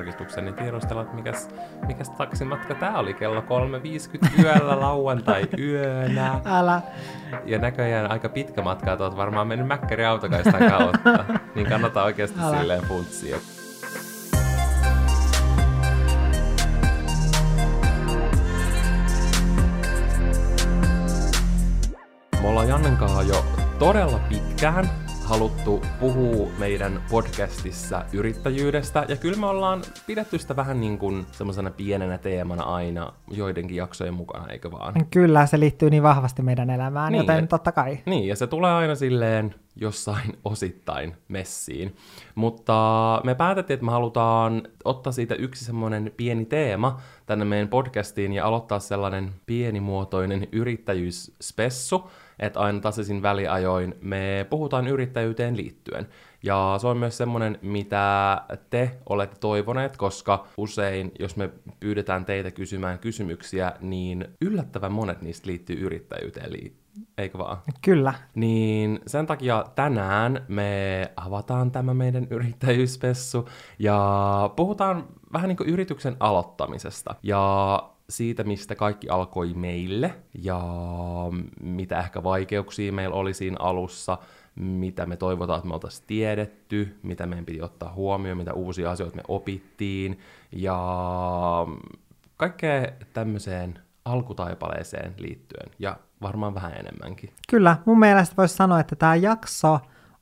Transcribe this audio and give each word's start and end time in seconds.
tarkistuksen, 0.00 0.44
niin 0.44 0.54
tiedostella, 0.54 1.02
että 1.02 1.14
mikäs, 1.14 1.48
mikäs 1.86 2.10
taksimatka 2.10 2.74
tää 2.74 2.98
oli 2.98 3.14
kello 3.14 3.40
3.50 3.40 4.42
yöllä 4.42 4.80
lauantai 4.80 5.48
yönä. 5.58 6.40
Älä. 6.44 6.82
Ja 7.44 7.58
näköjään 7.58 8.10
aika 8.10 8.28
pitkä 8.28 8.62
matka, 8.62 8.92
että 8.92 9.04
oot 9.04 9.16
varmaan 9.16 9.46
mennyt 9.46 9.68
Mäkkäri 9.68 10.04
autokaistan 10.04 10.70
kautta. 10.70 11.24
niin 11.54 11.66
kannattaa 11.66 12.04
oikeasti 12.04 12.40
Älä. 12.40 12.58
silleen 12.58 12.82
funtsia. 12.82 13.36
Me 22.42 22.48
ollaan 22.48 22.68
Jannen 22.68 22.96
kanssa 22.96 23.22
jo 23.22 23.44
todella 23.78 24.18
pitkään 24.28 24.90
haluttu 25.30 25.82
puhua 26.00 26.48
meidän 26.58 27.02
podcastissa 27.10 28.04
yrittäjyydestä, 28.12 29.04
ja 29.08 29.16
kyllä 29.16 29.36
me 29.36 29.46
ollaan 29.46 29.82
pidetty 30.06 30.38
sitä 30.38 30.56
vähän 30.56 30.80
niin 30.80 30.98
kuin 30.98 31.26
semmoisena 31.32 31.70
pienenä 31.70 32.18
teemana 32.18 32.62
aina 32.62 33.12
joidenkin 33.30 33.76
jaksojen 33.76 34.14
mukana, 34.14 34.46
eikö 34.46 34.70
vaan? 34.70 35.06
Kyllä, 35.10 35.46
se 35.46 35.60
liittyy 35.60 35.90
niin 35.90 36.02
vahvasti 36.02 36.42
meidän 36.42 36.70
elämään, 36.70 37.12
Niin, 37.12 37.20
joten 37.20 37.48
totta 37.48 37.72
kai. 37.72 37.98
Niin, 38.06 38.28
ja 38.28 38.36
se 38.36 38.46
tulee 38.46 38.72
aina 38.72 38.94
silleen 38.94 39.54
jossain 39.76 40.38
osittain 40.44 41.16
messiin. 41.28 41.96
Mutta 42.34 43.20
me 43.24 43.34
päätettiin, 43.34 43.74
että 43.74 43.86
me 43.86 43.92
halutaan 43.92 44.62
ottaa 44.84 45.12
siitä 45.12 45.34
yksi 45.34 45.64
semmoinen 45.64 46.12
pieni 46.16 46.44
teema 46.44 47.00
tänne 47.26 47.44
meidän 47.44 47.68
podcastiin 47.68 48.32
ja 48.32 48.46
aloittaa 48.46 48.78
sellainen 48.78 49.32
pienimuotoinen 49.46 50.48
yrittäjyysspessu, 50.52 52.10
että 52.40 52.60
aina 52.60 52.80
tasaisin 52.80 53.22
väliajoin 53.22 53.94
me 54.00 54.46
puhutaan 54.50 54.88
yrittäjyyteen 54.88 55.56
liittyen. 55.56 56.08
Ja 56.42 56.74
se 56.80 56.86
on 56.86 56.96
myös 56.96 57.16
semmoinen, 57.16 57.58
mitä 57.62 58.40
te 58.70 58.98
olette 59.08 59.36
toivoneet, 59.40 59.96
koska 59.96 60.46
usein, 60.56 61.12
jos 61.18 61.36
me 61.36 61.50
pyydetään 61.80 62.24
teitä 62.24 62.50
kysymään 62.50 62.98
kysymyksiä, 62.98 63.72
niin 63.80 64.28
yllättävän 64.40 64.92
monet 64.92 65.22
niistä 65.22 65.46
liittyy 65.46 65.76
yrittäjyyteen 65.76 66.52
liittyen. 66.52 66.80
Eikö 67.18 67.38
vaan? 67.38 67.58
Kyllä. 67.82 68.14
Niin 68.34 69.00
sen 69.06 69.26
takia 69.26 69.64
tänään 69.74 70.44
me 70.48 71.12
avataan 71.16 71.70
tämä 71.70 71.94
meidän 71.94 72.26
yrittäjyyspessu 72.30 73.48
ja 73.78 74.50
puhutaan 74.56 75.06
vähän 75.32 75.48
niin 75.48 75.56
kuin 75.56 75.68
yrityksen 75.68 76.16
aloittamisesta 76.20 77.14
ja 77.22 77.82
siitä, 78.10 78.44
mistä 78.44 78.74
kaikki 78.74 79.08
alkoi 79.08 79.54
meille 79.54 80.14
ja 80.42 80.60
mitä 81.62 82.00
ehkä 82.00 82.22
vaikeuksia 82.22 82.92
meillä 82.92 83.16
oli 83.16 83.34
siinä 83.34 83.56
alussa, 83.58 84.18
mitä 84.54 85.06
me 85.06 85.16
toivotaan, 85.16 85.58
että 85.58 85.68
me 85.68 85.74
oltaisiin 85.74 86.06
tiedetty, 86.06 86.98
mitä 87.02 87.26
meidän 87.26 87.44
piti 87.44 87.62
ottaa 87.62 87.92
huomioon, 87.92 88.38
mitä 88.38 88.52
uusia 88.52 88.90
asioita 88.90 89.16
me 89.16 89.22
opittiin 89.28 90.18
ja 90.52 90.78
kaikkea 92.36 92.86
tämmöiseen 93.12 93.78
alkutaipaleeseen 94.04 95.14
liittyen 95.18 95.70
ja 95.78 95.96
varmaan 96.22 96.54
vähän 96.54 96.72
enemmänkin. 96.72 97.30
Kyllä, 97.48 97.76
mun 97.84 97.98
mielestä 97.98 98.36
voisi 98.36 98.56
sanoa, 98.56 98.80
että 98.80 98.96
tämä 98.96 99.14
jakso 99.14 99.78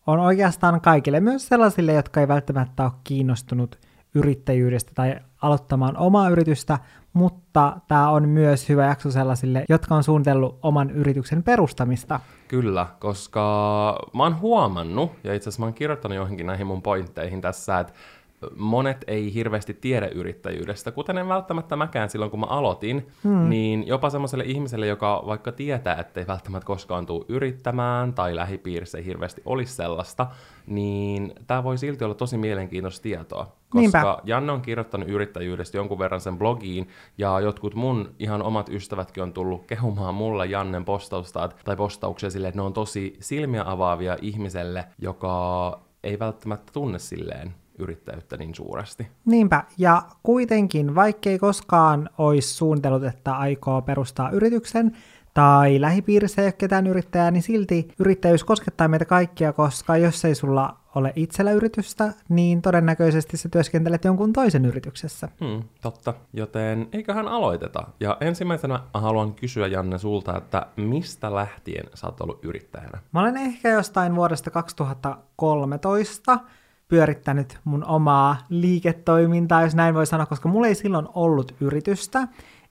on 0.07 0.19
oikeastaan 0.19 0.81
kaikille, 0.81 1.21
myös 1.21 1.49
sellaisille, 1.49 1.93
jotka 1.93 2.21
ei 2.21 2.29
välttämättä 2.29 2.83
ole 2.83 2.93
kiinnostunut 3.05 3.79
yrittäjyydestä 4.15 4.93
tai 4.95 5.17
aloittamaan 5.43 5.97
omaa 5.97 6.29
yritystä, 6.29 6.79
mutta 7.19 7.77
tämä 7.89 8.11
on 8.11 8.29
myös 8.29 8.69
hyvä 8.69 8.87
jakso 8.87 9.11
sellaisille, 9.11 9.65
jotka 9.69 9.95
on 9.95 10.05
suunnitellut 10.05 10.59
oman 10.63 10.91
yrityksen 10.91 11.43
perustamista. 11.43 12.21
Kyllä, 12.49 12.87
koska 12.99 13.41
mä 14.15 14.23
oon 14.23 14.41
huomannut, 14.41 15.13
ja 15.25 15.35
itse 15.35 15.49
asiassa 15.49 15.61
mä 15.61 15.67
oon 15.67 15.75
kirjoittanut 15.75 16.17
johonkin 16.17 16.47
näihin 16.47 16.67
mun 16.67 16.83
pointteihin 16.83 17.41
tässä, 17.41 17.81
että 17.81 17.93
monet 18.57 19.05
ei 19.07 19.35
hirveästi 19.35 19.75
tiedä 19.75 20.09
yrittäjyydestä, 20.09 20.91
kuten 20.91 21.19
en 21.19 21.29
välttämättä 21.29 21.77
mäkään 21.77 22.11
silloin, 22.11 22.31
kun 22.31 22.41
mä 22.41 22.47
aloitin, 22.47 23.09
hmm. 23.25 23.49
niin 23.49 23.87
jopa 23.87 24.11
semmoiselle 24.11 24.45
ihmiselle, 24.45 24.87
joka 24.87 25.23
vaikka 25.27 25.53
tietää, 25.53 26.01
ettei 26.01 26.27
välttämättä 26.27 26.67
koskaan 26.67 27.07
tule 27.07 27.25
yrittämään, 27.29 28.15
tai 28.15 28.37
lähipiirissä 28.37 28.99
ei 28.99 29.05
hirveästi 29.05 29.43
olisi 29.45 29.73
sellaista, 29.73 30.27
niin 30.67 31.33
tämä 31.47 31.65
voi 31.65 31.79
silti 31.79 32.05
olla 32.05 32.15
tosi 32.15 32.39
mielenkiintoista 32.39 33.03
tietoa. 33.03 33.45
Koska 33.45 33.81
Niinpä. 33.81 34.19
Janne 34.25 34.53
on 34.53 34.63
kirjoittanut 34.63 35.09
yrittäjyydestä 35.09 35.77
jonkun 35.77 35.99
verran 35.99 36.21
sen 36.21 36.39
blogiin, 36.39 36.89
ja 37.19 37.41
jotkut 37.41 37.75
mun 37.75 38.15
ihan 38.19 38.43
omat 38.43 38.69
ystävätkin 38.69 39.23
on 39.23 39.33
tullut 39.33 39.65
kehumaan 39.67 40.15
mulle 40.15 40.47
Jannen 40.47 40.85
postausta 40.85 41.49
tai 41.65 41.77
postauksia 41.77 42.31
silleen, 42.31 42.49
että 42.49 42.61
ne 42.61 42.67
on 42.67 42.73
tosi 42.73 43.17
silmiä 43.21 43.63
avaavia 43.67 44.17
ihmiselle, 44.23 44.85
joka 44.99 45.81
ei 46.03 46.19
välttämättä 46.19 46.73
tunne 46.73 46.99
silleen 46.99 47.55
yrittäjyyttä 47.79 48.37
niin 48.37 48.55
suuresti. 48.55 49.09
Niinpä, 49.25 49.65
ja 49.79 50.03
kuitenkin, 50.23 50.95
vaikkei 50.95 51.39
koskaan 51.39 52.11
olisi 52.19 52.55
suunnitellut, 52.55 53.05
että 53.05 53.37
aikoo 53.37 53.83
perustaa 53.83 54.31
yrityksen, 54.31 54.97
tai 55.35 55.81
lähipiirissä 55.81 56.43
ei 56.43 56.47
ole 56.47 56.53
ketään 56.53 56.87
yrittäjää, 56.87 57.31
niin 57.31 57.43
silti 57.43 57.89
yrittäjyys 57.99 58.45
koskettaa 58.45 58.89
meitä 58.89 59.05
kaikkia, 59.05 59.53
koska 59.53 59.97
jos 59.97 60.25
ei 60.25 60.35
sulla 60.35 60.77
ole 60.95 61.13
itsellä 61.17 61.53
yritystä, 61.53 62.13
niin 62.29 62.63
todennäköisesti 62.63 63.37
sä 63.37 63.49
työskentelet 63.49 64.05
jonkun 64.05 64.33
toisen 64.33 64.65
yrityksessä. 64.65 65.29
Hmm, 65.41 65.63
totta. 65.81 66.15
Joten 66.33 66.89
eiköhän 66.93 67.29
aloiteta. 67.29 67.87
Ja 68.01 68.17
ensimmäisenä 68.21 68.81
mä 68.95 69.01
haluan 69.01 69.35
kysyä 69.35 69.67
Janne 69.67 69.99
sulta, 69.99 70.37
että 70.37 70.67
mistä 70.77 71.35
lähtien 71.35 71.87
sä 71.95 72.07
oot 72.07 72.21
ollut 72.21 72.45
yrittäjänä? 72.45 72.99
Mä 73.13 73.21
olen 73.21 73.37
ehkä 73.37 73.69
jostain 73.69 74.17
vuodesta 74.17 74.51
2013 74.51 76.39
pyörittänyt 76.89 77.59
mun 77.65 77.85
omaa 77.85 78.37
liiketoimintaa, 78.49 79.63
jos 79.63 79.75
näin 79.75 79.95
voi 79.95 80.07
sanoa, 80.07 80.27
koska 80.27 80.49
mulla 80.49 80.67
ei 80.67 80.75
silloin 80.75 81.09
ollut 81.15 81.55
yritystä. 81.61 82.29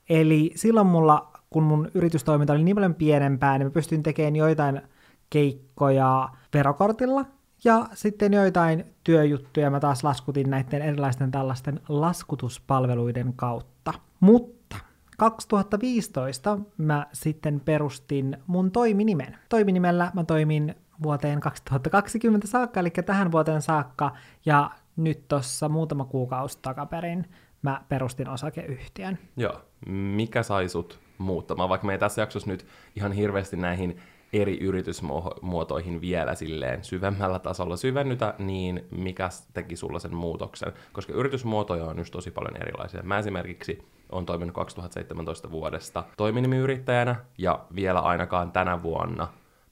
Eli 0.09 0.51
silloin 0.55 0.87
mulla, 0.87 1.31
kun 1.49 1.63
mun 1.63 1.91
yritystoiminta 1.93 2.53
oli 2.53 2.63
niin 2.63 2.75
paljon 2.75 2.95
pienempää, 2.95 3.57
niin 3.57 3.67
mä 3.67 3.71
pystyin 3.71 4.03
tekemään 4.03 4.35
joitain 4.35 4.81
keikkoja 5.29 6.29
verokortilla, 6.53 7.25
ja 7.63 7.85
sitten 7.93 8.33
joitain 8.33 8.85
työjuttuja 9.03 9.71
mä 9.71 9.79
taas 9.79 10.03
laskutin 10.03 10.49
näiden 10.49 10.81
erilaisten 10.81 11.31
tällaisten 11.31 11.79
laskutuspalveluiden 11.89 13.33
kautta. 13.33 13.93
Mutta 14.19 14.75
2015 15.17 16.59
mä 16.77 17.05
sitten 17.13 17.59
perustin 17.59 18.37
mun 18.47 18.71
toiminimen. 18.71 19.37
Toiminimellä 19.49 20.11
mä 20.13 20.23
toimin 20.23 20.75
vuoteen 21.03 21.39
2020 21.39 22.47
saakka, 22.47 22.79
eli 22.79 22.89
tähän 22.89 23.31
vuoteen 23.31 23.61
saakka, 23.61 24.11
ja 24.45 24.71
nyt 24.95 25.27
tuossa 25.27 25.69
muutama 25.69 26.05
kuukausi 26.05 26.59
takaperin 26.61 27.25
mä 27.61 27.81
perustin 27.89 28.29
osakeyhtiön. 28.29 29.19
Joo. 29.37 29.61
Mikä 29.87 30.43
sai 30.43 30.69
sut 30.69 30.99
muuttamaan? 31.17 31.69
Vaikka 31.69 31.87
me 31.87 31.93
ei 31.93 31.99
tässä 31.99 32.21
jaksossa 32.21 32.49
nyt 32.49 32.65
ihan 32.95 33.11
hirveästi 33.11 33.57
näihin 33.57 34.01
eri 34.33 34.57
yritysmuotoihin 34.59 36.01
vielä 36.01 36.35
silleen 36.35 36.83
syvemmällä 36.83 37.39
tasolla 37.39 37.77
syvennytä, 37.77 38.33
niin 38.39 38.85
mikä 38.91 39.29
teki 39.53 39.75
sulla 39.75 39.99
sen 39.99 40.15
muutoksen? 40.15 40.73
Koska 40.93 41.13
yritysmuotoja 41.13 41.85
on 41.85 41.97
just 41.97 42.11
tosi 42.11 42.31
paljon 42.31 42.57
erilaisia. 42.57 43.03
Mä 43.03 43.17
esimerkiksi 43.19 43.87
on 44.11 44.25
toiminut 44.25 44.55
2017 44.55 45.51
vuodesta 45.51 46.03
toiminimiyrittäjänä, 46.17 47.15
ja 47.37 47.65
vielä 47.75 47.99
ainakaan 47.99 48.51
tänä 48.51 48.83
vuonna 48.83 49.27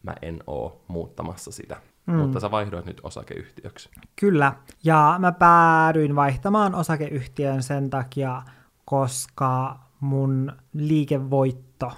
mä 0.05 0.15
en 0.21 0.39
oo 0.47 0.83
muuttamassa 0.87 1.51
sitä. 1.51 1.77
Mm. 2.05 2.15
Mutta 2.15 2.39
sä 2.39 2.51
vaihdoit 2.51 2.85
nyt 2.85 3.01
osakeyhtiöksi. 3.03 3.89
Kyllä, 4.15 4.53
ja 4.83 5.15
mä 5.19 5.31
päädyin 5.31 6.15
vaihtamaan 6.15 6.75
osakeyhtiön 6.75 7.63
sen 7.63 7.89
takia, 7.89 8.41
koska 8.85 9.79
mun 9.99 10.51
liikevoitto 10.73 11.91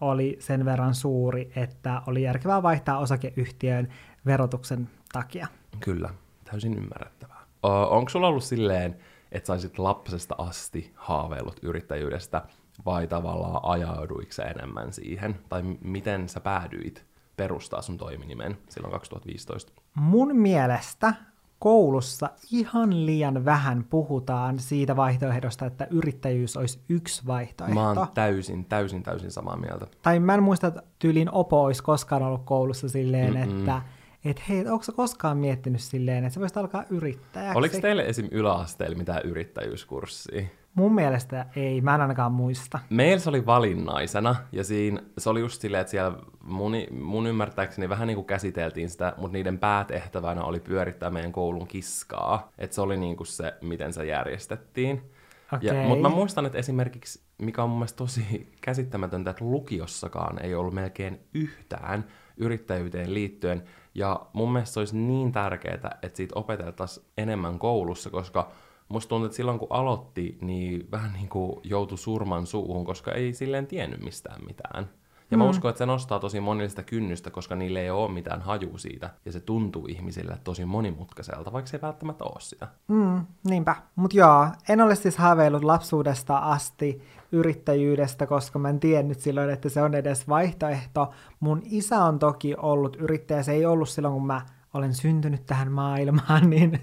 oli 0.00 0.36
sen 0.40 0.64
verran 0.64 0.94
suuri, 0.94 1.52
että 1.56 2.02
oli 2.06 2.22
järkevää 2.22 2.62
vaihtaa 2.62 2.98
osakeyhtiön 2.98 3.88
verotuksen 4.26 4.88
takia. 5.12 5.46
Kyllä, 5.80 6.10
täysin 6.44 6.78
ymmärrettävää. 6.78 7.46
Onko 7.62 8.08
sulla 8.08 8.28
ollut 8.28 8.44
silleen, 8.44 8.96
että 9.32 9.46
saisit 9.46 9.78
lapsesta 9.78 10.34
asti 10.38 10.92
haaveillut 10.94 11.60
yrittäjyydestä, 11.62 12.42
vai 12.86 13.06
tavallaan 13.06 13.60
ajauduiko 13.62 14.42
enemmän 14.56 14.92
siihen? 14.92 15.38
Tai 15.48 15.62
miten 15.80 16.28
sä 16.28 16.40
päädyit 16.40 17.06
perustaa 17.36 17.82
sun 17.82 17.98
toiminimen 17.98 18.58
silloin 18.68 18.92
2015? 18.92 19.72
Mun 19.94 20.36
mielestä 20.36 21.14
koulussa 21.58 22.30
ihan 22.50 23.06
liian 23.06 23.44
vähän 23.44 23.84
puhutaan 23.84 24.58
siitä 24.58 24.96
vaihtoehdosta, 24.96 25.66
että 25.66 25.86
yrittäjyys 25.90 26.56
olisi 26.56 26.80
yksi 26.88 27.26
vaihtoehto. 27.26 27.74
Mä 27.74 27.88
oon 27.88 28.08
täysin, 28.14 28.64
täysin, 28.64 29.02
täysin 29.02 29.30
samaa 29.30 29.56
mieltä. 29.56 29.86
Tai 30.02 30.20
mä 30.20 30.34
en 30.34 30.42
muista, 30.42 30.66
että 30.66 30.82
tyylin 30.98 31.30
Opo 31.32 31.64
olisi 31.64 31.82
koskaan 31.82 32.22
ollut 32.22 32.44
koulussa 32.44 32.88
silleen, 32.88 33.34
Mm-mm. 33.34 33.58
että 33.58 33.82
et 34.24 34.48
hei, 34.48 34.68
onko 34.68 34.82
sä 34.82 34.92
koskaan 34.92 35.36
miettinyt 35.36 35.80
silleen, 35.80 36.24
että 36.24 36.34
sä 36.34 36.40
voisit 36.40 36.56
alkaa 36.56 36.84
yrittäjäksi? 36.90 37.58
Oliko 37.58 37.78
teille 37.80 38.02
esim. 38.02 38.28
yläasteella 38.30 38.96
mitään 38.96 39.22
yrittäjyyskurssia? 39.24 40.42
Mun 40.76 40.94
mielestä 40.94 41.46
ei, 41.56 41.80
mä 41.80 41.94
en 41.94 42.00
ainakaan 42.00 42.32
muista. 42.32 42.78
Meillä 42.90 43.18
se 43.18 43.28
oli 43.28 43.46
valinnaisena, 43.46 44.36
ja 44.52 44.64
siinä 44.64 45.02
se 45.18 45.30
oli 45.30 45.40
just 45.40 45.60
silleen, 45.60 45.80
että 45.80 45.90
siellä 45.90 46.18
mun, 46.44 46.72
mun 47.00 47.26
ymmärtääkseni 47.26 47.88
vähän 47.88 48.06
niin 48.06 48.14
kuin 48.14 48.26
käsiteltiin 48.26 48.90
sitä, 48.90 49.14
mutta 49.16 49.32
niiden 49.32 49.58
päätehtävänä 49.58 50.44
oli 50.44 50.60
pyörittää 50.60 51.10
meidän 51.10 51.32
koulun 51.32 51.66
kiskaa. 51.66 52.52
Että 52.58 52.74
se 52.74 52.80
oli 52.80 52.96
niin 52.96 53.16
kuin 53.16 53.26
se, 53.26 53.54
miten 53.62 53.92
se 53.92 54.06
järjestettiin. 54.06 55.10
Okay. 55.52 55.86
Mutta 55.86 56.08
mä 56.08 56.14
muistan, 56.14 56.46
että 56.46 56.58
esimerkiksi, 56.58 57.20
mikä 57.38 57.62
on 57.62 57.70
mun 57.70 57.78
mielestä 57.78 57.96
tosi 57.96 58.52
käsittämätöntä, 58.60 59.30
että 59.30 59.44
lukiossakaan 59.44 60.44
ei 60.44 60.54
ollut 60.54 60.74
melkein 60.74 61.20
yhtään 61.34 62.04
yrittäjyyteen 62.36 63.14
liittyen. 63.14 63.62
Ja 63.94 64.20
mun 64.32 64.52
mielestä 64.52 64.74
se 64.74 64.80
olisi 64.80 64.96
niin 64.96 65.32
tärkeää, 65.32 65.98
että 66.02 66.16
siitä 66.16 66.38
opeteltaisiin 66.38 67.06
enemmän 67.18 67.58
koulussa, 67.58 68.10
koska 68.10 68.50
musta 68.88 69.08
tuntuu, 69.08 69.26
että 69.26 69.36
silloin 69.36 69.58
kun 69.58 69.68
aloitti, 69.70 70.38
niin 70.40 70.88
vähän 70.90 71.12
niin 71.12 71.28
kuin 71.28 71.60
joutui 71.64 71.98
surman 71.98 72.46
suuhun, 72.46 72.84
koska 72.84 73.12
ei 73.12 73.32
silleen 73.34 73.66
tiennyt 73.66 74.04
mistään 74.04 74.44
mitään. 74.46 74.88
Ja 75.30 75.36
mä 75.36 75.44
Mm. 75.44 75.50
uskon, 75.50 75.68
että 75.68 75.78
se 75.78 75.86
nostaa 75.86 76.18
tosi 76.18 76.40
monille 76.40 76.68
sitä 76.68 76.82
kynnystä, 76.82 77.30
koska 77.30 77.56
niille 77.56 77.80
ei 77.80 77.90
ole 77.90 78.12
mitään 78.12 78.42
hajua 78.42 78.78
siitä. 78.78 79.10
Ja 79.24 79.32
se 79.32 79.40
tuntuu 79.40 79.86
ihmisille 79.86 80.38
tosi 80.44 80.64
monimutkaiselta, 80.64 81.52
vaikka 81.52 81.70
se 81.70 81.76
ei 81.76 81.80
välttämättä 81.82 82.24
ole 82.24 82.40
sitä. 82.40 82.68
Mm, 82.88 83.26
niinpä. 83.48 83.76
Mutta 83.96 84.16
joo, 84.16 84.46
en 84.68 84.80
ole 84.80 84.94
siis 84.94 85.16
haaveillut 85.16 85.64
lapsuudesta 85.64 86.38
asti 86.38 87.02
yrittäjyydestä, 87.32 88.26
koska 88.26 88.58
mä 88.58 88.68
en 88.68 88.80
tiennyt 88.80 89.20
silloin, 89.20 89.50
että 89.50 89.68
se 89.68 89.82
on 89.82 89.94
edes 89.94 90.28
vaihtoehto. 90.28 91.10
Mun 91.40 91.62
isä 91.64 92.04
on 92.04 92.18
toki 92.18 92.54
ollut 92.56 92.96
yrittäjä, 92.96 93.42
se 93.42 93.52
ei 93.52 93.66
ollut 93.66 93.88
silloin, 93.88 94.14
kun 94.14 94.26
mä 94.26 94.40
olen 94.76 94.94
syntynyt 94.94 95.46
tähän 95.46 95.72
maailmaan, 95.72 96.50
niin 96.50 96.80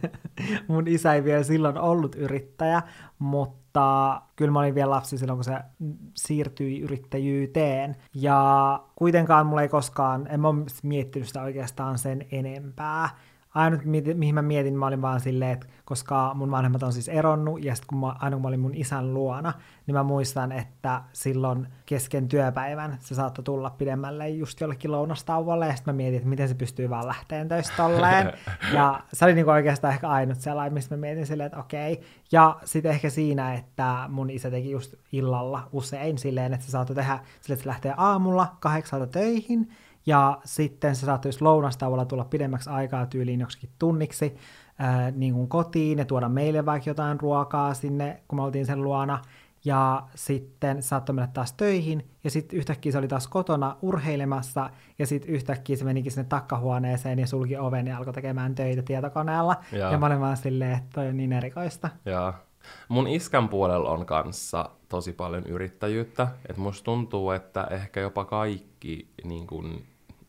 mun 0.68 0.88
isä 0.88 1.14
ei 1.14 1.24
vielä 1.24 1.44
silloin 1.44 1.78
ollut 1.78 2.16
yrittäjä, 2.16 2.82
mutta 3.20 4.22
kyllä 4.36 4.52
mä 4.52 4.60
olin 4.60 4.76
vielä 4.76 4.90
lapsi 4.90 5.18
silloin, 5.18 5.38
kun 5.38 5.44
se 5.44 5.58
siirtyi 6.16 6.82
yrittäjyyteen. 6.82 7.96
Ja 8.14 8.84
kuitenkaan 8.96 9.46
mulla 9.46 9.62
ei 9.62 9.70
koskaan, 9.70 10.28
en 10.30 10.40
mä 10.40 10.48
ole 10.48 10.66
miettinyt 10.84 11.28
sitä 11.28 11.42
oikeastaan 11.42 11.98
sen 11.98 12.26
enempää. 12.32 13.10
Ainut, 13.54 13.86
mi- 13.86 14.14
mihin 14.14 14.36
mä 14.36 14.42
mietin, 14.42 14.78
mä 14.78 14.88
olin 14.88 15.02
vaan 15.02 15.20
silleen, 15.20 15.52
että 15.52 15.68
koska 15.86 16.32
mun 16.34 16.52
vanhemmat 16.52 16.84
on 16.84 16.94
siis 16.94 17.10
eronnut, 17.10 17.64
ja 17.64 17.76
sitten 17.76 17.88
kun 17.88 17.98
mä, 17.98 18.16
aina 18.20 18.36
kun 18.36 18.42
mä 18.42 18.48
olin 18.48 18.60
mun 18.60 18.76
isän 18.76 19.14
luona, 19.14 19.54
niin 19.88 19.96
mä 19.96 20.04
muistan, 20.04 20.52
että 20.52 21.02
silloin 21.14 21.68
kesken 21.86 22.28
työpäivän 22.28 22.98
se 23.00 23.16
saattoi 23.16 23.44
tulla 23.44 23.70
pidemmälle 23.70 24.30
just 24.30 24.62
jollekin 24.62 24.92
lounastauolle, 24.92 25.68
ja 25.68 25.76
sitten 25.76 25.94
mä 25.94 25.98
mietin, 25.98 26.18
että 26.18 26.30
miten 26.30 26.48
se 26.48 26.54
pystyy 26.56 26.90
vaan 26.90 27.08
lähteen 27.08 27.48
töistä 27.48 27.74
tolleen. 27.78 28.34
ja 28.74 29.00
se 29.14 29.26
oli 29.26 29.34
niinku 29.34 29.52
oikeastaan 29.52 29.94
ehkä 29.94 30.10
ainut 30.10 30.40
sellainen, 30.40 30.74
mistä 30.74 30.96
mä 30.96 31.00
mietin 31.02 31.26
silleen, 31.26 31.48
että 31.48 31.60
okei. 31.60 32.02
Ja 32.32 32.60
sitten 32.66 32.92
ehkä 32.92 33.10
siinä, 33.10 33.54
että 33.54 34.06
mun 34.10 34.30
isä 34.30 34.52
teki 34.52 34.72
just 34.72 34.94
illalla 35.12 35.70
usein 35.72 36.18
silleen, 36.18 36.54
että 36.54 36.66
se 36.66 36.72
saattoi 36.72 36.96
tehdä 36.96 37.20
silleen, 37.42 37.56
että 37.58 37.64
se 37.64 37.70
lähtee 37.70 37.94
aamulla 37.98 38.48
kahdeksalta 38.60 39.08
töihin, 39.08 39.70
ja 40.06 40.40
sitten 40.46 40.96
se 40.96 41.06
saattoi 41.06 41.30
just 41.30 41.42
lounastauolla 41.42 42.06
tulla 42.06 42.26
pidemmäksi 42.26 42.70
aikaa 42.70 43.06
tyyliin 43.06 43.40
joksikin 43.40 43.70
tunniksi 43.80 44.36
ää, 44.80 45.12
niin 45.12 45.34
kuin 45.34 45.48
kotiin 45.48 46.00
ja 46.00 46.06
tuoda 46.06 46.30
meille 46.30 46.66
vaikka 46.66 46.90
jotain 46.90 47.20
ruokaa 47.20 47.74
sinne, 47.74 48.24
kun 48.28 48.40
me 48.40 48.44
oltiin 48.44 48.66
sen 48.66 48.84
luona. 48.84 49.20
Ja 49.66 50.04
sitten 50.16 50.84
saattoi 50.84 51.16
mennä 51.16 51.30
taas 51.34 51.54
töihin, 51.54 52.10
ja 52.24 52.30
sitten 52.30 52.60
yhtäkkiä 52.60 52.92
se 52.92 52.98
oli 52.98 53.08
taas 53.08 53.28
kotona 53.28 53.78
urheilemassa, 53.82 54.70
ja 55.00 55.08
sitten 55.08 55.30
yhtäkkiä 55.30 55.76
se 55.76 55.86
menikin 55.86 56.12
sinne 56.12 56.28
takkahuoneeseen 56.30 57.20
ja 57.20 57.28
sulki 57.28 57.58
oven 57.58 57.88
ja 57.88 57.98
alkoi 57.98 58.14
tekemään 58.14 58.56
töitä 58.56 58.82
tietokoneella. 58.82 59.56
Jaa. 59.72 59.92
Ja 59.92 59.98
mä 59.98 60.06
olin 60.06 60.20
vaan 60.20 60.38
silleen, 60.38 60.74
että 60.74 60.90
toi 60.94 61.08
on 61.08 61.18
niin 61.18 61.34
erikoista. 61.34 61.90
Ja 62.06 62.34
mun 62.88 63.08
iskän 63.08 63.50
puolella 63.50 63.90
on 63.90 64.06
kanssa 64.06 64.70
tosi 64.90 65.14
paljon 65.14 65.46
yrittäjyyttä. 65.46 66.28
Et 66.50 66.58
musta 66.58 66.86
tuntuu, 66.86 67.32
että 67.32 67.68
ehkä 67.72 68.00
jopa 68.00 68.26
kaikki 68.26 69.14
niin 69.24 69.48
kun 69.48 69.82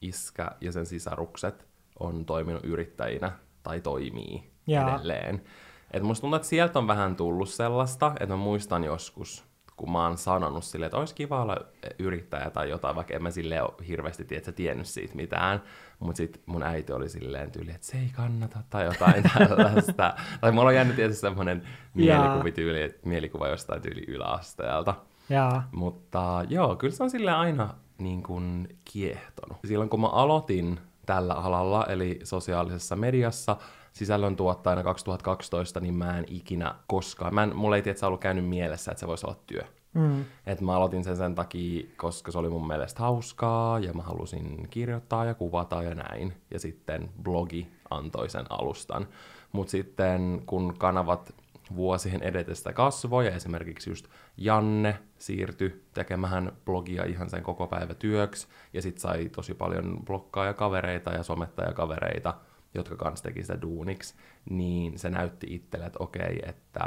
iskä 0.05 0.51
ja 0.61 0.73
sen 0.73 0.87
sisarukset 0.87 1.67
on 2.01 2.25
toiminut 2.25 2.65
yrittäjinä 2.65 3.33
tai 3.62 3.81
toimii 3.81 4.51
Jaa. 4.67 4.95
edelleen. 4.95 5.43
Et 5.91 6.03
musta 6.03 6.21
tuntuu, 6.21 6.37
että 6.37 6.49
sieltä 6.49 6.79
on 6.79 6.87
vähän 6.87 7.17
tullut 7.17 7.49
sellaista, 7.49 8.12
että 8.21 8.27
mä 8.27 8.37
muistan 8.37 8.85
joskus, 8.85 9.45
kun 9.77 9.93
mä 9.93 10.06
oon 10.06 10.19
sanonut 10.19 10.65
silleen, 10.65 10.87
että 10.87 10.97
olisi 10.97 11.15
kiva 11.15 11.43
olla 11.43 11.56
yrittäjä 11.99 12.51
tai 12.51 12.71
jotain, 12.71 12.97
vaikka 12.97 13.15
en 13.15 13.23
mä 13.23 13.31
silleen 13.31 13.62
ole 13.62 13.87
hirveästi 13.89 14.25
tiedä, 14.25 14.53
tiennyt 14.53 14.87
siitä 14.87 15.15
mitään. 15.15 15.62
Mutta 15.99 16.17
sitten 16.17 16.43
mun 16.47 16.62
äiti 16.62 16.93
oli 16.93 17.09
silleen 17.09 17.51
tyyli, 17.51 17.71
että 17.71 17.87
se 17.87 17.99
ei 17.99 18.11
kannata 18.17 18.59
tai 18.71 18.85
jotain 18.85 19.23
tällaista. 19.49 20.15
tai 20.41 20.53
mulla 20.53 20.69
on 20.69 20.75
jäänyt 20.75 20.97
tietysti 20.97 21.21
semmoinen 21.21 21.62
mielikuvityyli, 21.95 22.99
mielikuva 23.05 23.49
jostain 23.49 23.83
tyyli 23.83 24.05
yläasteelta. 24.09 24.95
Ja 25.29 25.62
Mutta 25.73 26.45
joo, 26.49 26.77
kyllä 26.77 26.95
se 26.95 27.03
on 27.03 27.11
sille 27.11 27.31
aina 27.31 27.75
niin 28.05 28.23
kuin 28.23 28.69
kiehtonut. 28.93 29.59
Silloin 29.65 29.91
kun 29.91 30.01
mä 30.01 30.06
aloitin 30.09 30.81
tällä 31.06 31.35
alalla, 31.35 31.87
eli 31.87 32.21
sosiaalisessa 32.25 32.97
mediassa, 32.97 33.56
sisällön 33.93 34.37
tuottajana 34.37 34.83
2012, 34.83 35.81
niin 35.81 35.95
mä 35.95 36.19
en 36.19 36.25
ikinä 36.29 36.75
koskaan, 36.87 37.35
mä 37.35 37.43
en, 37.43 37.56
mulla 37.56 37.77
ei 37.77 37.83
tietysti 37.83 38.06
ollut 38.06 38.21
käynyt 38.21 38.49
mielessä, 38.49 38.91
että 38.91 39.01
se 39.01 39.06
voisi 39.06 39.27
olla 39.27 39.37
työ. 39.47 39.62
mm, 39.95 40.25
Et 40.47 40.61
mä 40.61 40.77
aloitin 40.77 41.05
sen 41.05 41.17
sen 41.17 41.35
takia, 41.35 41.87
koska 41.97 42.33
se 42.33 42.39
oli 42.39 42.49
mun 42.49 42.67
mielestä 42.67 43.01
hauskaa, 43.01 43.79
ja 43.79 43.93
mä 43.93 44.03
halusin 44.03 44.67
kirjoittaa 44.71 45.25
ja 45.25 45.35
kuvata 45.35 45.83
ja 45.83 45.95
näin. 45.95 46.33
Ja 46.51 46.59
sitten 46.59 47.11
blogi 47.23 47.69
antoi 47.91 48.29
sen 48.31 48.47
alustan. 48.51 49.09
Mutta 49.53 49.71
sitten 49.71 50.43
kun 50.47 50.75
kanavat 50.79 51.35
vuosien 51.77 52.23
edetestä 52.23 52.73
kasvoi, 52.73 53.27
ja 53.27 53.35
esimerkiksi 53.35 53.91
just 53.91 54.06
Janne 54.37 54.99
siirtyi 55.19 55.85
tekemään 55.95 56.53
blogia 56.65 57.05
ihan 57.05 57.31
sen 57.31 57.43
koko 57.43 57.67
päivä 57.67 57.95
työksi, 57.95 58.47
ja 58.73 58.83
sitten 58.83 59.01
sai 59.01 59.29
tosi 59.29 59.55
paljon 59.55 60.01
blokkaaja-kavereita 60.07 61.11
ja 61.13 61.23
somettajakavereita, 61.23 62.35
jotka 62.75 62.97
kans 62.97 63.23
teki 63.23 63.43
sitä 63.43 63.63
duuniksi, 63.63 64.15
niin 64.51 64.99
se 64.99 65.11
näytti 65.11 65.47
itselle, 65.55 65.87
että 65.87 65.99
okei, 66.03 66.43
että 66.47 66.81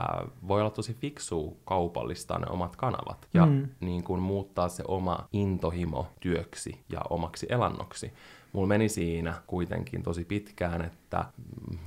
voi 0.47 0.61
olla 0.61 0.69
tosi 0.69 0.93
fiksu 0.93 1.57
kaupallistaa 1.65 2.39
ne 2.39 2.45
omat 2.49 2.75
kanavat 2.75 3.27
ja 3.33 3.45
Mm. 3.45 3.51
mm. 3.51 3.67
niin 3.79 4.03
kuin 4.03 4.21
muuttaa 4.21 4.69
se 4.69 4.83
oma 4.87 5.27
intohimo 5.33 6.07
työksi 6.19 6.83
ja 6.89 7.01
omaksi 7.09 7.45
elannoksi. 7.49 8.13
Mulla 8.53 8.67
meni 8.67 8.89
siinä 8.89 9.33
kuitenkin 9.47 10.03
tosi 10.03 10.25
pitkään, 10.25 10.81
että 10.81 11.25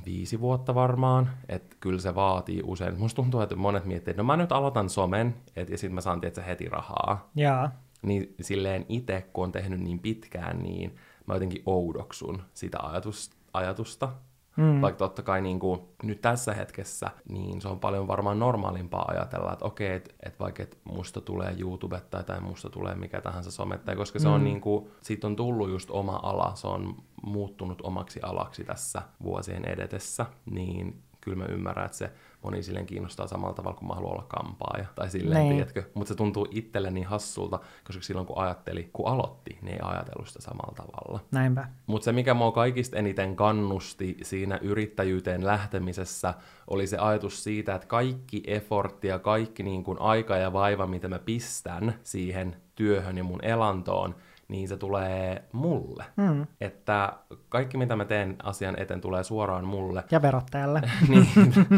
viisi 0.05 0.41
vuotta 0.41 0.75
varmaan, 0.75 1.31
että 1.49 1.77
kyllä 1.81 2.01
se 2.01 2.15
vaatii 2.15 2.63
usein. 2.65 2.99
Musta 2.99 3.23
tuntuu, 3.23 3.41
että 3.41 3.57
monet 3.57 3.85
miettii, 3.85 4.11
että 4.11 4.23
no 4.23 4.27
mä 4.27 4.37
nyt 4.37 4.53
aloitan 4.53 4.91
somen, 4.91 5.35
et, 5.57 5.71
ja 5.71 5.79
sitten 5.79 5.95
mä 5.95 6.01
saan 6.01 6.21
tietysti 6.21 6.47
heti 6.47 6.69
rahaa. 6.69 7.31
ja, 7.35 7.71
Niin 8.03 8.35
silleen 8.41 8.87
itse, 8.89 9.27
kun 9.33 9.45
on 9.45 9.53
tehnyt 9.53 9.81
niin 9.81 9.99
pitkään, 9.99 10.59
niin 10.59 10.97
mä 11.27 11.35
jotenkin 11.35 11.63
oudoksun 11.67 12.43
sitä 12.55 12.79
ajatus, 12.81 13.31
ajatusta. 13.53 14.13
Mm, 14.61 14.65
Mm. 14.67 14.81
Vaikka 14.81 14.99
totta 14.99 15.23
kai 15.23 15.41
niin 15.41 15.59
kuin, 15.61 15.81
nyt 16.03 16.21
tässä 16.21 16.55
hetkessä, 16.55 17.11
niin 17.29 17.61
se 17.61 17.69
on 17.69 17.81
paljon 17.81 18.09
varmaan 18.09 18.39
normaalimpaa 18.39 19.05
ajatella, 19.09 19.53
että 19.53 19.65
okei, 19.65 19.95
että 19.97 20.15
et 20.23 20.41
vaikka 20.41 20.63
et 20.63 20.79
musta 20.85 21.21
tulee 21.21 21.55
YouTubettaja 21.59 22.23
tai 22.25 22.41
musta 22.41 22.71
tulee 22.71 22.95
mikä 22.95 23.21
tahansa 23.21 23.51
somettaja, 23.51 23.97
koska 23.97 24.19
se 24.19 24.29
on 24.29 24.41
Mm. 24.41 24.45
niin 24.45 24.61
kuin, 24.61 24.91
siitä 25.03 25.27
on 25.27 25.37
tullut 25.37 25.71
just 25.71 25.91
oma 25.91 26.21
ala, 26.23 26.53
se 26.55 26.67
on 26.67 26.97
muuttunut 27.23 27.81
omaksi 27.83 28.21
alaksi 28.23 28.65
tässä 28.65 29.03
vuosien 29.23 29.65
edetessä, 29.65 30.27
niin 30.51 31.03
kyllä 31.21 31.37
mä 31.37 31.45
ymmärrän, 31.45 31.85
että 31.87 31.97
se 31.99 32.13
moni 32.43 32.63
silleen 32.63 32.87
kiinnostaa 32.87 33.27
samalla 33.27 33.55
tavalla 33.55 33.77
kuin 33.79 33.89
mä 33.89 33.95
haluan 33.95 34.13
olla 34.13 34.27
kampaaja. 34.29 34.87
Tai 34.95 35.11
silleen, 35.11 35.41
Niin. 35.43 35.53
tiedätkö? 35.55 35.83
Mutta 35.95 36.09
se 36.09 36.15
tuntuu 36.15 36.49
itselle 36.51 36.91
niin 36.91 37.07
hassulta, 37.07 37.61
koska 37.85 38.03
silloin 38.03 38.27
kun 38.27 38.39
ajatteli, 38.39 38.91
kun 38.93 39.09
aloitti, 39.09 39.59
niin 39.63 39.75
ei 39.75 39.81
ajatellut 39.83 40.29
sitä 40.29 40.43
samalla 40.43 40.75
tavalla. 40.77 41.21
näinpä. 41.31 41.69
Mutta 41.87 42.05
se, 42.05 42.13
mikä 42.13 42.35
mua 42.35 42.53
kaikista 42.53 42.97
eniten 42.97 43.37
kannusti 43.37 44.17
siinä 44.23 44.59
yrittäjyyteen 44.63 45.47
lähtemisessä, 45.47 46.35
oli 46.67 46.87
se 46.87 46.99
ajatus 46.99 47.45
siitä, 47.45 47.75
että 47.75 47.87
kaikki 47.87 48.43
effortti 48.47 49.09
ja 49.09 49.19
kaikki 49.19 49.63
niin 49.63 49.85
kun 49.85 50.01
aika 50.01 50.37
ja 50.37 50.53
vaiva, 50.53 50.87
mitä 50.87 51.09
mä 51.09 51.19
pistän 51.19 51.95
siihen 52.03 52.57
työhön 52.75 53.19
ja 53.19 53.25
mun 53.25 53.45
elantoon, 53.45 54.15
niin 54.51 54.69
se 54.69 54.77
tulee 54.77 55.45
mulle. 55.53 56.05
Mm. 56.17 56.47
Että 56.61 57.13
kaikki, 57.49 57.77
mitä 57.77 57.97
mä 57.97 58.05
teen 58.05 58.37
asian 58.43 58.81
eteen, 58.81 59.01
tulee 59.01 59.25
suoraan 59.25 59.65
mulle. 59.65 60.05
Ja 60.11 60.23
verottajalle. 60.23 60.83
niin, 61.09 61.27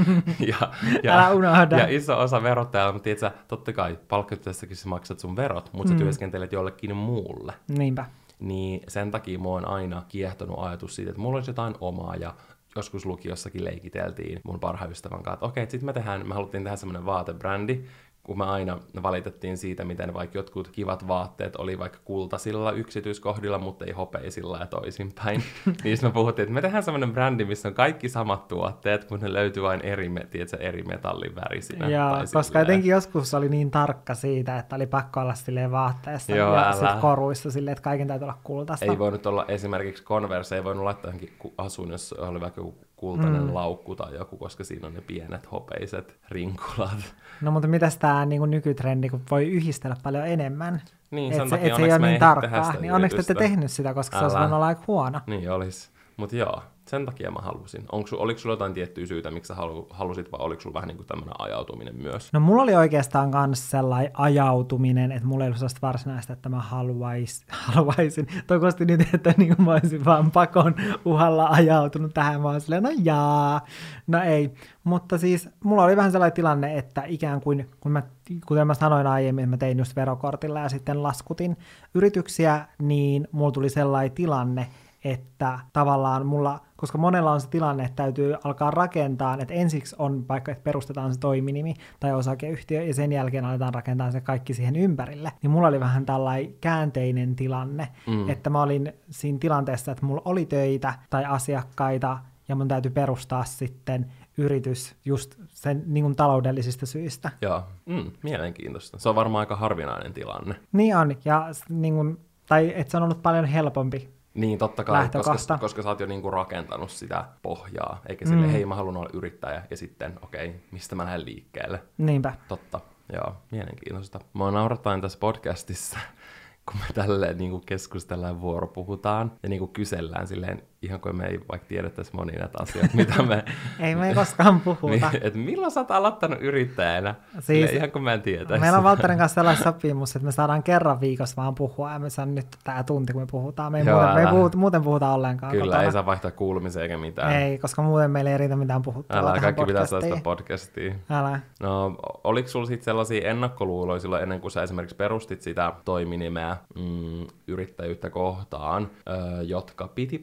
ja, 0.50 0.71
ja, 1.02 1.12
Älä 1.14 1.31
unohda. 1.31 1.79
ja 1.79 1.87
iso 1.88 2.19
osa 2.21 2.43
verottajalla, 2.43 2.93
mutta 2.93 3.05
tiedätkö, 3.05 3.31
totta 3.49 3.73
kai 3.73 3.99
palkkatyössäkin 4.09 4.76
sä 4.76 4.88
maksat 4.88 5.19
sun 5.21 5.37
verot, 5.37 5.71
mutta 5.73 5.88
sä 5.88 5.95
Mm. 5.95 5.99
työskentelet 6.00 6.52
jollekin 6.52 6.97
muulle 6.97 7.52
Niinpä. 7.69 8.05
niin 8.38 8.81
sen 8.88 9.11
takia 9.11 9.38
mua 9.38 9.57
on 9.57 9.69
aina 9.69 10.02
kiehtonut 10.09 10.59
ajatus 10.59 10.97
siitä, 10.97 11.11
että 11.11 11.23
mulla 11.23 11.37
olisi 11.37 11.50
jotain 11.50 11.75
omaa 11.81 12.17
ja 12.17 12.35
joskus 12.76 13.07
lukiossakin 13.07 13.64
leikiteltiin 13.64 14.41
mun 14.45 14.61
parhaan 14.61 14.91
ystävän 14.91 15.23
kanssa, 15.23 15.35
että 15.35 15.47
okei, 15.47 15.62
okay, 15.62 15.71
sitten 15.71 15.87
me 15.87 15.93
tehdään, 15.93 16.29
me 16.29 16.35
haluttiin 16.35 16.62
tehdä 16.64 16.76
semmoinen 16.76 17.07
vaatebrändi, 17.07 17.85
kun 18.23 18.38
me 18.38 18.45
aina 18.45 18.79
valitettiin 19.02 19.57
siitä, 19.57 19.85
miten 19.85 20.14
vaikka 20.14 20.38
jotkut 20.38 20.69
kivat 20.69 21.09
vaatteet 21.09 21.57
oli 21.57 21.79
vaikka 21.79 21.99
kultasilla 22.05 22.73
yksityiskohdilla, 22.73 23.59
mutta 23.59 23.85
ei 23.85 23.93
hopeisilla 23.93 24.59
ja 24.59 24.67
toisinpäin. 24.67 25.43
niin 25.85 25.99
me 26.02 26.11
puhuttiin, 26.11 26.45
että 26.45 26.55
me 26.55 26.61
tehdään 26.61 26.83
sellainen 26.83 27.12
brändi, 27.12 27.45
missä 27.45 27.69
on 27.69 27.75
kaikki 27.75 28.09
samat 28.09 28.49
tuotteet, 28.49 29.11
mutta 29.11 29.26
ne 29.26 29.33
löytyy 29.33 29.62
vain 29.62 29.81
eri, 29.81 30.11
tiedätkö, 30.31 30.57
eri 30.57 30.83
metallin 30.83 31.35
värisinä. 31.35 31.88
Joo, 31.88 32.17
koska 32.21 32.43
silleen. 32.43 32.62
jotenkin 32.62 32.91
joskus 32.91 33.35
oli 33.35 33.49
niin 33.49 33.71
tarkka 33.71 34.14
siitä, 34.14 34.59
että 34.59 34.76
oli 34.76 34.87
pakko 34.87 35.21
olla 35.21 35.35
silleen 35.35 35.71
vaatteessa 35.71 36.33
Joo, 36.33 36.55
ja 36.55 36.62
älä. 36.62 36.73
sit 36.73 37.00
koruissa 37.00 37.50
silleen, 37.50 37.73
että 37.73 37.83
kaiken 37.83 38.09
täytyy 38.09 38.25
olla 38.25 38.38
kultaista. 38.45 38.87
Ei 38.87 38.99
voinut 38.99 39.26
olla 39.26 39.45
esimerkiksi 39.49 40.05
Converse, 40.05 40.57
ei 40.57 40.64
voinut 40.64 40.85
laittaa 40.85 41.09
johonkin 41.09 41.33
asuun, 41.59 41.91
jos 41.91 42.12
oli 42.12 42.41
vaikka 42.41 42.61
joku 42.61 42.75
kultainen 43.02 43.42
mm. 43.42 43.54
laukku 43.54 43.97
tai 43.97 44.14
joku, 44.14 44.37
koska 44.37 44.64
siinä 44.64 44.87
on 44.87 44.94
ne 44.94 45.00
pienet 45.00 45.52
hopeiset 45.52 46.18
rinkulat. 46.30 47.14
No 47.40 47.50
mutta 47.50 47.68
mitäs 47.68 47.97
tämä 47.97 48.26
niin 48.26 48.50
nykytrendi, 48.50 49.09
kun 49.09 49.23
voi 49.30 49.49
yhdistellä 49.49 49.97
paljon 50.02 50.26
enemmän? 50.26 50.82
Niin, 51.11 51.32
et 51.32 51.38
sen 51.38 51.49
se, 51.49 51.56
takia 51.56 51.73
et 51.73 51.76
se 51.76 51.82
ei 51.82 51.92
ole 51.92 51.99
niin 51.99 52.21
tarkkaa. 52.21 52.75
Niin 52.80 52.92
onneksi 52.92 53.16
te 53.16 53.21
ette 53.21 53.35
tehnyt 53.35 53.71
sitä, 53.71 53.94
koska 53.94 54.18
se 54.18 54.25
olisi 54.25 54.37
Älä. 54.37 54.42
voinut 54.42 54.56
olla 54.56 54.66
aika 54.66 54.82
huono. 54.87 55.21
Niin 55.26 55.50
olisi. 55.50 55.90
Mutta 56.23 56.37
joo, 56.37 56.62
sen 56.88 57.07
takia 57.07 57.31
mä 57.31 57.41
halusin. 57.41 57.85
Onko, 57.93 58.09
oliko 58.12 58.41
sulla 58.41 58.52
jotain 58.52 58.75
tiettyä 58.75 59.07
syytä, 59.07 59.31
miksi 59.31 59.49
sä 59.49 59.55
halu- 59.55 59.87
halusit, 59.91 60.33
vai 60.33 60.41
oliko 60.41 60.61
sulla 60.61 60.75
vähän 60.75 60.88
niin 60.88 60.97
kuin 60.97 61.07
tämmöinen 61.07 61.35
ajautuminen 61.38 61.97
myös? 61.97 62.33
No 62.33 62.41
mulla 62.41 62.62
oli 62.62 62.75
oikeastaan 62.75 63.31
myös 63.47 63.71
sellainen 63.71 64.11
ajautuminen, 64.14 65.12
että 65.12 65.29
mulla 65.29 65.45
ei 65.45 65.49
ollut 65.49 65.59
sellaista 65.59 65.87
varsinaista, 65.87 66.33
että 66.33 66.49
mä 66.49 66.61
haluais, 66.61 67.45
haluaisin. 67.75 68.26
Toivottavasti 68.47 68.85
nyt, 68.85 69.14
että 69.14 69.35
niin 69.37 69.55
mä 69.59 69.73
olisin 69.73 70.05
vaan 70.05 70.31
pakon 70.31 70.75
uhalla 71.05 71.47
ajautunut 71.47 72.14
tähän. 72.14 72.47
Oon 72.47 72.61
silleen, 72.61 72.83
no 72.83 72.91
jaa, 73.02 73.61
no 74.07 74.23
ei. 74.23 74.55
Mutta 74.85 75.19
siis 75.19 75.49
mulla 75.64 75.85
oli 75.85 75.97
vähän 75.97 76.12
sellainen 76.12 76.37
tilanne, 76.37 76.79
että 76.79 77.02
ikään 77.07 77.41
kuin, 77.41 77.71
kun 77.81 77.93
mä, 77.93 78.02
kuten 78.47 78.67
mä 78.67 78.75
sanoin 78.75 79.07
aiemmin, 79.07 79.43
että 79.43 79.50
mä 79.50 79.57
tein 79.57 79.79
just 79.79 79.97
verokortilla 79.97 80.61
ja 80.61 80.69
sitten 80.69 81.02
laskutin 81.02 81.57
yrityksiä, 81.95 82.67
niin 82.79 83.29
mulla 83.33 83.52
tuli 83.52 83.69
sellainen 83.69 84.12
tilanne, 84.12 84.67
että 85.04 85.59
tavallaan 85.73 86.26
mulla, 86.26 86.61
koska 86.76 86.99
monella 86.99 87.32
on 87.32 87.40
se 87.40 87.49
tilanne, 87.49 87.85
että 87.85 87.97
täytyy 87.97 88.35
alkaa 88.44 88.71
rakentaa, 88.71 89.37
että 89.40 89.54
ensiksi 89.54 89.97
on 89.99 90.28
vaikka, 90.28 90.52
että 90.52 90.64
perustetaan 90.64 91.14
se 91.14 91.21
toiminimi 91.21 91.75
tai 92.00 92.14
osakeyhtiö 92.14 92.82
ja 92.82 92.94
sen 92.94 93.12
jälkeen 93.12 93.44
aletaan 93.44 93.75
rakentaa 93.75 94.11
se 94.11 94.21
kaikki 94.21 94.54
siihen 94.54 94.76
ympärille, 94.76 95.32
niin 95.42 95.50
mulla 95.50 95.68
oli 95.68 95.80
vähän 95.80 96.06
tällainen 96.06 96.54
käänteinen 96.61 97.37
tilanne, 97.37 97.88
mm. 98.06 98.28
että 98.28 98.50
mä 98.50 98.62
olin 98.62 98.92
siinä 99.11 99.38
tilanteessa, 99.38 99.92
että 99.92 100.06
mulla 100.06 100.23
oli 100.25 100.47
töitä 100.47 100.94
tai 101.11 101.25
asiakkaita 101.25 102.18
ja 102.49 102.56
mun 102.56 102.68
täytyy 102.68 102.90
perustaa 102.90 103.44
sitten 103.44 104.12
yritys 104.38 104.94
just 105.04 105.35
sen 105.49 105.82
niin 105.87 106.04
kuin 106.04 106.16
taloudellisista 106.16 106.87
syistä. 106.87 107.30
Joo, 107.42 107.62
mm, 107.87 108.11
mielenkiintoista. 108.23 108.99
Se 108.99 109.09
on 109.09 109.14
varmaan 109.14 109.40
aika 109.40 109.56
harvinainen 109.56 110.12
tilanne. 110.12 110.54
Niin 110.73 110.97
on, 110.97 111.16
ja 111.25 111.49
niin 111.68 111.94
kuin, 111.94 112.18
tai 112.49 112.73
että 112.76 112.90
se 112.90 112.97
on 112.97 113.02
ollut 113.02 113.23
paljon 113.23 113.44
helpompi 113.44 114.22
Niin, 114.34 114.58
totta 114.58 114.84
kai, 114.84 115.08
koska, 115.08 115.58
koska 115.58 115.82
sä 115.82 115.88
oot 115.88 116.00
jo 116.00 116.06
niinku 116.06 116.30
rakentanut 116.30 116.90
sitä 116.90 117.24
pohjaa, 117.42 118.00
eikä 118.08 118.26
sille, 118.26 118.46
mm. 118.46 118.52
hei 118.52 118.66
mä 118.66 118.74
haluan 118.74 118.96
olla 118.96 119.10
yrittäjä, 119.12 119.62
ja 119.70 119.76
sitten, 119.76 120.18
okei, 120.22 120.48
okay, 120.48 120.60
mistä 120.70 120.94
mä 120.94 121.04
lähden 121.04 121.24
liikkeelle. 121.24 121.82
Niinpä. 121.98 122.34
Totta, 122.48 122.80
joo, 123.12 123.36
mielenkiintoista. 123.50 124.20
Mua 124.32 124.50
naurattain 124.50 125.00
tässä 125.00 125.18
podcastissa, 125.18 125.98
kun 126.70 126.80
me 126.80 126.86
tälleen 126.94 127.38
niin 127.38 127.50
kuin 127.50 127.66
keskustellaan 127.66 128.40
vuoropuhutaan 128.40 129.32
ja 129.42 129.48
niin 129.48 129.58
kuin 129.58 129.72
kysellään 129.72 130.26
silleen, 130.26 130.62
ihan 130.82 131.00
kuin 131.00 131.16
me 131.16 131.26
ei 131.26 131.40
vaikka 131.50 131.68
tiedettäisi 131.68 132.10
monia 132.14 132.38
näitä 132.38 132.58
asioita, 132.62 132.96
mitä 132.96 133.22
me... 133.22 133.44
Ei 133.80 133.94
me 133.94 134.08
ei 134.08 134.14
koskaan 134.14 134.60
puhuta. 134.60 134.86
niin, 135.10 135.20
että 135.22 135.38
milloin 135.38 135.70
sä 135.72 135.80
oot 135.80 135.90
aloittanut 135.90 136.38
yrittäjänä? 136.40 137.14
Siis- 137.40 137.72
ihan 137.72 137.90
kuin 137.90 138.02
mä 138.02 138.12
en 138.12 138.22
tietäisi. 138.22 138.60
Meillä 138.60 138.78
on 138.78 138.84
Valtterin 138.84 139.18
kanssa 139.18 139.34
sellainen 139.34 139.64
sopimus, 139.64 140.16
että 140.16 140.26
me 140.26 140.32
saadaan 140.32 140.62
kerran 140.62 141.00
viikossa 141.00 141.36
vaan 141.42 141.54
puhua, 141.54 141.92
ja 141.92 141.98
me 141.98 142.10
saan 142.10 142.34
nyt 142.34 142.46
tää 142.64 142.82
tunti, 142.82 143.12
kun 143.12 143.22
me 143.22 143.26
puhutaan. 143.30 143.72
Me 143.72 143.78
ei, 143.80 143.86
Joo, 143.86 143.98
muuten, 143.98 144.14
me 144.14 144.20
ei 144.20 144.26
puhuta, 144.26 144.58
muuten 144.58 144.82
puhuta 144.82 145.12
ollenkaan 145.12 145.52
Kyllä, 145.52 145.64
kotona. 145.64 145.82
ei 145.82 145.92
saa 145.92 146.06
vaihtaa 146.06 146.30
kuulumisia 146.30 146.82
eikä 146.82 146.98
mitään. 146.98 147.32
Ei, 147.32 147.58
koska 147.58 147.82
muuten 147.82 148.10
meillä 148.10 148.30
ei 148.30 148.38
riitä 148.38 148.56
mitään 148.56 148.82
puhuttavaa 148.82 149.22
Älä, 149.22 149.28
tähän 149.40 149.54
kaikki 149.54 149.64
pitää 149.72 149.86
saada 149.86 150.04
sitä 150.06 150.20
podcastia. 150.22 150.94
Älä. 151.10 151.40
No, 151.60 151.96
oliko 152.24 152.48
sulla 152.48 152.66
sitten 152.66 152.84
sellaisia 152.84 153.30
ennakkoluuloja 153.30 154.00
silloin 154.00 154.22
ennen 154.22 154.40
kuin 154.40 154.50
sä 154.50 154.62
esimerkiksi 154.62 154.96
perustit 154.96 155.42
sitä 155.42 155.72
toiminimeä 155.84 156.56
mm, 156.76 157.26
yrittäjyyttä 157.46 158.10
kohtaan, 158.10 158.90
ö, 159.08 159.42
jotka 159.42 159.88
piti 159.88 160.18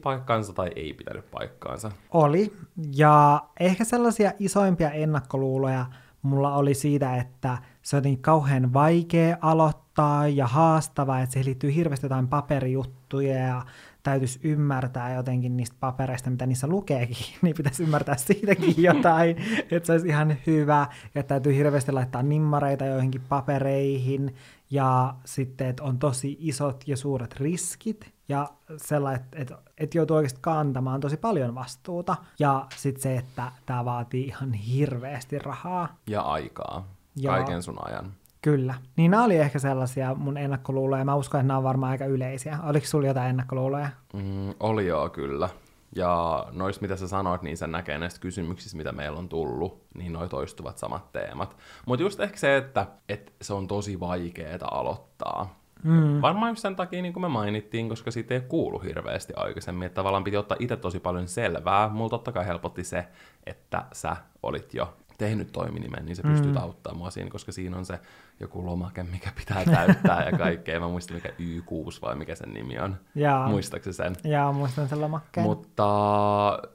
paikkaansa 0.54 0.76
tai 0.76 0.82
ei 0.84 0.92
pitänyt 0.92 1.30
paikkaansa? 1.30 1.92
Oli, 2.10 2.52
ja 2.96 3.42
ehkä 3.60 3.84
sellaisia 3.84 4.32
isoimpia 4.38 4.90
ennakkoluuloja 4.90 5.86
mulla 6.22 6.56
oli 6.56 6.74
siitä, 6.74 7.16
että 7.16 7.58
se 7.82 7.96
on 7.96 7.98
jotenkin 7.98 8.22
kauhean 8.22 8.72
vaikea 8.72 9.36
aloittaa 9.40 10.28
ja 10.28 10.46
haastavaa, 10.46 11.20
että 11.20 11.32
siihen 11.32 11.46
liittyy 11.46 11.74
hirveästi 11.74 12.06
jotain 12.06 12.28
paperijuttuja 12.28 13.34
ja 13.34 13.62
täytyisi 14.02 14.40
ymmärtää 14.42 15.14
jotenkin 15.14 15.56
niistä 15.56 15.76
papereista, 15.80 16.30
mitä 16.30 16.46
niissä 16.46 16.66
lukeekin, 16.66 17.26
niin 17.42 17.56
pitäisi 17.56 17.82
ymmärtää 17.82 18.16
siitäkin 18.16 18.74
jotain, 18.92 19.36
että 19.70 19.86
se 19.86 19.92
olisi 19.92 20.08
ihan 20.08 20.36
hyvä, 20.46 20.86
ja 21.14 21.22
täytyy 21.22 21.56
hirveästi 21.56 21.92
laittaa 21.92 22.22
nimmareita 22.22 22.84
joihinkin 22.84 23.22
papereihin, 23.28 24.34
ja 24.70 25.14
sitten, 25.24 25.66
että 25.66 25.82
on 25.82 25.98
tosi 25.98 26.36
isot 26.40 26.84
ja 26.86 26.96
suuret 26.96 27.36
riskit, 27.36 28.12
ja 28.30 28.48
sellainen, 28.76 29.20
että, 29.24 29.38
että, 29.38 29.58
että 29.78 29.98
joutuu 29.98 30.16
oikeasti 30.16 30.38
kantamaan 30.42 31.00
tosi 31.00 31.16
paljon 31.16 31.54
vastuuta, 31.54 32.16
ja 32.38 32.66
sitten 32.76 33.02
se, 33.02 33.16
että 33.16 33.52
tämä 33.66 33.84
vaatii 33.84 34.24
ihan 34.26 34.52
hirveästi 34.52 35.38
rahaa, 35.38 35.88
Ja 36.06 36.20
aikaa. 36.20 36.84
Joo. 37.16 37.34
Kaiken 37.34 37.62
sun 37.62 37.78
ajan. 37.86 38.12
Kyllä. 38.42 38.74
Niin 38.96 39.10
nämä 39.10 39.24
oli 39.24 39.36
ehkä 39.36 39.58
sellaisia 39.58 40.14
mun 40.14 40.36
ennakkoluuloja. 40.36 41.04
Mä 41.04 41.14
uskon, 41.14 41.40
että 41.40 41.48
nämä 41.48 41.58
on 41.58 41.64
varmaan 41.64 41.90
aika 41.90 42.04
yleisiä. 42.04 42.58
Oliko 42.62 42.86
sulla 42.86 43.06
jotain 43.06 43.30
ennakkoluuloja? 43.30 43.88
Mm, 44.12 44.54
oli 44.60 44.86
joo, 44.86 45.08
kyllä. 45.08 45.48
Ja 45.96 46.46
noista, 46.52 46.82
mitä 46.82 46.96
sä 46.96 47.08
sanoit, 47.08 47.42
niin 47.42 47.56
sen 47.56 47.72
näkee 47.72 47.98
näistä 47.98 48.20
kysymyksistä, 48.20 48.76
mitä 48.76 48.92
meillä 48.92 49.18
on 49.18 49.28
tullut, 49.28 49.82
niin 49.94 50.12
noi 50.12 50.28
toistuvat 50.28 50.78
samat 50.78 51.12
teemat. 51.12 51.56
Mutta 51.86 52.02
just 52.02 52.20
ehkä 52.20 52.36
se, 52.36 52.56
että, 52.56 52.86
että 53.08 53.32
se 53.42 53.54
on 53.54 53.66
tosi 53.66 54.00
vaikeaa 54.00 54.58
aloittaa. 54.70 55.59
Mm. 55.82 56.20
Varmaan 56.22 56.50
just 56.50 56.62
sen 56.62 56.76
takia, 56.76 57.02
niin 57.02 57.12
kuin 57.12 57.22
me 57.22 57.28
mainittiin, 57.28 57.88
koska 57.88 58.10
siitä 58.10 58.34
ei 58.34 58.40
kuulu 58.40 58.78
hirveästi 58.78 59.32
aikaisemmin, 59.36 59.86
että 59.86 59.94
tavallaan 59.94 60.24
piti 60.24 60.36
ottaa 60.36 60.56
itse 60.60 60.76
tosi 60.76 61.00
paljon 61.00 61.28
selvää. 61.28 61.88
Mulla 61.88 62.10
totta 62.10 62.32
kai 62.32 62.46
helpotti 62.46 62.84
se, 62.84 63.06
että 63.46 63.84
sä 63.92 64.16
olit 64.42 64.74
jo 64.74 64.94
tehnyt 65.20 65.52
toiminimen, 65.52 66.06
niin 66.06 66.16
se 66.16 66.22
mm. 66.22 66.56
auttamaan 66.56 66.98
mua 66.98 67.10
siinä, 67.10 67.30
koska 67.30 67.52
siinä 67.52 67.76
on 67.76 67.84
se 67.84 67.98
joku 68.40 68.66
lomake, 68.66 69.02
mikä 69.02 69.32
pitää 69.36 69.64
täyttää 69.64 70.28
ja 70.30 70.38
kaikkea. 70.38 70.80
Mä 70.80 70.88
muistan, 70.88 71.16
mikä 71.16 71.28
Y6 71.28 72.02
vai 72.02 72.16
mikä 72.16 72.34
sen 72.34 72.54
nimi 72.54 72.78
on. 72.78 72.96
Jaa. 73.14 73.48
Muistaakseni 73.48 73.94
sen? 73.94 74.16
Jaa, 74.24 74.52
muistan 74.52 74.88
sen 74.88 75.00
lomakkeen. 75.00 75.46
Mutta 75.46 75.84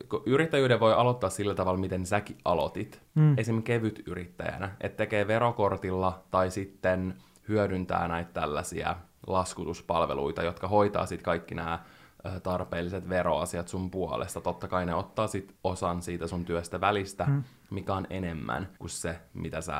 kun 0.09 0.23
yrittäjyyden 0.25 0.79
voi 0.79 0.93
aloittaa 0.93 1.29
sillä 1.29 1.55
tavalla, 1.55 1.79
miten 1.79 2.05
säkin 2.05 2.37
aloitit. 2.45 3.01
Mm. 3.15 3.37
Esim. 3.37 3.63
kevyt 3.63 4.03
yrittäjänä, 4.05 4.71
että 4.81 4.97
tekee 4.97 5.27
verokortilla 5.27 6.23
tai 6.31 6.51
sitten 6.51 7.15
hyödyntää 7.47 8.07
näitä 8.07 8.31
tällaisia 8.33 8.95
laskutuspalveluita, 9.27 10.43
jotka 10.43 10.67
hoitaa 10.67 11.05
sitten 11.05 11.25
kaikki 11.25 11.55
nämä 11.55 11.79
tarpeelliset 12.43 13.09
veroasiat 13.09 13.67
sun 13.67 13.91
puolesta. 13.91 14.41
Totta 14.41 14.67
kai 14.67 14.85
ne 14.85 14.95
ottaa 14.95 15.27
sit 15.27 15.55
osan 15.63 16.01
siitä 16.01 16.27
sun 16.27 16.45
työstä 16.45 16.81
välistä, 16.81 17.25
mm. 17.25 17.43
mikä 17.69 17.93
on 17.93 18.07
enemmän 18.09 18.69
kuin 18.79 18.89
se, 18.89 19.19
mitä 19.33 19.61
sä 19.61 19.75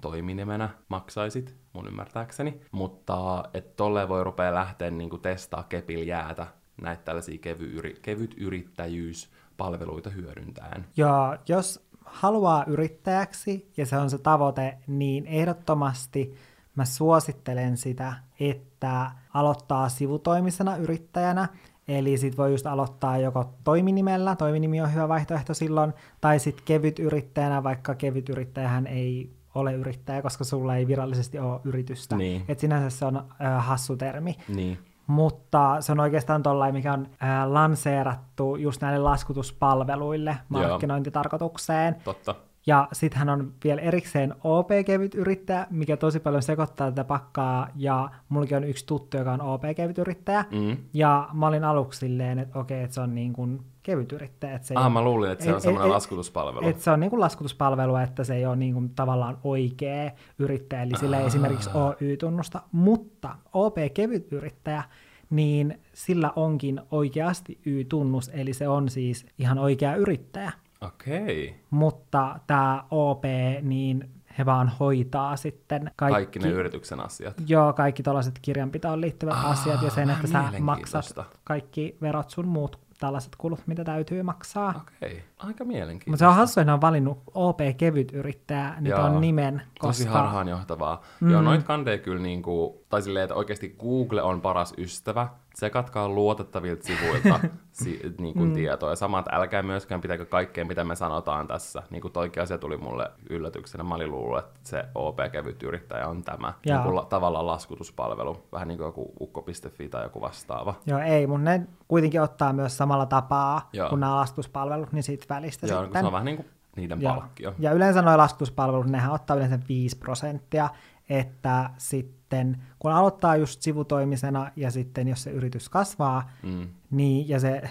toiminimenä 0.00 0.68
maksaisit, 0.88 1.56
mun 1.72 1.86
ymmärtääkseni. 1.86 2.60
Mutta 2.72 3.44
et 3.54 3.76
tolleen 3.76 4.08
voi 4.08 4.24
rupea 4.24 4.54
lähteä 4.54 4.90
niinku 4.90 5.18
testaa 5.18 5.62
kepil 5.62 6.06
jäätä 6.06 6.46
näitä 6.80 7.02
tällaisia 7.02 7.38
kevy, 7.38 7.82
kevyt 8.02 8.34
yrittäjyyspalveluita 8.38 10.10
hyödyntäen. 10.10 10.86
Ja 10.96 11.38
jos 11.48 11.90
haluaa 12.04 12.64
yrittäjäksi 12.66 13.72
ja 13.76 13.86
se 13.86 13.96
on 13.96 14.10
se 14.10 14.18
tavoite, 14.18 14.78
niin 14.86 15.26
ehdottomasti 15.26 16.34
mä 16.76 16.84
suosittelen 16.84 17.76
sitä, 17.76 18.12
että 18.40 19.10
aloittaa 19.34 19.88
sivutoimisena 19.88 20.76
yrittäjänä. 20.76 21.48
Eli 21.88 22.18
sit 22.18 22.36
voi 22.36 22.50
just 22.50 22.66
aloittaa 22.66 23.18
joko 23.18 23.54
toiminimellä, 23.64 24.36
toiminimi 24.36 24.80
on 24.80 24.94
hyvä 24.94 25.08
vaihtoehto 25.08 25.54
silloin, 25.54 25.92
tai 26.20 26.38
sitten 26.38 26.64
kevyt 26.64 26.98
yrittäjänä, 26.98 27.62
vaikka 27.62 27.94
kevyt 27.94 28.28
yrittäjähän 28.28 28.86
ei 28.86 29.30
ole 29.54 29.74
yrittäjä, 29.74 30.22
koska 30.22 30.44
sulla 30.44 30.76
ei 30.76 30.86
virallisesti 30.86 31.38
ole 31.38 31.60
yritystä. 31.64 32.16
Niin. 32.16 32.44
Et 32.48 32.58
sinänsä 32.58 32.98
se 32.98 33.04
on 33.04 33.16
äh, 33.16 33.66
hassu 33.66 33.96
termi. 33.96 34.36
Niin. 34.48 34.78
Mutta 35.06 35.76
se 35.80 35.92
on 35.92 36.00
oikeastaan 36.00 36.42
tollain, 36.42 36.74
mikä 36.74 36.92
on 36.92 37.08
ää, 37.20 37.54
lanseerattu 37.54 38.56
just 38.56 38.80
näille 38.80 38.98
laskutuspalveluille 38.98 40.30
Joo. 40.30 40.40
markkinointitarkoitukseen. 40.48 41.96
Totta. 42.04 42.34
Ja 42.66 42.88
sittenhän 42.92 43.28
on 43.28 43.52
vielä 43.64 43.80
erikseen 43.80 44.34
OP-kevyt 44.44 45.14
yrittäjä, 45.14 45.66
mikä 45.70 45.96
tosi 45.96 46.20
paljon 46.20 46.42
sekoittaa 46.42 46.90
tätä 46.90 47.04
pakkaa, 47.04 47.68
ja 47.76 48.08
mullakin 48.28 48.56
on 48.56 48.64
yksi 48.64 48.86
tuttu, 48.86 49.16
joka 49.16 49.32
on 49.32 49.40
OP-kevyt 49.40 49.98
yrittäjä, 49.98 50.44
Mm. 50.50 50.76
ja 50.94 51.28
mä 51.32 51.46
olin 51.46 51.64
aluksi 51.64 51.98
silleen, 51.98 52.38
että 52.38 52.58
okei, 52.58 52.82
että 52.82 52.94
se 52.94 53.00
on 53.00 53.14
niin 53.14 53.32
kuin 53.32 53.60
kevyt 53.82 54.12
yrittäjä, 54.12 54.54
että 54.54 54.68
se 54.68 54.74
ei 54.74 54.78
Ah, 54.78 54.84
ole- 54.86 54.92
mä 54.92 55.02
luulin, 55.02 55.30
että 55.30 55.44
se 55.44 55.50
ei- 55.50 55.54
on 55.54 55.60
semmoinen 55.60 55.86
ei- 55.86 55.92
laskutuspalvelu. 55.92 56.68
että 56.68 56.82
se 56.82 56.90
on 56.90 57.00
niin 57.00 57.10
kuin 57.10 57.20
laskutuspalvelu, 57.20 57.96
että 57.96 58.24
se 58.24 58.34
ei 58.34 58.46
ole 58.46 58.56
niin 58.56 58.74
kuin 58.74 58.90
tavallaan 58.90 59.38
oikea 59.44 60.10
yrittäjä, 60.38 60.82
eli 60.82 60.92
sillä 61.00 61.18
ei 61.20 61.26
esimerkiksi 61.26 61.70
OY-tunnusta, 61.74 62.60
mutta 62.72 63.36
OP-kevyt 63.52 64.32
yrittäjä, 64.32 64.82
niin 65.30 65.80
sillä 65.92 66.32
onkin 66.36 66.80
oikeasti 66.90 67.58
Y-tunnus, 67.66 68.30
eli 68.34 68.52
se 68.52 68.68
on 68.68 68.88
siis 68.88 69.26
ihan 69.38 69.58
oikea 69.58 69.94
yrittäjä. 69.96 70.52
Okei. 70.80 71.60
Mutta 71.70 72.38
tämä 72.46 72.84
OP, 72.90 73.24
niin 73.62 74.10
he 74.38 74.46
vaan 74.46 74.72
hoitaa 74.80 75.36
sitten 75.36 75.90
kaikki, 75.96 76.14
Kaikki 76.14 76.38
ne 76.38 76.48
yrityksen 76.48 77.00
asiat. 77.00 77.34
Joo, 77.46 77.72
kaikki 77.72 78.02
tällaiset 78.02 78.38
kirjanpitoon 78.42 79.00
liittyvät 79.00 79.34
Aa, 79.34 79.50
asiat 79.50 79.82
ja 79.82 79.90
sen, 79.90 80.10
että 80.10 80.26
sä 80.26 80.38
mielenkiintoista. 80.38 81.20
maksat 81.22 81.38
kaikki 81.44 81.96
verot 82.02 82.30
sun 82.30 82.48
muut 82.48 82.78
tällaiset 83.00 83.36
kulut, 83.38 83.60
mitä 83.66 83.84
täytyy 83.84 84.22
maksaa. 84.22 84.84
Okei, 84.98 85.22
aika 85.38 85.64
mielenkiintoista. 85.64 86.10
Mutta 86.10 86.18
se 86.18 86.26
on 86.26 86.34
hassu, 86.34 86.60
että 86.60 86.74
on 86.74 86.80
valinnut 86.80 87.22
OP-kevyt 87.34 88.12
yrittää 88.12 88.80
nyt 88.80 88.90
Joo. 88.90 89.04
on 89.04 89.20
nimen, 89.20 89.62
Tosi 89.80 90.04
koska... 90.04 90.18
harhaanjohtavaa. 90.18 91.00
Mm. 91.20 91.30
Joo, 91.30 91.42
noit 91.42 91.62
kandee 91.62 91.98
kyllä 91.98 92.22
niinku, 92.22 92.84
tai 92.88 93.02
silleen, 93.02 93.24
että 93.24 93.34
oikeasti 93.34 93.76
Google 93.80 94.22
on 94.22 94.40
paras 94.40 94.74
ystävä. 94.78 95.28
Tsekatkaa 95.60 96.08
luotettavilta 96.08 96.86
sivuilta 96.86 97.40
si, 97.72 98.14
niinku 98.18 98.44
mm. 98.44 98.52
tietoa. 98.52 98.90
Ja 98.90 98.96
sama, 98.96 99.18
että 99.18 99.36
älkää 99.36 99.62
myöskään 99.62 100.00
pitäkö 100.00 100.26
kaikkea, 100.26 100.64
mitä 100.64 100.84
me 100.84 100.96
sanotaan 100.96 101.46
tässä. 101.46 101.82
Niinku 101.90 102.10
toikin 102.10 102.42
asia 102.42 102.58
tuli 102.58 102.76
mulle 102.76 103.10
yllätyksenä. 103.30 103.84
Mä 103.84 103.94
olin 103.94 104.10
luullut, 104.10 104.38
että 104.38 104.60
se 104.62 104.84
OP-kevyt 104.94 105.62
yrittäjä 105.62 106.08
on 106.08 106.22
tämä. 106.22 106.52
Joo. 106.66 106.76
Niinku 106.76 106.94
la, 106.94 107.04
tavallaan 107.04 107.46
laskutuspalvelu. 107.46 108.46
Vähän 108.52 108.68
niin 108.68 108.78
kuin 108.78 108.86
joku 108.86 109.12
ukko.fi 109.20 109.88
tai 109.88 110.02
joku 110.02 110.20
vastaava. 110.20 110.74
Joo, 110.86 110.98
ei, 110.98 111.26
mutta 111.26 111.50
ne 111.50 111.66
kuitenkin 111.88 112.22
ottaa 112.22 112.52
myös 112.52 112.76
samalla 112.76 113.06
tapaa 113.06 113.68
Joo. 113.72 113.88
kuin 113.88 114.00
nämä 114.00 114.16
laskutuspalvelut, 114.16 114.92
niin 114.92 115.02
siitä 115.02 115.26
välistä 115.28 115.66
Joo, 115.66 115.76
kun 115.78 115.86
sitten. 115.86 116.02
se 116.02 116.06
on 116.06 116.12
vähän 116.12 116.24
niin 116.24 116.36
kuin 116.36 116.48
niiden 116.76 117.02
Joo. 117.02 117.14
palkkio. 117.14 117.54
Ja 117.58 117.72
yleensä 117.72 118.02
nuo 118.02 118.18
laskutuspalvelut, 118.18 118.86
nehän 118.86 119.12
ottaa 119.12 119.36
yleensä 119.36 119.58
5 119.68 119.98
prosenttia, 119.98 120.68
että 121.10 121.70
sitten 121.78 122.56
kun 122.78 122.92
aloittaa 122.92 123.36
just 123.36 123.62
sivutoimisena 123.62 124.50
ja 124.56 124.70
sitten 124.70 125.08
jos 125.08 125.22
se 125.22 125.30
yritys 125.30 125.68
kasvaa, 125.68 126.30
Mm. 126.42 126.68
niin, 126.90 127.28
ja 127.28 127.40
se 127.40 127.62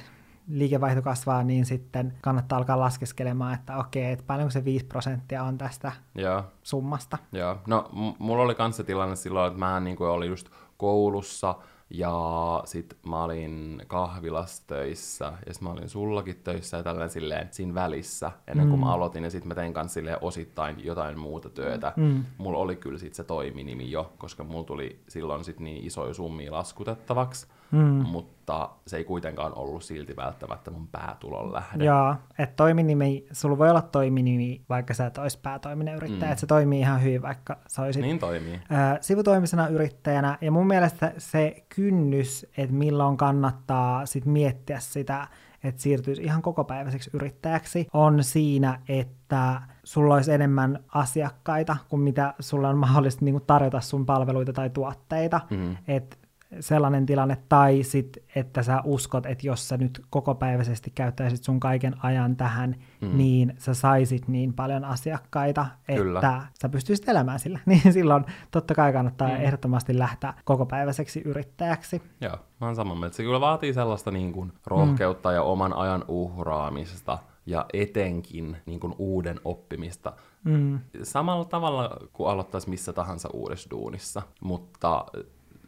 liikevaihto 0.48 1.02
kasvaa, 1.02 1.44
niin 1.44 1.66
sitten 1.66 2.14
kannattaa 2.22 2.58
alkaa 2.58 2.80
laskeskelemaan, 2.80 3.54
että 3.54 3.78
okei, 3.78 4.12
että 4.12 4.26
paljonko 4.28 4.52
se 4.52 4.66
5 4.66 4.86
prosenttia 4.86 5.44
on 5.44 5.58
tästä 5.58 5.92
Joo. 6.16 6.44
summasta. 6.64 7.18
Joo, 7.32 7.58
no 7.68 7.90
m- 7.94 8.24
mulla 8.24 8.44
oli 8.44 8.56
kans 8.56 8.78
se 8.78 8.84
tilanne 8.84 9.16
silloin, 9.16 9.48
että 9.48 9.60
mä 9.60 9.80
niin 9.80 10.02
olin 10.02 10.30
just 10.30 10.50
koulussa 10.78 11.56
ja 11.90 12.62
sit 12.66 12.98
mä 13.06 13.24
olin 13.24 13.82
kahvilassa 13.88 14.64
töissä 14.68 15.34
ja 15.46 15.54
sit 15.54 15.62
mä 15.62 15.70
olin 15.70 15.90
sullakin 15.90 16.36
töissä 16.44 16.78
ja 16.78 16.84
tällainen 16.84 17.10
silleen 17.10 17.48
siinä 17.52 17.74
välissä 17.74 18.32
ennen 18.48 18.68
kuin 18.68 18.80
mm. 18.80 18.86
mä 18.86 18.94
aloitin 18.94 19.24
ja 19.24 19.30
sit 19.30 19.46
mä 19.46 19.56
tein 19.56 19.74
kans 19.74 19.94
silleen 19.94 20.18
osittain 20.22 20.86
jotain 20.86 21.20
muuta 21.20 21.50
työtä. 21.50 21.94
Mm. 21.96 22.26
Mulla 22.38 22.58
oli 22.58 22.76
kyllä 22.76 23.00
sit 23.00 23.14
se 23.14 23.24
toiminimi 23.24 23.92
jo, 23.92 24.14
koska 24.18 24.44
mulla 24.44 24.64
tuli 24.64 25.00
silloin 25.08 25.44
sit 25.44 25.60
niin 25.60 25.86
isoja 25.86 26.14
summia 26.14 26.52
laskutettavaksi, 26.52 27.48
mm. 27.72 28.06
mutta 28.06 28.70
se 28.88 28.98
ei 28.98 29.04
kuitenkaan 29.04 29.54
ollut 29.56 29.84
silti 29.84 30.16
välttämättä 30.16 30.72
mun 30.72 30.88
päätulon 30.88 31.54
lähde. 31.54 31.86
Joo, 31.86 32.16
että 32.40 32.56
toiminimi, 32.56 33.26
sulla 33.32 33.58
voi 33.58 33.70
olla 33.70 33.82
toiminimi, 33.82 34.62
vaikka 34.70 34.94
sä 34.94 35.06
et 35.06 35.18
olisi 35.18 35.40
päätoiminen 35.44 35.96
yrittäjä, 35.96 36.26
mm. 36.26 36.32
että 36.32 36.40
se 36.40 36.48
toimii 36.48 36.80
ihan 36.80 37.04
hyvin, 37.04 37.22
vaikka 37.22 37.58
sä 37.68 37.82
olisit 37.82 38.02
Niin 38.02 38.20
toimii. 38.20 38.54
ö, 38.56 38.98
sivutoimisena 39.02 39.68
yrittäjänä. 39.68 40.38
Ja 40.42 40.52
mun 40.52 40.68
mielestä 40.68 41.14
se 41.18 41.64
kynnys, 41.76 42.46
että 42.58 42.76
milloin 42.76 43.18
kannattaa 43.18 44.06
sit 44.06 44.26
miettiä 44.26 44.80
sitä, 44.80 45.28
että 45.64 45.82
siirtyisi 45.82 46.24
ihan 46.24 46.42
kokopäiväiseksi 46.42 47.10
yrittäjäksi, 47.14 47.88
on 47.94 48.24
siinä, 48.24 48.80
että 48.90 49.62
sulla 49.84 50.14
olisi 50.14 50.32
enemmän 50.32 50.80
asiakkaita 50.94 51.78
kuin 51.90 52.02
mitä 52.02 52.34
sulla 52.40 52.70
on 52.70 52.78
mahdollista 52.78 53.26
niin 53.26 53.42
tarjota 53.48 53.82
sun 53.82 54.06
palveluita 54.06 54.54
tai 54.54 54.70
tuotteita. 54.70 55.42
Mm. 55.50 55.78
Et 55.88 56.19
sellainen 56.60 57.06
tilanne, 57.06 57.38
tai 57.50 57.84
sit, 57.84 58.18
että 58.36 58.64
sä 58.64 58.82
uskot, 58.86 59.26
että 59.26 59.48
jos 59.48 59.68
sä 59.68 59.78
nyt 59.78 60.02
kokopäiväisesti 60.10 60.92
käyttäisit 60.96 61.44
sun 61.44 61.60
kaiken 61.60 61.96
ajan 62.04 62.36
tähän, 62.36 62.76
mm. 63.02 63.18
niin 63.18 63.54
sä 63.58 63.74
saisit 63.74 64.28
niin 64.28 64.54
paljon 64.54 64.86
asiakkaita, 64.86 65.66
Kyllä. 65.96 66.20
että 66.20 66.42
sä 66.62 66.70
pystyisit 66.70 67.10
elämään 67.10 67.40
sillä. 67.40 67.60
Niin 67.70 67.94
silloin 67.94 68.26
totta 68.52 68.76
kai 68.76 68.94
kannattaa 68.94 69.28
mm. 69.28 69.36
ehdottomasti 69.36 70.00
lähteä 70.00 70.34
kokopäiväiseksi 70.44 71.22
yrittäjäksi. 71.26 72.02
Joo, 72.22 72.38
mä 72.62 72.68
oon 72.68 72.76
samaa 72.76 72.96
mieltä. 72.96 73.16
Se 73.16 73.24
kyllä 73.24 73.42
vaatii 73.42 73.74
sellaista 73.74 74.12
niin 74.12 74.34
kuin 74.34 74.54
rohkeutta 74.66 75.30
mm. 75.30 75.36
ja 75.36 75.44
oman 75.44 75.74
ajan 75.74 76.06
uhraamista 76.08 77.18
ja 77.46 77.66
etenkin 77.74 78.58
niin 78.66 78.80
kuin 78.80 78.96
uuden 78.98 79.40
oppimista. 79.46 80.14
Mm. 80.44 80.80
Samalla 81.04 81.46
tavalla 81.46 81.98
kuin 82.14 82.30
aloittaisi 82.30 82.70
missä 82.70 82.94
tahansa 82.94 83.30
uudessa 83.34 83.70
duunissa, 83.70 84.22
mutta 84.42 85.06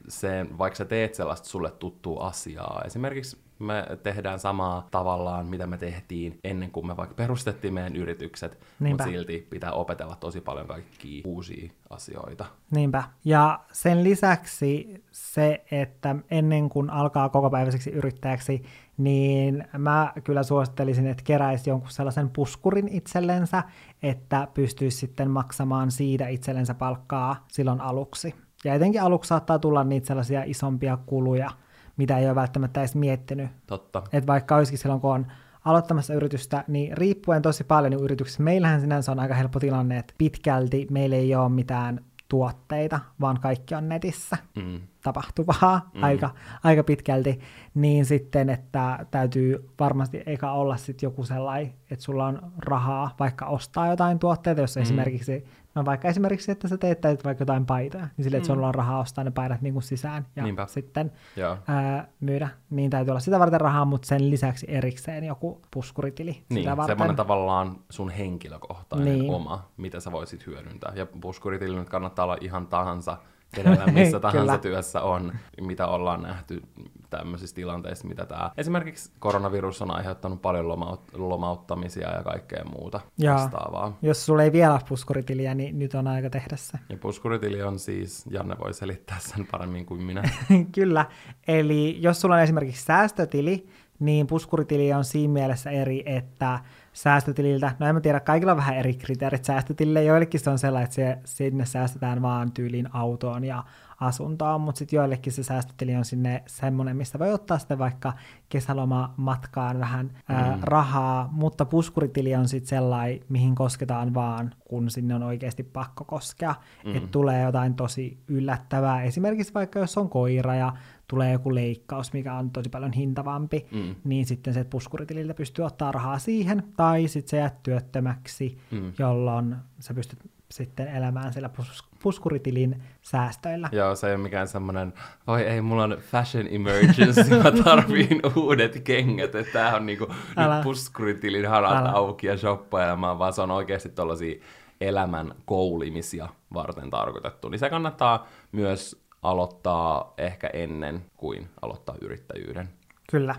se, 0.08 0.46
vaikka 0.58 0.78
sä 0.78 0.86
teet 0.86 1.16
sellaista 1.16 1.48
sulle 1.48 1.72
tuttua 1.72 2.28
asiaa, 2.28 2.82
esimerkiksi 2.86 3.38
me 3.62 3.86
tehdään 4.04 4.40
samaa 4.40 4.88
tavallaan, 4.92 5.48
mitä 5.48 5.68
me 5.68 5.78
tehtiin 5.78 6.40
ennen 6.44 6.72
kuin 6.72 6.88
me 6.88 6.98
vaikka 6.98 7.16
perustettiin 7.16 7.74
meidän 7.74 7.96
yritykset, 7.96 8.60
Niinpä. 8.80 9.04
mutta 9.04 9.04
silti 9.04 9.48
pitää 9.50 9.72
opetella 9.72 10.16
tosi 10.16 10.42
paljon 10.42 10.68
kaikkia 10.68 11.22
uusia 11.26 11.72
asioita. 11.90 12.46
Niinpä. 12.72 13.04
Ja 13.26 13.60
sen 13.72 14.04
lisäksi 14.04 15.04
se, 15.12 15.64
että 15.72 16.16
ennen 16.32 16.70
kuin 16.70 16.90
alkaa 16.90 17.30
kokopäiväiseksi 17.30 17.90
yrittäjäksi, 17.90 18.64
niin 18.98 19.68
mä 19.78 20.14
kyllä 20.24 20.44
suosittelisin, 20.44 21.08
että 21.08 21.24
keräisi 21.24 21.70
jonkun 21.70 21.92
sellaisen 21.92 22.30
puskurin 22.30 22.88
itsellensä, 22.88 23.64
että 24.04 24.48
pystyisi 24.54 24.98
sitten 24.98 25.32
maksamaan 25.32 25.92
siitä 25.92 26.28
itsellensä 26.28 26.74
palkkaa 26.74 27.46
silloin 27.52 27.82
aluksi. 27.82 28.36
Ja 28.66 28.74
etenkin 28.74 29.02
aluksi 29.02 29.28
saattaa 29.28 29.60
tulla 29.60 29.84
niitä 29.84 30.08
sellaisia 30.08 30.44
isompia 30.46 30.98
kuluja, 31.06 31.50
mitä 31.98 32.18
ei 32.18 32.26
ole 32.26 32.36
välttämättä 32.36 32.80
edes 32.80 32.96
miettinyt. 32.96 33.50
Totta. 33.68 34.04
Että 34.14 34.28
vaikka 34.28 34.56
olisikin 34.56 34.80
silloin, 34.80 35.02
kun 35.02 35.14
on 35.14 35.28
aloittamassa 35.66 36.14
yritystä, 36.14 36.64
niin 36.68 36.98
riippuen 36.98 37.42
tosi 37.42 37.64
paljon 37.64 37.92
niin 37.92 38.04
yrityksessä, 38.04 38.44
meillähän 38.44 38.82
sinänsä 38.82 39.12
on 39.12 39.20
aika 39.20 39.36
helppo 39.36 39.60
tilanne, 39.60 39.98
että 39.98 40.14
pitkälti 40.18 40.88
meillä 40.92 41.16
ei 41.16 41.36
ole 41.36 41.50
mitään 41.50 42.06
tuotteita, 42.30 43.00
vaan 43.22 43.40
kaikki 43.40 43.76
on 43.76 43.90
netissä 43.90 44.38
Mm. 44.56 44.82
tapahtuvaa 45.04 45.90
mm. 45.94 46.04
aika, 46.04 46.30
aika 46.64 46.84
pitkälti, 46.84 47.40
niin 47.74 48.06
sitten, 48.06 48.50
että 48.50 49.06
täytyy 49.12 49.70
varmasti 49.80 50.24
eikä 50.26 50.52
olla 50.52 50.78
sitten 50.78 51.08
joku 51.08 51.24
sellainen, 51.24 51.74
että 51.92 52.06
sulla 52.06 52.26
on 52.26 52.52
rahaa 52.58 53.16
vaikka 53.20 53.46
ostaa 53.46 53.88
jotain 53.88 54.20
tuotteita, 54.20 54.62
jos 54.62 54.76
mm. 54.76 54.82
esimerkiksi, 54.82 55.46
no 55.76 55.86
vaikka 55.86 56.08
esimerkiksi, 56.08 56.52
että 56.52 56.68
sä 56.68 56.78
teet 56.78 57.02
täyt 57.02 57.24
vaikka 57.24 57.42
jotain 57.42 57.66
paitoja, 57.66 58.08
niin 58.18 58.24
sille, 58.24 58.38
että 58.38 58.50
mm. 58.50 58.56
sulla 58.56 58.68
on 58.68 58.76
rahaa 58.76 59.00
ostaa 59.00 59.24
ne 59.24 59.32
paidat 59.32 59.62
niin 59.62 59.74
kuin 59.74 59.84
sisään 59.84 60.26
ja 60.36 60.44
Niinpä. 60.44 60.66
sitten 60.66 61.12
Joo. 61.36 61.58
ää, 61.68 62.08
myydä, 62.20 62.50
niin 62.70 62.90
täytyy 62.90 63.12
olla 63.12 63.20
sitä 63.20 63.40
varten 63.40 63.62
rahaa, 63.62 63.86
mutta 63.86 64.08
sen 64.08 64.30
lisäksi 64.30 64.66
erikseen 64.70 65.24
joku 65.24 65.62
puskuritili 65.72 66.32
Niin, 66.50 66.64
sitä 66.64 66.78
varten. 66.78 66.94
semmoinen 66.94 67.16
tavallaan 67.16 67.76
sun 67.90 68.10
henkilökohtainen 68.10 69.20
Niin. 69.20 69.32
oma, 69.34 69.68
mitä 69.78 70.00
sä 70.00 70.12
voisit 70.12 70.46
hyödyntää. 70.48 70.92
Ja 70.96 71.06
puskuritilin 71.22 71.80
nyt 71.80 71.90
kannattaa 71.90 72.26
olla 72.26 72.38
ihan 72.42 72.68
tahansa, 72.68 73.18
kenellä 73.56 73.88
missä 73.92 74.20
tahansa 74.20 74.58
työssä 74.58 75.02
on, 75.02 75.34
mitä 75.62 75.88
ollaan 75.88 76.22
nähty 76.22 76.62
tämmöisissä 77.10 77.56
tilanteissa, 77.56 78.08
mitä 78.08 78.26
tämä. 78.26 78.52
Esimerkiksi 78.58 79.12
koronavirus 79.20 79.82
on 79.82 79.92
aiheuttanut 79.92 80.42
paljon 80.42 80.66
lomaut- 80.66 81.12
lomauttamisia 81.14 82.10
ja 82.10 82.24
kaikkea 82.24 82.64
muuta 82.66 83.00
Joo. 83.18 83.36
vastaavaa. 83.36 83.98
Jos 84.02 84.26
sulla 84.26 84.44
ei 84.44 84.52
vielä 84.52 84.80
puskuritiliä, 84.90 85.56
niin 85.56 85.80
nyt 85.80 85.94
on 85.94 86.08
aika 86.08 86.30
tehdä 86.30 86.56
se. 86.56 86.78
Ja 86.90 86.98
puskuritili 86.98 87.64
on 87.64 87.80
siis, 87.80 88.26
Janne 88.30 88.56
voi 88.60 88.74
selittää 88.74 89.18
sen 89.20 89.48
paremmin 89.52 89.86
kuin 89.86 90.04
minä. 90.04 90.24
Kyllä. 90.76 91.06
Eli 91.48 91.98
jos 92.02 92.22
sulla 92.22 92.36
on 92.36 92.42
esimerkiksi 92.42 92.86
säästötili, 92.86 93.68
niin 94.00 94.28
puskuritili 94.28 94.94
on 94.94 95.06
siinä 95.06 95.34
mielessä 95.34 95.70
eri, 95.72 96.04
että 96.06 96.60
säästötililtä, 96.94 97.76
no 97.80 97.88
en 97.88 97.96
mä 97.96 98.02
tiedä, 98.02 98.20
kaikilla 98.20 98.52
on 98.52 98.58
vähän 98.58 98.78
eri 98.78 98.94
kriteerit 98.94 99.46
säästötilille, 99.46 100.04
joillekin 100.04 100.40
se 100.40 100.50
on 100.50 100.60
sellainen, 100.60 100.84
että 100.86 100.96
se, 100.96 101.18
sinne 101.26 101.66
säästetään 101.66 102.22
vaan 102.22 102.52
tyyliin 102.52 102.96
autoon 102.96 103.44
ja 103.44 103.64
asuntoon, 104.00 104.62
mutta 104.62 104.80
sitten 104.80 104.98
joillekin 104.98 105.34
se 105.34 105.44
säästötili 105.44 105.96
on 105.96 106.06
sinne 106.06 106.44
semmoinen, 106.48 106.98
mistä 106.98 107.20
voi 107.20 107.34
ottaa 107.34 107.60
sitten 107.60 107.80
vaikka 107.80 108.14
kesälomamatkaan 108.50 109.80
vähän 109.80 110.12
ää, 110.30 110.58
rahaa, 110.62 111.30
mutta 111.32 111.66
puskuritili 111.66 112.36
on 112.36 112.48
sitten 112.48 112.70
sellainen, 112.70 113.20
mihin 113.30 113.56
kosketaan 113.56 114.14
vaan, 114.14 114.54
kun 114.66 114.90
sinne 114.90 115.16
on 115.16 115.24
oikeasti 115.24 115.64
pakko 115.64 116.04
koskea, 116.04 116.56
mm. 116.86 116.96
että 116.96 117.10
tulee 117.12 117.42
jotain 117.42 117.74
tosi 117.74 118.24
yllättävää, 118.28 119.04
esimerkiksi 119.04 119.54
vaikka 119.54 119.80
jos 119.80 119.98
on 119.98 120.10
koira 120.10 120.56
ja 120.56 120.74
tulee 121.12 121.32
joku 121.32 121.56
leikkaus, 121.56 122.14
mikä 122.14 122.34
on 122.36 122.52
tosi 122.52 122.70
paljon 122.70 122.94
hintavampi, 122.94 123.66
Mm. 123.72 123.96
niin 124.04 124.26
sitten 124.26 124.54
se 124.54 124.64
puskuritililtä 124.64 125.34
pystyy 125.34 125.66
ottaa 125.66 125.92
rahaa 125.92 126.20
siihen, 126.20 126.64
tai 126.78 127.08
sitten 127.08 127.30
sä 127.30 127.38
jäät 127.38 127.64
työttömäksi, 127.64 128.58
Mm. 128.72 128.94
jolloin 129.00 129.56
sä 129.80 129.94
pystyt 129.94 130.20
sitten 130.52 130.88
elämään 130.88 131.34
sillä 131.34 131.50
pus- 131.60 131.86
puskuritilin 132.04 132.84
säästöillä. 133.02 133.70
Joo, 133.72 133.96
se 133.96 134.08
ei 134.08 134.16
ole 134.16 134.24
mikään 134.24 134.48
semmoinen, 134.48 134.94
voi 135.28 135.42
ei, 135.42 135.62
mulla 135.62 135.84
on 135.84 135.98
fashion 136.12 136.48
emergency, 136.50 137.24
mä 137.44 137.52
tarviin 137.64 138.22
uudet 138.36 138.80
kengät, 138.84 139.36
että 139.36 139.54
tää 139.54 139.76
on 139.76 139.86
niinku 139.86 140.08
Älä. 140.38 140.56
nyt 140.56 140.64
puskuritilin 140.64 141.50
harat 141.50 141.78
Älä. 141.78 141.90
auki 141.92 142.28
ja 142.28 142.38
shoppailemaan, 142.38 143.20
vaan 143.20 143.34
se 143.34 143.42
on 143.42 143.52
oikeasti 143.52 143.90
tollasia 143.90 144.42
elämän 144.82 145.36
koulimisia 145.46 146.30
varten 146.54 146.90
tarkoitettu. 146.90 147.50
Niin 147.50 147.60
se 147.60 147.70
kannattaa 147.70 148.28
myös 148.52 149.01
aloittaa 149.22 150.14
ehkä 150.18 150.50
ennen 150.54 151.06
kuin 151.18 151.50
aloittaa 151.62 151.96
yrittäjyyden. 152.02 152.70
Kyllä. 153.12 153.36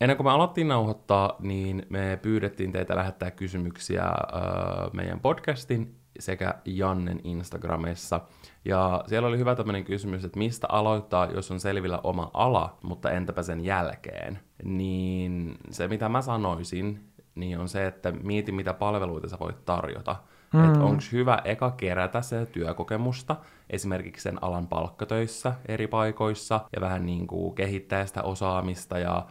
Ennen 0.00 0.16
kuin 0.16 0.26
me 0.26 0.30
alettiin 0.30 0.68
nauhoittaa, 0.68 1.36
niin 1.40 1.86
me 1.88 2.18
pyydettiin 2.22 2.72
teitä 2.72 2.96
lähettää 2.96 3.30
kysymyksiä 3.30 4.02
öö, 4.04 4.90
meidän 4.92 5.20
podcastin 5.20 5.96
sekä 6.18 6.54
Jannen 6.64 7.20
Instagramissa. 7.24 8.20
Ja 8.64 9.04
siellä 9.06 9.28
oli 9.28 9.38
hyvä 9.38 9.54
tämmöinen 9.54 9.84
kysymys, 9.84 10.24
että 10.24 10.38
mistä 10.38 10.66
aloittaa, 10.70 11.26
jos 11.26 11.50
on 11.50 11.60
selvillä 11.60 12.00
oma 12.04 12.30
ala, 12.34 12.78
mutta 12.82 13.10
entäpä 13.10 13.42
sen 13.42 13.64
jälkeen? 13.64 14.38
Niin 14.64 15.58
se, 15.70 15.88
mitä 15.88 16.08
mä 16.08 16.22
sanoisin, 16.22 17.12
niin 17.34 17.58
on 17.58 17.68
se, 17.68 17.86
että 17.86 18.12
mieti, 18.12 18.52
mitä 18.52 18.74
palveluita 18.74 19.28
sä 19.28 19.36
voit 19.40 19.64
tarjota. 19.64 20.16
Mm. 20.52 20.64
Että 20.64 20.80
onko 20.84 21.02
hyvä 21.12 21.38
eka 21.44 21.70
kerätä 21.70 22.22
se 22.22 22.46
työkokemusta, 22.46 23.36
esimerkiksi 23.70 24.22
sen 24.22 24.44
alan 24.44 24.66
palkkatöissä 24.68 25.52
eri 25.68 25.86
paikoissa, 25.86 26.60
ja 26.74 26.80
vähän 26.80 27.06
niin 27.06 27.26
kuin 27.26 27.54
kehittää 27.54 28.06
sitä 28.06 28.22
osaamista 28.22 28.98
ja 28.98 29.26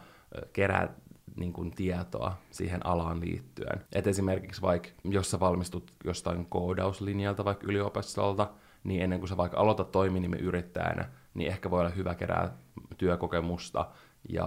kerää 0.52 0.88
niin 1.36 1.52
kuin 1.52 1.70
tietoa 1.70 2.36
siihen 2.50 2.86
alaan 2.86 3.20
liittyen. 3.20 3.84
Et 3.92 4.06
esimerkiksi 4.06 4.62
vaikka, 4.62 4.88
jos 5.04 5.30
sä 5.30 5.40
valmistut 5.40 5.92
jostain 6.04 6.46
koodauslinjalta 6.46 7.44
vaikka 7.44 7.66
yliopistolta, 7.66 8.50
niin 8.84 9.02
ennen 9.02 9.18
kuin 9.18 9.28
sä 9.28 9.36
vaikka 9.36 9.58
aloitat 9.58 9.90
toiminimiyrittäjänä, 9.90 11.08
niin 11.34 11.50
ehkä 11.50 11.70
voi 11.70 11.80
olla 11.80 11.90
hyvä 11.90 12.14
kerää 12.14 12.52
työkokemusta 12.98 13.86
ja 14.28 14.46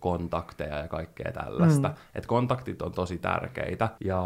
kontakteja 0.00 0.78
ja 0.78 0.88
kaikkea 0.88 1.32
tällaista. 1.32 1.88
Mm. 1.88 1.94
Et 2.14 2.26
kontaktit 2.26 2.82
on 2.82 2.92
tosi 2.92 3.18
tärkeitä. 3.18 3.88
Ja 4.04 4.22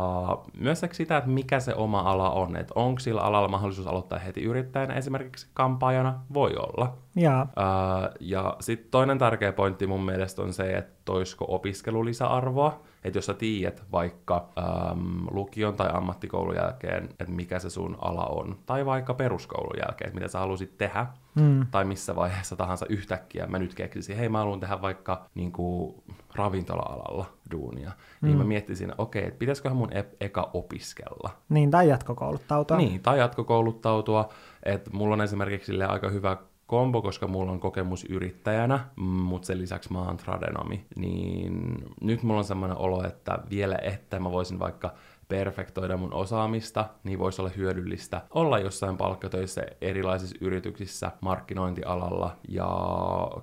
myös 0.58 0.82
sitä, 0.92 1.16
että 1.16 1.30
mikä 1.30 1.60
se 1.60 1.74
oma 1.74 2.00
ala 2.00 2.30
on. 2.30 2.56
Että 2.56 2.72
onko 2.76 3.00
sillä 3.00 3.20
alalla 3.20 3.48
mahdollisuus 3.48 3.86
aloittaa 3.86 4.18
heti 4.18 4.42
yrittäjänä 4.42 4.94
esimerkiksi 4.94 5.48
kampaajana? 5.54 6.20
Voi 6.34 6.56
olla. 6.56 6.96
Ja 7.16 7.46
Ää, 7.56 8.10
ja 8.20 8.56
sitten 8.60 8.90
toinen 8.90 9.18
tärkeä 9.18 9.52
pointti 9.52 9.86
mun 9.86 10.04
mielestä 10.04 10.42
on 10.42 10.52
se, 10.52 10.76
että 10.76 10.92
toisko 11.04 11.44
opiskelu 11.48 12.04
lisäarvoa. 12.04 12.80
Että 13.06 13.18
jos 13.18 13.26
sä 13.26 13.34
tiedät 13.34 13.84
vaikka 13.92 14.48
äm, 14.58 15.26
lukion 15.30 15.76
tai 15.76 15.90
ammattikoulun 15.92 16.54
jälkeen, 16.54 17.04
että 17.04 17.32
mikä 17.32 17.58
se 17.58 17.70
sun 17.70 17.96
ala 18.00 18.26
on, 18.26 18.58
tai 18.66 18.86
vaikka 18.86 19.14
peruskoulun 19.14 19.78
jälkeen, 19.86 20.08
että 20.08 20.20
mitä 20.20 20.28
sä 20.28 20.38
halusit 20.38 20.78
tehdä, 20.78 21.06
mm, 21.34 21.66
tai 21.70 21.84
missä 21.84 22.16
vaiheessa 22.16 22.56
tahansa 22.56 22.86
yhtäkkiä 22.88 23.46
mä 23.46 23.58
nyt 23.58 23.74
keksisin, 23.74 24.16
hei 24.16 24.28
mä 24.28 24.38
haluan 24.38 24.60
tehdä 24.60 24.82
vaikka 24.82 25.26
niin 25.34 25.52
kuin, 25.52 25.94
ravintola-alalla 26.34 27.26
duunia, 27.50 27.90
mm. 28.20 28.26
niin 28.26 28.38
mä 28.38 28.44
miettisin, 28.44 28.92
okei, 28.98 29.20
okay, 29.20 29.28
että 29.28 29.38
pitäisiköhän 29.38 29.76
mun 29.76 29.96
e- 29.96 30.16
eka 30.20 30.50
opiskella. 30.52 31.30
niin, 31.48 31.70
tai 31.70 31.88
jatkokouluttautua. 31.88 32.76
Niin, 32.76 33.00
tai 33.00 33.18
jatkokouluttautua. 33.18 34.28
että 34.62 34.90
mulla 34.92 35.14
on 35.14 35.20
esimerkiksi 35.20 35.82
aika 35.82 36.08
hyvä 36.08 36.36
kombo, 36.66 37.02
koska 37.02 37.26
mulla 37.26 37.52
on 37.52 37.60
kokemus 37.60 38.04
yrittäjänä, 38.04 38.80
mutta 38.96 39.46
sen 39.46 39.58
lisäksi 39.58 39.92
mä 39.92 40.02
oon 40.02 40.16
tradenomi. 40.16 40.86
Niin 40.96 41.84
nyt 42.00 42.22
mulla 42.22 42.38
on 42.38 42.44
semmoinen 42.44 42.78
olo, 42.78 43.04
että 43.06 43.38
vielä 43.50 43.78
että 43.82 44.20
mä 44.20 44.32
voisin 44.32 44.58
vaikka 44.58 44.94
perfektoida 45.28 45.96
mun 45.96 46.14
osaamista, 46.14 46.88
niin 47.04 47.18
voisi 47.18 47.42
olla 47.42 47.50
hyödyllistä 47.56 48.22
olla 48.30 48.58
jossain 48.58 48.96
palkkatöissä 48.96 49.62
erilaisissa 49.80 50.36
yrityksissä 50.40 51.12
markkinointialalla 51.20 52.36
ja 52.48 52.68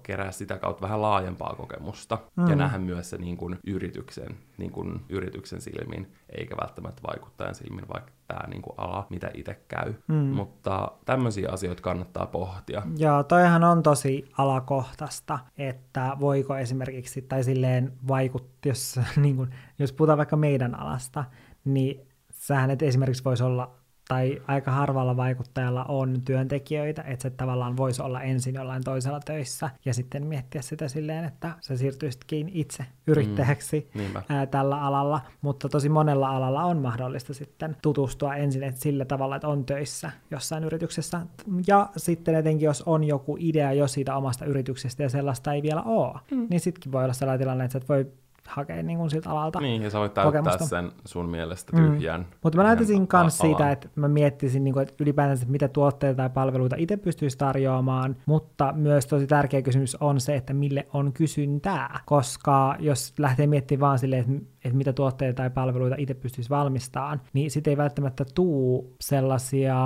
kerää 0.03 0.31
sitä 0.31 0.57
kautta 0.57 0.81
vähän 0.81 1.01
laajempaa 1.01 1.55
kokemusta 1.57 2.17
mm. 2.35 2.47
ja 2.47 2.55
nähdä 2.55 2.77
myös 2.77 3.09
se 3.09 3.17
niin 3.17 3.37
kuin 3.37 3.57
yrityksen, 3.67 4.37
niin 4.57 4.71
kuin 4.71 5.01
yrityksen 5.09 5.61
silmin, 5.61 6.13
eikä 6.37 6.55
välttämättä 6.61 7.01
vaikuttajan 7.07 7.55
silmin, 7.55 7.87
vaikka 7.93 8.11
tämä 8.27 8.47
niin 8.47 8.61
kuin 8.61 8.73
ala, 8.77 9.07
mitä 9.09 9.31
itse 9.33 9.59
käy. 9.67 9.93
Mm. 10.07 10.15
Mutta 10.15 10.91
tämmöisiä 11.05 11.49
asioita 11.51 11.81
kannattaa 11.81 12.25
pohtia. 12.25 12.81
Joo, 12.97 13.23
toihan 13.23 13.63
on 13.63 13.83
tosi 13.83 14.31
alakohtaista, 14.37 15.39
että 15.57 16.17
voiko 16.19 16.57
esimerkiksi, 16.57 17.21
tai 17.21 17.43
silleen 17.43 17.93
vaikuttaa, 18.07 18.53
jos, 18.65 18.99
niin 19.21 19.49
jos 19.79 19.93
puhutaan 19.93 20.17
vaikka 20.17 20.35
meidän 20.35 20.75
alasta, 20.75 21.23
niin 21.65 22.07
sähän 22.31 22.71
et 22.71 22.81
esimerkiksi 22.81 23.23
voisi 23.23 23.43
olla, 23.43 23.75
tai 24.07 24.41
aika 24.47 24.71
harvalla 24.71 25.17
vaikuttajalla 25.17 25.83
on 25.83 26.21
työntekijöitä, 26.25 27.01
että 27.01 27.23
se 27.23 27.29
tavallaan 27.29 27.77
voisi 27.77 28.01
olla 28.01 28.21
ensin 28.21 28.55
jollain 28.55 28.83
toisella 28.83 29.19
töissä, 29.19 29.69
ja 29.85 29.93
sitten 29.93 30.27
miettiä 30.27 30.61
sitä 30.61 30.87
silleen, 30.87 31.25
että 31.25 31.51
sä 31.61 31.77
siirtyisitkin 31.77 32.49
itse 32.53 32.85
yrittäjäksi 33.07 33.89
Niinpä. 33.93 34.23
ää, 34.29 34.45
tällä 34.45 34.81
alalla, 34.81 35.21
mutta 35.41 35.69
tosi 35.69 35.89
monella 35.89 36.29
alalla 36.29 36.63
on 36.63 36.77
mahdollista 36.77 37.33
sitten 37.33 37.77
tutustua 37.81 38.35
ensin 38.35 38.63
että 38.63 38.81
sillä 38.81 39.05
tavalla, 39.05 39.35
että 39.35 39.47
on 39.47 39.65
töissä 39.65 40.11
jossain 40.31 40.63
yrityksessä. 40.63 41.21
Ja 41.67 41.89
sitten 41.97 42.35
etenkin, 42.35 42.65
jos 42.65 42.81
on 42.81 43.03
joku 43.03 43.37
idea 43.39 43.73
jo 43.73 43.87
siitä 43.87 44.15
omasta 44.15 44.45
yrityksestä 44.45 45.03
ja 45.03 45.09
sellaista 45.09 45.53
ei 45.53 45.61
vielä 45.61 45.81
ole, 45.81 46.19
mm. 46.31 46.47
niin 46.49 46.59
sittenkin 46.59 46.91
voi 46.91 47.03
olla 47.03 47.13
sellainen 47.13 47.39
tilanne, 47.39 47.63
että 47.65 47.73
sä 47.73 47.77
et 47.77 47.89
voi 47.89 48.11
hakea 48.47 48.83
niin 48.83 48.97
kuin 48.97 49.09
siltä 49.09 49.29
alalta. 49.29 49.59
Niin, 49.59 49.81
ja 49.81 49.89
sä 49.89 49.99
voit 49.99 50.13
täyttää 50.13 50.41
kokemusta. 50.41 50.65
sen 50.65 50.91
sun 51.05 51.29
mielestä 51.29 51.77
tyhjän. 51.77 52.21
Mm. 52.21 52.25
Mutta 52.43 52.57
mä 52.57 52.63
näyttäisin 52.63 53.07
myös 53.21 53.37
siitä, 53.37 53.71
että 53.71 53.89
mä 53.95 54.07
miettisin, 54.07 54.63
niin 54.63 54.73
kuin, 54.73 54.83
että 54.83 55.03
ylipäätään, 55.03 55.33
että 55.33 55.51
mitä 55.51 55.67
tuotteita 55.67 56.17
tai 56.17 56.29
palveluita 56.29 56.75
itse 56.79 56.97
pystyisi 56.97 57.37
tarjoamaan, 57.37 58.15
mutta 58.25 58.73
myös 58.77 59.07
tosi 59.07 59.27
tärkeä 59.27 59.61
kysymys 59.61 59.95
on 59.95 60.19
se, 60.19 60.35
että 60.35 60.53
mille 60.53 60.87
on 60.93 61.13
kysyntää, 61.13 61.99
koska 62.05 62.75
jos 62.79 63.13
lähtee 63.19 63.47
miettimään 63.47 63.81
vaan 63.81 63.99
silleen, 63.99 64.21
että, 64.21 64.52
että 64.63 64.77
mitä 64.77 64.93
tuotteita 64.93 65.37
tai 65.37 65.49
palveluita 65.49 65.95
itse 65.99 66.13
pystyisi 66.13 66.49
valmistamaan, 66.49 67.21
niin 67.33 67.51
sitten 67.51 67.71
ei 67.71 67.77
välttämättä 67.77 68.25
tuu 68.35 68.95
sellaisia 69.01 69.77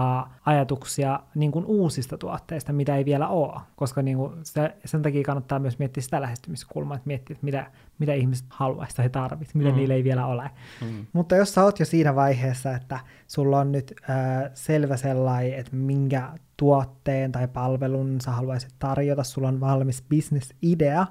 ajatuksia 0.45 1.19
niin 1.35 1.51
kuin 1.51 1.65
uusista 1.65 2.17
tuotteista, 2.17 2.73
mitä 2.73 2.95
ei 2.95 3.05
vielä 3.05 3.27
ole, 3.27 3.61
koska 3.75 4.01
niin 4.01 4.17
kuin 4.17 4.33
se, 4.43 4.75
sen 4.85 5.01
takia 5.01 5.23
kannattaa 5.23 5.59
myös 5.59 5.79
miettiä 5.79 6.03
sitä 6.03 6.21
lähestymiskulmaa, 6.21 6.97
että 6.97 7.07
miettiä, 7.07 7.33
että 7.33 7.45
mitä, 7.45 7.71
mitä 7.99 8.13
ihmiset 8.13 8.45
haluaisi 8.49 8.95
tai 8.95 9.09
tarvitsevat, 9.09 9.55
mitä 9.55 9.69
Mm. 9.69 9.75
niillä 9.75 9.93
ei 9.93 10.03
vielä 10.03 10.25
ole. 10.25 10.49
Mm. 10.81 11.05
Mutta 11.13 11.35
jos 11.35 11.53
sä 11.53 11.63
oot 11.63 11.79
jo 11.79 11.85
siinä 11.85 12.15
vaiheessa, 12.15 12.71
että 12.75 12.99
sulla 13.27 13.59
on 13.59 13.71
nyt 13.71 13.93
äh, 14.09 14.17
selvä 14.53 14.97
sellainen, 14.97 15.53
että 15.53 15.75
minkä 15.75 16.29
tuotteen 16.57 17.31
tai 17.31 17.47
palvelun 17.47 18.21
sä 18.21 18.31
haluaisit 18.31 18.75
tarjota, 18.79 19.23
sulla 19.23 19.47
on 19.47 19.59
valmis 19.59 20.03
business-idea, 20.09 21.07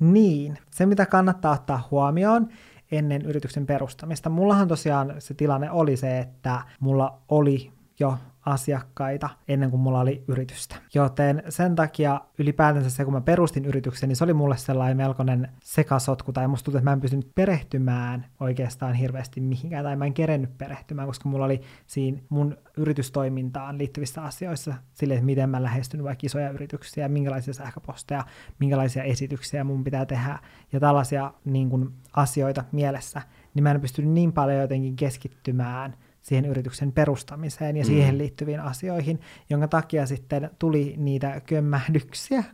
niin 0.00 0.58
se 0.70 0.86
mitä 0.86 1.06
kannattaa 1.06 1.52
ottaa 1.52 1.88
huomioon 1.90 2.48
ennen 2.92 3.22
yrityksen 3.22 3.66
perustamista. 3.66 4.30
Mullahan 4.30 4.68
tosiaan 4.68 5.14
se 5.18 5.34
tilanne 5.34 5.70
oli 5.70 5.96
se, 5.96 6.18
että 6.18 6.62
mulla 6.80 7.18
oli 7.28 7.72
jo 8.00 8.18
asiakkaita 8.46 9.30
ennen 9.48 9.70
kuin 9.70 9.80
mulla 9.80 10.00
oli 10.00 10.24
yritystä. 10.28 10.76
Joten 10.94 11.42
sen 11.48 11.76
takia 11.76 12.20
ylipäätänsä 12.38 12.90
se, 12.90 13.04
kun 13.04 13.14
mä 13.14 13.20
perustin 13.20 13.64
yrityksen, 13.64 14.08
niin 14.08 14.16
se 14.16 14.24
oli 14.24 14.34
mulle 14.34 14.56
sellainen 14.56 14.96
melkoinen 14.96 15.48
sekasotku, 15.62 16.32
tai 16.32 16.48
musta 16.48 16.64
tuntuu, 16.64 16.78
että 16.78 16.90
mä 16.90 16.92
en 16.92 17.00
pystynyt 17.00 17.34
perehtymään 17.34 18.26
oikeastaan 18.40 18.94
hirveästi 18.94 19.40
mihinkään, 19.40 19.84
tai 19.84 19.96
mä 19.96 20.04
en 20.04 20.14
kerennyt 20.14 20.58
perehtymään, 20.58 21.08
koska 21.08 21.28
mulla 21.28 21.44
oli 21.44 21.60
siinä 21.86 22.18
mun 22.28 22.56
yritystoimintaan 22.76 23.78
liittyvissä 23.78 24.22
asioissa 24.22 24.74
sille, 24.94 25.14
että 25.14 25.26
miten 25.26 25.50
mä 25.50 25.62
lähestyn 25.62 26.04
vaikka 26.04 26.26
isoja 26.26 26.50
yrityksiä, 26.50 27.08
minkälaisia 27.08 27.54
sähköposteja, 27.54 28.24
minkälaisia 28.58 29.02
esityksiä 29.02 29.64
mun 29.64 29.84
pitää 29.84 30.06
tehdä, 30.06 30.38
ja 30.72 30.80
tällaisia 30.80 31.32
niin 31.44 31.70
kuin, 31.70 31.92
asioita 32.16 32.64
mielessä, 32.72 33.22
niin 33.54 33.62
mä 33.62 33.70
en 33.70 33.80
pystynyt 33.80 34.10
niin 34.10 34.32
paljon 34.32 34.60
jotenkin 34.60 34.96
keskittymään 34.96 35.94
siihen 36.22 36.44
yrityksen 36.44 36.92
perustamiseen 36.92 37.76
ja 37.76 37.84
siihen 37.84 38.18
liittyviin 38.18 38.60
asioihin, 38.60 39.20
jonka 39.50 39.68
takia 39.68 40.06
sitten 40.06 40.50
tuli 40.58 40.94
niitä 40.96 41.40
kömmähdyksiä. 41.40 42.44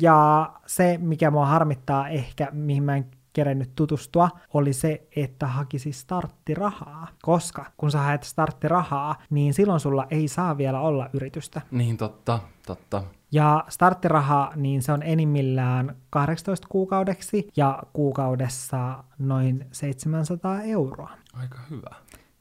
Ja 0.00 0.52
se, 0.66 0.98
mikä 1.02 1.30
mua 1.30 1.46
harmittaa 1.46 2.08
ehkä, 2.08 2.48
mihin 2.52 2.82
mä 2.82 2.96
en 2.96 3.06
kerennyt 3.32 3.74
tutustua, 3.74 4.30
oli 4.54 4.72
se, 4.72 5.08
että 5.16 5.46
hakisi 5.46 5.92
starttirahaa. 5.92 7.08
Koska 7.22 7.64
kun 7.76 7.90
sä 7.90 7.98
haet 7.98 8.22
starttirahaa, 8.22 9.16
niin 9.30 9.54
silloin 9.54 9.80
sulla 9.80 10.06
ei 10.10 10.28
saa 10.28 10.58
vielä 10.58 10.80
olla 10.80 11.10
yritystä. 11.12 11.60
Niin, 11.70 11.96
totta, 11.96 12.38
totta. 12.66 13.02
Ja 13.32 13.64
starttiraha, 13.68 14.52
niin 14.56 14.82
se 14.82 14.92
on 14.92 15.02
enimmillään 15.02 15.96
18 16.10 16.66
kuukaudeksi 16.70 17.48
ja 17.56 17.82
kuukaudessa 17.92 19.04
noin 19.18 19.66
700 19.72 20.62
euroa. 20.62 21.10
Aika 21.32 21.58
hyvä. 21.70 21.94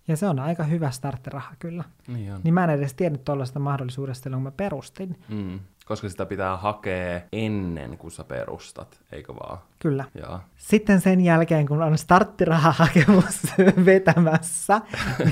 Ja 0.07 0.17
se 0.17 0.27
on 0.27 0.39
aika 0.39 0.63
hyvä 0.63 0.91
starttiraha 0.91 1.53
kyllä. 1.59 1.83
Niin 2.07 2.33
on. 2.33 2.41
Niin 2.43 2.53
mä 2.53 2.63
en 2.63 2.69
edes 2.69 2.93
tiennyt 2.93 3.25
tuollaista 3.25 3.59
mahdollisuudesta 3.59 4.29
kun 4.29 4.41
mä 4.41 4.51
perustin. 4.51 5.19
Mm. 5.29 5.59
Koska 5.85 6.09
sitä 6.09 6.25
pitää 6.25 6.57
hakea 6.57 7.21
ennen 7.31 7.97
kuin 7.97 8.11
sä 8.11 8.23
perustat, 8.23 8.99
eikö 9.11 9.33
vaan? 9.35 9.57
Kyllä. 9.79 10.05
Joo. 10.15 10.39
Sitten 10.57 11.01
sen 11.01 11.21
jälkeen, 11.21 11.65
kun 11.65 11.81
on 11.81 11.97
starttirahahakemus 11.97 13.41
vetämässä, 13.85 14.81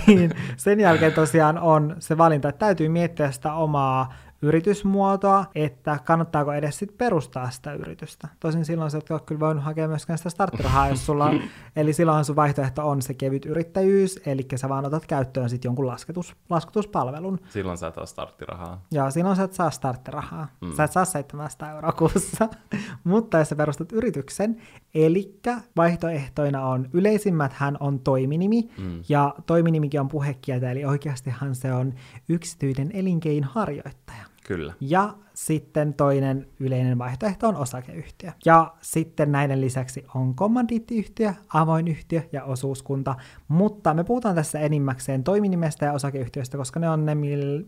niin 0.07 0.31
sen 0.57 0.79
jälkeen 0.79 1.13
tosiaan 1.13 1.59
on 1.59 1.95
se 1.99 2.17
valinta, 2.17 2.49
että 2.49 2.59
täytyy 2.59 2.89
miettiä 2.89 3.31
sitä 3.31 3.53
omaa 3.53 4.13
yritysmuotoa, 4.45 5.45
että 5.55 5.99
kannattaako 6.05 6.53
edes 6.53 6.79
sit 6.79 6.97
perustaa 6.97 7.49
sitä 7.49 7.73
yritystä. 7.73 8.27
Tosin 8.39 8.65
silloin 8.65 8.91
sä 8.91 8.97
et 8.97 9.12
ole 9.12 9.19
kyllä 9.19 9.39
voinut 9.39 9.63
hakea 9.63 9.88
myöskään 9.88 10.17
sitä 10.17 10.29
starttirahaa, 10.29 10.89
jos 10.89 11.05
sulla 11.05 11.25
on, 11.25 11.41
eli 11.75 11.93
silloin 11.93 12.25
sun 12.25 12.36
vaihtoehto 12.36 12.89
on 12.89 13.01
se 13.01 13.13
kevyt 13.13 13.45
yrittäjyys, 13.45 14.19
eli 14.25 14.47
sä 14.55 14.69
vaan 14.69 14.86
otat 14.86 15.05
käyttöön 15.05 15.49
sit 15.49 15.63
jonkun 15.63 15.88
lasketus, 15.88 16.36
laskutuspalvelun. 16.49 17.39
Silloin 17.49 17.77
sä 17.77 17.88
et 17.88 17.97
ole 17.97 18.08
starttirahaa. 18.08 18.86
Ja 18.91 19.10
silloin 19.10 19.36
sä 19.36 19.43
et 19.43 19.53
saa 19.53 19.71
starttirahaa. 19.71 20.47
Mm. 20.62 20.73
Sä 20.73 20.84
et 20.84 20.91
saa 20.91 21.05
700 21.05 21.71
euroa 21.71 21.91
kuussa. 21.91 22.49
Mutta 23.03 23.38
jos 23.38 23.49
sä 23.49 23.55
perustat 23.55 23.91
yrityksen, 23.91 24.62
eli 24.93 25.39
vaihtoehtoina 25.77 26.65
on, 26.65 26.89
yleisimmät 26.93 27.53
hän 27.53 27.77
on 27.79 27.99
toiminimi, 27.99 28.69
mm. 28.77 29.03
ja 29.10 29.36
toiminimikin 29.45 29.99
on 29.99 30.08
puhekieltä, 30.08 30.71
eli 30.71 30.86
oikeastihan 30.86 31.55
se 31.55 31.73
on 31.73 31.93
yksityinen 32.29 32.91
elinkeinharjoittaja. 32.93 34.35
Kyllä. 34.47 34.73
Ja 34.79 35.13
sitten 35.36 35.93
toinen 35.93 36.48
yleinen 36.60 36.98
vaihtoehto 36.98 37.48
on 37.48 37.56
osakeyhtiö. 37.56 38.32
Ja 38.45 38.74
sitten 38.82 39.32
näiden 39.32 39.62
lisäksi 39.62 40.06
on 40.15 40.36
kommandiittiyhtiö, 40.36 41.34
avoin 41.54 41.88
yhtiö 41.88 42.21
ja 42.32 42.43
osuuskunta. 42.43 43.15
Mutta 43.48 43.93
me 43.93 44.04
puhutaan 44.04 44.36
tässä 44.36 44.60
enimmäkseen 44.60 45.24
toiminimestä 45.24 45.86
ja 45.86 45.93
osakeyhtiöistä, 45.93 46.58
koska 46.58 46.80
ne 46.80 46.89
on 46.89 47.06
ne, 47.06 47.15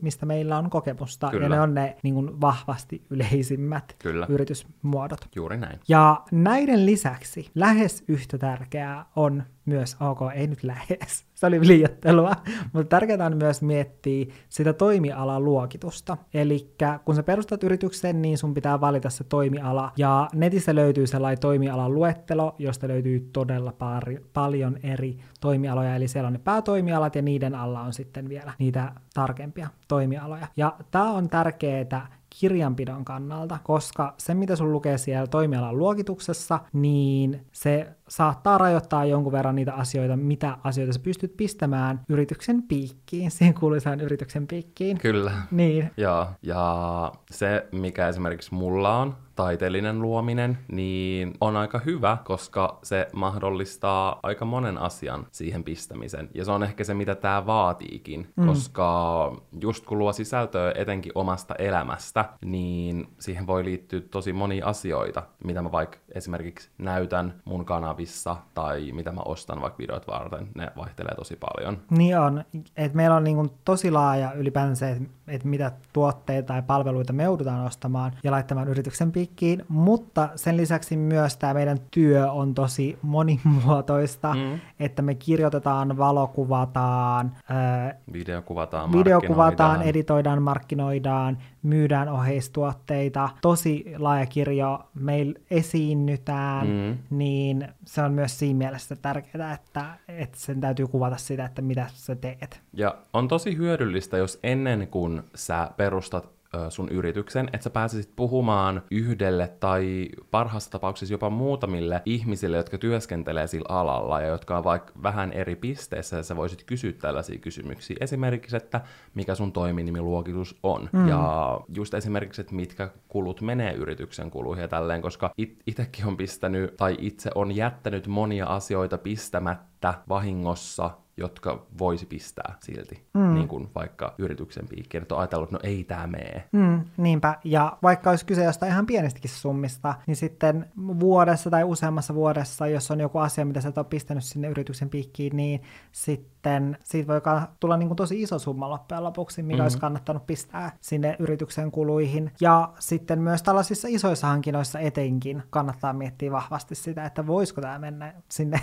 mistä 0.01 0.25
meillä 0.25 0.57
on 0.57 0.69
kokemusta. 0.69 1.29
Kyllä. 1.29 1.45
Ja 1.45 1.49
ne 1.49 1.61
on 1.61 1.73
ne 1.73 1.97
niin 2.03 2.13
kuin, 2.13 2.41
vahvasti 2.41 3.01
yleisimmät 3.09 3.95
Kyllä. 3.99 4.25
yritysmuodot. 4.29 5.19
Juuri 5.35 5.57
näin. 5.57 5.79
Ja 5.87 6.21
näiden 6.31 6.85
lisäksi 6.85 7.49
lähes 7.55 8.03
yhtä 8.07 8.37
tärkeää 8.37 9.05
on 9.15 9.43
myös, 9.65 9.97
ok, 9.99 10.19
ei 10.33 10.47
nyt 10.47 10.63
lähes, 10.63 11.25
se 11.33 11.45
oli 11.45 11.67
liiottelua, 11.67 12.31
mutta 12.73 12.89
tärkeää 12.89 13.25
on 13.25 13.37
myös 13.37 13.61
miettiä 13.61 14.25
sitä 14.49 14.73
toimialan 14.73 15.45
luokitusta. 15.45 16.17
Eli 16.33 16.75
kun 17.05 17.15
sä 17.15 17.23
perustat 17.23 17.56
yrityksen, 17.63 18.21
niin 18.21 18.37
sun 18.37 18.53
pitää 18.53 18.81
valita 18.81 19.09
se 19.09 19.23
toimiala, 19.23 19.91
ja 19.97 20.27
netissä 20.33 20.75
löytyy 20.75 21.07
sellainen 21.07 21.39
toimialan 21.39 21.93
luettelo, 21.93 22.55
josta 22.59 22.87
löytyy 22.87 23.29
todella 23.33 23.71
pari, 23.71 24.25
paljon 24.33 24.77
eri 24.83 25.17
toimialoja, 25.41 25.95
eli 25.95 26.07
siellä 26.07 26.27
on 26.27 26.33
ne 26.33 26.39
päätoimialat, 26.39 27.15
ja 27.15 27.21
niiden 27.21 27.55
alla 27.55 27.81
on 27.81 27.93
sitten 27.93 28.29
vielä 28.29 28.53
niitä 28.59 28.91
tarkempia 29.13 29.69
toimialoja. 29.87 30.47
Ja 30.57 30.75
tämä 30.91 31.11
on 31.11 31.29
tärkeää 31.29 32.17
kirjanpidon 32.39 33.05
kannalta, 33.05 33.57
koska 33.63 34.13
se, 34.17 34.33
mitä 34.33 34.55
sun 34.55 34.71
lukee 34.71 34.97
siellä 34.97 35.27
toimialan 35.27 35.77
luokituksessa, 35.77 36.59
niin 36.73 37.45
se 37.51 37.96
saattaa 38.09 38.57
rajoittaa 38.57 39.05
jonkun 39.05 39.31
verran 39.31 39.55
niitä 39.55 39.73
asioita, 39.73 40.17
mitä 40.17 40.57
asioita 40.63 40.93
sä 40.93 40.99
pystyt 40.99 41.37
pistämään 41.37 42.01
yrityksen 42.09 42.63
piikkiin, 42.63 43.31
siihen 43.37 43.53
kuuluisaan 43.53 44.01
yrityksen 44.01 44.47
piikkiin. 44.47 44.97
Kyllä. 44.97 45.31
Niin. 45.51 45.91
Joo, 45.97 46.27
ja 46.43 47.11
se, 47.31 47.67
mikä 47.71 48.07
esimerkiksi 48.07 48.53
mulla 48.53 48.97
on, 48.97 49.15
taiteellinen 49.37 50.01
luominen, 50.01 50.57
niin 50.71 51.33
on 51.41 51.55
aika 51.55 51.79
hyvä, 51.79 52.17
koska 52.25 52.79
se 52.83 53.07
mahdollistaa 53.13 54.19
aika 54.23 54.45
monen 54.45 54.77
asian 54.77 55.27
siihen 55.31 55.63
pistämisen. 55.63 56.29
Ja 56.33 56.45
se 56.45 56.51
on 56.51 56.63
ehkä 56.63 56.83
se, 56.83 56.93
mitä 56.93 57.15
tämä 57.15 57.45
vaatiikin, 57.45 58.33
mm. 58.35 58.47
koska 58.47 59.41
just 59.61 59.85
kun 59.85 59.99
luo 59.99 60.13
sisältöä 60.13 60.71
etenkin 60.75 61.11
omasta 61.15 61.55
elämästä, 61.55 62.25
niin 62.45 63.07
siihen 63.19 63.47
voi 63.47 63.65
liittyä 63.65 64.01
tosi 64.01 64.33
monia 64.33 64.65
asioita, 64.65 65.23
mitä 65.43 65.61
mä 65.61 65.71
vaikka 65.71 65.97
esimerkiksi 66.15 66.69
näytän 66.77 67.41
mun 67.45 67.65
kanavissa 67.97 68.35
tai 68.53 68.91
mitä 68.91 69.11
mä 69.11 69.21
ostan 69.25 69.61
vaikka 69.61 69.77
videot 69.77 70.07
varten. 70.07 70.47
Ne 70.55 70.71
vaihtelee 70.77 71.15
tosi 71.15 71.35
paljon. 71.35 71.77
Niin 71.89 72.19
on. 72.19 72.43
Et 72.77 72.93
meillä 72.93 73.15
on 73.15 73.23
niin 73.23 73.51
tosi 73.65 73.91
laaja 73.91 74.33
ylipäänsä 74.33 74.79
se, 74.79 74.91
että 74.91 75.07
et 75.27 75.43
mitä 75.43 75.71
tuotteita 75.93 76.47
tai 76.47 76.61
palveluita 76.61 77.13
me 77.13 77.23
joudutaan 77.23 77.65
ostamaan 77.65 78.11
ja 78.23 78.31
laittamaan 78.31 78.67
yrityksen 78.67 79.11
piikkiin, 79.11 79.65
mutta 79.69 80.29
sen 80.35 80.57
lisäksi 80.57 80.97
myös 80.97 81.37
tämä 81.37 81.53
meidän 81.53 81.77
työ 81.91 82.31
on 82.31 82.53
tosi 82.53 82.99
monimuotoista, 83.01 84.33
mm. 84.33 84.59
että 84.79 85.01
me 85.01 85.15
kirjoitetaan, 85.15 85.97
valokuvataan, 85.97 87.31
ää, 87.49 87.95
videokuvataan, 88.13 88.91
videokuvataan 88.91 89.81
editoidaan, 89.81 90.41
markkinoidaan, 90.41 91.37
myydään 91.63 92.09
oheistuotteita, 92.09 93.29
tosi 93.41 93.85
laaja 93.97 94.25
kirjo, 94.25 94.79
meillä 94.93 95.39
esiinnytään, 95.51 96.67
mm. 96.67 97.17
niin 97.17 97.67
se 97.85 98.01
on 98.01 98.13
myös 98.13 98.39
siinä 98.39 98.57
mielessä 98.57 98.95
tärkeää, 98.95 99.53
että, 99.53 99.85
että 100.07 100.37
sen 100.39 100.61
täytyy 100.61 100.87
kuvata 100.87 101.17
sitä, 101.17 101.45
että 101.45 101.61
mitä 101.61 101.85
sä 101.93 102.15
teet. 102.15 102.61
Ja 102.73 102.95
on 103.13 103.27
tosi 103.27 103.57
hyödyllistä, 103.57 104.17
jos 104.17 104.39
ennen 104.43 104.87
kuin 104.87 105.23
sä 105.35 105.71
perustat 105.77 106.36
sun 106.69 106.89
yrityksen, 106.89 107.49
että 107.53 107.63
sä 107.63 107.69
pääsisit 107.69 108.15
puhumaan 108.15 108.81
yhdelle 108.91 109.47
tai 109.59 110.09
parhaassa 110.31 110.71
tapauksessa 110.71 111.13
jopa 111.13 111.29
muutamille 111.29 112.01
ihmisille, 112.05 112.57
jotka 112.57 112.77
työskentelee 112.77 113.47
sillä 113.47 113.65
alalla 113.69 114.21
ja 114.21 114.27
jotka 114.27 114.57
on 114.57 114.63
vaikka 114.63 114.93
vähän 115.03 115.33
eri 115.33 115.55
pisteessä, 115.55 116.17
ja 116.17 116.23
sä 116.23 116.35
voisit 116.35 116.63
kysyä 116.63 116.93
tällaisia 116.93 117.39
kysymyksiä. 117.39 117.97
Esimerkiksi, 117.99 118.57
että 118.57 118.81
mikä 119.13 119.35
sun 119.35 119.53
toiminimiluokitus 119.53 120.59
on. 120.63 120.89
Mm. 120.91 121.07
Ja 121.07 121.59
just 121.75 121.93
esimerkiksi, 121.93 122.41
että 122.41 122.55
mitkä 122.55 122.89
kulut 123.07 123.41
menee 123.41 123.73
yrityksen 123.73 124.31
kuluihin 124.31 124.61
ja 124.61 124.67
tälleen, 124.67 125.01
koska 125.01 125.31
it- 125.37 125.61
itsekin 125.67 126.05
on 126.05 126.17
pistänyt 126.17 126.77
tai 126.77 126.97
itse 126.99 127.29
on 127.35 127.55
jättänyt 127.55 128.07
monia 128.07 128.45
asioita 128.45 128.97
pistämättä 128.97 129.93
vahingossa 130.09 130.91
jotka 131.17 131.65
voisi 131.79 132.05
pistää 132.05 132.55
silti, 132.59 133.05
mm. 133.13 133.33
niin 133.33 133.47
kuin 133.47 133.69
vaikka 133.75 134.15
yrityksen 134.17 134.67
piikkiin, 134.67 135.01
että 135.01 135.15
on 135.15 135.21
ajatellut, 135.21 135.49
että 135.53 135.67
no 135.67 135.71
ei 135.71 135.83
tämä 135.83 136.07
mene. 136.07 136.43
Mm, 136.51 136.81
niinpä, 136.97 137.35
ja 137.43 137.77
vaikka 137.83 138.09
olisi 138.09 138.25
kyse 138.25 138.43
jostain 138.43 138.71
ihan 138.71 138.85
pienistäkin 138.85 139.31
summista, 139.31 139.95
niin 140.07 140.15
sitten 140.15 140.65
vuodessa 140.77 141.49
tai 141.49 141.63
useammassa 141.63 142.15
vuodessa, 142.15 142.67
jos 142.67 142.91
on 142.91 142.99
joku 142.99 143.17
asia, 143.17 143.45
mitä 143.45 143.61
sä 143.61 143.69
et 143.69 143.77
ole 143.77 143.85
pistänyt 143.89 144.23
sinne 144.23 144.47
yrityksen 144.47 144.89
piikkiin, 144.89 145.37
niin 145.37 145.61
sitten 145.91 146.36
siitä 146.83 147.07
voi 147.07 147.21
tulla 147.59 147.77
niin 147.77 147.89
kuin 147.89 147.95
tosi 147.95 148.21
iso 148.21 148.39
summa 148.39 148.69
loppujen 148.69 149.03
lopuksi, 149.03 149.43
mikä 149.43 149.53
mm-hmm. 149.53 149.63
olisi 149.63 149.79
kannattanut 149.79 150.27
pistää 150.27 150.77
sinne 150.81 151.15
yrityksen 151.19 151.71
kuluihin. 151.71 152.31
Ja 152.41 152.69
sitten 152.79 153.21
myös 153.21 153.43
tällaisissa 153.43 153.87
isoissa 153.91 154.27
hankinnoissa 154.27 154.79
etenkin 154.79 155.43
kannattaa 155.49 155.93
miettiä 155.93 156.31
vahvasti 156.31 156.75
sitä, 156.75 157.05
että 157.05 157.27
voisiko 157.27 157.61
tämä 157.61 157.79
mennä 157.79 158.13
sinne 158.29 158.61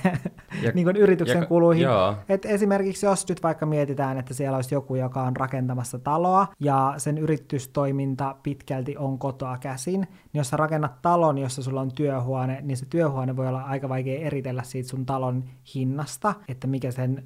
ja, 0.62 0.72
niin 0.74 0.84
kuin 0.84 0.96
yrityksen 0.96 1.40
ja, 1.40 1.46
kuluihin. 1.46 1.82
Joo. 1.82 2.14
Et 2.28 2.44
esimerkiksi 2.44 3.06
jos 3.06 3.28
nyt 3.28 3.42
vaikka 3.42 3.66
mietitään, 3.66 4.18
että 4.18 4.34
siellä 4.34 4.56
olisi 4.56 4.74
joku, 4.74 4.94
joka 4.94 5.22
on 5.22 5.36
rakentamassa 5.36 5.98
taloa 5.98 6.46
ja 6.60 6.94
sen 6.96 7.18
yritystoiminta 7.18 8.36
pitkälti 8.42 8.96
on 8.96 9.18
kotoa 9.18 9.58
käsin, 9.58 10.00
niin 10.00 10.08
jos 10.34 10.48
sä 10.48 10.56
rakennat 10.56 11.02
talon, 11.02 11.38
jossa 11.38 11.62
sulla 11.62 11.80
on 11.80 11.92
työhuone, 11.92 12.60
niin 12.62 12.76
se 12.76 12.86
työhuone 12.86 13.36
voi 13.36 13.48
olla 13.48 13.62
aika 13.62 13.88
vaikea 13.88 14.20
eritellä 14.20 14.62
siitä 14.62 14.88
sun 14.88 15.06
talon 15.06 15.44
hinnasta, 15.74 16.34
että 16.48 16.66
mikä 16.66 16.90
sen 16.90 17.24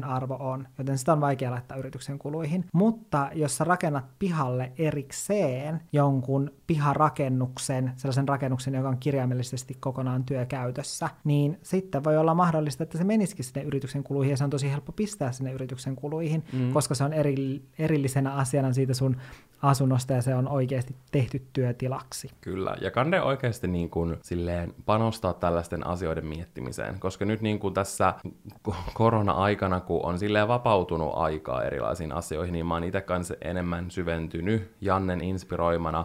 työhuoneen 0.00 0.04
arvo 0.04 0.36
on, 0.40 0.68
joten 0.78 0.98
sitä 0.98 1.12
on 1.12 1.20
vaikea 1.20 1.50
laittaa 1.50 1.76
yrityksen 1.76 2.18
kuluihin. 2.18 2.64
Mutta 2.72 3.30
jos 3.34 3.56
sä 3.56 3.64
rakennat 3.64 4.04
pihalle 4.18 4.72
erikseen 4.78 5.80
jonkun 5.92 6.50
piharakennuksen, 6.66 7.92
sellaisen 7.96 8.28
rakennuksen, 8.28 8.74
joka 8.74 8.88
on 8.88 8.98
kirjaimellisesti 8.98 9.76
kokonaan 9.80 10.24
työkäytössä, 10.24 11.08
niin 11.24 11.58
sitten 11.62 12.04
voi 12.04 12.16
olla 12.16 12.34
mahdollista, 12.34 12.82
että 12.82 12.98
se 12.98 13.04
menisikin 13.04 13.44
sinne 13.44 13.62
yrityksen 13.62 14.04
kuluihin 14.04 14.30
ja 14.30 14.36
se 14.36 14.44
on 14.44 14.50
tosi 14.50 14.70
helppo 14.70 14.92
pistää 14.92 15.32
sinne 15.32 15.52
yrityksen 15.52 15.96
kuluihin, 15.96 16.44
mm. 16.52 16.72
koska 16.72 16.94
se 16.94 17.04
on 17.04 17.12
eri, 17.12 17.62
erillisenä 17.78 18.34
asiana 18.34 18.72
siitä 18.72 18.94
sun 18.94 19.16
asunnosta 19.62 20.12
ja 20.12 20.22
se 20.22 20.34
on 20.34 20.48
oikeasti 20.48 20.96
tehty 21.12 21.46
työtilaksi. 21.52 22.30
Kyllä, 22.40 22.76
ja 22.80 22.90
kande 22.90 23.22
oikeasti 23.22 23.68
niin 23.68 23.90
kuin, 23.90 24.16
silleen 24.22 24.74
panostaa 24.86 25.32
tällaisten 25.32 25.86
asioiden 25.86 26.26
miettimiseen, 26.26 27.00
koska 27.00 27.24
nyt 27.24 27.40
niin 27.40 27.58
kuin 27.58 27.74
tässä 27.74 28.14
korona-aikana, 28.94 29.80
kun 29.86 30.00
on 30.02 30.18
silleen 30.18 30.48
vapautunut 30.48 31.12
aikaa 31.14 31.62
erilaisiin 31.64 32.12
asioihin, 32.12 32.52
niin 32.52 32.66
mä 32.66 32.74
oon 32.74 32.84
itse 32.84 33.00
kanssa 33.00 33.34
enemmän 33.42 33.90
syventynyt 33.90 34.70
Jannen 34.80 35.20
inspiroimana 35.20 36.04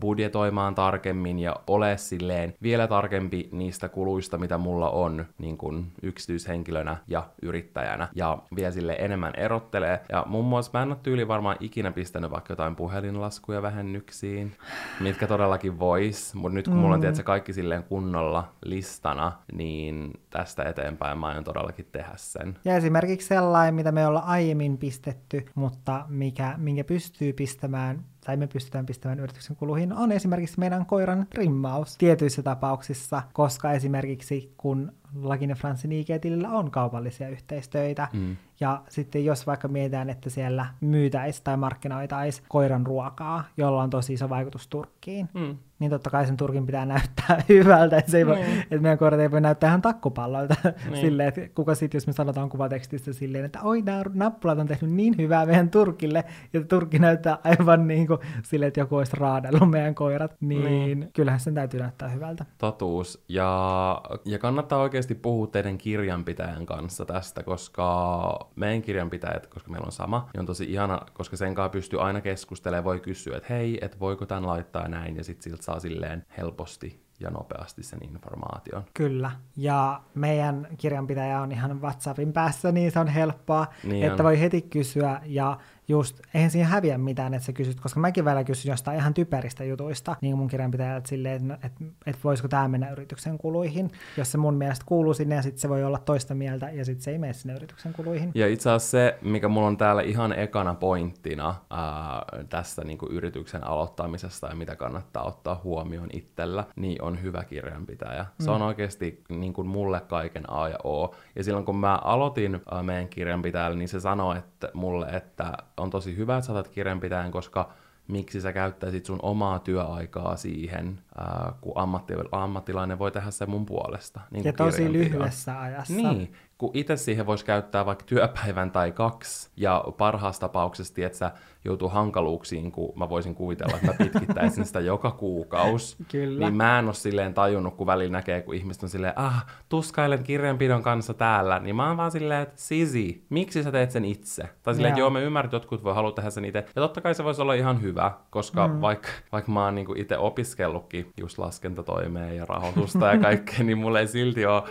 budjetoimaan 0.00 0.74
tarkemmin 0.74 1.38
ja 1.38 1.56
ole 1.66 1.96
silleen 1.96 2.54
vielä 2.62 2.86
tarkempi 2.86 3.48
niistä 3.52 3.88
kuluista, 3.88 4.38
mitä 4.38 4.58
mulla 4.58 4.90
on 4.90 5.26
niin 5.38 5.58
kuin 5.58 5.92
yksityishenkilönä 6.02 6.96
ja 7.08 7.26
yrittäjänä, 7.42 8.08
ja 8.14 8.38
vielä 8.56 8.70
sille 8.70 8.96
enemmän 8.98 9.32
erottelee. 9.36 10.00
Ja 10.08 10.24
muun 10.26 10.44
muassa 10.44 10.70
mä 10.74 10.82
en 10.82 10.88
ole 10.88 10.96
tyyli 11.02 11.28
varmaan 11.28 11.56
ikinä 11.60 11.90
pistänyt 11.92 12.30
vaikka 12.30 12.52
jotain 12.52 12.76
puhelinlaskuja 12.76 13.62
vähennyksiin, 13.62 14.52
mitkä 15.00 15.26
todellakin 15.26 15.78
vois, 15.78 16.34
mutta 16.34 16.54
nyt 16.54 16.68
kun 16.68 16.74
mm. 16.74 16.80
mulla 16.80 16.94
on 16.94 17.00
mm. 17.00 17.02
tietysti 17.02 17.24
kaikki 17.24 17.52
silleen 17.52 17.82
kunnolla 17.82 18.48
listana, 18.64 19.32
niin 19.52 20.12
tästä 20.30 20.62
eteenpäin 20.62 21.18
mä 21.18 21.26
aion 21.26 21.44
todellakin 21.44 21.86
tehdä 21.92 22.12
sen. 22.16 22.58
Ja 22.64 22.76
esimerkiksi 22.76 23.09
Esimerkiksi 23.10 23.28
sellainen, 23.28 23.74
mitä 23.74 23.92
me 23.92 24.06
ollaan 24.06 24.26
aiemmin 24.26 24.78
pistetty, 24.78 25.46
mutta 25.54 26.04
mikä, 26.08 26.54
minkä 26.56 26.84
pystyy 26.84 27.32
pistämään 27.32 28.04
tai 28.24 28.36
me 28.36 28.46
pystytään 28.46 28.86
pistämään 28.86 29.20
yrityksen 29.20 29.56
kuluihin, 29.56 29.92
on 29.92 30.12
esimerkiksi 30.12 30.58
meidän 30.58 30.86
koiran 30.86 31.26
trimmaus 31.30 31.96
tietyissä 31.98 32.42
tapauksissa, 32.42 33.22
koska 33.32 33.72
esimerkiksi 33.72 34.54
kun 34.56 34.92
Lagine 35.14 35.54
Fransin 35.54 35.92
IG-tilillä 35.92 36.48
on 36.48 36.70
kaupallisia 36.70 37.28
yhteistöitä, 37.28 38.08
mm. 38.12 38.36
ja 38.60 38.82
sitten 38.88 39.24
jos 39.24 39.46
vaikka 39.46 39.68
mietitään, 39.68 40.10
että 40.10 40.30
siellä 40.30 40.66
myytäisi 40.80 41.44
tai 41.44 41.56
markkinoitaisi 41.56 42.42
koiran 42.48 42.86
ruokaa, 42.86 43.44
jolla 43.56 43.82
on 43.82 43.90
tosi 43.90 44.12
iso 44.12 44.28
vaikutus 44.28 44.68
Turkkiin, 44.68 45.28
mm 45.34 45.56
niin 45.80 45.90
totta 45.90 46.10
kai 46.10 46.26
sen 46.26 46.36
turkin 46.36 46.66
pitää 46.66 46.86
näyttää 46.86 47.42
hyvältä, 47.48 47.98
että, 47.98 48.10
se 48.10 48.18
ei 48.18 48.26
voi, 48.26 48.36
niin. 48.36 48.60
että 48.60 48.78
meidän 48.78 48.98
koirat 48.98 49.20
ei 49.20 49.30
voi 49.30 49.40
näyttää 49.40 49.68
ihan 49.68 49.82
takkupalloilta 49.82 50.54
niin. 50.90 50.96
silleen, 50.96 51.28
että 51.28 51.40
kuka 51.54 51.74
sitten, 51.74 51.98
jos 51.98 52.06
me 52.06 52.12
sanotaan 52.12 52.48
kuvatekstissä 52.48 53.12
silleen, 53.12 53.44
että 53.44 53.60
oi, 53.62 53.82
nämä 53.82 54.02
nappulat 54.14 54.58
on 54.58 54.66
tehnyt 54.66 54.90
niin 54.90 55.14
hyvää 55.18 55.46
meidän 55.46 55.70
turkille, 55.70 56.24
ja 56.52 56.64
turkki 56.64 56.98
näyttää 56.98 57.38
aivan 57.44 57.88
niin 57.88 58.06
kuin 58.06 58.18
silleen, 58.42 58.68
että 58.68 58.80
joku 58.80 58.96
olisi 58.96 59.16
raadellut 59.16 59.70
meidän 59.70 59.94
koirat, 59.94 60.36
niin, 60.40 60.64
niin. 60.64 61.10
kyllähän 61.12 61.40
sen 61.40 61.54
täytyy 61.54 61.80
näyttää 61.80 62.08
hyvältä. 62.08 62.44
Totuus, 62.58 63.24
ja, 63.28 64.02
ja 64.24 64.38
kannattaa 64.38 64.78
oikeasti 65.00 65.14
puhua 65.14 65.46
teidän 65.46 65.78
kirjanpitäjän 65.78 66.66
kanssa 66.66 67.04
tästä, 67.04 67.42
koska 67.42 68.50
meidän 68.56 68.82
kirjanpitäjät, 68.82 69.46
koska 69.46 69.70
meillä 69.70 69.86
on 69.86 69.92
sama, 69.92 70.30
niin 70.32 70.40
on 70.40 70.46
tosi 70.46 70.64
ihana, 70.72 71.00
koska 71.14 71.36
sen 71.36 71.54
kanssa 71.54 71.68
pystyy 71.72 72.02
aina 72.02 72.20
keskustelemaan, 72.20 72.84
voi 72.84 73.00
kysyä, 73.00 73.36
että 73.36 73.54
hei, 73.54 73.78
että 73.80 74.00
voiko 74.00 74.26
tämän 74.26 74.46
laittaa 74.46 74.88
näin, 74.88 75.16
ja 75.16 75.24
sitten 75.24 75.42
siltä 75.42 75.62
saa 75.62 75.80
silleen 75.80 76.26
helposti 76.38 77.02
ja 77.20 77.30
nopeasti 77.30 77.82
sen 77.82 77.98
informaation. 78.04 78.84
Kyllä, 78.94 79.30
ja 79.56 80.00
meidän 80.14 80.68
kirjanpitäjä 80.76 81.40
on 81.40 81.52
ihan 81.52 81.82
WhatsAppin 81.82 82.32
päässä, 82.32 82.72
niin 82.72 82.90
se 82.92 82.98
on 82.98 83.08
helppoa, 83.08 83.66
niin 83.84 84.06
että 84.06 84.22
on. 84.22 84.24
voi 84.24 84.40
heti 84.40 84.62
kysyä, 84.62 85.20
ja 85.24 85.58
just, 85.90 86.20
eihän 86.34 86.50
siinä 86.50 86.68
häviä 86.68 86.98
mitään, 86.98 87.34
että 87.34 87.46
sä 87.46 87.52
kysyt, 87.52 87.80
koska 87.80 88.00
mäkin 88.00 88.24
välillä 88.24 88.44
kysyn 88.44 88.70
jostain 88.70 88.98
ihan 88.98 89.14
typeristä 89.14 89.64
jutuista, 89.64 90.16
niin 90.20 90.36
mun 90.36 90.48
kirjanpitäjät 90.48 91.06
silleen, 91.06 91.50
että, 91.50 91.66
että, 91.66 91.84
että 92.06 92.20
voisiko 92.24 92.48
tämä 92.48 92.68
mennä 92.68 92.90
yrityksen 92.90 93.38
kuluihin, 93.38 93.90
jos 94.16 94.32
se 94.32 94.38
mun 94.38 94.54
mielestä 94.54 94.84
kuuluu 94.88 95.14
sinne, 95.14 95.34
ja 95.34 95.42
sitten 95.42 95.60
se 95.60 95.68
voi 95.68 95.84
olla 95.84 95.98
toista 95.98 96.34
mieltä, 96.34 96.70
ja 96.70 96.84
sitten 96.84 97.02
se 97.02 97.10
ei 97.10 97.18
mene 97.18 97.32
sinne 97.32 97.54
yrityksen 97.54 97.92
kuluihin. 97.92 98.30
Ja 98.34 98.48
itse 98.48 98.70
asiassa 98.70 98.90
se, 98.90 99.18
mikä 99.22 99.48
mulla 99.48 99.66
on 99.66 99.76
täällä 99.76 100.02
ihan 100.02 100.38
ekana 100.38 100.74
pointtina 100.74 101.54
ää, 101.70 102.22
tästä 102.48 102.84
niin 102.84 102.98
kuin 102.98 103.12
yrityksen 103.12 103.66
aloittamisesta, 103.66 104.46
ja 104.46 104.54
mitä 104.54 104.76
kannattaa 104.76 105.22
ottaa 105.22 105.60
huomioon 105.64 106.08
itsellä, 106.12 106.64
niin 106.76 107.02
on 107.02 107.22
hyvä 107.22 107.44
kirjanpitäjä. 107.44 108.26
Se 108.40 108.50
mm. 108.50 108.54
on 108.54 108.62
oikeasti 108.62 109.24
niin 109.28 109.52
kuin 109.52 109.68
mulle 109.68 110.00
kaiken 110.00 110.50
A 110.50 110.68
ja 110.68 110.78
O. 110.84 111.14
Ja 111.36 111.44
silloin 111.44 111.64
kun 111.64 111.76
mä 111.76 111.96
aloitin 111.96 112.60
ää, 112.70 112.82
meidän 112.82 113.08
kirjanpitäjällä, 113.08 113.76
niin 113.76 113.88
se 113.88 114.00
sanoi 114.00 114.36
että 114.38 114.68
mulle, 114.74 115.06
että 115.06 115.52
on 115.80 115.90
tosi 115.90 116.16
hyvä, 116.16 116.36
että 116.36 116.46
saatat 116.46 116.68
kirjanpitäjän, 116.68 117.30
koska 117.30 117.72
miksi 118.08 118.40
sä 118.40 118.52
käyttäisit 118.52 119.06
sun 119.06 119.18
omaa 119.22 119.58
työaikaa 119.58 120.36
siihen, 120.36 121.00
ää, 121.18 121.52
kun 121.60 121.72
ammatti, 121.76 122.14
ammattilainen 122.32 122.98
voi 122.98 123.12
tehdä 123.12 123.30
se 123.30 123.46
mun 123.46 123.66
puolesta. 123.66 124.20
Niin 124.30 124.44
ja 124.44 124.52
tosi 124.52 124.92
lyhyessä 124.92 125.60
ajassa. 125.60 125.94
Niin, 125.94 126.32
kun 126.60 126.70
itse 126.74 126.96
siihen 126.96 127.26
voisi 127.26 127.44
käyttää 127.44 127.86
vaikka 127.86 128.04
työpäivän 128.04 128.70
tai 128.70 128.92
kaksi, 128.92 129.50
ja 129.56 129.84
parhaassa 129.98 130.40
tapauksessa, 130.40 130.94
että 131.04 131.18
sä 131.18 131.32
joutuu 131.64 131.88
hankaluuksiin, 131.88 132.72
kun 132.72 132.92
mä 132.96 133.08
voisin 133.08 133.34
kuvitella, 133.34 133.74
että 133.74 133.86
mä 133.86 133.92
pitkittäisin 133.98 134.64
sitä 134.66 134.80
joka 134.80 135.10
kuukaus. 135.10 135.96
Kyllä. 136.12 136.44
Niin 136.44 136.56
mä 136.56 136.78
en 136.78 136.84
ole 136.84 136.94
silleen 136.94 137.34
tajunnut, 137.34 137.76
kun 137.76 137.86
välillä 137.86 138.12
näkee, 138.12 138.42
kun 138.42 138.54
ihmiset 138.54 138.82
on 138.82 138.88
silleen, 138.88 139.12
ah, 139.16 139.46
tuskailen 139.68 140.22
kirjanpidon 140.22 140.82
kanssa 140.82 141.14
täällä, 141.14 141.58
niin 141.58 141.76
mä 141.76 141.88
oon 141.88 141.96
vaan 141.96 142.10
silleen, 142.10 142.42
että 142.42 142.60
Sisi, 142.60 143.24
miksi 143.28 143.62
sä 143.62 143.72
teet 143.72 143.90
sen 143.90 144.04
itse? 144.04 144.48
Tai 144.62 144.74
silleen, 144.74 144.92
että 144.92 145.00
joo, 145.00 145.10
mä 145.10 145.20
ymmärrän, 145.20 145.46
että 145.46 145.56
jotkut 145.56 145.84
voi 145.84 145.94
haluta 145.94 146.16
tehdä 146.16 146.30
sen 146.30 146.44
itse. 146.44 146.58
Ja 146.58 146.82
totta 146.82 147.00
kai 147.00 147.14
se 147.14 147.24
voisi 147.24 147.42
olla 147.42 147.54
ihan 147.54 147.82
hyvä, 147.82 148.12
koska 148.30 148.68
mm. 148.68 148.80
vaikka, 148.80 149.08
vaikka 149.32 149.52
mä 149.52 149.64
oon 149.64 149.74
niinku 149.74 149.94
itse 149.96 150.18
opiskellutkin 150.18 151.12
just 151.20 151.38
laskentatoimeen 151.38 152.36
ja 152.36 152.44
rahoitusta 152.44 153.06
ja 153.06 153.18
kaikkea, 153.18 153.64
niin 153.64 153.78
mulle 153.78 154.00
ei 154.00 154.06
silti 154.06 154.46
ole, 154.46 154.62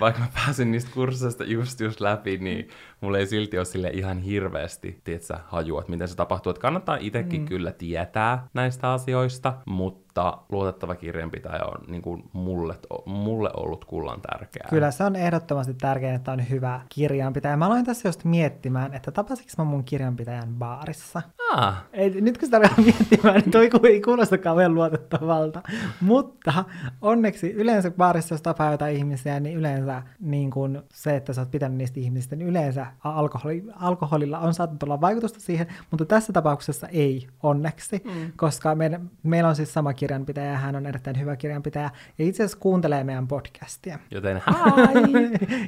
vaikka 0.00 0.20
mä 0.20 0.28
pääsin 0.34 0.70
niistä 0.70 0.90
kursseista 0.94 1.33
just 1.40 1.80
just 1.80 2.00
läpi, 2.00 2.38
niin 2.38 2.68
mulla 3.04 3.18
ei 3.18 3.26
silti 3.26 3.58
ole 3.58 3.64
sille 3.64 3.88
ihan 3.88 4.18
hirveästi, 4.18 5.00
tietsä, 5.04 5.38
hajua, 5.46 5.80
että 5.80 5.90
miten 5.90 6.08
se 6.08 6.16
tapahtuu. 6.16 6.50
Että 6.50 6.60
kannattaa 6.60 6.96
itsekin 7.00 7.40
mm. 7.40 7.46
kyllä 7.46 7.72
tietää 7.72 8.46
näistä 8.54 8.92
asioista, 8.92 9.54
mutta 9.66 10.38
luotettava 10.48 10.94
kirjanpitäjä 10.94 11.64
on 11.64 11.84
niin 11.86 12.02
kuin 12.02 12.24
mulle, 12.32 12.74
mulle 13.06 13.50
ollut 13.56 13.84
kullan 13.84 14.20
tärkeää. 14.20 14.68
Kyllä 14.70 14.90
se 14.90 15.04
on 15.04 15.16
ehdottomasti 15.16 15.74
tärkeää, 15.74 16.14
että 16.14 16.32
on 16.32 16.50
hyvä 16.50 16.80
kirjanpitäjä. 16.88 17.56
Mä 17.56 17.66
aloin 17.66 17.84
tässä 17.84 18.08
just 18.08 18.24
miettimään, 18.24 18.94
että 18.94 19.10
tapasinko 19.10 19.52
mä 19.58 19.64
mun 19.64 19.84
kirjanpitäjän 19.84 20.54
baarissa. 20.54 21.22
Ah. 21.52 21.84
Ei, 21.92 22.20
nyt 22.20 22.38
kun 22.38 22.46
sitä 22.46 22.56
aloin 22.56 22.72
miettimään, 22.76 23.34
niin 23.34 23.50
toi 23.50 23.70
ei 23.84 24.00
kuulosta 24.00 24.38
kauhean 24.38 24.74
luotettavalta. 24.74 25.62
Mutta 26.00 26.64
onneksi 27.00 27.52
yleensä 27.52 27.90
baarissa, 27.90 28.34
jos 28.34 28.42
tapaa 28.42 28.70
jotain 28.70 28.96
ihmisiä, 28.96 29.40
niin 29.40 29.56
yleensä 29.56 30.02
niin 30.20 30.50
kuin 30.50 30.82
se, 30.92 31.16
että 31.16 31.32
sä 31.32 31.40
oot 31.40 31.50
pitänyt 31.50 31.78
niistä 31.78 32.00
ihmisistä, 32.00 32.36
niin 32.36 32.48
yleensä 32.48 32.86
alkoholi, 33.04 33.64
alkoholilla 33.80 34.38
on 34.38 34.54
saattanut 34.54 34.82
olla 34.82 35.00
vaikutusta 35.00 35.40
siihen, 35.40 35.66
mutta 35.90 36.04
tässä 36.04 36.32
tapauksessa 36.32 36.88
ei 36.88 37.26
onneksi, 37.42 38.02
mm. 38.04 38.32
koska 38.36 38.74
meidän, 38.74 39.10
meillä 39.22 39.48
on 39.48 39.56
siis 39.56 39.72
sama 39.72 39.94
kirjanpitäjä 39.94 40.58
hän 40.58 40.76
on 40.76 40.86
erittäin 40.86 41.20
hyvä 41.20 41.36
kirjanpitäjä, 41.36 41.90
ja 42.18 42.24
itse 42.24 42.42
asiassa 42.42 42.58
kuuntelee 42.58 43.04
meidän 43.04 43.28
podcastia. 43.28 43.98
Joten! 44.10 44.42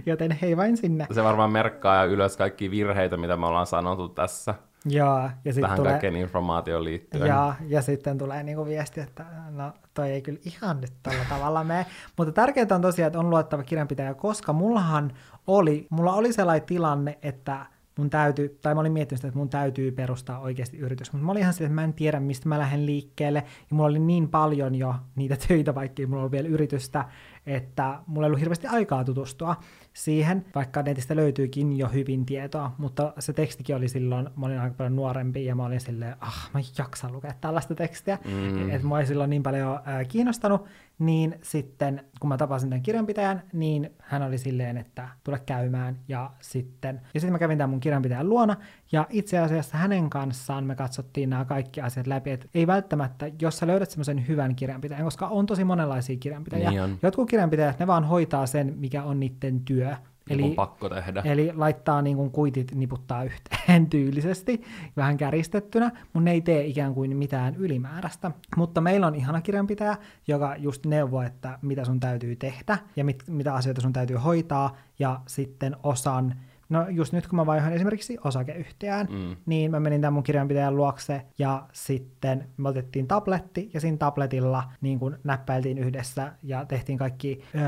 Joten 0.07 0.39
hei 0.43 0.57
vain 0.57 0.77
sinne. 0.77 1.07
Se 1.13 1.25
varmaan 1.25 1.53
merkkaa 1.53 2.05
ylös 2.05 2.37
kaikki 2.37 2.71
virheitä, 2.71 3.17
mitä 3.17 3.37
me 3.37 3.47
ollaan 3.47 3.67
sanottu 3.67 4.09
tässä. 4.09 4.55
Joo, 4.89 5.31
ja 5.45 5.53
sitten 5.53 5.63
Tähän 5.63 5.77
tulee, 5.77 5.93
kaikkeen 5.93 6.17
informaatioon 6.17 6.85
liittyen. 6.85 7.29
Joo, 7.29 7.55
ja 7.69 7.83
sitten 7.83 8.19
tulee 8.19 8.43
niinku 8.43 8.67
viesti, 8.67 9.01
että 9.01 9.25
no 9.51 9.73
toi 9.95 10.11
ei 10.11 10.23
kyllä 10.23 10.39
ihan 10.45 10.81
nyt 10.81 10.93
tällä 11.03 11.25
tavalla 11.29 11.65
mene. 11.65 11.87
Mutta 12.19 12.33
tärkeintä 12.33 12.75
on 12.75 12.83
tosiaan, 12.83 13.07
että 13.07 13.19
on 13.19 13.31
luottava 13.31 13.63
kirjanpitäjä, 13.63 14.15
koska 14.15 14.53
mullahan 14.53 15.13
oli, 15.47 15.87
mulla 15.91 16.13
oli 16.13 16.33
sellainen 16.33 16.67
tilanne, 16.67 17.19
että 17.23 17.67
mun 17.99 18.11
täytyy, 18.11 18.59
tai 18.63 18.75
mä 18.75 18.81
olin 18.81 18.93
miettinyt 18.93 19.19
sitä, 19.19 19.29
että 19.29 19.39
mun 19.39 19.49
täytyy 19.49 19.93
perustaa 19.93 20.41
oikeasti 20.41 20.79
yritys, 20.79 21.13
mutta 21.13 21.27
mä 21.27 21.33
olin 21.33 21.41
ihan 21.41 21.53
sille, 21.53 21.67
että 21.67 21.75
mä 21.75 21.85
en 21.85 21.95
tiedä, 21.95 22.21
mistä 22.21 22.49
mä 22.49 22.59
lähden 22.59 22.87
liikkeelle, 22.87 23.39
ja 23.71 23.77
mulla 23.77 23.89
oli 23.89 23.99
niin 23.99 24.29
paljon 24.29 24.75
jo 24.75 24.95
niitä 25.17 25.37
töitä, 25.49 25.75
vaikka 25.75 26.03
mulla 26.07 26.23
oli 26.23 26.31
vielä 26.31 26.49
yritystä, 26.49 27.05
että 27.47 27.99
mulla 28.07 28.27
ei 28.27 28.29
ollut 28.29 28.41
hirveästi 28.41 28.67
aikaa 28.67 29.05
tutustua 29.05 29.57
siihen, 29.93 30.45
vaikka 30.55 30.83
netistä 30.83 31.17
löytyykin 31.17 31.79
jo 31.79 31.89
hyvin 31.89 32.27
tietoa, 32.27 32.73
mutta 32.79 33.13
se 33.19 33.33
tekstikin 33.33 33.77
oli 33.77 33.89
silloin, 33.89 34.29
mä 34.37 34.47
olin 34.47 34.59
aika 34.59 34.75
paljon 34.75 34.97
nuorempi 34.97 35.45
ja 35.45 35.55
mä 35.55 35.65
olin 35.65 35.81
silleen, 35.81 36.17
ah, 36.21 36.51
mä 36.55 36.61
en 36.61 36.67
jaksa 36.79 37.13
lukea 37.13 37.33
tällaista 37.41 37.75
tekstiä, 37.75 38.19
mm. 38.25 38.71
että 38.71 38.87
mua 38.87 39.01
ei 39.01 39.07
silloin 39.07 39.31
niin 39.31 39.43
paljon 39.43 39.75
äh, 39.75 40.09
kiinnostanut, 40.09 40.65
niin 40.99 41.35
sitten 41.43 42.05
kun 42.21 42.29
mä 42.29 42.37
tapasin 42.37 42.71
tämän 42.71 42.83
kirjanpitäjän, 42.83 43.43
niin 43.53 43.91
hän 43.99 44.23
oli 44.23 44.39
silleen, 44.39 44.77
että 44.77 45.09
tule 45.25 45.39
käymään 45.47 45.99
ja 46.09 46.31
sitten, 46.41 47.01
ja 47.15 47.21
sitten 47.21 47.33
mä 47.33 47.39
kävin 47.39 47.59
tämän 47.59 47.71
mun 47.71 47.81
kirjanpitäjän 47.81 48.29
luona, 48.29 48.57
ja 48.93 49.07
itse 49.11 49.39
asiassa 49.39 49.77
hänen 49.77 50.11
kanssaan 50.11 50.65
me 50.65 50.75
katsottiin 50.75 51.31
nämä 51.31 51.45
kaikki 51.45 51.81
asiat 51.81 52.07
läpi, 52.07 52.31
että 52.31 52.47
ei 52.55 52.67
välttämättä, 52.67 53.31
jos 53.41 53.59
sä 53.59 53.67
löydät 53.67 53.91
semmoisen 53.91 54.29
hyvän 54.29 54.57
kirjanpitäjän, 54.57 55.05
koska 55.05 55.27
on 55.27 55.47
tosi 55.47 55.65
monenlaisia 55.65 56.17
kirjanpitäjiä. 56.17 56.71
Niin 56.71 56.99
Jotkut 57.03 57.31
kirjanpitäjät, 57.31 57.79
ne 57.79 57.87
vaan 57.87 58.05
hoitaa 58.05 58.47
sen, 58.47 58.75
mikä 58.77 59.05
on 59.05 59.21
niiden 59.21 59.61
työ. 59.61 59.97
Eli, 60.31 60.43
on 60.43 60.55
pakko 60.55 60.89
tehdä. 60.89 61.23
Eli 61.25 61.53
laittaa 61.55 62.03
niin 62.03 62.17
kuin 62.17 62.31
kuitit 62.31 62.75
niputtaa 62.75 63.25
yhteen 63.25 63.87
tyylisesti, 63.91 64.63
vähän 64.97 65.17
käristettynä, 65.17 65.91
mutta 66.13 66.21
ne 66.21 66.31
ei 66.31 66.41
tee 66.41 66.67
ikään 66.67 66.95
kuin 66.95 67.17
mitään 67.17 67.57
ylimääräistä. 67.57 68.31
Mutta 68.57 68.81
meillä 68.81 69.07
on 69.07 69.15
ihana 69.15 69.41
kirjanpitäjä, 69.41 69.97
joka 70.27 70.57
just 70.57 70.87
neuvoo, 70.87 71.23
että 71.23 71.59
mitä 71.63 71.85
sun 71.85 72.01
täytyy 72.01 72.37
tehdä 72.37 72.79
ja 72.97 73.05
mit, 73.05 73.25
mitä 73.29 73.55
asioita 73.55 73.81
sun 73.81 73.93
täytyy 73.93 74.17
hoitaa, 74.17 74.77
ja 74.99 75.21
sitten 75.27 75.77
osan 75.83 76.35
No 76.69 76.89
just 76.89 77.13
nyt 77.13 77.27
kun 77.27 77.37
mä 77.37 77.47
vaihoin 77.47 77.73
esimerkiksi 77.73 78.19
osakeyhtiään, 78.25 79.09
mm. 79.11 79.37
niin 79.47 79.71
mä 79.71 79.81
menin 79.81 80.01
tämän 80.01 80.13
mun 80.13 80.23
kirjanpitäjän 80.23 80.77
luokse 80.77 81.23
ja 81.39 81.67
sitten 81.73 82.47
me 82.57 82.69
otettiin 82.69 83.07
tabletti 83.07 83.71
ja 83.75 83.81
siinä 83.81 83.97
tabletilla 83.97 84.65
niin 84.81 84.99
kun 84.99 85.19
näppäiltiin 85.25 85.79
yhdessä 85.79 86.33
ja 86.43 86.65
tehtiin 86.65 86.99
kaikki 86.99 87.43
ö, 87.55 87.59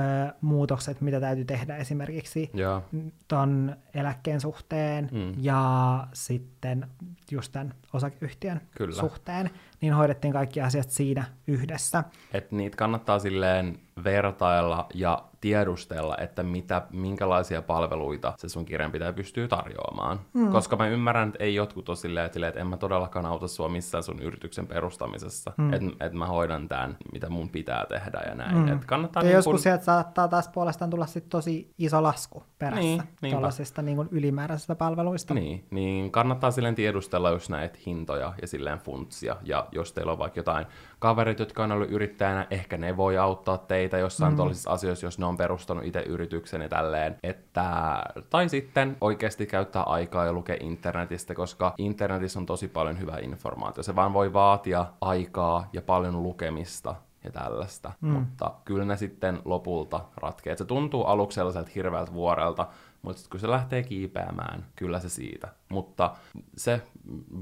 muutokset, 0.41 1.01
mitä 1.01 1.21
täytyy 1.21 1.45
tehdä 1.45 1.77
esimerkiksi 1.77 2.51
yeah. 2.59 2.83
ton 3.29 3.77
eläkkeen 3.95 4.41
suhteen 4.41 5.09
mm. 5.13 5.33
ja 5.37 6.07
sitten 6.13 6.87
just 7.31 7.53
tämän 7.53 7.75
osakeyhtiön 7.93 8.61
Kyllä. 8.71 8.95
suhteen, 8.95 9.51
niin 9.81 9.93
hoidettiin 9.93 10.33
kaikki 10.33 10.61
asiat 10.61 10.91
siinä 10.91 11.25
yhdessä. 11.47 12.05
Et 12.33 12.53
niitä 12.53 12.77
kannattaa 12.77 13.19
silleen 13.19 13.79
vertailla 14.05 14.87
ja 14.95 15.25
tiedustella, 15.41 16.17
että 16.21 16.43
mitä, 16.43 16.83
minkälaisia 16.93 17.63
palveluita 17.63 18.33
se 18.37 18.49
sun 18.49 18.65
kirjanpitäjä 18.65 19.13
pystyy 19.13 19.49
tarjoamaan. 19.49 20.21
Mm. 20.33 20.49
Koska 20.49 20.77
mä 20.77 20.89
ymmärrän, 20.89 21.29
että 21.29 21.45
ei 21.45 21.55
jotkut 21.55 21.89
ole 21.89 21.97
silleen, 21.97 22.27
että, 22.27 22.49
että 22.49 22.61
en 22.61 22.67
mä 22.67 22.77
todellakaan 22.77 23.27
auta 23.27 23.49
sua 23.49 23.69
missään 23.69 24.05
sun 24.05 24.23
yrityksen 24.23 24.67
perustamisessa. 24.67 25.53
Mm. 25.57 25.73
Että 25.73 26.07
et 26.07 26.13
mä 26.13 26.27
hoidan 26.27 26.69
tämän, 26.69 26.97
mitä 27.13 27.31
mun 27.31 27.49
pitää 27.49 27.87
tehdä 27.89 28.21
ja 28.29 28.35
näin. 28.35 28.57
Mm. 28.57 28.69
Et 28.69 28.85
kannattaa 28.85 29.23
ja 29.23 29.27
niin 29.27 29.35
joskus 29.35 29.53
kun... 29.53 29.59
sieltä 29.59 29.85
saattaa 29.85 30.29
taas 30.29 30.49
puolestaan 30.49 30.91
tulla 30.91 31.07
sit 31.07 31.29
tosi 31.29 31.75
iso 31.79 32.03
lasku 32.03 32.43
perässä 32.59 32.81
Niin, 32.81 33.03
niin, 33.23 33.31
tuollaisista 33.31 33.83
niin 33.83 34.09
ylimääräisistä 34.11 34.75
palveluista. 34.75 35.35
Niin, 35.35 35.67
niin 35.71 36.11
kannattaa 36.11 36.51
silleen 36.51 36.75
tiedustella 36.75 37.31
just 37.31 37.49
näitä 37.49 37.79
hintoja 37.87 38.35
ja 38.41 38.47
silleen 38.47 38.79
funtsia. 38.79 39.37
Ja 39.43 39.68
jos 39.73 39.93
teillä 39.93 40.13
on 40.13 40.19
vaikka 40.19 40.39
jotain 40.41 40.67
kaverit, 40.99 41.39
jotka 41.39 41.65
on 41.65 41.73
ollut 41.73 41.91
yrittäjänä, 41.91 42.47
ehkä 42.51 42.77
ne 42.77 42.97
voi 42.97 43.19
auttaa 43.19 43.59
teitä 43.59 43.99
jossain 43.99 44.33
mm. 44.33 44.37
tuollaisissa 44.37 44.71
asioissa, 44.71 45.07
jos 45.07 45.19
ne 45.19 45.27
on 45.27 45.37
perustanut 45.37 45.85
itse 45.85 46.01
yrityksen 46.01 46.63
ja 46.63 46.69
tälleen. 46.69 47.17
Että, 47.23 48.03
tai 48.31 48.49
sitten 48.49 48.97
oikeasti 49.01 49.47
käyttää 49.47 49.83
aikaa 49.83 50.25
ja 50.25 50.33
lukea 50.33 50.57
internetistä, 50.61 51.35
koska 51.35 51.75
internetissä 51.79 52.39
on 52.39 52.47
tosi 52.47 52.69
paljon 52.69 53.01
hyvää 53.01 53.19
informaatiota. 53.19 53.83
Se 53.83 53.97
vaan 53.97 54.13
voi 54.13 54.33
vaatia 54.33 54.87
aikaa 55.01 55.69
ja 55.73 55.83
paljon 55.83 56.23
lukemista 56.23 56.95
ja 57.25 57.31
tällaista, 57.31 57.93
mm. 58.01 58.11
mutta 58.11 58.51
kyllä 58.65 58.85
ne 58.85 58.97
sitten 58.97 59.39
lopulta 59.45 60.01
ratkee. 60.17 60.53
Et 60.53 60.59
se 60.59 60.65
tuntuu 60.65 61.05
aluksi 61.05 61.35
sellaiselta 61.35 61.71
hirveältä 61.75 62.13
vuorelta, 62.13 62.67
mutta 63.03 63.23
sit 63.23 63.31
kun 63.31 63.41
se 63.41 63.51
lähtee 63.51 63.83
kiipeämään, 63.83 64.67
kyllä 64.77 65.01
se 65.01 65.09
siitä. 65.09 65.49
Mutta 65.69 66.17
se 66.57 66.83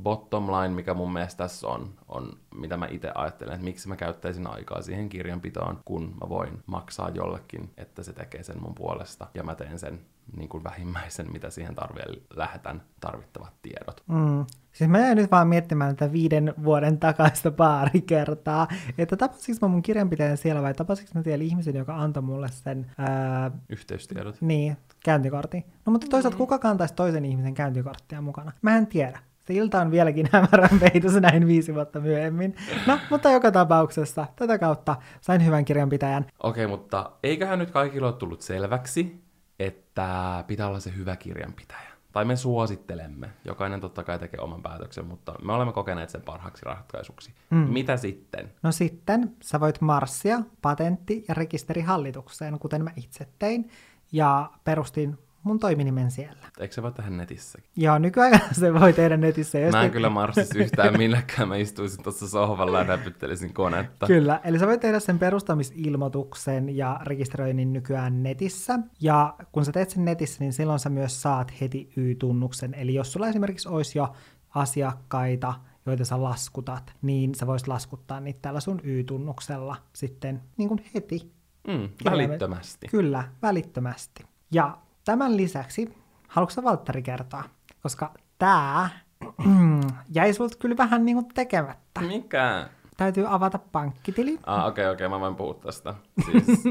bottom 0.03 0.47
line, 0.47 0.75
mikä 0.75 0.95
mun 0.95 1.13
mielestä 1.13 1.45
tässä 1.45 1.69
on, 1.69 1.95
on 2.09 2.33
mitä 2.55 2.77
mä 2.77 2.87
itse 2.91 3.13
ajattelen, 3.15 3.55
että 3.55 3.65
miksi 3.65 3.89
mä 3.89 3.97
käyttäisin 3.97 4.47
aikaa 4.47 4.83
siihen 4.83 5.09
kirjanpitoon, 5.09 5.81
kun 5.85 6.15
mä 6.21 6.29
voin 6.29 6.63
maksaa 6.67 7.09
jollekin, 7.09 7.71
että 7.77 8.03
se 8.03 8.13
tekee 8.13 8.43
sen 8.43 8.63
mun 8.63 8.75
puolesta, 8.75 9.27
ja 9.35 9.43
mä 9.43 9.55
teen 9.55 9.79
sen 9.79 10.01
niin 10.37 10.49
kuin 10.49 10.65
vähimmäisen, 10.65 11.33
mitä 11.33 11.51
siihen 11.51 11.75
tarvii, 11.75 12.27
lähetän 12.37 12.83
tarvittavat 13.01 13.53
tiedot. 13.63 14.03
Mm. 14.07 14.47
Siis 14.73 14.91
mä 14.91 14.99
jäin 14.99 15.17
nyt 15.17 15.31
vaan 15.31 15.49
miettimään 15.49 15.97
tätä 15.97 16.13
viiden 16.13 16.55
vuoden 16.65 16.99
takaista 16.99 17.51
pari 17.51 18.01
kertaa, 18.01 18.69
että 18.99 19.17
tapasinko 19.17 19.67
mä 19.67 19.73
mun 19.73 19.83
kirjanpitäjän 19.83 20.37
siellä 20.37 20.63
vai 20.63 20.75
tapasinko 20.75 21.11
mä 21.15 21.23
siellä 21.23 21.45
ihmisen, 21.45 21.75
joka 21.75 21.97
antoi 21.97 22.23
mulle 22.23 22.49
sen 22.49 22.91
ää, 22.99 23.51
Yhteystiedot. 23.69 24.37
niin, 24.41 24.77
käyntikortin. 25.05 25.65
No 25.87 25.93
mutta 25.93 26.07
toisaalta 26.11 26.39
kuka 26.39 26.59
kantaisi 26.59 26.95
toisen 26.95 27.25
ihmisen 27.25 27.55
käyntikorttia 27.55 28.21
mukana? 28.21 28.53
Mä 28.63 28.77
en 28.77 28.87
tiedä. 28.87 29.19
Se 29.47 29.55
ilta 29.55 29.81
on 29.81 29.91
vieläkin 29.91 30.29
hämärän 30.33 30.81
peitossa 30.81 31.21
näin 31.21 31.47
viisi 31.47 31.75
vuotta 31.75 32.01
myöhemmin. 32.01 32.55
No, 32.87 32.99
mutta 33.11 33.31
joka 33.31 33.51
tapauksessa 33.53 34.27
tätä 34.37 34.59
kautta 34.59 34.97
sain 35.21 35.45
hyvän 35.47 35.65
kirjanpitäjän. 35.65 36.27
Okei, 36.43 36.67
mutta 36.67 37.11
eiköhän 37.23 37.59
nyt 37.59 37.71
kaikille 37.71 38.07
ole 38.07 38.17
tullut 38.17 38.41
selväksi, 38.41 39.26
että 39.59 40.45
pitää 40.47 40.69
olla 40.69 40.81
se 40.81 40.97
hyvä 40.97 41.17
kirjanpitäjä. 41.17 41.97
Tai 42.13 42.25
me 42.25 42.37
suosittelemme. 42.37 43.31
Jokainen 43.45 43.81
totta 43.81 44.05
kai 44.05 44.19
tekee 44.19 44.41
oman 44.41 44.63
päätöksen, 44.63 45.07
mutta 45.07 45.35
me 45.43 45.53
olemme 45.53 45.73
kokeneet 45.73 46.11
sen 46.11 46.23
parhaaksi 46.23 46.65
ratkaisuksi. 46.65 47.35
Mm. 47.51 47.57
Mitä 47.57 47.97
sitten? 47.97 48.53
No 48.63 48.73
sitten 48.73 49.37
sä 49.43 49.61
voit 49.61 49.81
marssia 49.81 50.41
patentti- 50.63 51.25
ja 51.29 51.35
rekisterihallitukseen, 51.35 52.59
kuten 52.59 52.85
mä 52.85 52.91
itse 52.97 53.29
tein, 53.39 53.71
ja 54.13 54.51
perustin 54.65 55.19
mun 55.47 55.59
toiminimen 55.59 56.11
siellä. 56.11 56.47
Eikö 56.61 56.75
se 56.75 56.83
voi 56.83 56.93
tehdä 56.93 57.11
netissäkin? 57.11 57.71
Joo, 57.77 57.99
nykyään 57.99 58.41
se 58.61 58.75
voi 58.75 58.93
tehdä 58.93 59.17
netissä. 59.17 59.59
Jos 59.59 59.73
Mä 59.73 59.83
en 59.83 59.89
te- 59.89 59.93
kyllä 59.93 60.11
marssis 60.11 60.57
yhtään 60.65 60.99
minnekään. 60.99 61.49
Mä 61.49 61.57
istuisin 61.57 62.03
tuossa 62.03 62.29
sohvalla 62.29 62.79
ja 62.79 62.85
näpyttelisin 62.85 63.55
konetta. 63.55 64.07
Kyllä, 64.07 64.41
eli 64.45 64.59
sä 64.59 64.67
voit 64.67 64.81
tehdä 64.81 65.01
sen 65.01 65.19
perustamisilmoituksen 65.19 66.77
ja 66.77 67.01
rekisteröinnin 67.03 67.73
nykyään 67.73 68.23
netissä. 68.23 68.79
Ja 69.01 69.35
kun 69.53 69.65
sä 69.65 69.73
teet 69.73 69.91
sen 69.91 70.05
netissä, 70.05 70.37
niin 70.41 70.53
silloin 70.53 70.79
sä 70.79 70.89
myös 70.89 71.23
saat 71.23 71.61
heti 71.61 71.91
Y-tunnuksen. 71.97 72.75
Eli 72.75 72.95
jos 72.95 73.13
sulla 73.13 73.29
esimerkiksi 73.29 73.69
olisi 73.69 73.99
jo 73.99 74.13
asiakkaita, 74.55 75.55
joita 75.87 76.05
sä 76.05 76.23
laskutat, 76.23 76.93
niin 77.03 77.35
sä 77.35 77.47
voisit 77.47 77.69
laskuttaa 77.69 78.21
niitä 78.21 78.39
tällä 78.43 78.61
sun 78.61 78.81
Y-tunnuksella 78.85 79.77
sitten 79.93 80.43
niin 80.57 80.69
kuin 80.69 80.85
heti. 80.95 81.33
Mm, 81.69 81.89
välittömästi. 82.05 82.89
Kyllä, 82.89 83.25
välittömästi. 83.43 84.25
Ja 84.51 84.79
tämän 85.07 85.37
lisäksi, 85.37 85.95
haluatko 86.29 86.63
Valtteri 86.63 87.03
kertoa? 87.03 87.45
Koska 87.83 88.15
tää 88.39 88.89
jäi 90.15 90.33
sulta 90.33 90.57
kyllä 90.59 90.77
vähän 90.77 91.05
niin 91.05 91.17
kuin 91.17 91.29
tekemättä. 91.35 92.01
Mikä? 92.01 92.69
Täytyy 92.97 93.25
avata 93.29 93.59
pankkitili. 93.73 94.39
Ah, 94.47 94.67
okei, 94.67 94.85
okay, 94.85 94.95
okei, 94.95 95.07
okay, 95.07 95.19
mä 95.19 95.21
voin 95.21 95.37
puhua 95.37 95.55
tästä. 95.55 95.95
Siis, 96.25 96.65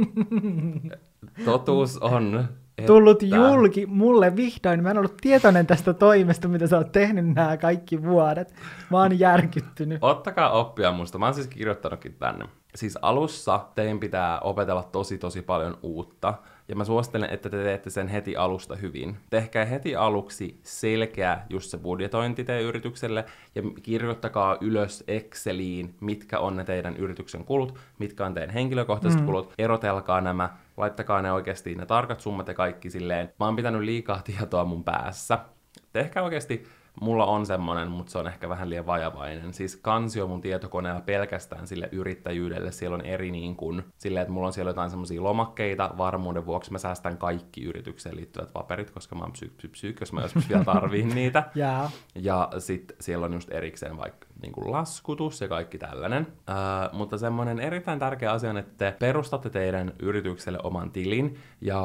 totuus 1.45 1.97
on, 1.97 2.47
että... 2.77 2.88
tullut 2.88 3.23
julki 3.23 3.86
mulle 3.86 4.36
vihdoin. 4.36 4.83
Mä 4.83 4.91
en 4.91 4.97
ollut 4.97 5.17
tietoinen 5.21 5.67
tästä 5.67 5.93
toimesta, 5.93 6.47
mitä 6.47 6.67
sä 6.67 6.77
oot 6.77 6.91
tehnyt 6.91 7.25
nämä 7.25 7.57
kaikki 7.57 8.03
vuodet. 8.03 8.53
Mä 8.91 8.97
oon 8.97 9.19
järkyttynyt. 9.19 9.97
Ottakaa 10.01 10.49
oppia 10.49 10.91
musta. 10.91 11.17
Mä 11.17 11.25
oon 11.25 11.33
siis 11.33 11.47
kirjoittanutkin 11.47 12.13
tänne. 12.13 12.45
Siis 12.75 12.97
alussa 13.01 13.65
teidän 13.75 13.99
pitää 13.99 14.39
opetella 14.39 14.83
tosi 14.83 15.17
tosi 15.17 15.41
paljon 15.41 15.77
uutta. 15.81 16.33
Ja 16.68 16.76
mä 16.76 16.84
suosittelen, 16.84 17.30
että 17.30 17.49
te 17.49 17.63
teette 17.63 17.89
sen 17.89 18.07
heti 18.07 18.36
alusta 18.36 18.76
hyvin. 18.76 19.18
Tehkää 19.30 19.66
heti 19.66 19.95
aluksi 19.95 20.59
selkeä 20.63 21.39
just 21.49 21.70
se 21.70 21.78
budjetointi 21.78 22.43
teidän 22.43 22.63
yritykselle 22.63 23.26
ja 23.55 23.61
kirjoittakaa 23.84 24.57
ylös 24.61 25.03
Exceliin, 25.07 25.95
mitkä 26.01 26.39
on 26.39 26.55
ne 26.55 26.63
teidän 26.63 26.97
yrityksen 26.97 27.45
kulut, 27.45 27.80
mitkä 27.99 28.26
on 28.26 28.34
teidän 28.34 28.53
henkilökohtaiset 28.53 29.20
mm. 29.20 29.26
kulut, 29.26 29.53
erotelkaa 29.57 30.22
nämä, 30.22 30.49
laittakaa 30.78 31.22
ne 31.22 31.32
oikeasti 31.32 31.76
ne 31.76 31.86
tarkat 31.86 32.20
summat 32.20 32.47
ja 32.47 32.53
kaikki 32.53 32.89
silleen. 32.89 33.34
Mä 33.39 33.45
oon 33.45 33.55
pitänyt 33.55 33.82
liikaa 33.82 34.22
tietoa 34.22 34.66
mun 34.66 34.84
päässä. 34.84 35.39
Tehkää 35.93 36.24
oikeasti 36.24 36.63
mulla 37.02 37.26
on 37.26 37.46
semmonen, 37.46 37.91
mutta 37.91 38.12
se 38.12 38.18
on 38.18 38.28
ehkä 38.28 38.50
vähän 38.50 38.70
liian 38.70 38.86
vajavainen. 38.86 39.54
Siis 39.54 39.76
kansio 39.76 40.28
mun 40.28 40.41
tietokoneella 40.41 41.02
pelkästään 41.02 41.68
sille 41.68 41.89
yrittäjyydelle. 41.91 42.72
Siellä 42.72 42.96
on 42.96 43.06
eri 43.06 43.32
niin 43.32 43.56
kuin, 43.56 43.84
silleen, 43.98 44.22
että 44.22 44.34
mulla 44.34 44.48
on 44.48 44.54
siellä 44.54 44.70
jotain 44.70 44.89
semmoisia 44.89 45.24
lomakkeita. 45.24 45.91
Varmuuden 45.98 46.46
vuoksi 46.46 46.72
mä 46.72 46.78
säästän 46.78 47.18
kaikki 47.18 47.64
yritykseen 47.64 48.16
liittyvät 48.16 48.54
paperit, 48.54 48.91
koska 48.91 49.16
mä 49.16 49.24
oon 49.24 49.32
psy, 49.32 49.52
psy, 49.58 49.68
psy, 49.68 49.96
jos 50.00 50.14
mä 50.14 50.22
joskus 50.22 50.50
vielä 50.50 50.64
tarviin 50.64 51.16
niitä. 51.16 51.43
Jaa. 51.56 51.91
Ja 52.16 52.50
sitten 52.58 52.98
siellä 53.00 53.26
on 53.26 53.34
just 53.34 53.52
erikseen 53.52 53.98
vaikka 53.98 54.28
niin 54.41 54.52
kuin 54.52 54.72
laskutus 54.72 55.41
ja 55.41 55.48
kaikki 55.48 55.78
tällainen. 55.78 56.28
Öö, 56.50 56.56
mutta 56.93 57.18
semmoinen 57.18 57.60
erittäin 57.60 58.00
tärkeä 58.00 58.32
asia 58.32 58.50
on, 58.50 58.58
että 58.58 58.74
te 58.78 58.98
perustatte 59.00 59.50
teidän 59.50 59.93
yritykselle 60.00 60.60
oman 60.64 60.91
tilin 60.91 61.38
ja 61.62 61.82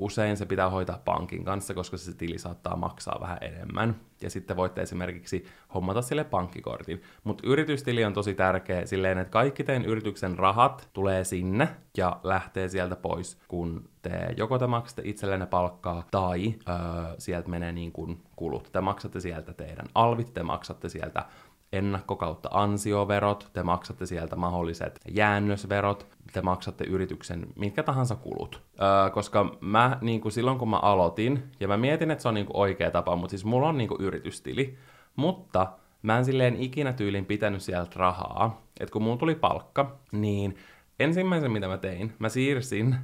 usein 0.00 0.36
se 0.36 0.46
pitää 0.46 0.70
hoitaa 0.70 1.00
pankin 1.04 1.44
kanssa, 1.44 1.74
koska 1.74 1.96
se 1.96 2.16
tili 2.16 2.38
saattaa 2.38 2.76
maksaa 2.76 3.18
vähän 3.20 3.38
enemmän. 3.40 3.96
Ja 4.22 4.30
sitten 4.30 4.56
voitte 4.56 4.82
esimerkiksi 4.82 5.44
hommata 5.74 6.02
sille 6.02 6.24
pankkikortin. 6.24 7.02
Mutta 7.24 7.46
yritystili 7.46 8.04
on 8.04 8.12
tosi 8.12 8.34
tärkeä 8.34 8.86
silleen, 8.86 9.18
että 9.18 9.30
kaikki 9.30 9.64
teidän 9.64 9.84
yrityksen 9.84 10.38
rahat 10.38 10.88
tulee 10.92 11.24
sinne 11.24 11.68
ja 11.96 12.20
lähtee 12.22 12.68
sieltä 12.68 12.96
pois, 12.96 13.38
kun 13.48 13.88
te 14.02 14.34
joko 14.36 14.58
te 14.58 14.66
maksatte 14.66 15.02
itsellenne 15.04 15.46
palkkaa 15.46 16.04
tai 16.10 16.54
öö, 16.68 16.76
sieltä 17.18 17.48
menee 17.48 17.72
niin 17.72 17.92
kuin 17.92 18.22
kulut. 18.36 18.68
Te 18.72 18.80
maksatte 18.80 19.20
sieltä 19.20 19.52
teidän 19.52 19.86
alvit, 19.94 20.34
te 20.34 20.42
maksatte 20.42 20.88
sieltä 20.88 21.24
ennakko 21.72 22.16
kautta 22.16 22.48
ansioverot, 22.52 23.48
te 23.52 23.62
maksatte 23.62 24.06
sieltä 24.06 24.36
mahdolliset 24.36 25.00
jäännösverot, 25.08 26.06
te 26.32 26.42
maksatte 26.42 26.84
yrityksen 26.84 27.46
mitkä 27.56 27.82
tahansa 27.82 28.16
kulut. 28.16 28.62
Öö, 28.82 29.10
koska 29.10 29.56
mä 29.60 29.98
niin 30.00 30.20
kuin 30.20 30.32
silloin 30.32 30.58
kun 30.58 30.70
mä 30.70 30.76
aloitin, 30.76 31.42
ja 31.60 31.68
mä 31.68 31.76
mietin, 31.76 32.10
että 32.10 32.22
se 32.22 32.28
on 32.28 32.34
niin 32.34 32.46
kuin 32.46 32.56
oikea 32.56 32.90
tapa, 32.90 33.16
mutta 33.16 33.30
siis 33.30 33.44
mulla 33.44 33.68
on 33.68 33.78
niin 33.78 33.88
kuin 33.88 34.00
yritystili, 34.00 34.78
mutta 35.16 35.72
mä 36.02 36.18
en 36.18 36.24
silleen 36.24 36.56
ikinä 36.56 36.92
tyylin 36.92 37.26
pitänyt 37.26 37.62
sieltä 37.62 37.90
rahaa. 37.96 38.62
Että 38.80 38.92
kun 38.92 39.02
mulla 39.02 39.16
tuli 39.16 39.34
palkka, 39.34 39.98
niin 40.12 40.56
ensimmäisen 41.00 41.52
mitä 41.52 41.68
mä 41.68 41.78
tein, 41.78 42.12
mä 42.18 42.28
siirsin 42.28 42.96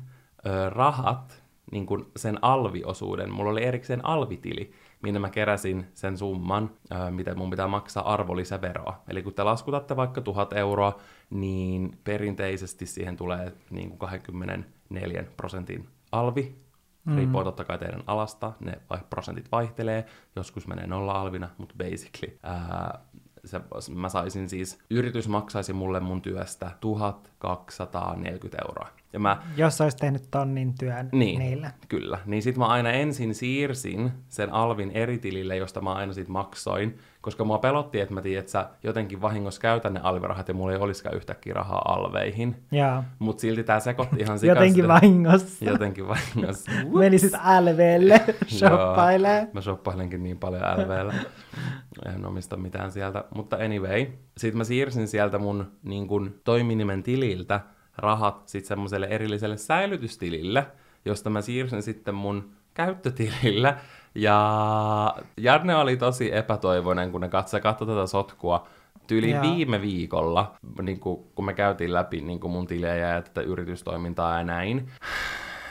öö, 0.47 0.71
rahat 0.71 1.43
niin 1.73 1.87
kuin 1.87 2.07
sen 2.17 2.39
alviosuuden. 2.43 3.33
Mulla 3.33 3.51
oli 3.51 3.65
erikseen 3.65 4.05
alvitili, 4.05 4.73
minne 5.07 5.21
mä 5.21 5.31
keräsin 5.31 5.87
sen 5.95 6.19
summan, 6.19 6.71
mitä 7.11 7.35
mun 7.35 7.51
pitää 7.51 7.69
maksaa 7.69 8.13
arvonlisäveroa. 8.13 9.03
Eli 9.09 9.23
kun 9.23 9.35
te 9.35 9.43
laskutatte 9.43 9.97
vaikka 9.97 10.21
1000 10.21 10.53
euroa, 10.53 10.99
niin 11.31 11.99
perinteisesti 12.05 12.87
siihen 12.87 13.17
tulee 13.17 13.53
niin 13.71 13.89
kuin 13.89 13.99
24 13.99 15.25
prosentin 15.37 15.89
alvi. 16.13 16.57
Mm. 17.05 17.17
Riippuu 17.17 17.45
totta 17.45 17.65
kai 17.65 17.79
teidän 17.79 18.03
alasta, 18.07 18.53
ne 18.61 18.73
prosentit 19.11 19.53
vaihtelee, 19.53 20.07
joskus 20.37 20.67
menee 20.67 20.87
nolla 20.87 21.13
alvina, 21.13 21.49
mutta 21.59 21.75
basically 21.79 22.39
ää, 22.43 22.99
se, 23.49 23.61
mä 23.95 24.09
saisin 24.09 24.49
siis, 24.49 24.79
yritys 24.91 25.29
maksaisi 25.29 25.73
mulle 25.73 26.01
mun 26.01 26.23
työstä 26.23 26.71
1240 26.81 28.59
euroa. 28.69 28.89
Ja 29.13 29.21
mä, 29.21 29.43
Jos 29.57 29.81
olisi 29.81 29.97
tehnyt 29.97 30.29
tonnin 30.31 30.75
työn 30.79 31.09
Niin. 31.13 31.39
niille. 31.39 31.73
kyllä. 31.89 32.19
Niin 32.27 32.43
sit 32.43 32.57
mä 32.57 32.67
aina 32.67 32.91
ensin 32.91 33.35
siirsin 33.35 34.13
sen 34.29 34.53
alvin 34.53 34.91
eri 34.91 35.19
tilille, 35.19 35.57
josta 35.57 35.81
mä 35.81 35.93
aina 35.93 36.13
sit 36.13 36.29
maksoin, 36.29 36.99
koska 37.27 37.45
mua 37.45 37.59
pelotti, 37.59 38.01
että 38.01 38.15
mä 38.15 38.23
tiedän, 38.23 38.41
että 38.41 38.53
sä 38.53 38.69
jotenkin 38.83 39.23
vahingossa 39.23 39.61
käytän 39.61 39.95
ne 39.95 40.01
alvirahat 40.03 40.49
ja 40.49 40.55
mulla 40.55 40.73
ei 40.73 40.79
olisikaan 40.79 41.17
yhtäkkiä 41.17 41.55
rahaa 41.55 41.83
alveihin. 41.95 42.57
Joo. 42.73 43.05
Mut 43.19 43.39
silti 43.39 43.65
tää 43.65 43.81
sekoitti 43.81 44.17
ihan 44.21 44.39
sikasti. 44.39 44.59
Jotenkin 44.59 44.89
vahingossa. 44.89 45.65
Jotenkin 45.65 46.09
vahingossa. 46.09 46.71
Menisit 46.99 47.33
LVlle 47.33 48.21
shoppailee. 48.59 49.49
Mä 49.53 49.61
shoppailenkin 49.61 50.23
niin 50.23 50.39
paljon 50.39 50.63
LVllä. 50.63 51.15
En 52.15 52.27
omista 52.27 52.57
mitään 52.57 52.93
sieltä. 52.93 53.25
Mutta 53.35 53.57
anyway, 53.57 54.07
sit 54.37 54.55
mä 54.55 54.65
siirsin 54.65 55.09
sieltä 55.09 55.39
mun 55.39 55.73
niin 55.83 56.09
kun, 56.09 56.35
toiminimen 56.45 57.03
tililtä 57.03 57.61
rahat 57.97 58.49
sitten 58.49 58.69
semmoiselle 58.69 59.07
erilliselle 59.07 59.57
säilytystilille, 59.57 60.67
josta 61.05 61.31
mä 61.31 61.41
siirsin 61.41 61.83
sitten 61.83 62.15
mun 62.15 62.51
käyttötilille. 62.75 63.75
Ja 64.17 65.17
Jarne 65.37 65.77
oli 65.77 65.97
tosi 65.97 66.37
epätoivoinen, 66.37 67.13
kun 67.13 67.21
ne 67.21 67.29
katsoi 67.29 67.61
katso 67.61 67.87
tätä 67.87 68.07
sotkua 68.07 68.67
tyyli 69.07 69.31
Joo. 69.31 69.43
viime 69.43 69.81
viikolla, 69.81 70.57
niin 70.83 71.01
kun, 71.01 71.25
kun 71.35 71.45
me 71.45 71.55
käytiin 71.55 71.93
läpi 71.93 72.21
niin 72.21 72.41
kun 72.41 72.51
mun 72.51 72.67
tilejä 72.67 73.15
ja 73.15 73.23
tätä 73.23 73.41
yritystoimintaa 73.41 74.39
ja 74.39 74.45
näin. 74.45 74.91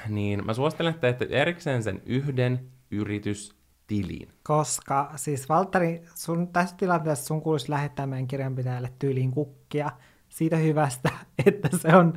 Niin 0.09 0.45
mä 0.45 0.53
suosittelen, 0.53 0.89
että 0.89 1.01
teette 1.01 1.27
erikseen 1.29 1.83
sen 1.83 2.01
yhden 2.05 2.59
yritystilin. 2.91 4.29
Koska 4.43 5.11
siis 5.15 5.49
Valtteri, 5.49 6.01
sun, 6.15 6.47
tässä 6.47 6.75
tilanteessa 6.77 7.25
sun 7.25 7.41
kuuluisi 7.41 7.69
lähettää 7.69 8.07
meidän 8.07 8.27
kirjanpitäjälle 8.27 8.93
tyyliin 8.99 9.31
kukkia 9.31 9.91
siitä 10.35 10.57
hyvästä, 10.57 11.09
että 11.45 11.69
se 11.77 11.95
on 11.95 12.13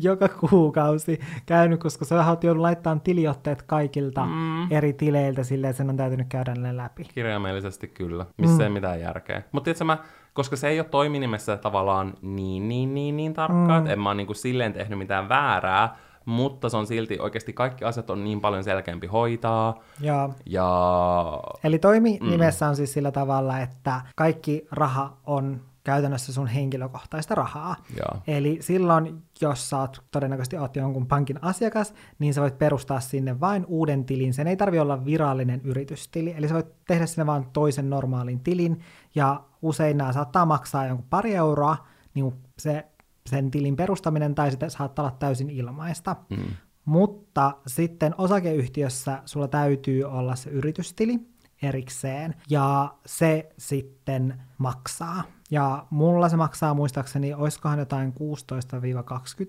joka 0.00 0.28
kuukausi 0.28 1.20
käynyt, 1.46 1.80
koska 1.80 2.04
sä 2.04 2.26
oot 2.26 2.44
joudut 2.44 2.60
laittamaan 2.60 3.00
tiliotteet 3.00 3.62
kaikilta 3.62 4.26
mm. 4.26 4.72
eri 4.72 4.92
tileiltä 4.92 5.44
silleen, 5.44 5.74
sen 5.74 5.90
on 5.90 5.96
täytynyt 5.96 6.26
käydä 6.28 6.54
ne 6.54 6.76
läpi. 6.76 7.04
Kirjaimellisesti 7.04 7.88
kyllä, 7.88 8.26
missä 8.38 8.56
mm. 8.56 8.62
ei 8.62 8.68
mitään 8.68 9.00
järkeä. 9.00 9.42
Mutta 9.52 9.64
tiedätkö, 9.64 9.84
mä, 9.84 9.98
koska 10.32 10.56
se 10.56 10.68
ei 10.68 10.80
ole 10.80 10.88
toiminimessä 10.88 11.56
tavallaan 11.56 12.14
niin, 12.22 12.68
niin, 12.68 12.94
niin, 12.94 13.16
niin 13.16 13.34
tarkkaa, 13.34 13.66
mm. 13.66 13.78
että 13.78 13.92
en 13.92 14.00
mä 14.00 14.08
ole 14.08 14.16
niinku 14.16 14.34
silleen 14.34 14.72
tehnyt 14.72 14.98
mitään 14.98 15.28
väärää, 15.28 15.96
mutta 16.24 16.68
se 16.68 16.76
on 16.76 16.86
silti 16.86 17.18
oikeasti 17.20 17.52
kaikki 17.52 17.84
asiat 17.84 18.10
on 18.10 18.24
niin 18.24 18.40
paljon 18.40 18.64
selkeämpi 18.64 19.06
hoitaa. 19.06 19.82
Ja, 20.00 20.28
Ja 20.46 21.40
eli 21.64 21.78
toimi 21.78 22.18
mm. 22.20 22.30
nimessä 22.30 22.68
on 22.68 22.76
siis 22.76 22.92
sillä 22.92 23.10
tavalla, 23.10 23.60
että 23.60 24.00
kaikki 24.16 24.66
raha 24.70 25.16
on 25.26 25.60
käytännössä 25.84 26.32
sun 26.32 26.46
henkilökohtaista 26.46 27.34
rahaa. 27.34 27.76
Joo. 27.96 28.22
Eli 28.26 28.58
silloin, 28.60 29.22
jos 29.40 29.70
sä 29.70 29.78
oot, 29.78 30.04
todennäköisesti 30.10 30.56
oot 30.56 30.76
jonkun 30.76 31.06
pankin 31.06 31.38
asiakas, 31.44 31.94
niin 32.18 32.34
sä 32.34 32.40
voit 32.40 32.58
perustaa 32.58 33.00
sinne 33.00 33.40
vain 33.40 33.66
uuden 33.66 34.04
tilin. 34.04 34.34
Sen 34.34 34.46
ei 34.46 34.56
tarvi 34.56 34.78
olla 34.78 35.04
virallinen 35.04 35.60
yritystili, 35.64 36.34
eli 36.36 36.48
sä 36.48 36.54
voit 36.54 36.84
tehdä 36.86 37.06
sinne 37.06 37.26
vain 37.26 37.46
toisen 37.52 37.90
normaalin 37.90 38.40
tilin, 38.40 38.80
ja 39.14 39.44
usein 39.62 39.96
nämä 39.96 40.12
saattaa 40.12 40.46
maksaa 40.46 40.86
jonkun 40.86 41.06
pari 41.10 41.34
euroa, 41.34 41.76
niin 42.14 42.32
se, 42.58 42.86
sen 43.26 43.50
tilin 43.50 43.76
perustaminen, 43.76 44.34
tai 44.34 44.50
sitten 44.50 44.70
saattaa 44.70 45.04
olla 45.04 45.16
täysin 45.18 45.50
ilmaista. 45.50 46.16
mm, 46.30 46.36
Mutta 46.84 47.56
sitten 47.66 48.14
osakeyhtiössä 48.18 49.22
sulla 49.24 49.48
täytyy 49.48 50.04
olla 50.04 50.36
se 50.36 50.50
yritystili 50.50 51.20
erikseen, 51.62 52.34
ja 52.50 52.94
se 53.06 53.48
sitten 53.58 54.42
maksaa. 54.58 55.22
Ja 55.52 55.86
mulla 55.90 56.28
se 56.28 56.36
maksaa 56.36 56.74
muistaakseni, 56.74 57.34
oiskohan 57.34 57.78
jotain 57.78 58.14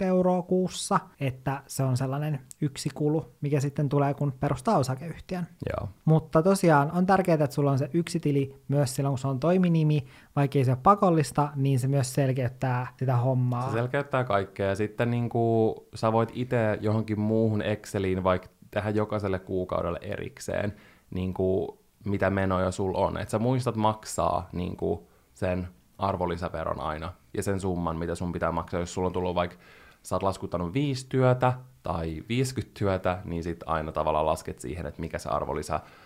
16-20 0.02 0.06
euroa 0.06 0.42
kuussa, 0.42 1.00
että 1.20 1.62
se 1.68 1.84
on 1.84 1.98
sellainen 1.98 2.40
yksi 2.62 2.90
kulu, 2.94 3.32
mikä 3.42 3.60
sitten 3.60 3.90
tulee, 3.90 4.14
kun 4.14 4.34
perustaa 4.40 4.78
osakeyhtiön. 4.78 5.48
joo. 5.70 5.90
Mutta 6.06 6.44
tosiaan 6.44 6.92
on 6.92 7.06
tärkeää, 7.06 7.44
että 7.44 7.56
sulla 7.56 7.72
on 7.72 7.78
se 7.78 7.90
yksi 7.94 8.20
tili 8.20 8.56
myös 8.68 8.96
silloin, 8.96 9.12
kun 9.12 9.20
se 9.20 9.28
on 9.28 9.40
toiminimi, 9.40 10.06
vaikka 10.36 10.60
ei 10.60 10.66
se 10.66 10.72
ole 10.72 10.80
pakollista, 10.84 11.50
niin 11.56 11.80
se 11.80 11.88
myös 11.88 12.14
selkeyttää 12.14 12.88
sitä 13.00 13.18
hommaa. 13.18 13.70
Se 13.70 13.74
selkeyttää 13.74 14.24
kaikkea. 14.24 14.68
Ja 14.68 14.76
sitten 14.76 15.12
niin 15.12 15.30
kuin, 15.30 15.76
sä 15.96 16.12
voit 16.12 16.32
itse 16.34 16.78
johonkin 16.82 17.20
muuhun 17.20 17.62
Exceliin 17.62 18.24
vaikka 18.24 18.48
tehdä 18.72 18.90
jokaiselle 18.90 19.40
kuukaudelle 19.40 20.00
erikseen, 20.02 20.74
niin 21.10 21.34
kuin, 21.34 21.80
mitä 22.06 22.30
menoja 22.30 22.72
sul 22.72 22.94
on. 22.96 23.18
Että 23.18 23.32
sä 23.32 23.40
muistat 23.40 23.76
maksaa 23.76 24.50
niin 24.54 24.78
kuin, 24.78 25.00
sen 25.34 25.68
arvonlisäveron 25.98 26.80
aina 26.80 27.14
ja 27.34 27.44
sen 27.44 27.60
summan, 27.60 27.98
mitä 27.98 28.16
sun 28.16 28.32
pitää 28.32 28.52
maksaa. 28.52 28.80
Jos 28.80 28.94
sulla 28.94 29.08
on 29.08 29.14
tullut 29.14 29.36
vaikka, 29.36 29.58
sä 30.04 30.16
oot 30.16 30.24
laskuttanut 30.24 30.74
viisi 30.74 31.06
työtä 31.10 31.54
tai 31.84 32.24
50 32.30 32.80
työtä, 32.80 33.20
niin 33.26 33.44
sit 33.44 33.64
aina 33.66 33.92
tavallaan 33.92 34.26
lasket 34.26 34.60
siihen, 34.60 34.86
että 34.86 35.02
mikä 35.02 35.20
se 35.20 35.30
arvonlisäverosumma 35.30 36.03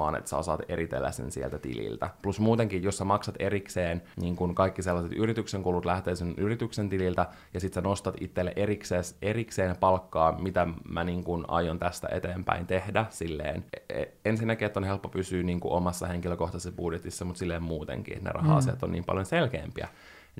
on, 0.00 0.16
että 0.16 0.30
sä 0.30 0.36
osaat 0.36 0.60
eritellä 0.68 1.10
sen 1.10 1.32
sieltä 1.32 1.58
tililtä. 1.58 2.10
Plus 2.22 2.40
muutenkin, 2.40 2.82
jos 2.82 2.98
sä 2.98 3.04
maksat 3.04 3.34
erikseen, 3.38 4.02
niin 4.20 4.36
kun 4.36 4.54
kaikki 4.54 4.82
sellaiset 4.82 5.12
yrityksen 5.12 5.62
kulut 5.62 5.84
lähtee 5.84 6.16
sen 6.16 6.34
yrityksen 6.36 6.88
tililtä, 6.88 7.26
ja 7.54 7.60
sit 7.60 7.72
sä 7.72 7.80
nostat 7.80 8.14
itselle 8.20 8.52
erikseen, 8.56 9.04
erikseen 9.22 9.76
palkkaa, 9.76 10.38
mitä 10.38 10.66
mä 10.88 11.04
niin 11.04 11.24
kun 11.24 11.44
aion 11.48 11.78
tästä 11.78 12.08
eteenpäin 12.10 12.66
tehdä 12.66 13.06
silleen. 13.10 13.64
E- 13.88 14.04
Ensinnäkin, 14.24 14.66
että 14.66 14.80
on 14.80 14.84
helppo 14.84 15.08
pysyä 15.08 15.42
niin 15.42 15.60
kuin 15.60 15.72
omassa 15.72 16.06
henkilökohtaisessa 16.06 16.76
budjetissa, 16.76 17.24
mutta 17.24 17.38
silleen 17.38 17.62
muutenkin, 17.62 18.16
että 18.16 18.28
ne 18.28 18.32
raha-asiat 18.32 18.82
on 18.82 18.92
niin 18.92 19.04
paljon 19.04 19.26
selkeämpiä 19.26 19.88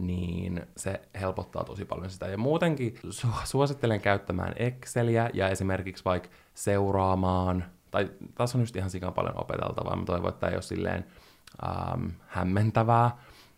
niin 0.00 0.66
se 0.76 1.00
helpottaa 1.20 1.64
tosi 1.64 1.84
paljon 1.84 2.10
sitä. 2.10 2.26
Ja 2.26 2.38
muutenkin 2.38 2.94
su- 3.06 3.44
suosittelen 3.44 4.00
käyttämään 4.00 4.52
Exceliä 4.56 5.30
ja 5.34 5.48
esimerkiksi 5.48 6.04
vaikka 6.04 6.28
seuraamaan, 6.54 7.64
tai 7.93 8.11
tässä 8.34 8.59
on 8.59 8.62
just 8.62 8.76
ihan 8.76 8.90
sikan 8.90 9.14
paljon 9.14 9.40
opeteltavaa, 9.40 9.97
mä 9.97 10.05
toivon, 10.05 10.28
että 10.28 10.40
tämä 10.40 10.51
ei 10.51 10.57
ole 10.57 10.62
silleen 10.62 11.07
ähm, 11.66 12.07
hämmentävää, 12.26 13.11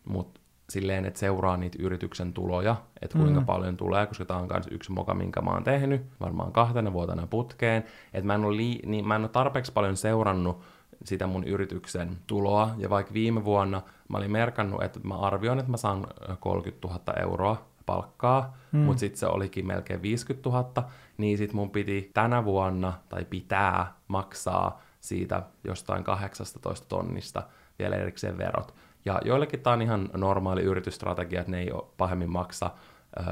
mutta 0.04 0.40
silleen, 0.70 1.04
että 1.04 1.20
seuraa 1.20 1.56
niitä 1.56 1.78
yrityksen 1.80 2.32
tuloja, 2.32 2.76
että 3.02 3.18
kuinka 3.18 3.40
mm. 3.40 3.46
paljon 3.46 3.76
tulee, 3.76 4.06
koska 4.06 4.24
tämä 4.24 4.40
on 4.40 4.48
myös 4.52 4.66
yksi 4.70 4.92
moka, 4.92 5.14
minkä 5.14 5.40
mä 5.40 5.50
oon 5.50 5.64
tehnyt, 5.64 6.02
varmaan 6.20 6.52
kahtena 6.52 6.92
vuotena 6.92 7.26
putkeen, 7.26 7.84
että 8.14 8.26
mä 8.26 8.34
en 8.34 8.44
ole, 8.44 8.56
lii- 8.56 8.86
niin, 8.86 9.08
mä 9.08 9.16
en 9.16 9.22
ole 9.22 9.28
tarpeeksi 9.28 9.72
paljon 9.72 9.96
seurannut 9.96 10.60
sitä 11.04 11.26
mun 11.26 11.44
yrityksen 11.44 12.18
tuloa, 12.26 12.74
ja 12.78 12.90
vaikka 12.90 13.14
viime 13.14 13.44
vuonna 13.44 13.82
mä 14.08 14.18
olin 14.18 14.30
merkannut, 14.30 14.82
että 14.82 15.00
mä 15.02 15.18
arvioin, 15.18 15.58
että 15.58 15.70
mä 15.70 15.76
saan 15.76 16.06
ö, 16.30 16.36
30 16.40 16.88
000 16.88 17.00
euroa 17.20 17.73
palkkaa, 17.86 18.56
mm. 18.72 18.78
mutta 18.78 19.00
sitten 19.00 19.18
se 19.18 19.26
olikin 19.26 19.66
melkein 19.66 20.02
50 20.02 20.50
000, 20.50 20.90
niin 21.18 21.38
sitten 21.38 21.56
mun 21.56 21.70
piti 21.70 22.10
tänä 22.14 22.44
vuonna, 22.44 22.92
tai 23.08 23.24
pitää 23.24 23.94
maksaa 24.08 24.82
siitä 25.00 25.42
jostain 25.64 26.04
18 26.04 26.88
tonnista 26.88 27.42
vielä 27.78 27.96
erikseen 27.96 28.38
verot. 28.38 28.74
Ja 29.04 29.20
joillekin 29.24 29.60
tämä 29.60 29.74
on 29.74 29.82
ihan 29.82 30.10
normaali 30.16 30.62
yritysstrategia, 30.62 31.40
että 31.40 31.50
ne 31.50 31.60
ei 31.60 31.72
ole 31.72 31.84
pahemmin 31.96 32.30
maksa 32.30 32.70
ö, 33.18 33.22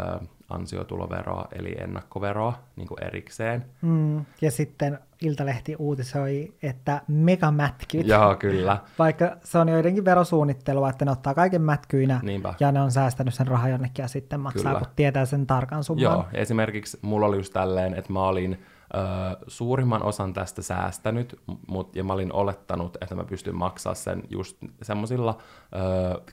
ansiotuloveroa, 0.50 1.48
eli 1.52 1.76
ennakkoveroa 1.80 2.58
niin 2.76 2.88
kuin 2.88 3.04
erikseen. 3.04 3.64
Mm, 3.82 4.24
ja 4.40 4.50
sitten 4.50 4.98
Iltalehti 5.22 5.76
uutisoi, 5.76 6.52
että 6.62 7.00
megamätkyt, 7.08 8.06
Joo, 8.06 8.36
kyllä. 8.36 8.78
vaikka 8.98 9.36
se 9.44 9.58
on 9.58 9.68
joidenkin 9.68 10.04
verosuunnittelua, 10.04 10.90
että 10.90 11.04
ne 11.04 11.10
ottaa 11.10 11.34
kaiken 11.34 11.62
mätkyinä 11.62 12.20
Niinpä. 12.22 12.54
ja 12.60 12.72
ne 12.72 12.80
on 12.80 12.90
säästänyt 12.90 13.34
sen 13.34 13.46
rahan 13.46 13.70
jonnekin 13.70 14.02
ja 14.02 14.08
sitten 14.08 14.40
maksaa, 14.40 14.72
Kyllä. 14.72 14.78
kun 14.84 14.94
tietää 14.96 15.24
sen 15.24 15.46
tarkan 15.46 15.84
summan. 15.84 16.02
Joo, 16.02 16.24
esimerkiksi 16.32 16.98
mulla 17.02 17.26
oli 17.26 17.36
just 17.36 17.52
tälleen, 17.52 17.94
että 17.94 18.12
mä 18.12 18.22
olin 18.22 18.62
suurimman 19.46 20.02
osan 20.02 20.32
tästä 20.32 20.62
säästänyt, 20.62 21.40
mut, 21.66 21.96
ja 21.96 22.04
mä 22.04 22.12
olin 22.12 22.32
olettanut, 22.32 22.96
että 23.00 23.14
mä 23.14 23.24
pystyn 23.24 23.56
maksaa 23.56 23.94
sen 23.94 24.22
just 24.30 24.56
semmoisilla 24.82 25.38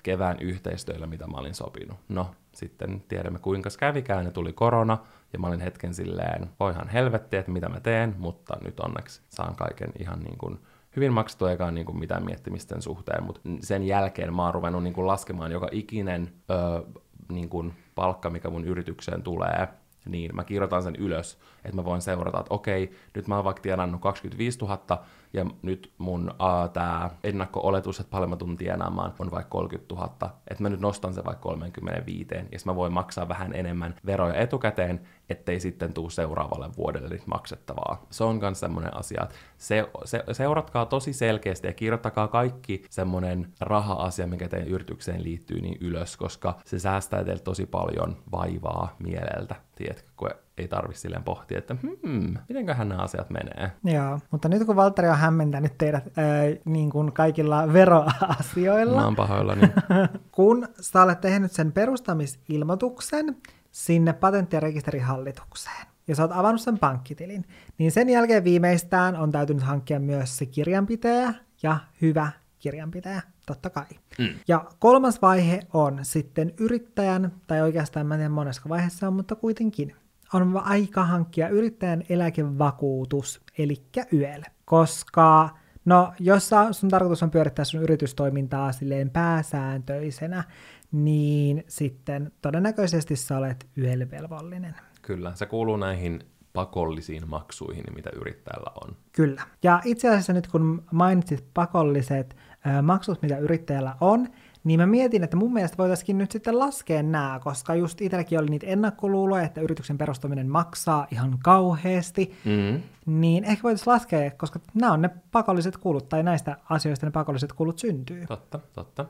kevään 0.04 0.38
yhteistyöllä, 0.40 1.08
mitä 1.08 1.28
mä 1.28 1.38
olin 1.38 1.56
sopinut. 1.56 1.98
No, 2.10 2.32
sitten 2.52 3.04
tiedämme 3.08 3.40
kuinka 3.40 3.70
kävikään, 3.80 4.26
ja 4.26 4.32
tuli 4.32 4.54
korona, 4.54 4.98
ja 5.34 5.40
mä 5.40 5.48
olin 5.48 5.60
hetken 5.60 5.94
silleen, 5.94 6.50
voihan 6.60 6.88
helvetti, 6.88 7.38
että 7.38 7.52
mitä 7.52 7.70
mä 7.70 7.80
teen, 7.80 8.16
mutta 8.18 8.58
nyt 8.64 8.80
onneksi 8.80 9.22
saan 9.30 9.56
kaiken 9.56 9.92
ihan 10.00 10.20
niin 10.20 10.38
kuin 10.38 10.60
hyvin 10.96 11.14
maksettu 11.14 11.46
eikä 11.46 11.72
niin 11.72 11.86
kuin 11.86 12.00
mitään 12.00 12.26
miettimisten 12.26 12.82
suhteen, 12.82 13.24
mutta 13.24 13.42
sen 13.62 13.84
jälkeen 13.84 14.34
mä 14.34 14.46
oon 14.46 14.54
ruvennut 14.54 14.84
niin 14.84 14.94
kuin 14.94 15.08
laskemaan 15.08 15.52
joka 15.52 15.70
ikinen 15.72 16.34
ö, 16.52 16.84
niin 17.32 17.50
kuin 17.50 17.74
palkka, 17.96 18.30
mikä 18.30 18.50
mun 18.50 18.66
yritykseen 18.66 19.24
tulee, 19.24 19.68
niin 20.06 20.36
mä 20.36 20.44
kirjoitan 20.44 20.84
sen 20.84 20.96
ylös, 20.96 21.40
että 21.66 21.76
mä 21.76 21.86
voin 21.86 22.02
seurata, 22.02 22.40
että 22.40 22.54
okei, 22.54 22.92
nyt 23.16 23.28
mä 23.28 23.36
oon 23.36 23.44
vaikka 23.44 23.62
tienannut 23.62 24.02
25 24.02 24.60
000, 24.60 25.04
ja 25.34 25.46
nyt 25.62 25.92
mun 25.98 26.30
uh, 26.30 26.72
tää 26.74 27.10
ennakko-oletus, 27.24 28.00
että 28.00 28.12
paljon 28.12 28.30
mä 28.30 28.36
tuun 28.36 28.58
tienaamaan, 28.58 29.14
on 29.20 29.32
vaikka 29.32 29.50
30 29.50 29.96
000, 29.96 30.10
että 30.48 30.64
mä 30.64 30.70
nyt 30.70 30.80
nostan 30.80 31.14
sen 31.14 31.26
vaikka 31.26 31.42
35, 31.42 32.28
ja 32.36 32.60
mä 32.66 32.76
voin 32.76 32.94
maksaa 32.94 33.28
vähän 33.28 33.56
enemmän 33.56 33.96
veroja 34.06 34.34
etukäteen, 34.34 35.02
ettei 35.30 35.60
sitten 35.60 35.94
tuu 35.94 36.10
seuraavalle 36.10 36.70
vuodelle 36.78 37.10
nyt 37.10 37.28
maksettavaa. 37.28 38.06
Se 38.10 38.24
on 38.24 38.36
myös 38.36 38.60
semmoinen 38.60 38.98
asia, 38.98 39.24
että 39.24 39.36
se, 39.58 39.90
se, 40.06 40.24
seuratkaa 40.32 40.86
tosi 40.86 41.14
selkeästi 41.14 41.68
ja 41.68 41.74
kirjoittakaa 41.74 42.28
kaikki 42.28 42.84
semmoinen 42.90 43.54
raha-asia, 43.60 44.28
mikä 44.28 44.48
teidän 44.48 44.68
yritykseen 44.68 45.24
liittyy, 45.24 45.62
niin 45.62 45.78
ylös, 45.82 46.18
koska 46.18 46.58
se 46.66 46.80
säästää 46.80 47.24
teiltä 47.24 47.44
tosi 47.44 47.66
paljon 47.66 48.18
vaivaa 48.32 48.96
mieleltä, 49.00 49.56
tiedätkö, 49.90 50.12
kun 50.18 50.30
ei 50.58 50.68
tarvitse 50.68 51.02
silleen 51.02 51.24
pohtia, 51.24 51.58
että 51.58 51.76
hmm, 51.82 52.38
mitenköhän 52.50 52.90
nämä 52.90 53.02
asiat 53.02 53.30
menee. 53.30 53.72
Joo, 53.84 54.20
mutta 54.32 54.50
nyt 54.50 54.66
kun 54.66 54.76
Valtteri 54.76 55.08
on 55.08 55.18
hämmentänyt 55.18 55.78
teidät 55.78 56.04
ää, 56.18 56.26
niin 56.66 56.90
kuin 56.90 57.12
kaikilla 57.12 57.74
veroasioilla, 57.74 59.00
Mä 59.00 59.06
oon 59.06 59.16
pahoillani. 59.16 59.62
kun 60.32 60.68
sä 60.80 61.02
olet 61.02 61.22
tehnyt 61.22 61.52
sen 61.52 61.72
perustamisilmoituksen 61.72 63.38
sinne 63.72 64.14
patentti- 64.14 64.56
ja 64.56 64.60
rekisterihallitukseen, 64.60 65.86
ja 66.08 66.16
sä 66.16 66.24
oot 66.24 66.32
avannut 66.32 66.62
sen 66.62 66.80
pankkitilin, 66.80 67.46
niin 67.78 67.92
sen 67.92 68.10
jälkeen 68.10 68.44
viimeistään 68.44 69.16
on 69.16 69.32
täytynyt 69.32 69.64
hankkia 69.64 70.00
myös 70.00 70.38
se 70.38 70.46
kirjanpitäjä 70.46 71.34
ja 71.64 71.78
hyvä 72.02 72.32
kirjanpitäjä, 72.60 73.22
totta 73.50 73.70
kai. 73.70 73.86
Mm. 74.20 74.28
Ja 74.48 74.66
kolmas 74.80 75.22
vaihe 75.22 75.60
on 75.74 76.00
sitten 76.02 76.54
yrittäjän, 76.60 77.32
tai 77.48 77.62
oikeastaan 77.62 78.06
mä 78.08 78.14
en 78.14 78.20
tiedä 78.20 78.30
monessa 78.30 78.62
vaiheessa 78.70 79.08
on, 79.08 79.14
mutta 79.14 79.36
kuitenkin, 79.36 79.96
on 80.34 80.62
aika 80.64 81.04
hankkia 81.04 81.50
yrittäjän 81.50 82.04
eläkevakuutus, 82.10 83.42
eli 83.58 83.76
YEL. 84.14 84.42
Koska, 84.66 85.50
no, 85.86 86.14
jos 86.20 86.50
sun 86.72 86.90
tarkoitus 86.90 87.24
on 87.24 87.32
pyörittää 87.32 87.66
sun 87.66 87.82
yritystoimintaa 87.82 88.72
silleen 88.72 89.10
pääsääntöisenä, 89.10 90.44
niin 90.92 91.64
sitten 91.68 92.32
todennäköisesti 92.42 93.16
sä 93.16 93.38
olet 93.38 93.68
YEL-velvollinen. 93.78 94.76
Kyllä, 95.02 95.36
se 95.36 95.46
kuuluu 95.46 95.78
näihin 95.78 96.24
pakollisiin 96.54 97.30
maksuihin, 97.30 97.84
mitä 97.96 98.10
yrittäjällä 98.16 98.72
on. 98.86 98.96
Kyllä. 99.12 99.42
Ja 99.64 99.82
itse 99.86 100.10
asiassa 100.10 100.34
nyt 100.34 100.48
kun 100.48 100.84
mainitsit 100.92 101.46
pakolliset 101.54 102.36
maksut, 102.82 103.22
mitä 103.22 103.38
yrittäjällä 103.38 103.96
on, 104.02 104.28
niin 104.64 104.80
mä 104.80 104.86
mietin, 104.86 105.24
että 105.24 105.38
mun 105.38 105.54
mielestä 105.54 105.78
voitaisiin 105.78 106.18
nyt 106.18 106.32
sitten 106.32 106.60
laskea 106.60 107.04
nämä, 107.04 107.40
koska 107.44 107.76
just 107.76 108.02
itselläkin 108.02 108.40
oli 108.40 108.48
niitä 108.50 108.68
ennakkoluuloja, 108.68 109.44
että 109.44 109.62
yrityksen 109.62 109.98
perustaminen 109.98 110.50
maksaa 110.50 111.08
ihan 111.12 111.38
kauheasti, 111.44 112.34
Mm. 112.46 112.82
niin 113.06 113.44
ehkä 113.44 113.64
voitaisiin 113.64 113.94
laskea, 113.94 114.32
koska 114.32 114.60
nämä 114.74 114.94
on 114.94 115.02
ne 115.02 115.10
pakolliset 115.32 115.78
kulut, 115.78 116.10
tai 116.10 116.24
näistä 116.24 116.58
asioista 116.70 117.06
ne 117.06 117.12
pakolliset 117.12 117.54
kulut 117.54 117.80
syntyy. 117.80 118.26
Totta, 118.26 118.60
totta. 118.74 119.06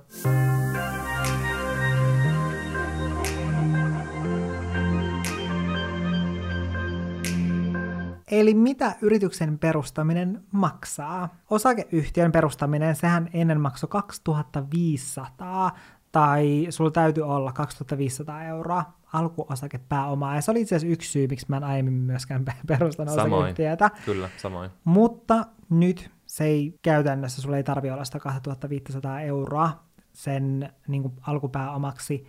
Eli 8.32 8.54
mitä 8.54 8.96
yrityksen 9.02 9.60
perustaminen 9.60 10.44
maksaa? 10.52 11.36
Osakeyhtiön 11.50 12.32
perustaminen, 12.32 12.96
sehän 12.96 13.30
ennen 13.34 13.62
maksoi 13.62 13.88
2500 13.90 15.78
tai 16.12 16.68
sulla 16.70 16.92
täytyy 16.92 17.24
olla 17.24 17.52
2500 17.52 18.44
euroa 18.44 18.94
alkuosakepääomaa. 19.14 20.36
Ja 20.36 20.42
se 20.42 20.52
oli 20.52 20.62
itse 20.62 20.76
asiassa 20.76 20.94
yksi 20.94 21.12
syy, 21.12 21.28
miksi 21.28 21.46
mä 21.50 21.58
en 21.58 21.64
aiemmin 21.64 21.94
myöskään 21.94 22.46
perustanut 22.68 23.14
Samoin. 23.16 23.34
osakeyhtiötä. 23.34 23.92
Kyllä, 24.06 24.30
samoin. 24.38 24.72
Mutta 24.84 25.46
nyt 25.70 26.12
se 26.26 26.44
ei 26.44 26.80
käytännössä, 26.82 27.42
sulla 27.42 27.58
ei 27.58 27.64
tarvi 27.64 27.92
olla 27.92 28.06
sitä 28.06 28.20
2500 28.20 29.22
euroa 29.22 29.84
sen 30.14 30.74
niin 30.88 31.02
kuin 31.02 31.14
alkupääomaksi, 31.22 32.26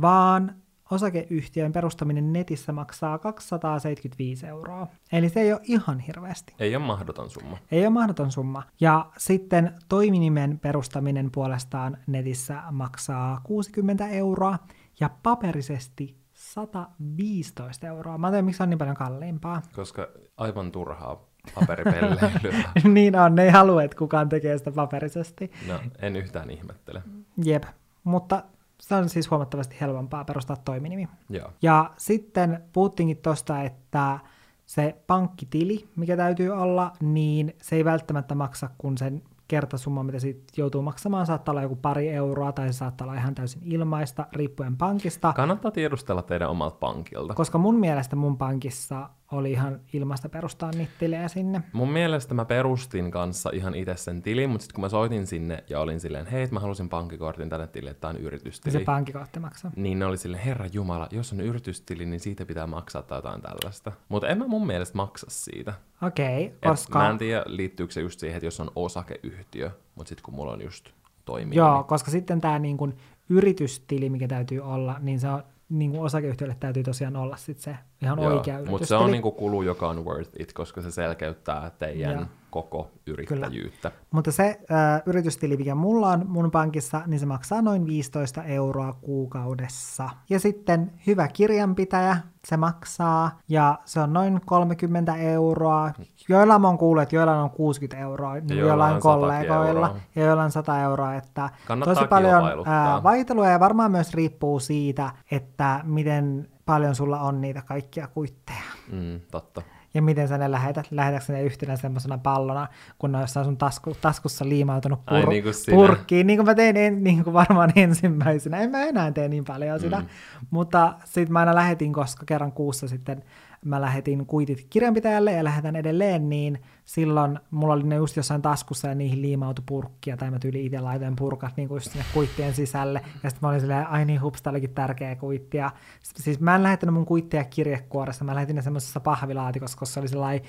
vaan 0.00 0.54
osakeyhtiön 0.90 1.72
perustaminen 1.72 2.32
netissä 2.32 2.72
maksaa 2.72 3.18
275 3.18 4.46
euroa. 4.46 4.86
Eli 5.12 5.28
se 5.28 5.40
ei 5.40 5.52
ole 5.52 5.60
ihan 5.64 5.98
hirveästi. 5.98 6.54
Ei 6.58 6.76
ole 6.76 6.84
mahdoton 6.84 7.30
summa. 7.30 7.58
Ei 7.70 7.80
ole 7.80 7.90
mahdoton 7.90 8.32
summa. 8.32 8.62
Ja 8.80 9.06
sitten 9.16 9.72
toiminimen 9.88 10.58
perustaminen 10.58 11.30
puolestaan 11.30 11.98
netissä 12.06 12.62
maksaa 12.70 13.40
60 13.42 14.08
euroa 14.08 14.58
ja 15.00 15.10
paperisesti 15.22 16.16
115 16.32 17.86
euroa. 17.86 18.18
Mä 18.18 18.26
en 18.26 18.32
tiedä, 18.32 18.42
miksi 18.42 18.56
se 18.56 18.62
on 18.62 18.70
niin 18.70 18.78
paljon 18.78 18.96
kalliimpaa. 18.96 19.62
Koska 19.76 20.08
aivan 20.36 20.72
turhaa 20.72 21.26
paperipelleilyä. 21.54 22.70
niin 22.94 23.16
on, 23.16 23.34
ne 23.34 23.44
ei 23.44 23.50
halua, 23.50 23.82
että 23.82 23.96
kukaan 23.96 24.28
tekee 24.28 24.58
sitä 24.58 24.72
paperisesti. 24.72 25.50
No, 25.68 25.80
en 25.98 26.16
yhtään 26.16 26.50
ihmettele. 26.50 27.02
Jep, 27.44 27.64
mutta 28.04 28.42
se 28.80 28.94
on 28.94 29.08
siis 29.08 29.30
huomattavasti 29.30 29.76
helpompaa 29.80 30.24
perustaa 30.24 30.56
toiminimi. 30.56 31.08
Joo. 31.30 31.50
Ja 31.62 31.90
sitten 31.96 32.64
puhuttiinkin 32.72 33.16
tuosta, 33.16 33.62
että 33.62 34.18
se 34.66 34.96
pankkitili, 35.06 35.88
mikä 35.96 36.16
täytyy 36.16 36.50
olla, 36.50 36.92
niin 37.00 37.56
se 37.62 37.76
ei 37.76 37.84
välttämättä 37.84 38.34
maksa 38.34 38.70
kuin 38.78 38.98
sen 38.98 39.22
kertasumma, 39.48 40.02
mitä 40.02 40.18
siitä 40.18 40.44
joutuu 40.56 40.82
maksamaan. 40.82 41.26
Saattaa 41.26 41.52
olla 41.52 41.62
joku 41.62 41.76
pari 41.76 42.08
euroa 42.08 42.52
tai 42.52 42.72
se 42.72 42.76
saattaa 42.76 43.04
olla 43.06 43.18
ihan 43.18 43.34
täysin 43.34 43.62
ilmaista, 43.64 44.26
riippuen 44.32 44.76
pankista. 44.76 45.32
Kannattaa 45.32 45.70
tiedustella 45.70 46.22
teidän 46.22 46.50
omalta 46.50 46.76
pankilta. 46.76 47.34
Koska 47.34 47.58
mun 47.58 47.78
mielestä 47.78 48.16
mun 48.16 48.38
pankissa 48.38 49.10
oli 49.34 49.52
ihan 49.52 49.80
ilmaista 49.92 50.28
perustaa 50.28 50.70
niitä 50.70 50.92
tilejä 50.98 51.28
sinne. 51.28 51.62
Mun 51.72 51.90
mielestä 51.90 52.34
mä 52.34 52.44
perustin 52.44 53.10
kanssa 53.10 53.50
ihan 53.52 53.74
itse 53.74 53.96
sen 53.96 54.22
tilin, 54.22 54.50
mutta 54.50 54.62
sitten 54.62 54.74
kun 54.74 54.84
mä 54.84 54.88
soitin 54.88 55.26
sinne 55.26 55.64
ja 55.70 55.80
olin 55.80 56.00
silleen, 56.00 56.26
hei, 56.26 56.48
mä 56.50 56.60
halusin 56.60 56.88
pankkikortin 56.88 57.48
tänne 57.48 57.66
tilille, 57.66 57.90
että 57.90 58.00
tää 58.00 58.10
on 58.10 58.16
yritystili. 58.16 58.72
se 58.72 58.80
pankkikortti 58.80 59.40
maksaa. 59.40 59.70
Niin 59.76 59.98
ne 59.98 60.06
oli 60.06 60.16
silleen, 60.16 60.42
herra 60.42 60.66
jumala, 60.72 61.08
jos 61.10 61.32
on 61.32 61.40
yritystili, 61.40 62.06
niin 62.06 62.20
siitä 62.20 62.46
pitää 62.46 62.66
maksaa 62.66 63.02
tai 63.02 63.18
jotain 63.18 63.42
tällaista. 63.42 63.92
Mutta 64.08 64.28
en 64.28 64.38
mä 64.38 64.46
mun 64.46 64.66
mielestä 64.66 64.96
maksa 64.96 65.26
siitä. 65.30 65.74
Okei, 66.02 66.44
Et 66.44 66.58
koska... 66.68 66.98
Mä 66.98 67.10
en 67.10 67.18
tiedä, 67.18 67.42
liittyykö 67.46 67.92
se 67.92 68.00
just 68.00 68.20
siihen, 68.20 68.36
että 68.36 68.46
jos 68.46 68.60
on 68.60 68.70
osakeyhtiö, 68.76 69.70
mutta 69.94 70.08
sitten 70.08 70.24
kun 70.24 70.34
mulla 70.34 70.52
on 70.52 70.62
just 70.62 70.90
toimii. 71.24 71.58
Joo, 71.58 71.84
koska 71.84 72.10
sitten 72.10 72.40
tämä 72.40 72.58
niin 72.58 72.76
kuin 72.76 72.96
yritystili, 73.28 74.10
mikä 74.10 74.28
täytyy 74.28 74.60
olla, 74.60 74.96
niin 75.00 75.20
se 75.20 75.28
on 75.28 75.42
niin 75.68 75.90
kuin 75.90 76.02
osakeyhtiölle 76.02 76.56
täytyy 76.60 76.82
tosiaan 76.82 77.16
olla 77.16 77.36
sit 77.36 77.58
se 77.58 77.76
ihan 78.04 78.18
oikea 78.18 78.54
yritystili. 78.54 78.70
Mutta 78.70 78.86
se 78.86 78.94
on 78.94 79.10
niinku 79.10 79.32
kulu, 79.32 79.62
joka 79.62 79.88
on 79.88 80.04
worth 80.04 80.30
it, 80.38 80.52
koska 80.52 80.82
se 80.82 80.90
selkeyttää 80.90 81.70
teidän 81.78 82.14
Joo. 82.14 82.26
koko 82.50 82.90
yrittäjyyttä. 83.06 83.92
Mutta 84.10 84.32
se 84.32 84.60
äh, 84.70 85.02
yritystili, 85.06 85.56
mikä 85.56 85.74
mulla 85.74 86.08
on 86.08 86.24
mun 86.28 86.50
pankissa, 86.50 87.02
niin 87.06 87.20
se 87.20 87.26
maksaa 87.26 87.62
noin 87.62 87.86
15 87.86 88.44
euroa 88.44 88.92
kuukaudessa. 88.92 90.10
Ja 90.30 90.40
sitten 90.40 90.92
hyvä 91.06 91.28
kirjanpitäjä, 91.28 92.16
se 92.46 92.56
maksaa, 92.56 93.38
ja 93.48 93.78
se 93.84 94.00
on 94.00 94.12
noin 94.12 94.40
30 94.46 95.16
euroa. 95.16 95.90
Joilla 96.28 96.58
mä 96.58 96.68
oon 96.68 96.78
kuullut, 96.78 97.02
että 97.02 97.16
joilla 97.16 97.42
on 97.42 97.50
60 97.50 98.02
euroa, 98.02 98.34
niin 98.34 98.48
joillain 98.48 98.68
joillain 98.68 98.94
on 98.94 99.02
100 99.02 99.14
kollegoilla, 99.14 99.86
euroa. 99.88 100.00
ja 100.14 100.24
joillain 100.24 100.50
100 100.50 100.82
euroa, 100.82 101.14
että 101.14 101.50
Kannattaa 101.66 101.94
tosi 101.94 102.08
paljon 102.08 102.42
ää, 102.66 103.02
vaihtelua, 103.02 103.48
ja 103.48 103.60
varmaan 103.60 103.90
myös 103.90 104.14
riippuu 104.14 104.60
siitä, 104.60 105.10
että 105.30 105.80
miten 105.84 106.48
paljon 106.66 106.94
sulla 106.94 107.20
on 107.20 107.40
niitä 107.40 107.62
kaikkia 107.62 108.06
kuitteja. 108.06 108.58
Mm, 108.92 109.20
totta. 109.30 109.62
Ja 109.94 110.02
miten 110.02 110.28
sä 110.28 110.38
ne 110.38 110.50
lähetät, 110.50 110.86
lähetätkö 110.90 111.32
ne 111.32 111.42
yhtenä 111.42 111.76
semmoisena 111.76 112.18
pallona, 112.18 112.68
kun 112.98 113.12
ne 113.12 113.18
on 113.18 113.22
jossain 113.22 113.44
sun 113.46 113.56
tasku, 113.56 113.96
taskussa 114.00 114.48
liimautunut 114.48 115.00
Ai 115.06 115.22
pur- 115.22 115.28
niin 115.28 115.42
kuin 115.42 115.54
sinä. 115.54 115.74
purkkiin, 115.74 116.26
niin 116.26 116.36
kuin 116.38 116.46
mä 116.46 116.54
tein 116.54 116.76
en, 116.76 117.04
niin 117.04 117.24
kuin 117.24 117.34
varmaan 117.34 117.72
ensimmäisenä. 117.76 118.58
En 118.60 118.70
mä 118.70 118.82
enää 118.82 119.12
tee 119.12 119.28
niin 119.28 119.44
paljon 119.44 119.80
sitä, 119.80 119.98
Mm. 120.00 120.06
mutta 120.50 120.94
sitten 121.04 121.32
mä 121.32 121.38
aina 121.38 121.54
lähetin, 121.54 121.92
koska 121.92 122.24
kerran 122.26 122.52
kuussa 122.52 122.88
sitten 122.88 123.22
mä 123.64 123.80
lähetin 123.80 124.26
kuitit 124.26 124.66
kirjanpitäjälle 124.70 125.32
ja 125.32 125.44
lähetän 125.44 125.76
edelleen, 125.76 126.28
niin 126.28 126.62
silloin 126.84 127.38
mulla 127.50 127.74
oli 127.74 127.82
ne 127.82 127.96
just 127.96 128.16
jossain 128.16 128.42
taskussa 128.42 128.88
ja 128.88 128.94
niihin 128.94 129.22
liimautui 129.22 129.64
purkkia, 129.66 130.16
tai 130.16 130.30
mä 130.30 130.38
tyyli 130.38 130.66
itse 130.66 130.80
laitoin 130.80 131.16
purkat 131.16 131.56
niin 131.56 131.68
kuin 131.68 131.80
sinne 131.80 132.04
kuittien 132.14 132.54
sisälle, 132.54 133.00
ja 133.22 133.30
sitten 133.30 133.38
mä 133.42 133.48
olin 133.48 133.60
silleen, 133.60 133.86
ai 133.86 134.04
niin 134.04 134.22
hups, 134.22 134.42
tää 134.42 134.50
olikin 134.50 134.74
tärkeä 134.74 135.16
kuitti, 135.16 135.56
ja 135.56 135.70
siis 136.02 136.40
mä 136.40 136.54
en 136.54 136.62
lähettänyt 136.62 136.94
mun 136.94 137.06
kuitteja 137.06 137.44
kirjekuoressa, 137.44 138.24
mä 138.24 138.34
lähetin 138.34 138.56
ne 138.56 138.62
semmoisessa 138.62 139.00
pahvilaatikossa, 139.00 139.78
koska 139.78 139.94
se 139.94 140.00
oli 140.00 140.08
sellainen 140.08 140.42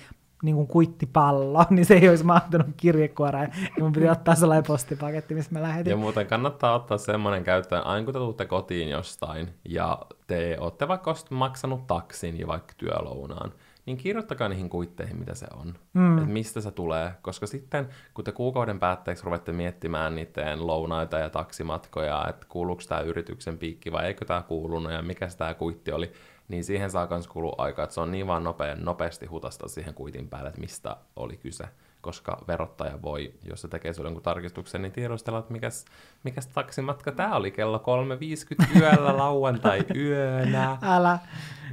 niin 0.43 0.55
kuin 0.55 0.67
kuittipallo, 0.67 1.65
niin 1.69 1.85
se 1.85 1.93
ei 1.93 2.09
olisi 2.09 2.23
mahtunut 2.23 2.67
kirjekuoreen, 2.77 3.51
ja 3.77 3.83
mun 3.83 3.91
piti 3.91 4.09
ottaa 4.09 4.35
sellainen 4.35 4.67
postipaketti, 4.67 5.35
missä 5.35 5.51
mä 5.53 5.61
lähetin. 5.61 5.91
Ja 5.91 5.97
muuten 5.97 6.27
kannattaa 6.27 6.75
ottaa 6.75 6.97
semmoinen 6.97 7.43
käyttöön, 7.43 7.85
aina 7.85 8.05
kun 8.05 8.13
te 8.13 8.19
tuutte 8.19 8.45
kotiin 8.45 8.89
jostain 8.89 9.49
ja 9.69 9.99
te 10.27 10.57
olette 10.59 10.87
vaikka 10.87 11.15
maksanut 11.29 11.87
taksin 11.87 12.39
ja 12.39 12.47
vaikka 12.47 12.73
työlounaan, 12.77 13.51
niin 13.85 13.97
kirjoittakaa 13.97 14.49
niihin 14.49 14.69
kuitteihin, 14.69 15.19
mitä 15.19 15.35
se 15.35 15.47
on. 15.53 15.73
Mm. 15.93 16.17
Että 16.17 16.29
mistä 16.29 16.61
se 16.61 16.71
tulee. 16.71 17.11
Koska 17.21 17.47
sitten, 17.47 17.89
kun 18.13 18.25
te 18.25 18.31
kuukauden 18.31 18.79
päätteeksi 18.79 19.25
ruvette 19.25 19.51
miettimään 19.51 20.15
niiden 20.15 20.67
lounaita 20.67 21.19
ja 21.19 21.29
taksimatkoja, 21.29 22.25
että 22.29 22.45
kuuluuko 22.49 22.81
tämä 22.87 23.01
yrityksen 23.01 23.57
piikki 23.57 23.91
vai 23.91 24.05
eikö 24.05 24.25
tämä 24.25 24.41
kuulunut 24.41 24.91
ja 24.91 25.01
mikä 25.01 25.27
tämä 25.37 25.53
kuitti 25.53 25.91
oli, 25.91 26.11
niin 26.47 26.63
siihen 26.63 26.91
saa 26.91 27.07
myös 27.09 27.27
kulua 27.27 27.55
aikaa, 27.57 27.83
että 27.83 27.93
se 27.93 28.01
on 28.01 28.11
niin 28.11 28.27
vaan 28.27 28.43
nopea, 28.43 28.75
nopeasti 28.75 29.25
hutasta 29.25 29.67
siihen 29.67 29.93
kuitin 29.93 30.27
päälle, 30.27 30.49
että 30.49 30.61
mistä 30.61 30.97
oli 31.15 31.37
kyse. 31.37 31.63
Koska 32.01 32.43
verottaja 32.47 33.01
voi, 33.01 33.33
jos 33.43 33.61
se 33.61 33.67
tekee 33.67 33.93
sulle 33.93 34.07
jonkun 34.07 34.23
tarkistuksen, 34.23 34.81
niin 34.81 34.91
tiedostella, 34.91 35.39
että 35.39 35.51
mikäs, 35.51 35.85
mikäs 36.23 36.47
taksimatka 36.47 37.11
tämä 37.11 37.35
oli 37.35 37.51
kello 37.51 37.83
3.50 38.67 38.79
yöllä 38.79 39.17
lauantai-yönä. 39.23 40.77
Älä. 40.81 41.19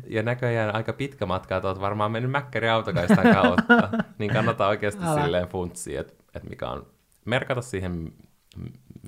Ja 0.07 0.23
näköjään 0.23 0.75
aika 0.75 0.93
pitkä 0.93 1.27
matka, 1.27 1.57
että 1.57 1.69
oot 1.69 1.81
varmaan 1.81 2.13
mennyt 2.13 2.31
mäkkäri 2.31 2.69
autokaistan 2.69 3.35
kautta. 3.35 3.89
niin 4.19 4.33
kannattaa 4.33 4.69
oikeasti 4.69 5.05
Älä. 5.05 5.23
silleen 5.23 5.49
funtsia, 5.49 6.01
että, 6.01 6.15
että 6.35 6.49
mikä 6.49 6.71
on, 6.71 6.87
merkata 7.25 7.63
siihen, 7.63 8.13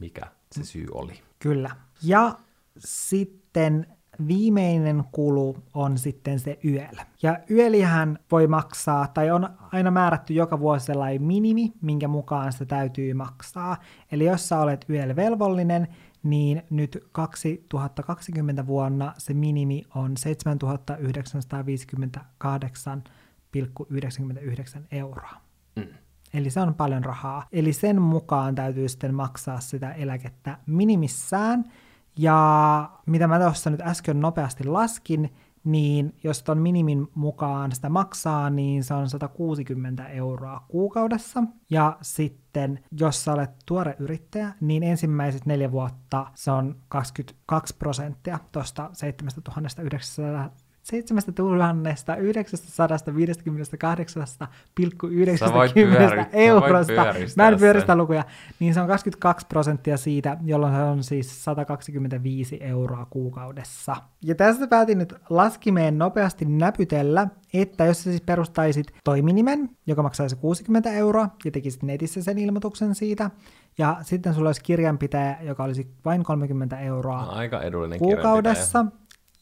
mikä 0.00 0.26
se 0.52 0.64
syy 0.64 0.86
oli. 0.92 1.22
Kyllä. 1.38 1.70
Ja 2.02 2.34
sitten 2.78 3.93
viimeinen 4.28 5.04
kulu 5.12 5.56
on 5.74 5.98
sitten 5.98 6.38
se 6.40 6.58
YEL. 6.64 6.96
Ja 7.22 7.38
YELihän 7.50 8.18
voi 8.30 8.46
maksaa, 8.46 9.08
tai 9.08 9.30
on 9.30 9.48
aina 9.72 9.90
määrätty 9.90 10.34
joka 10.34 10.60
vuosi 10.60 10.86
sellainen 10.86 11.22
minimi, 11.22 11.72
minkä 11.80 12.08
mukaan 12.08 12.52
sitä 12.52 12.64
täytyy 12.64 13.14
maksaa. 13.14 13.76
Eli 14.12 14.24
jos 14.24 14.48
sä 14.48 14.58
olet 14.58 14.84
YEL-velvollinen, 14.90 15.88
niin 16.22 16.62
nyt 16.70 17.08
2020 17.12 18.66
vuonna 18.66 19.14
se 19.18 19.34
minimi 19.34 19.82
on 19.94 20.14
7958,99 24.76 24.82
euroa. 24.90 25.30
Mm. 25.76 25.86
Eli 26.34 26.50
se 26.50 26.60
on 26.60 26.74
paljon 26.74 27.04
rahaa. 27.04 27.46
Eli 27.52 27.72
sen 27.72 28.02
mukaan 28.02 28.54
täytyy 28.54 28.88
sitten 28.88 29.14
maksaa 29.14 29.60
sitä 29.60 29.92
eläkettä 29.92 30.58
minimissään. 30.66 31.64
Ja 32.18 32.90
mitä 33.06 33.26
mä 33.26 33.40
tuossa 33.40 33.70
nyt 33.70 33.80
äsken 33.80 34.20
nopeasti 34.20 34.64
laskin, 34.64 35.34
niin 35.64 36.16
jos 36.24 36.42
ton 36.42 36.58
minimin 36.58 37.06
mukaan 37.14 37.72
sitä 37.72 37.88
maksaa, 37.88 38.50
niin 38.50 38.84
se 38.84 38.94
on 38.94 39.08
160 39.08 40.08
euroa 40.08 40.64
kuukaudessa. 40.68 41.42
Ja 41.70 41.98
sitten, 42.02 42.84
jos 43.00 43.24
sä 43.24 43.32
olet 43.32 43.50
tuore 43.66 43.96
yrittäjä, 43.98 44.52
niin 44.60 44.82
ensimmäiset 44.82 45.46
neljä 45.46 45.72
vuotta 45.72 46.26
se 46.34 46.50
on 46.50 46.76
22 46.88 47.76
prosenttia 47.76 48.38
tuosta 48.52 48.90
7900 48.92 50.50
7958,90 50.84 50.88
eurosta. 56.32 57.14
Mä 57.36 57.48
en 57.48 57.58
pyöristä 57.58 57.96
lukuja. 57.96 58.24
Niin 58.60 58.74
se 58.74 58.80
on 58.80 58.86
22 58.86 59.46
prosenttia 59.46 59.96
siitä, 59.96 60.36
jolloin 60.44 60.74
se 60.74 60.82
on 60.82 61.02
siis 61.02 61.44
125 61.44 62.58
euroa 62.60 63.06
kuukaudessa. 63.10 63.96
Ja 64.22 64.34
tästä 64.34 64.66
päätin 64.66 64.98
nyt 64.98 65.14
laskimeen 65.30 65.98
nopeasti 65.98 66.44
näpytellä, 66.44 67.28
että 67.54 67.84
jos 67.84 67.98
sä 67.98 68.10
siis 68.10 68.22
perustaisit 68.22 68.86
toiminimen, 69.04 69.70
joka 69.86 70.02
maksaisi 70.02 70.36
60 70.36 70.90
euroa, 70.92 71.28
ja 71.44 71.50
tekisit 71.50 71.82
netissä 71.82 72.22
sen 72.22 72.38
ilmoituksen 72.38 72.94
siitä, 72.94 73.30
ja 73.78 73.96
sitten 74.02 74.34
sulla 74.34 74.48
olisi 74.48 74.62
kirjanpitäjä, 74.62 75.38
joka 75.42 75.64
olisi 75.64 75.94
vain 76.04 76.24
30 76.24 76.78
euroa 76.78 77.24
no, 77.24 77.30
aika 77.30 77.62
edullinen 77.62 77.98
kuukaudessa, 77.98 78.86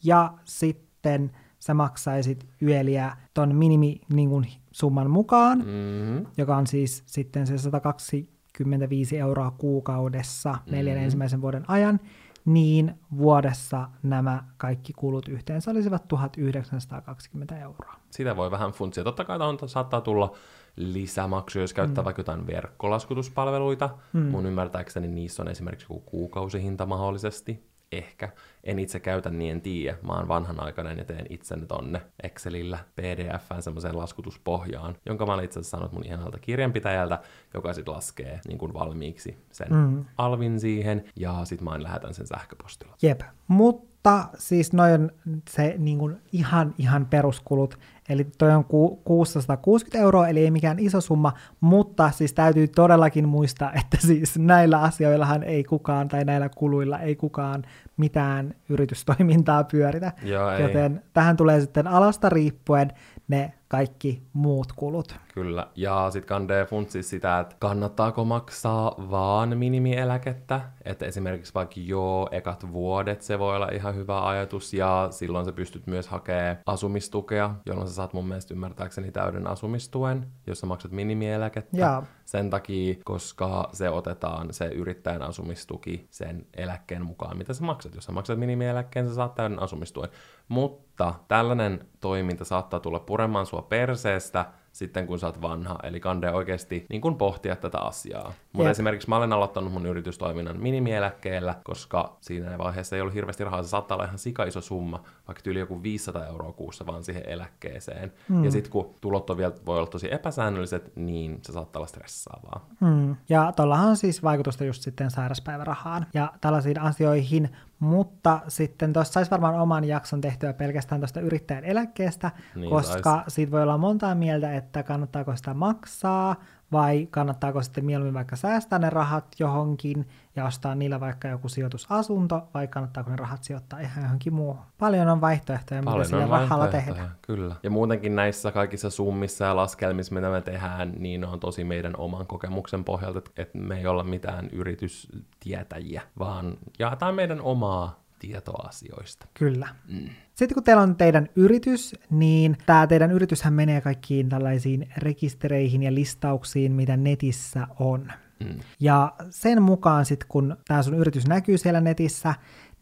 ja 0.03 0.33
sitten 0.45 0.92
sitten 1.03 1.31
sä 1.59 1.73
maksaisit 1.73 2.47
yöliä 2.61 3.17
ton 3.33 3.55
minimi 3.55 4.01
niin 4.13 4.29
kuin, 4.29 4.47
summan 4.71 5.09
mukaan, 5.09 5.57
mm-hmm. 5.57 6.25
joka 6.37 6.57
on 6.57 6.67
siis 6.67 7.03
sitten 7.05 7.47
se 7.47 7.57
125 7.57 9.17
euroa 9.17 9.51
kuukaudessa 9.51 10.57
neljän 10.71 10.95
mm-hmm. 10.95 11.03
ensimmäisen 11.03 11.41
vuoden 11.41 11.69
ajan, 11.69 11.99
niin 12.45 12.93
vuodessa 13.17 13.89
nämä 14.03 14.43
kaikki 14.57 14.93
kulut 14.93 15.27
yhteensä 15.27 15.71
olisivat 15.71 16.07
1920 16.07 17.59
euroa. 17.59 17.95
Sitä 18.09 18.35
voi 18.35 18.51
vähän 18.51 18.71
funtsia. 18.71 19.03
Totta 19.03 19.25
kai 19.25 19.39
on, 19.39 19.57
saattaa 19.65 20.01
tulla 20.01 20.35
lisämaksuja, 20.75 21.63
jos 21.63 21.73
käyttää 21.73 22.01
mm. 22.01 22.05
vaikka 22.05 22.19
jotain 22.19 22.47
verkkolaskutuspalveluita. 22.47 23.89
Mm. 24.13 24.21
Mun 24.21 24.45
ymmärtääkseni 24.45 25.07
niissä 25.07 25.43
on 25.43 25.47
esimerkiksi 25.49 25.85
joku 25.85 25.99
kuukausihinta 25.99 26.85
mahdollisesti 26.85 27.72
ehkä. 27.97 28.29
En 28.63 28.79
itse 28.79 28.99
käytä 28.99 29.29
niin, 29.29 29.51
en 29.51 29.61
tiedä. 29.61 29.97
Mä 30.01 30.13
oon 30.13 30.27
vanhanaikainen 30.27 30.97
ja 30.97 31.05
teen 31.05 31.25
itseni 31.29 31.65
tonne 31.65 32.01
Excelillä 32.23 32.79
PDFään 32.95 33.63
semmoiseen 33.63 33.97
laskutuspohjaan, 33.97 34.95
jonka 35.05 35.25
mä 35.25 35.33
olen 35.33 35.45
itse 35.45 35.59
asiassa 35.59 35.77
saanut 35.77 35.91
mun 35.91 36.05
ihanalta 36.05 36.39
kirjanpitäjältä, 36.39 37.19
joka 37.53 37.73
sitten 37.73 37.93
laskee 37.93 38.39
niin 38.47 38.57
kuin 38.57 38.73
valmiiksi 38.73 39.37
sen 39.51 39.67
mm. 39.73 40.05
alvin 40.17 40.59
siihen, 40.59 41.03
ja 41.15 41.45
sitten 41.45 41.65
mä 41.65 41.83
lähetän 41.83 42.13
sen 42.13 42.27
sähköpostilla. 42.27 42.95
Jep, 43.01 43.21
mutta 43.47 44.27
siis 44.37 44.73
noin 44.73 45.11
se 45.49 45.75
niin 45.77 45.97
kuin 45.97 46.17
ihan 46.31 46.75
ihan 46.77 47.05
peruskulut, 47.05 47.79
Eli 48.09 48.27
toi 48.37 48.51
on 48.51 48.65
660 49.03 49.97
euroa, 49.97 50.27
eli 50.27 50.39
ei 50.39 50.51
mikään 50.51 50.79
iso 50.79 51.01
summa, 51.01 51.33
mutta 51.61 52.11
siis 52.11 52.33
täytyy 52.33 52.67
todellakin 52.67 53.27
muistaa, 53.27 53.73
että 53.81 53.97
siis 54.07 54.39
näillä 54.39 54.81
asioillahan 54.81 55.43
ei 55.43 55.63
kukaan, 55.63 56.07
tai 56.07 56.25
näillä 56.25 56.49
kuluilla 56.49 56.99
ei 56.99 57.15
kukaan 57.15 57.63
mitään 57.97 58.55
yritystoimintaa 58.69 59.63
pyöritä. 59.63 60.13
Joo, 60.23 60.51
ei. 60.51 60.61
Joten 60.61 61.03
tähän 61.13 61.37
tulee 61.37 61.61
sitten 61.61 61.87
alasta 61.87 62.29
riippuen 62.29 62.91
ne 63.27 63.53
kaikki 63.67 64.23
muut 64.33 64.73
kulut. 64.75 65.15
Kyllä, 65.33 65.67
ja 65.75 66.09
sitten 66.11 66.27
kandee 66.27 66.65
funtsi 66.65 67.03
sitä, 67.03 67.39
että 67.39 67.55
kannattaako 67.59 68.25
maksaa 68.25 68.95
vaan 69.11 69.57
minimieläkettä, 69.57 70.61
että 70.85 71.05
esimerkiksi 71.05 71.53
vaikka 71.53 71.75
joo, 71.77 72.29
ekat 72.31 72.71
vuodet 72.71 73.21
se 73.21 73.39
voi 73.39 73.55
olla 73.55 73.69
ihan 73.71 73.95
hyvä 73.95 74.27
ajatus, 74.27 74.73
ja 74.73 75.07
silloin 75.11 75.45
sä 75.45 75.51
pystyt 75.51 75.87
myös 75.87 76.07
hakemaan 76.07 76.57
asumistukea, 76.65 77.55
jolloin 77.65 77.87
sä 77.87 77.93
saat 77.93 78.13
mun 78.13 78.27
mielestä 78.27 78.53
ymmärtääkseni 78.53 79.11
täyden 79.11 79.47
asumistuen, 79.47 80.27
jos 80.47 80.59
sä 80.59 80.65
maksat 80.65 80.91
minimieläkettä. 80.91 81.77
Ja. 81.77 82.03
Sen 82.25 82.49
takia, 82.49 82.95
koska 83.03 83.69
se 83.71 83.89
otetaan 83.89 84.53
se 84.53 84.65
yrittäjän 84.65 85.21
asumistuki 85.21 86.07
sen 86.09 86.45
eläkkeen 86.57 87.05
mukaan, 87.05 87.37
mitä 87.37 87.53
sä 87.53 87.63
maksat. 87.63 87.95
Jos 87.95 88.03
sä 88.03 88.11
maksat 88.11 88.39
minimieläkkeen, 88.39 89.07
sä 89.07 89.15
saat 89.15 89.35
täyden 89.35 89.61
asumistuen. 89.61 90.09
Mutta 90.47 91.13
tällainen 91.27 91.87
toiminta 91.99 92.45
saattaa 92.45 92.79
tulla 92.79 92.99
puremaan 92.99 93.45
sua 93.45 93.61
perseestä, 93.61 94.45
sitten 94.73 95.07
kun 95.07 95.19
sä 95.19 95.27
oot 95.27 95.41
vanha. 95.41 95.79
Eli 95.83 95.99
kande 95.99 96.31
oikeasti 96.31 96.85
niin 96.89 97.01
kun 97.01 97.17
pohtia 97.17 97.55
tätä 97.55 97.79
asiaa. 97.79 98.33
Mutta 98.53 98.69
esimerkiksi 98.69 99.09
mä 99.09 99.17
olen 99.17 99.33
aloittanut 99.33 99.73
mun 99.73 99.85
yritystoiminnan 99.85 100.59
minimieläkkeellä, 100.61 101.55
koska 101.63 102.17
siinä 102.21 102.57
vaiheessa 102.57 102.95
ei 102.95 103.01
ollut 103.01 103.13
hirveästi 103.13 103.43
rahaa. 103.43 103.63
Se 103.63 103.69
saattaa 103.69 103.95
olla 103.95 104.05
ihan 104.05 104.19
sika 104.19 104.43
iso 104.43 104.61
summa, 104.61 105.03
vaikka 105.27 105.49
yli 105.49 105.59
joku 105.59 105.83
500 105.83 106.25
euroa 106.25 106.51
kuussa 106.51 106.85
vaan 106.85 107.03
siihen 107.03 107.29
eläkkeeseen. 107.29 108.13
Mm. 108.29 108.43
Ja 108.43 108.51
sitten 108.51 108.71
kun 108.71 108.95
tulot 109.01 109.29
on 109.29 109.37
vielä, 109.37 109.53
voi 109.65 109.77
olla 109.77 109.87
tosi 109.87 110.13
epäsäännölliset, 110.13 110.95
niin 110.95 111.39
se 111.41 111.53
saattaa 111.53 111.79
olla 111.79 111.87
stressaavaa. 111.87 112.67
Mm. 112.79 113.15
Ja 113.29 113.53
tuollahan 113.55 113.89
on 113.89 113.97
siis 113.97 114.23
vaikutusta 114.23 114.63
just 114.63 114.81
sitten 114.81 115.11
sairaspäivärahaan 115.11 116.05
ja 116.13 116.33
tällaisiin 116.41 116.81
asioihin, 116.81 117.49
mutta 117.83 118.39
sitten 118.47 118.93
tuossa 118.93 119.13
saisi 119.13 119.31
varmaan 119.31 119.59
oman 119.59 119.83
jakson 119.83 120.21
tehtyä 120.21 120.53
pelkästään 120.53 121.01
tuosta 121.01 121.21
yrittäjän 121.21 121.65
eläkkeestä, 121.65 122.31
niin 122.55 122.69
koska 122.69 123.21
sais. 123.23 123.35
siitä 123.35 123.51
voi 123.51 123.63
olla 123.63 123.77
montaa 123.77 124.15
mieltä, 124.15 124.55
että 124.55 124.83
kannattaako 124.83 125.35
sitä 125.35 125.53
maksaa, 125.53 126.35
vai 126.73 127.07
kannattaako 127.11 127.61
sitten 127.61 127.85
mieluummin 127.85 128.13
vaikka 128.13 128.35
säästää 128.35 128.79
ne 128.79 128.89
rahat 128.89 129.25
johonkin 129.39 130.07
ja 130.35 130.45
ostaa 130.45 130.75
niillä 130.75 130.99
vaikka 130.99 131.27
joku 131.27 131.49
sijoitusasunto, 131.49 132.47
vai 132.53 132.67
kannattaako 132.67 133.09
ne 133.09 133.15
rahat 133.15 133.43
sijoittaa 133.43 133.79
ihan 133.79 134.03
johonkin 134.03 134.33
muuhun. 134.33 134.61
Paljon 134.77 135.07
on 135.07 135.21
vaihtoehtoja, 135.21 135.83
Paljon 135.83 135.99
mitä 135.99 136.09
sillä 136.09 136.39
rahalla 136.39 136.67
tehdään. 136.67 137.11
Kyllä. 137.21 137.55
Ja 137.63 137.69
muutenkin 137.69 138.15
näissä 138.15 138.51
kaikissa 138.51 138.89
summissa 138.89 139.45
ja 139.45 139.55
laskelmissa, 139.55 140.15
mitä 140.15 140.29
me 140.29 140.41
tehdään, 140.41 140.93
niin 140.97 141.21
ne 141.21 141.27
on 141.27 141.39
tosi 141.39 141.63
meidän 141.63 141.93
oman 141.97 142.27
kokemuksen 142.27 142.83
pohjalta, 142.83 143.21
että 143.37 143.57
me 143.57 143.79
ei 143.79 143.87
olla 143.87 144.03
mitään 144.03 144.49
yritystietäjiä, 144.51 146.01
vaan 146.19 146.57
jaetaan 146.79 147.15
meidän 147.15 147.41
omaa 147.41 148.03
tietoa 148.19 148.65
asioista. 148.67 149.27
Kyllä. 149.33 149.67
Mm. 149.87 150.09
Sitten 150.35 150.55
kun 150.55 150.63
teillä 150.63 150.81
on 150.81 150.95
teidän 150.95 151.29
yritys, 151.35 151.95
niin 152.09 152.57
tämä 152.65 152.87
teidän 152.87 153.11
yrityshän 153.11 153.53
menee 153.53 153.81
kaikkiin 153.81 154.29
tällaisiin 154.29 154.89
rekistereihin 154.97 155.83
ja 155.83 155.93
listauksiin, 155.93 156.71
mitä 156.71 156.97
netissä 156.97 157.67
on. 157.79 158.11
Mm. 158.39 158.59
Ja 158.79 159.13
sen 159.29 159.61
mukaan 159.61 160.05
sitten, 160.05 160.27
kun 160.27 160.57
tämä 160.67 160.83
sun 160.83 160.93
yritys 160.93 161.27
näkyy 161.27 161.57
siellä 161.57 161.81
netissä, 161.81 162.33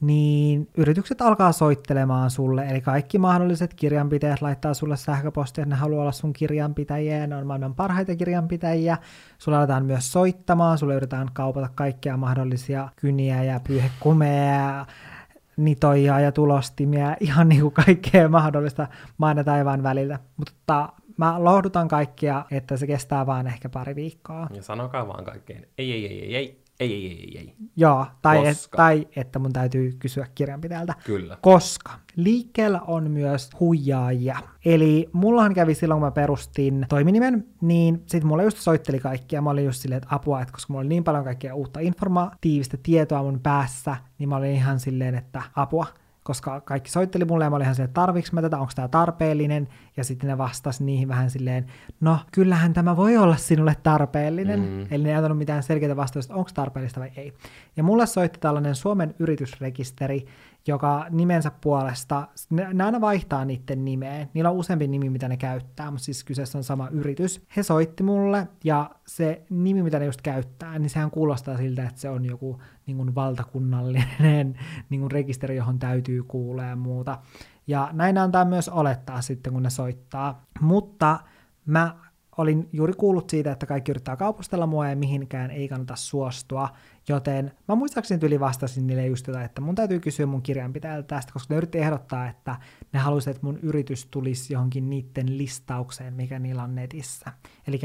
niin 0.01 0.69
yritykset 0.77 1.21
alkaa 1.21 1.51
soittelemaan 1.51 2.29
sulle, 2.29 2.67
eli 2.67 2.81
kaikki 2.81 3.17
mahdolliset 3.17 3.73
kirjanpitäjät 3.73 4.41
laittaa 4.41 4.73
sulle 4.73 4.97
sähköpostia, 4.97 5.61
että 5.61 5.75
ne 5.75 5.79
haluaa 5.79 6.01
olla 6.01 6.11
sun 6.11 6.33
kirjanpitäjiä, 6.33 7.17
ja 7.17 7.27
ne 7.27 7.35
on 7.35 7.47
maailman 7.47 7.75
parhaita 7.75 8.15
kirjanpitäjiä. 8.15 8.97
Sulla 9.37 9.57
aletaan 9.57 9.85
myös 9.85 10.11
soittamaan, 10.11 10.77
sulle 10.77 10.95
yritetään 10.95 11.27
kaupata 11.33 11.69
kaikkia 11.75 12.17
mahdollisia 12.17 12.89
kyniä 12.95 13.43
ja 13.43 13.59
pyyhekumeja 13.67 14.85
nitoja 15.65 16.19
ja 16.19 16.31
tulostimia, 16.31 17.15
ihan 17.19 17.49
niin 17.49 17.61
kuin 17.61 17.73
kaikkea 17.73 18.29
mahdollista 18.29 18.87
maan 19.17 19.37
ja 19.37 19.43
taivaan 19.43 19.83
välillä. 19.83 20.19
Mutta 20.37 20.89
mä 21.17 21.43
lohdutan 21.43 21.87
kaikkia, 21.87 22.45
että 22.51 22.77
se 22.77 22.87
kestää 22.87 23.25
vaan 23.25 23.47
ehkä 23.47 23.69
pari 23.69 23.95
viikkoa. 23.95 24.47
Ja 24.53 24.63
sanokaa 24.63 25.07
vaan 25.07 25.25
kaikkeen, 25.25 25.67
ei, 25.77 25.91
ei, 25.91 26.07
ei, 26.07 26.21
ei, 26.23 26.35
ei, 26.35 26.60
ei, 26.81 26.93
ei, 26.93 27.19
ei, 27.19 27.37
ei. 27.37 27.55
Joo, 27.75 28.05
tai, 28.21 28.47
et, 28.47 28.57
tai 28.75 29.07
että 29.15 29.39
mun 29.39 29.53
täytyy 29.53 29.91
kysyä 29.99 30.27
kirjanpitäjältä. 30.35 30.93
Kyllä. 31.05 31.37
Koska 31.41 31.91
liikkeellä 32.15 32.81
on 32.81 33.11
myös 33.11 33.49
huijaajia. 33.59 34.37
Eli 34.65 35.09
mullahan 35.13 35.53
kävi 35.53 35.75
silloin, 35.75 35.99
kun 35.99 36.07
mä 36.07 36.11
perustin 36.11 36.85
toiminimen, 36.89 37.45
niin 37.61 38.03
sitten 38.05 38.27
mulle 38.27 38.43
just 38.43 38.57
soitteli 38.57 38.99
kaikkia. 38.99 39.41
Mä 39.41 39.49
olin 39.49 39.65
just 39.65 39.81
silleen, 39.81 40.03
että 40.03 40.15
apua, 40.15 40.41
että 40.41 40.53
koska 40.53 40.73
mulla 40.73 40.81
oli 40.81 40.89
niin 40.89 41.03
paljon 41.03 41.23
kaikkea 41.23 41.55
uutta 41.55 41.79
informatiivista 41.79 42.77
tietoa 42.83 43.23
mun 43.23 43.39
päässä, 43.39 43.97
niin 44.19 44.29
mä 44.29 44.35
olin 44.35 44.51
ihan 44.51 44.79
silleen, 44.79 45.15
että 45.15 45.41
apua 45.55 45.85
koska 46.31 46.61
kaikki 46.61 46.91
soitteli 46.91 47.25
mulle 47.25 47.43
ja 47.43 47.49
mä 47.49 47.55
olin 47.55 47.63
ihan 47.63 47.75
silleen, 47.75 47.89
että 47.89 48.01
tarviks 48.01 48.31
mä 48.31 48.41
tätä, 48.41 48.59
onko 48.59 48.71
tämä 48.75 48.87
tarpeellinen, 48.87 49.67
ja 49.97 50.03
sitten 50.03 50.29
ne 50.29 50.37
vastas 50.37 50.81
niihin 50.81 51.07
vähän 51.07 51.29
silleen, 51.29 51.65
no 51.99 52.19
kyllähän 52.31 52.73
tämä 52.73 52.97
voi 52.97 53.17
olla 53.17 53.35
sinulle 53.35 53.75
tarpeellinen, 53.83 54.59
mm. 54.59 54.87
eli 54.91 55.03
ne 55.03 55.09
ei 55.09 55.15
antanut 55.15 55.37
mitään 55.37 55.63
selkeitä 55.63 55.95
vastausta, 55.95 56.35
onko 56.35 56.49
tarpeellista 56.53 56.99
vai 56.99 57.11
ei. 57.17 57.33
Ja 57.77 57.83
mulle 57.83 58.05
soitti 58.05 58.39
tällainen 58.39 58.75
Suomen 58.75 59.15
yritysrekisteri, 59.19 60.25
joka 60.67 61.05
nimensä 61.09 61.51
puolesta, 61.61 62.27
ne, 62.49 62.73
ne 62.73 62.83
aina 62.83 63.01
vaihtaa 63.01 63.45
niiden 63.45 63.85
nimeen. 63.85 64.29
Niillä 64.33 64.49
on 64.49 64.55
useampi 64.55 64.87
nimi, 64.87 65.09
mitä 65.09 65.27
ne 65.27 65.37
käyttää, 65.37 65.91
mutta 65.91 66.05
siis 66.05 66.23
kyseessä 66.23 66.57
on 66.57 66.63
sama 66.63 66.87
yritys. 66.87 67.41
He 67.57 67.63
soitti 67.63 68.03
mulle, 68.03 68.47
ja 68.63 68.89
se 69.07 69.41
nimi, 69.49 69.83
mitä 69.83 69.99
ne 69.99 70.05
just 70.05 70.21
käyttää, 70.21 70.79
niin 70.79 70.89
sehän 70.89 71.11
kuulostaa 71.11 71.57
siltä, 71.57 71.87
että 71.87 72.01
se 72.01 72.09
on 72.09 72.25
joku 72.25 72.61
niin 72.85 72.97
kuin 72.97 73.15
valtakunnallinen 73.15 74.59
niin 74.89 75.01
kuin 75.01 75.11
rekisteri, 75.11 75.55
johon 75.55 75.79
täytyy 75.79 76.23
kuulla 76.23 76.63
ja 76.63 76.75
muuta. 76.75 77.17
Ja 77.67 77.89
näin 77.93 78.17
antaa 78.17 78.45
myös 78.45 78.69
olettaa 78.69 79.21
sitten, 79.21 79.53
kun 79.53 79.63
ne 79.63 79.69
soittaa. 79.69 80.45
Mutta 80.61 81.19
mä 81.65 81.95
olin 82.37 82.69
juuri 82.73 82.93
kuullut 82.93 83.29
siitä, 83.29 83.51
että 83.51 83.65
kaikki 83.65 83.91
yrittää 83.91 84.15
kaupustella 84.15 84.67
mua 84.67 84.87
ja 84.87 84.95
mihinkään 84.95 85.51
ei 85.51 85.67
kannata 85.67 85.95
suostua, 85.95 86.69
joten 87.11 87.51
mä 87.67 87.75
muistaakseni 87.75 88.25
yli 88.25 88.39
vastasin 88.39 88.87
niille 88.87 89.07
just 89.07 89.27
jotain, 89.27 89.45
että 89.45 89.61
mun 89.61 89.75
täytyy 89.75 89.99
kysyä 89.99 90.25
mun 90.25 90.41
kirjanpitäjältä 90.41 91.07
tästä, 91.07 91.33
koska 91.33 91.53
ne 91.53 91.57
yritti 91.57 91.77
ehdottaa, 91.77 92.27
että 92.27 92.55
ne 92.93 92.99
halusivat, 92.99 93.35
että 93.35 93.45
mun 93.45 93.59
yritys 93.61 94.05
tulisi 94.05 94.53
johonkin 94.53 94.89
niiden 94.89 95.37
listaukseen, 95.37 96.13
mikä 96.13 96.39
niillä 96.39 96.63
on 96.63 96.75
netissä. 96.75 97.31
Eli 97.67 97.79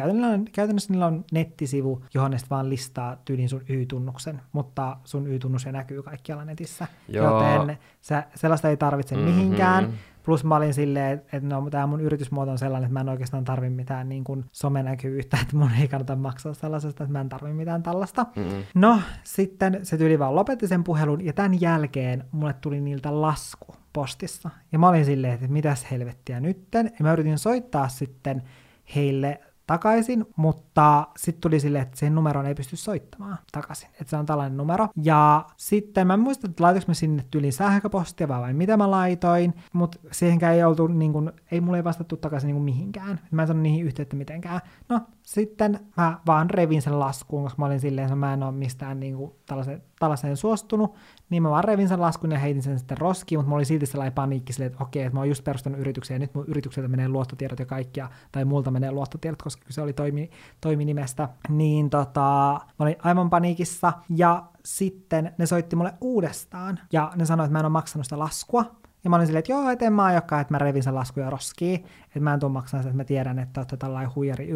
käytännössä 0.52 0.92
niillä 0.92 1.06
on 1.06 1.24
nettisivu, 1.32 2.04
johon 2.14 2.30
ne 2.30 2.36
vaan 2.50 2.70
listaa 2.70 3.16
tyylin 3.24 3.48
sun 3.48 3.62
Y-tunnuksen, 3.68 4.40
mutta 4.52 4.96
sun 5.04 5.26
Y-tunnus 5.26 5.66
ei 5.66 5.72
näkyy 5.72 6.02
kaikkialla 6.02 6.44
netissä, 6.44 6.86
Joo. 7.08 7.42
joten 7.42 7.78
sä, 8.00 8.24
sellaista 8.34 8.68
ei 8.68 8.76
tarvitse 8.76 9.16
mm-hmm. 9.16 9.30
mihinkään, 9.30 9.92
Plus 10.26 10.44
mä 10.44 10.56
olin 10.56 10.74
silleen, 10.74 11.12
että 11.18 11.48
no, 11.48 11.70
tämä 11.70 11.86
mun 11.86 12.00
yritysmuoto 12.00 12.50
on 12.50 12.58
sellainen, 12.58 12.86
että 12.86 12.92
mä 12.92 13.00
en 13.00 13.08
oikeastaan 13.08 13.44
tarvi 13.44 13.70
mitään 13.70 14.08
niin 14.08 14.24
kuin 14.24 14.44
somenäkyvyyttä, 14.52 15.38
että 15.42 15.56
mun 15.56 15.70
ei 15.80 15.88
kannata 15.88 16.16
maksaa 16.16 16.54
sellaisesta, 16.54 17.04
että 17.04 17.12
mä 17.12 17.20
en 17.20 17.28
tarvi 17.28 17.52
mitään 17.52 17.82
tällaista. 17.82 18.26
Mm-hmm. 18.36 18.62
No, 18.74 19.00
sitten 19.24 19.80
se 19.82 19.98
tyyli 19.98 20.18
vaan 20.18 20.34
lopetti 20.34 20.68
sen 20.68 20.84
puhelun, 20.84 21.24
ja 21.24 21.32
tämän 21.32 21.60
jälkeen 21.60 22.24
mulle 22.32 22.52
tuli 22.52 22.80
niiltä 22.80 23.20
lasku 23.20 23.74
postissa. 23.92 24.50
Ja 24.72 24.78
mä 24.78 24.88
olin 24.88 25.04
silleen, 25.04 25.34
että 25.34 25.48
mitäs 25.48 25.90
helvettiä 25.90 26.40
nytten. 26.40 26.86
Ja 26.86 27.02
mä 27.02 27.12
yritin 27.12 27.38
soittaa 27.38 27.88
sitten 27.88 28.42
heille 28.94 29.40
takaisin, 29.66 30.26
mutta 30.36 31.06
sitten 31.16 31.40
tuli 31.40 31.60
silleen, 31.60 31.82
että 31.82 31.96
sen 31.96 32.14
numeron 32.14 32.46
ei 32.46 32.54
pysty 32.54 32.76
soittamaan 32.76 33.38
takaisin, 33.52 33.88
että 33.90 34.10
se 34.10 34.16
on 34.16 34.26
tällainen 34.26 34.56
numero. 34.56 34.88
Ja 35.02 35.46
sitten 35.56 36.06
mä 36.06 36.14
en 36.14 36.20
muista, 36.20 36.46
että 36.46 36.62
laitoinko 36.62 36.84
mä 36.88 36.94
sinne 36.94 37.24
tyyliin 37.30 37.52
sähköpostia 37.52 38.28
vai 38.28 38.52
mitä 38.52 38.76
mä 38.76 38.90
laitoin, 38.90 39.54
mutta 39.72 39.98
siihenkään 40.12 40.54
ei 40.54 40.64
oltu, 40.64 40.86
niin 40.86 41.12
kun, 41.12 41.32
ei 41.50 41.60
mulle 41.60 41.84
vastattu 41.84 42.16
takaisin 42.16 42.48
niin 42.48 42.62
mihinkään. 42.62 43.20
Mä 43.30 43.42
en 43.42 43.48
saanut 43.48 43.62
niihin 43.62 43.86
yhteyttä 43.86 44.16
mitenkään. 44.16 44.60
No, 44.88 45.00
sitten 45.22 45.80
mä 45.96 46.20
vaan 46.26 46.50
revin 46.50 46.82
sen 46.82 47.00
laskuun, 47.00 47.42
koska 47.42 47.62
mä 47.62 47.66
olin 47.66 47.80
silleen, 47.80 48.04
että 48.04 48.16
mä 48.16 48.32
en 48.32 48.42
ole 48.42 48.52
mistään 48.52 49.00
niin 49.00 49.16
kuin 49.16 49.32
tällaiseen, 49.46 49.82
tällaiseen 49.98 50.36
suostunut, 50.36 50.94
niin 51.30 51.42
mä 51.42 51.50
vaan 51.50 51.64
revin 51.64 51.88
sen 51.88 52.00
laskun 52.00 52.32
ja 52.32 52.38
heitin 52.38 52.62
sen 52.62 52.78
sitten 52.78 52.98
roskiin, 52.98 53.38
mutta 53.38 53.48
mä 53.48 53.54
olin 53.54 53.66
silti 53.66 53.86
sellainen 53.86 54.12
paniikki 54.12 54.52
silleen, 54.52 54.72
että 54.72 54.84
okei, 54.84 55.02
että 55.02 55.14
mä 55.14 55.20
oon 55.20 55.28
just 55.28 55.44
perustanut 55.44 55.80
yrityksen 55.80 56.14
ja 56.14 56.18
nyt 56.18 56.34
mun 56.34 56.44
yritykseltä 56.48 56.88
menee 56.88 57.08
luottotiedot 57.08 57.58
ja 57.58 57.66
kaikkia, 57.66 58.08
tai 58.32 58.44
multa 58.44 58.70
menee 58.70 58.92
luottotiedot, 58.92 59.42
koska 59.42 59.64
se 59.68 59.82
oli 59.82 59.92
toimi, 59.92 60.30
toiminimestä, 60.60 61.28
niin 61.48 61.90
tota, 61.90 62.20
mä 62.78 62.84
olin 62.84 62.96
aivan 63.02 63.30
paniikissa, 63.30 63.92
ja 64.16 64.44
sitten 64.64 65.34
ne 65.38 65.46
soitti 65.46 65.76
mulle 65.76 65.94
uudestaan, 66.00 66.78
ja 66.92 67.12
ne 67.16 67.24
sanoi, 67.26 67.44
että 67.44 67.52
mä 67.52 67.58
en 67.58 67.64
ole 67.64 67.72
maksanut 67.72 68.06
sitä 68.06 68.18
laskua, 68.18 68.64
ja 69.06 69.10
mä 69.10 69.16
olin 69.16 69.26
silleen, 69.26 69.38
että 69.38 69.52
joo, 69.52 69.70
et 69.70 69.82
en 69.82 69.92
mä 69.92 70.04
aiokaan, 70.04 70.40
että 70.40 70.54
mä 70.54 70.58
revin 70.58 70.82
sen 70.82 70.94
laskuja 70.94 71.30
roskiin, 71.30 71.84
että 72.06 72.20
mä 72.20 72.34
en 72.34 72.40
tule 72.40 72.52
maksamaan 72.52 72.82
sitä, 72.82 72.90
että 72.90 72.96
mä 72.96 73.04
tiedän, 73.04 73.38
että 73.38 73.60
olette 73.60 73.76
tällainen 73.76 74.14
huijari 74.14 74.48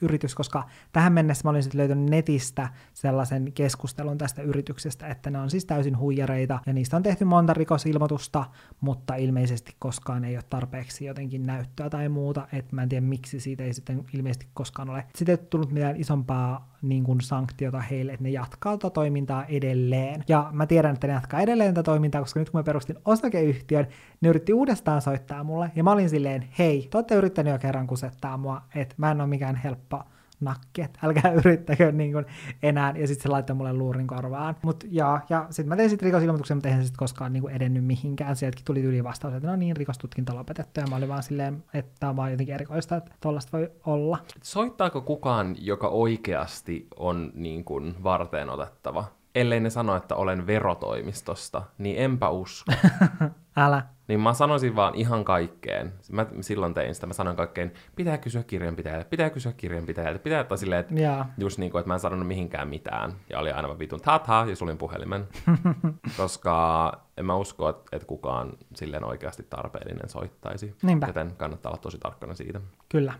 yritys, 0.00 0.34
koska 0.34 0.68
tähän 0.92 1.12
mennessä 1.12 1.42
mä 1.44 1.50
olin 1.50 1.62
sitten 1.62 1.78
löytänyt 1.78 2.10
netistä 2.10 2.68
sellaisen 2.94 3.52
keskustelun 3.52 4.18
tästä 4.18 4.42
yrityksestä, 4.42 5.06
että 5.06 5.30
ne 5.30 5.38
on 5.38 5.50
siis 5.50 5.64
täysin 5.64 5.98
huijareita, 5.98 6.60
ja 6.66 6.72
niistä 6.72 6.96
on 6.96 7.02
tehty 7.02 7.24
monta 7.24 7.54
rikosilmoitusta, 7.54 8.44
mutta 8.80 9.14
ilmeisesti 9.14 9.76
koskaan 9.78 10.24
ei 10.24 10.36
ole 10.36 10.44
tarpeeksi 10.50 11.04
jotenkin 11.04 11.46
näyttöä 11.46 11.90
tai 11.90 12.08
muuta, 12.08 12.48
että 12.52 12.74
mä 12.76 12.82
en 12.82 12.88
tiedä 12.88 13.06
miksi 13.06 13.40
siitä 13.40 13.64
ei 13.64 13.72
sitten 13.72 14.04
ilmeisesti 14.12 14.48
koskaan 14.54 14.90
ole. 14.90 15.04
Sitten 15.14 15.38
ei 15.38 15.46
tullut 15.50 15.72
mitään 15.72 15.96
isompaa 15.96 16.71
niin 16.82 17.04
kuin 17.04 17.20
sanktiota 17.20 17.80
heille, 17.80 18.12
että 18.12 18.22
ne 18.22 18.30
jatkaa 18.30 18.76
tätä 18.76 18.90
toimintaa 18.90 19.44
edelleen. 19.44 20.24
Ja 20.28 20.50
mä 20.52 20.66
tiedän, 20.66 20.94
että 20.94 21.06
ne 21.06 21.12
jatkaa 21.12 21.40
edelleen 21.40 21.74
tätä 21.74 21.82
toimintaa, 21.82 22.20
koska 22.20 22.40
nyt 22.40 22.50
kun 22.50 22.58
mä 22.58 22.64
perustin 22.64 22.96
osakeyhtiön, 23.04 23.86
ne 24.20 24.28
yritti 24.28 24.52
uudestaan 24.52 25.02
soittaa 25.02 25.44
mulle, 25.44 25.70
ja 25.76 25.84
mä 25.84 25.92
olin 25.92 26.08
silleen, 26.08 26.48
hei, 26.58 26.88
te 26.90 26.98
olette 26.98 27.14
yrittäneet 27.14 27.54
jo 27.54 27.58
kerran 27.58 27.86
kusettaa 27.86 28.36
mua, 28.36 28.62
että 28.74 28.94
mä 28.98 29.10
en 29.10 29.20
ole 29.20 29.28
mikään 29.28 29.56
helppo 29.56 30.02
nakki, 30.42 30.82
että 30.82 30.98
älkää 31.06 31.32
yrittäkö 31.32 31.92
niin 31.92 32.12
kuin 32.12 32.26
enää, 32.62 32.94
ja 32.96 33.06
sitten 33.06 33.22
se 33.22 33.28
laittoi 33.28 33.56
mulle 33.56 33.72
luurin 33.72 34.06
korvaan. 34.06 34.56
Mut, 34.62 34.84
ja, 34.90 35.20
ja 35.28 35.46
sitten 35.50 35.68
mä 35.68 35.76
tein 35.76 35.90
sitten 35.90 36.06
rikosilmoituksen, 36.06 36.56
mutta 36.56 36.68
eihän 36.68 36.84
sitten 36.84 36.98
koskaan 36.98 37.32
niin 37.32 37.40
kuin 37.40 37.54
edennyt 37.54 37.84
mihinkään. 37.84 38.36
Sieltäkin 38.36 38.64
tuli 38.64 38.82
yli 38.82 39.04
vastaus, 39.04 39.34
että 39.34 39.48
no 39.48 39.56
niin, 39.56 39.76
rikostutkinta 39.76 40.34
lopetettu, 40.34 40.80
ja 40.80 40.86
mä 40.86 40.96
olin 40.96 41.08
vaan 41.08 41.22
silleen, 41.22 41.64
että 41.74 41.92
tämä 42.00 42.10
on 42.10 42.16
vaan 42.16 42.30
jotenkin 42.30 42.54
erikoista, 42.54 42.96
että 42.96 43.12
tollaista 43.20 43.58
voi 43.58 43.70
olla. 43.86 44.18
Soittaako 44.42 45.00
kukaan, 45.00 45.56
joka 45.58 45.88
oikeasti 45.88 46.86
on 46.96 47.32
niin 47.34 47.64
kuin 47.64 47.94
varteen 48.02 48.50
otettava? 48.50 49.04
ellei 49.34 49.60
ne 49.60 49.70
sano, 49.70 49.96
että 49.96 50.16
olen 50.16 50.46
verotoimistosta, 50.46 51.62
niin 51.78 51.98
enpä 51.98 52.28
usko. 52.28 52.72
Älä. 53.56 53.82
Niin 54.12 54.20
mä 54.20 54.34
sanoisin 54.34 54.76
vaan 54.76 54.94
ihan 54.94 55.24
kaikkeen. 55.24 55.92
Mä 56.10 56.26
silloin 56.40 56.74
tein 56.74 56.94
sitä, 56.94 57.06
mä 57.06 57.12
sanoin 57.12 57.36
kaikkeen, 57.36 57.72
pitää 57.96 58.18
kysyä 58.18 58.42
kirjanpitäjältä, 58.42 59.08
pitää 59.08 59.30
kysyä 59.30 59.52
kirjanpitäjältä, 59.52 60.18
pitää 60.18 60.40
ottaa 60.40 60.56
silleen, 60.56 60.80
että 60.80 60.94
yeah. 60.94 61.26
just 61.38 61.58
niin 61.58 61.72
kuin, 61.72 61.80
että 61.80 61.88
mä 61.88 61.94
en 61.94 62.00
sanonut 62.00 62.26
mihinkään 62.26 62.68
mitään. 62.68 63.12
Ja 63.30 63.38
oli 63.38 63.50
aina 63.50 63.78
vitun 63.78 64.00
tata 64.00 64.46
ja 64.48 64.56
sulin 64.56 64.78
puhelimen. 64.78 65.28
koska 66.16 66.92
en 67.16 67.26
mä 67.26 67.36
usko, 67.36 67.68
että, 67.68 67.82
että 67.92 68.06
kukaan 68.06 68.52
silleen 68.74 69.04
oikeasti 69.04 69.46
tarpeellinen 69.50 70.08
soittaisi. 70.08 70.76
Niinpä. 70.82 71.06
Joten 71.06 71.32
kannattaa 71.36 71.70
olla 71.70 71.82
tosi 71.82 71.98
tarkkana 71.98 72.34
siitä. 72.34 72.60
Kyllä. 72.88 73.14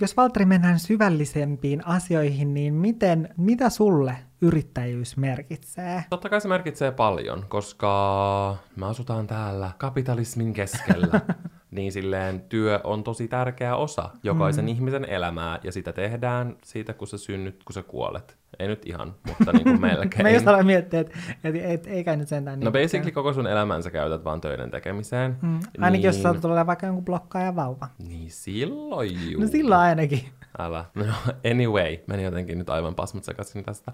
Jos 0.00 0.16
Valtteri 0.16 0.44
mennään 0.44 0.78
syvällisempiin 0.78 1.86
asioihin, 1.86 2.54
niin 2.54 2.74
miten, 2.74 3.34
mitä 3.36 3.70
sulle 3.70 4.16
yrittäjyys 4.40 5.16
merkitsee? 5.16 6.04
Totta 6.10 6.28
kai 6.28 6.40
se 6.40 6.48
merkitsee 6.48 6.90
paljon, 6.90 7.44
koska 7.48 8.56
me 8.76 8.86
asutaan 8.86 9.26
täällä 9.26 9.70
kapitalismin 9.78 10.52
keskellä. 10.52 11.20
niin 11.70 11.92
silleen 11.92 12.40
työ 12.40 12.80
on 12.84 13.04
tosi 13.04 13.28
tärkeä 13.28 13.76
osa 13.76 14.10
jokaisen 14.22 14.64
mm. 14.64 14.68
ihmisen 14.68 15.04
elämää, 15.04 15.58
ja 15.64 15.72
sitä 15.72 15.92
tehdään 15.92 16.56
siitä, 16.64 16.92
kun 16.94 17.08
sä 17.08 17.18
synnyt, 17.18 17.64
kun 17.64 17.74
sä 17.74 17.82
kuolet. 17.82 18.36
Ei 18.58 18.68
nyt 18.68 18.86
ihan, 18.86 19.14
mutta 19.28 19.52
niin 19.52 19.64
kuin 19.64 19.80
melkein. 19.90 20.22
Mä 20.22 20.30
just 20.30 20.48
aloin 20.48 20.66
miettiä, 20.66 21.00
että 21.00 21.18
et, 21.44 21.56
et, 21.56 21.86
eikä 21.86 22.16
nyt 22.16 22.28
sentään 22.28 22.58
niin. 22.58 22.64
No 22.64 22.72
basically 22.72 23.10
koko 23.10 23.32
sun 23.32 23.46
elämänsä 23.46 23.90
käytät 23.90 24.24
vaan 24.24 24.40
töiden 24.40 24.70
tekemiseen. 24.70 25.36
Mm. 25.42 25.54
Ainakin 25.54 25.92
niin... 25.92 26.02
jos 26.02 26.22
saat 26.22 26.40
tulla 26.40 26.66
vaikka 26.66 26.86
jonkun 26.86 27.04
blokkaaja 27.04 27.56
vauva. 27.56 27.88
Niin 27.98 28.30
silloin 28.30 29.30
juu. 29.30 29.42
No 29.42 29.48
silloin 29.48 29.80
ainakin. 29.80 30.24
Älä. 30.58 30.84
No 30.94 31.04
anyway, 31.50 31.98
meni 32.06 32.22
jotenkin 32.22 32.58
nyt 32.58 32.70
aivan 32.70 32.94
pasmat 32.94 33.24
sekaisin 33.24 33.64
tästä 33.64 33.92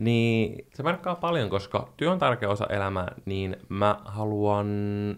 niin 0.00 0.66
se 0.74 0.82
merkkaa 0.82 1.14
paljon, 1.14 1.50
koska 1.50 1.88
työ 1.96 2.10
on 2.10 2.18
tärkeä 2.18 2.48
osa 2.48 2.66
elämää, 2.66 3.14
niin 3.24 3.56
mä 3.68 3.96
haluan, 4.04 4.66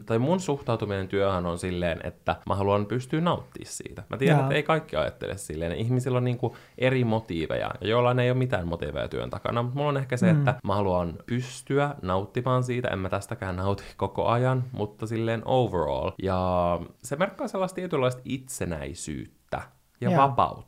tai 0.06 0.18
mun 0.18 0.40
suhtautuminen 0.40 1.08
työhön 1.08 1.46
on 1.46 1.58
silleen, 1.58 2.00
että 2.04 2.36
mä 2.46 2.54
haluan 2.54 2.86
pystyä 2.86 3.20
nauttimaan 3.20 3.72
siitä. 3.72 4.02
Mä 4.10 4.16
tiedän, 4.16 4.36
Jaa. 4.36 4.44
että 4.44 4.54
ei 4.54 4.62
kaikki 4.62 4.96
ajattele 4.96 5.36
silleen. 5.36 5.72
Ihmisillä 5.72 6.18
on 6.18 6.24
niinku 6.24 6.56
eri 6.78 7.04
motiiveja, 7.04 7.70
ja 7.80 7.88
jollain 7.88 8.18
ei 8.18 8.30
ole 8.30 8.38
mitään 8.38 8.68
motiiveja 8.68 9.08
työn 9.08 9.30
takana, 9.30 9.62
mutta 9.62 9.76
mulla 9.76 9.88
on 9.88 9.96
ehkä 9.96 10.16
se, 10.16 10.32
mm. 10.32 10.38
että 10.38 10.54
mä 10.64 10.74
haluan 10.74 11.14
pystyä 11.26 11.94
nauttimaan 12.02 12.62
siitä, 12.62 12.88
en 12.88 12.98
mä 12.98 13.08
tästäkään 13.08 13.56
nauti 13.56 13.84
koko 13.96 14.26
ajan, 14.26 14.64
mutta 14.72 15.06
silleen 15.06 15.42
overall. 15.44 16.10
Ja 16.22 16.80
se 17.02 17.16
merkkaa 17.16 17.48
sellaista 17.48 17.74
tietynlaista 17.76 18.22
itsenäisyyttä 18.24 19.62
ja 20.00 20.10
Jaa. 20.10 20.28
vapautta 20.28 20.67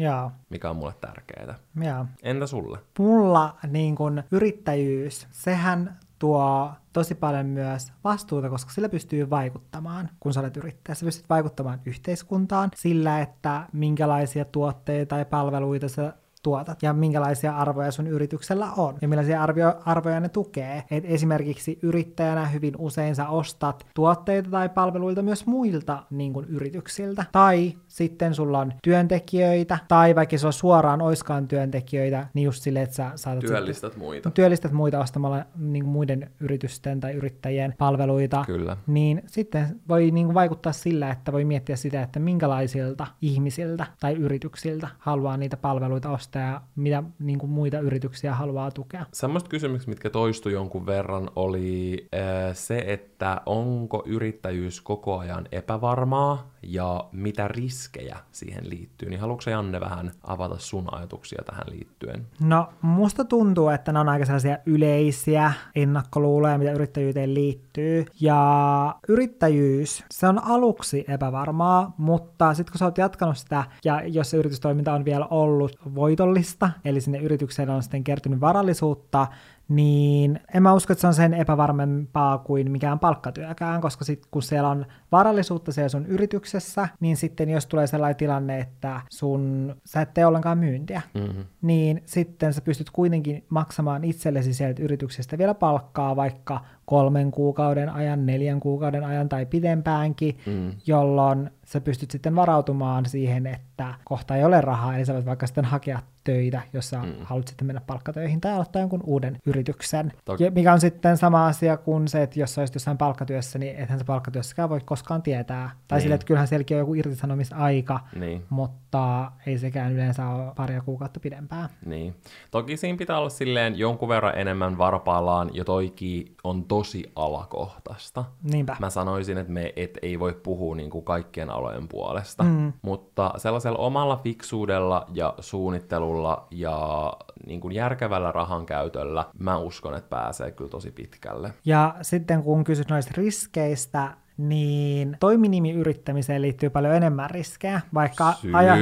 Jaa. 0.00 0.38
mikä 0.50 0.70
on 0.70 0.76
mulle 0.76 0.94
tärkeää. 1.00 1.58
Jaa. 1.82 2.06
Entä 2.22 2.46
sulle? 2.46 2.78
Mulla 2.98 3.56
niin 3.68 3.96
kun, 3.96 4.22
yrittäjyys, 4.30 5.26
sehän 5.30 5.98
tuo 6.18 6.72
tosi 6.92 7.14
paljon 7.14 7.46
myös 7.46 7.92
vastuuta, 8.04 8.50
koska 8.50 8.70
sillä 8.70 8.88
pystyy 8.88 9.30
vaikuttamaan, 9.30 10.08
kun 10.20 10.34
sä 10.34 10.40
olet 10.40 10.56
yrittäjä. 10.56 10.94
Sä 10.94 11.04
pystyt 11.04 11.28
vaikuttamaan 11.28 11.80
yhteiskuntaan 11.86 12.70
sillä, 12.76 13.20
että 13.20 13.66
minkälaisia 13.72 14.44
tuotteita 14.44 15.08
tai 15.08 15.24
palveluita 15.24 15.88
sä 15.88 16.12
tuotat 16.42 16.82
ja 16.82 16.92
minkälaisia 16.92 17.56
arvoja 17.56 17.90
sun 17.90 18.06
yrityksellä 18.06 18.68
on 18.76 18.98
ja 19.02 19.08
millaisia 19.08 19.42
arvio, 19.42 19.74
arvoja 19.84 20.20
ne 20.20 20.28
tukee. 20.28 20.84
Et 20.90 21.04
esimerkiksi 21.06 21.78
yrittäjänä 21.82 22.46
hyvin 22.46 22.74
usein 22.78 23.14
sä 23.14 23.28
ostat 23.28 23.86
tuotteita 23.94 24.50
tai 24.50 24.68
palveluita 24.68 25.22
myös 25.22 25.46
muilta 25.46 26.02
niin 26.10 26.32
kuin 26.32 26.46
yrityksiltä. 26.46 27.24
Tai 27.32 27.72
sitten 27.88 28.34
sulla 28.34 28.58
on 28.58 28.72
työntekijöitä, 28.82 29.78
tai 29.88 30.14
vaikka 30.14 30.38
sulla 30.38 30.52
suoraan 30.52 31.02
oiskaan 31.02 31.48
työntekijöitä, 31.48 32.26
niin 32.34 32.44
just 32.44 32.62
silleen, 32.62 32.82
että 32.82 32.96
sä 32.96 33.10
saatat 33.14 33.40
Työllistät 33.40 33.92
sitten, 33.92 34.06
muita. 34.06 34.30
Työllistät 34.30 34.72
muita 34.72 35.00
ostamalla 35.00 35.44
niin 35.56 35.84
kuin 35.84 35.92
muiden 35.92 36.30
yritysten 36.40 37.00
tai 37.00 37.12
yrittäjien 37.12 37.74
palveluita. 37.78 38.44
Kyllä. 38.46 38.76
Niin 38.86 39.22
sitten 39.26 39.80
voi 39.88 40.10
niin 40.10 40.26
kuin 40.26 40.34
vaikuttaa 40.34 40.72
sillä, 40.72 41.10
että 41.10 41.32
voi 41.32 41.44
miettiä 41.44 41.76
sitä, 41.76 42.02
että 42.02 42.20
minkälaisilta 42.20 43.06
ihmisiltä 43.22 43.86
tai 44.00 44.14
yrityksiltä 44.14 44.88
haluaa 44.98 45.36
niitä 45.36 45.56
palveluita 45.56 46.10
ostaa 46.10 46.29
tausta 46.30 46.38
ja 46.38 46.60
mitä 46.76 47.02
niin 47.18 47.38
kuin 47.38 47.50
muita 47.50 47.78
yrityksiä 47.78 48.34
haluaa 48.34 48.70
tukea. 48.70 49.06
Semmoiset 49.12 49.48
kysymykset, 49.48 49.88
mitkä 49.88 50.10
toistui 50.10 50.52
jonkun 50.52 50.86
verran, 50.86 51.30
oli 51.36 52.08
äh, 52.14 52.20
se, 52.56 52.84
että 52.86 53.40
onko 53.46 54.02
yrittäjyys 54.06 54.80
koko 54.80 55.18
ajan 55.18 55.48
epävarmaa 55.52 56.50
ja 56.62 57.04
mitä 57.12 57.48
riskejä 57.48 58.18
siihen 58.32 58.70
liittyy. 58.70 59.10
Niin 59.10 59.20
haluatko 59.20 59.50
Janne 59.50 59.80
vähän 59.80 60.10
avata 60.22 60.58
sun 60.58 60.94
ajatuksia 60.94 61.42
tähän 61.46 61.64
liittyen? 61.70 62.26
No, 62.40 62.68
musta 62.82 63.24
tuntuu, 63.24 63.68
että 63.68 63.92
ne 63.92 63.98
on 63.98 64.08
aika 64.08 64.24
sellaisia 64.24 64.58
yleisiä 64.66 65.52
ennakkoluuloja, 65.74 66.58
mitä 66.58 66.72
yrittäjyyteen 66.72 67.34
liittyy. 67.34 68.04
Ja 68.20 68.94
yrittäjyys, 69.08 70.04
se 70.10 70.28
on 70.28 70.44
aluksi 70.44 71.04
epävarmaa, 71.08 71.94
mutta 71.98 72.54
sitten 72.54 72.72
kun 72.72 72.78
sä 72.78 72.84
oot 72.84 72.98
jatkanut 72.98 73.38
sitä, 73.38 73.64
ja 73.84 74.02
jos 74.06 74.30
se 74.30 74.36
yritystoiminta 74.36 74.94
on 74.94 75.04
vielä 75.04 75.26
ollut 75.26 75.76
voitollista, 75.94 76.70
eli 76.84 77.00
sinne 77.00 77.18
yritykseen 77.18 77.70
on 77.70 77.82
sitten 77.82 78.04
kertynyt 78.04 78.40
varallisuutta, 78.40 79.26
niin 79.70 80.40
en 80.54 80.62
mä 80.62 80.74
usko, 80.74 80.92
että 80.92 81.00
se 81.00 81.06
on 81.06 81.14
sen 81.14 81.34
epävarmempaa 81.34 82.38
kuin 82.38 82.70
mikään 82.70 82.98
palkkatyökään, 82.98 83.80
koska 83.80 84.04
sit, 84.04 84.26
kun 84.30 84.42
siellä 84.42 84.68
on 84.68 84.86
varallisuutta 85.12 85.72
siellä 85.72 85.88
sun 85.88 86.06
yrityksessä, 86.06 86.88
niin 87.00 87.16
sitten 87.16 87.50
jos 87.50 87.66
tulee 87.66 87.86
sellainen 87.86 88.16
tilanne, 88.16 88.58
että 88.58 89.00
sun, 89.10 89.74
sä 89.84 90.00
et 90.00 90.14
tee 90.14 90.26
ollenkaan 90.26 90.58
myyntiä, 90.58 91.02
mm-hmm. 91.14 91.44
niin 91.62 92.02
sitten 92.06 92.54
sä 92.54 92.60
pystyt 92.60 92.90
kuitenkin 92.90 93.44
maksamaan 93.48 94.04
itsellesi 94.04 94.54
sieltä 94.54 94.82
yrityksestä 94.82 95.38
vielä 95.38 95.54
palkkaa 95.54 96.16
vaikka 96.16 96.60
kolmen 96.84 97.30
kuukauden 97.30 97.90
ajan, 97.90 98.26
neljän 98.26 98.60
kuukauden 98.60 99.04
ajan 99.04 99.28
tai 99.28 99.46
pidempäänkin, 99.46 100.38
mm. 100.46 100.72
jolloin 100.86 101.50
sä 101.66 101.80
pystyt 101.80 102.10
sitten 102.10 102.36
varautumaan 102.36 103.06
siihen, 103.06 103.46
että 103.46 103.94
kohta 104.04 104.36
ei 104.36 104.44
ole 104.44 104.60
rahaa, 104.60 104.96
eli 104.96 105.04
sä 105.04 105.14
voit 105.14 105.26
vaikka 105.26 105.46
sitten 105.46 105.64
hakea 105.64 105.98
töitä, 106.32 106.62
jos 106.72 106.90
sä 106.90 107.02
mm. 107.02 107.14
haluat 107.22 107.48
sitten 107.48 107.66
mennä 107.66 107.80
palkkatöihin 107.86 108.40
tai 108.40 108.52
aloittaa 108.52 108.82
jonkun 108.82 109.00
uuden 109.04 109.38
yrityksen. 109.46 110.12
Toki. 110.24 110.44
Ja 110.44 110.50
mikä 110.50 110.72
on 110.72 110.80
sitten 110.80 111.16
sama 111.16 111.46
asia 111.46 111.76
kuin 111.76 112.08
se, 112.08 112.22
että 112.22 112.40
jos 112.40 112.54
sä 112.54 112.60
olisit 112.60 112.74
jossain 112.74 112.98
palkkatyössä, 112.98 113.58
niin 113.58 113.76
ethän 113.76 113.98
sä 113.98 114.04
palkkatyössäkään 114.04 114.68
voi 114.68 114.80
koskaan 114.84 115.22
tietää. 115.22 115.70
Tai 115.88 115.96
niin. 115.96 116.02
sille, 116.02 116.14
että 116.14 116.26
kyllähän 116.26 116.48
sielläkin 116.48 116.76
on 116.76 116.78
joku 116.78 116.94
irtisanomisaika, 116.94 118.00
niin. 118.14 118.44
mutta 118.50 119.32
ei 119.46 119.58
sekään 119.58 119.92
yleensä 119.92 120.28
ole 120.28 120.52
paria 120.56 120.80
kuukautta 120.80 121.20
pidempää. 121.20 121.68
Niin. 121.86 122.14
Toki 122.50 122.76
siinä 122.76 122.98
pitää 122.98 123.18
olla 123.18 123.28
silleen 123.28 123.78
jonkun 123.78 124.08
verran 124.08 124.38
enemmän 124.38 124.78
varpaillaan, 124.78 125.50
ja 125.52 125.64
toiki 125.64 126.34
on 126.44 126.64
tosi 126.64 127.12
alakohtaista. 127.16 128.24
Niinpä. 128.42 128.76
Mä 128.80 128.90
sanoisin, 128.90 129.38
että 129.38 129.52
me 129.52 129.72
et 129.76 129.98
ei 130.02 130.18
voi 130.18 130.32
puhua 130.32 130.76
niin 130.76 130.90
kuin 130.90 131.04
kaikkien 131.04 131.50
alojen 131.50 131.88
puolesta, 131.88 132.42
mm. 132.42 132.72
mutta 132.82 133.32
sellaisella 133.36 133.78
omalla 133.78 134.16
fiksuudella 134.16 135.06
ja 135.14 135.34
suunnittelulla 135.40 136.19
ja 136.50 137.12
niin 137.46 137.60
kuin 137.60 137.74
järkevällä 137.74 138.32
rahan 138.32 138.66
käytöllä 138.66 139.24
mä 139.38 139.58
uskon, 139.58 139.94
että 139.94 140.10
pääsee 140.10 140.50
kyllä 140.50 140.70
tosi 140.70 140.90
pitkälle. 140.90 141.52
Ja 141.64 141.94
sitten 142.02 142.42
kun 142.42 142.64
kysyt 142.64 142.88
noista 142.88 143.12
riskeistä, 143.16 144.16
niin 144.48 145.16
toiminimiyrittämiseen 145.20 146.42
liittyy 146.42 146.70
paljon 146.70 146.94
enemmän 146.94 147.30
riskejä, 147.30 147.80
vaikka, 147.94 148.34
aja- 148.52 148.76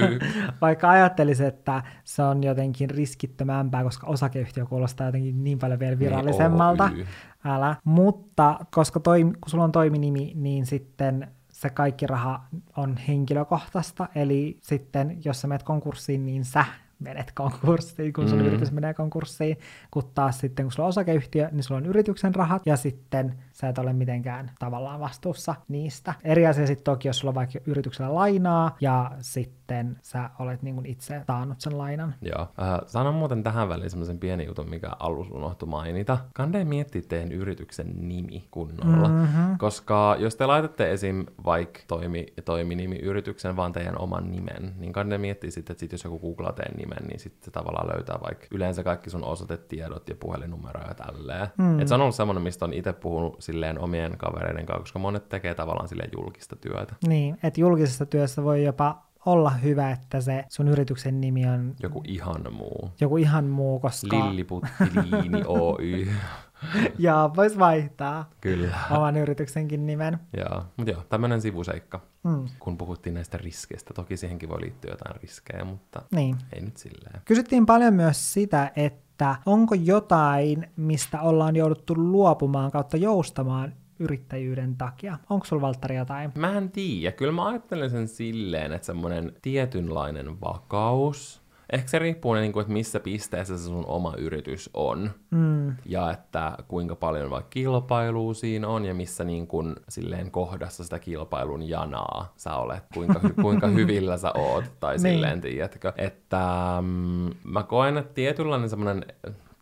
vaikka 0.60 0.90
ajattelisi, 0.90 1.44
että 1.44 1.82
se 2.04 2.22
on 2.22 2.44
jotenkin 2.44 2.90
riskittömämpää, 2.90 3.84
koska 3.84 4.06
osakeyhtiö 4.06 4.66
kuulostaa 4.66 5.06
jotenkin 5.06 5.44
niin 5.44 5.58
paljon 5.58 5.80
vielä 5.80 5.96
niin, 5.96 6.00
virallisemmalta. 6.00 6.88
Niin, 6.88 7.06
Älä. 7.44 7.76
Mutta 7.84 8.58
koska 8.74 9.00
toi, 9.00 9.22
kun 9.22 9.34
sulla 9.46 9.64
on 9.64 9.72
toiminimi, 9.72 10.32
niin 10.34 10.66
sitten 10.66 11.28
se 11.62 11.70
kaikki 11.70 12.06
raha 12.06 12.44
on 12.76 12.96
henkilökohtaista, 12.96 14.08
eli 14.14 14.58
sitten 14.62 15.18
jos 15.24 15.40
sä 15.40 15.48
menet 15.48 15.62
konkurssiin, 15.62 16.26
niin 16.26 16.44
sä 16.44 16.64
menet 17.02 17.32
konkurssiin, 17.34 18.12
kun 18.12 18.28
sun 18.28 18.38
mm. 18.38 18.46
yritys 18.46 18.72
menee 18.72 18.94
konkurssiin, 18.94 19.58
kun 19.90 20.02
taas 20.14 20.38
sitten 20.38 20.64
kun 20.64 20.72
sulla 20.72 20.86
on 20.86 20.88
osakeyhtiö, 20.88 21.48
niin 21.52 21.62
sulla 21.62 21.78
on 21.78 21.86
yrityksen 21.86 22.34
rahat, 22.34 22.66
ja 22.66 22.76
sitten 22.76 23.34
sä 23.52 23.68
et 23.68 23.78
ole 23.78 23.92
mitenkään 23.92 24.50
tavallaan 24.58 25.00
vastuussa 25.00 25.54
niistä. 25.68 26.14
Eri 26.24 26.46
asia 26.46 26.66
sitten 26.66 26.84
toki, 26.84 27.08
jos 27.08 27.18
sulla 27.18 27.30
on 27.30 27.34
vaikka 27.34 27.58
yrityksellä 27.66 28.14
lainaa, 28.14 28.76
ja 28.80 29.10
sitten 29.20 29.98
sä 30.02 30.30
olet 30.38 30.62
niin 30.62 30.74
kuin 30.74 30.86
itse 30.86 31.22
taannut 31.26 31.60
sen 31.60 31.78
lainan. 31.78 32.14
Joo. 32.22 32.40
Äh, 32.40 32.80
sanon 32.86 33.14
muuten 33.14 33.42
tähän 33.42 33.68
väliin 33.68 33.90
semmoisen 33.90 34.18
pienen 34.18 34.46
jutun, 34.46 34.70
mikä 34.70 34.90
alussa 34.98 35.34
unohtui 35.34 35.68
mainita. 35.68 36.18
Kande 36.34 36.64
miettiä 36.64 37.02
teidän 37.08 37.32
yrityksen 37.32 38.08
nimi 38.08 38.48
kunnolla, 38.50 39.08
mm-hmm. 39.08 39.58
koska 39.58 40.16
jos 40.18 40.36
te 40.36 40.46
laitatte 40.46 40.92
esim. 40.92 41.26
vaikka 41.44 41.80
toimi, 41.88 42.26
toiminimi 42.44 42.96
yrityksen 42.96 43.56
vaan 43.56 43.72
teidän 43.72 43.98
oman 43.98 44.30
nimen, 44.30 44.74
niin 44.78 44.92
kande 44.92 45.18
miettii 45.18 45.50
sitten, 45.50 45.74
että 45.74 45.80
sit 45.80 45.92
jos 45.92 46.04
joku 46.04 46.18
googlaa 46.18 46.52
teidän 46.52 46.76
nimen, 46.76 46.91
niin 47.00 47.20
sitten 47.20 47.44
se 47.44 47.50
tavallaan 47.50 47.88
löytää 47.88 48.18
vaikka 48.22 48.46
yleensä 48.50 48.82
kaikki 48.82 49.10
sun 49.10 49.24
osoitetiedot 49.24 50.08
ja 50.08 50.14
puhelinnumeroja 50.14 50.88
ja 50.88 50.94
tälleen. 50.94 51.48
Mm. 51.58 51.80
Et 51.80 51.88
se 51.88 51.94
on 51.94 52.00
ollut 52.00 52.14
semmoinen, 52.14 52.42
mistä 52.42 52.64
on 52.64 52.72
itse 52.72 52.92
puhunut 52.92 53.36
silleen 53.38 53.78
omien 53.78 54.18
kavereiden 54.18 54.66
kanssa, 54.66 54.80
koska 54.80 54.98
monet 54.98 55.28
tekee 55.28 55.54
tavallaan 55.54 55.88
silleen 55.88 56.10
julkista 56.16 56.56
työtä. 56.56 56.94
Niin, 57.06 57.38
että 57.42 57.60
julkisessa 57.60 58.06
työssä 58.06 58.44
voi 58.44 58.64
jopa 58.64 59.02
olla 59.26 59.50
hyvä, 59.50 59.90
että 59.90 60.20
se 60.20 60.44
sun 60.48 60.68
yrityksen 60.68 61.20
nimi 61.20 61.48
on... 61.48 61.74
Joku 61.82 62.02
ihan 62.06 62.52
muu. 62.52 62.90
Joku 63.00 63.16
ihan 63.16 63.44
muu, 63.44 63.80
koska... 63.80 64.30
Lilliputtiliini 64.30 65.42
Oy. 65.46 66.08
ja 66.98 67.30
vois 67.36 67.58
vaihtaa 67.58 68.30
Kyllä. 68.40 68.78
oman 68.90 69.16
yrityksenkin 69.16 69.86
nimen. 69.86 70.18
Joo, 70.36 70.64
mutta 70.76 70.92
joo, 70.92 71.02
tämmöinen 71.08 71.40
sivuseikka, 71.40 72.00
mm. 72.24 72.48
kun 72.58 72.78
puhuttiin 72.78 73.14
näistä 73.14 73.38
riskeistä. 73.38 73.94
Toki 73.94 74.16
siihenkin 74.16 74.48
voi 74.48 74.60
liittyä 74.60 74.90
jotain 74.90 75.20
riskejä, 75.20 75.64
mutta 75.64 76.02
niin. 76.14 76.36
ei 76.52 76.60
nyt 76.60 76.76
silleen. 76.76 77.22
Kysyttiin 77.24 77.66
paljon 77.66 77.94
myös 77.94 78.32
sitä, 78.32 78.72
että 78.76 79.36
onko 79.46 79.74
jotain, 79.74 80.70
mistä 80.76 81.20
ollaan 81.20 81.56
jouduttu 81.56 81.94
luopumaan 81.96 82.70
kautta 82.70 82.96
joustamaan 82.96 83.72
yrittäjyyden 83.98 84.76
takia. 84.76 85.18
Onko 85.30 85.46
sulla 85.46 85.62
Valtteri 85.62 85.96
jotain? 85.96 86.32
Mä 86.34 86.58
en 86.58 86.70
tiedä. 86.70 87.12
Kyllä 87.12 87.32
mä 87.32 87.46
ajattelen 87.46 87.90
sen 87.90 88.08
silleen, 88.08 88.72
että 88.72 88.86
semmoinen 88.86 89.32
tietynlainen 89.42 90.40
vakaus 90.40 91.41
ehkä 91.72 91.88
se 91.88 91.98
riippuu, 91.98 92.34
niin 92.34 92.52
kuin, 92.52 92.60
että 92.60 92.72
missä 92.72 93.00
pisteessä 93.00 93.58
se 93.58 93.64
sun 93.64 93.86
oma 93.86 94.14
yritys 94.18 94.70
on. 94.74 95.10
Mm. 95.30 95.76
Ja 95.86 96.10
että 96.10 96.58
kuinka 96.68 96.96
paljon 96.96 97.30
vaikka 97.30 97.50
kilpailua 97.50 98.34
siinä 98.34 98.68
on 98.68 98.84
ja 98.84 98.94
missä 98.94 99.24
niin 99.24 99.46
kuin, 99.46 99.76
silleen 99.88 100.30
kohdassa 100.30 100.84
sitä 100.84 100.98
kilpailun 100.98 101.68
janaa 101.68 102.32
sä 102.36 102.54
olet, 102.54 102.84
kuinka, 102.94 103.18
hy- 103.18 103.42
kuinka 103.42 103.66
hyvillä 103.78 104.16
sä 104.16 104.32
oot, 104.34 104.64
tai 104.80 104.94
niin. 104.94 105.00
silleen, 105.00 105.40
tiedätkö. 105.40 105.92
Että 105.96 106.78
mm, 106.80 107.30
mä 107.44 107.62
koen, 107.62 107.98
että 107.98 108.14
tietynlainen 108.14 108.70
semmoinen 108.70 109.04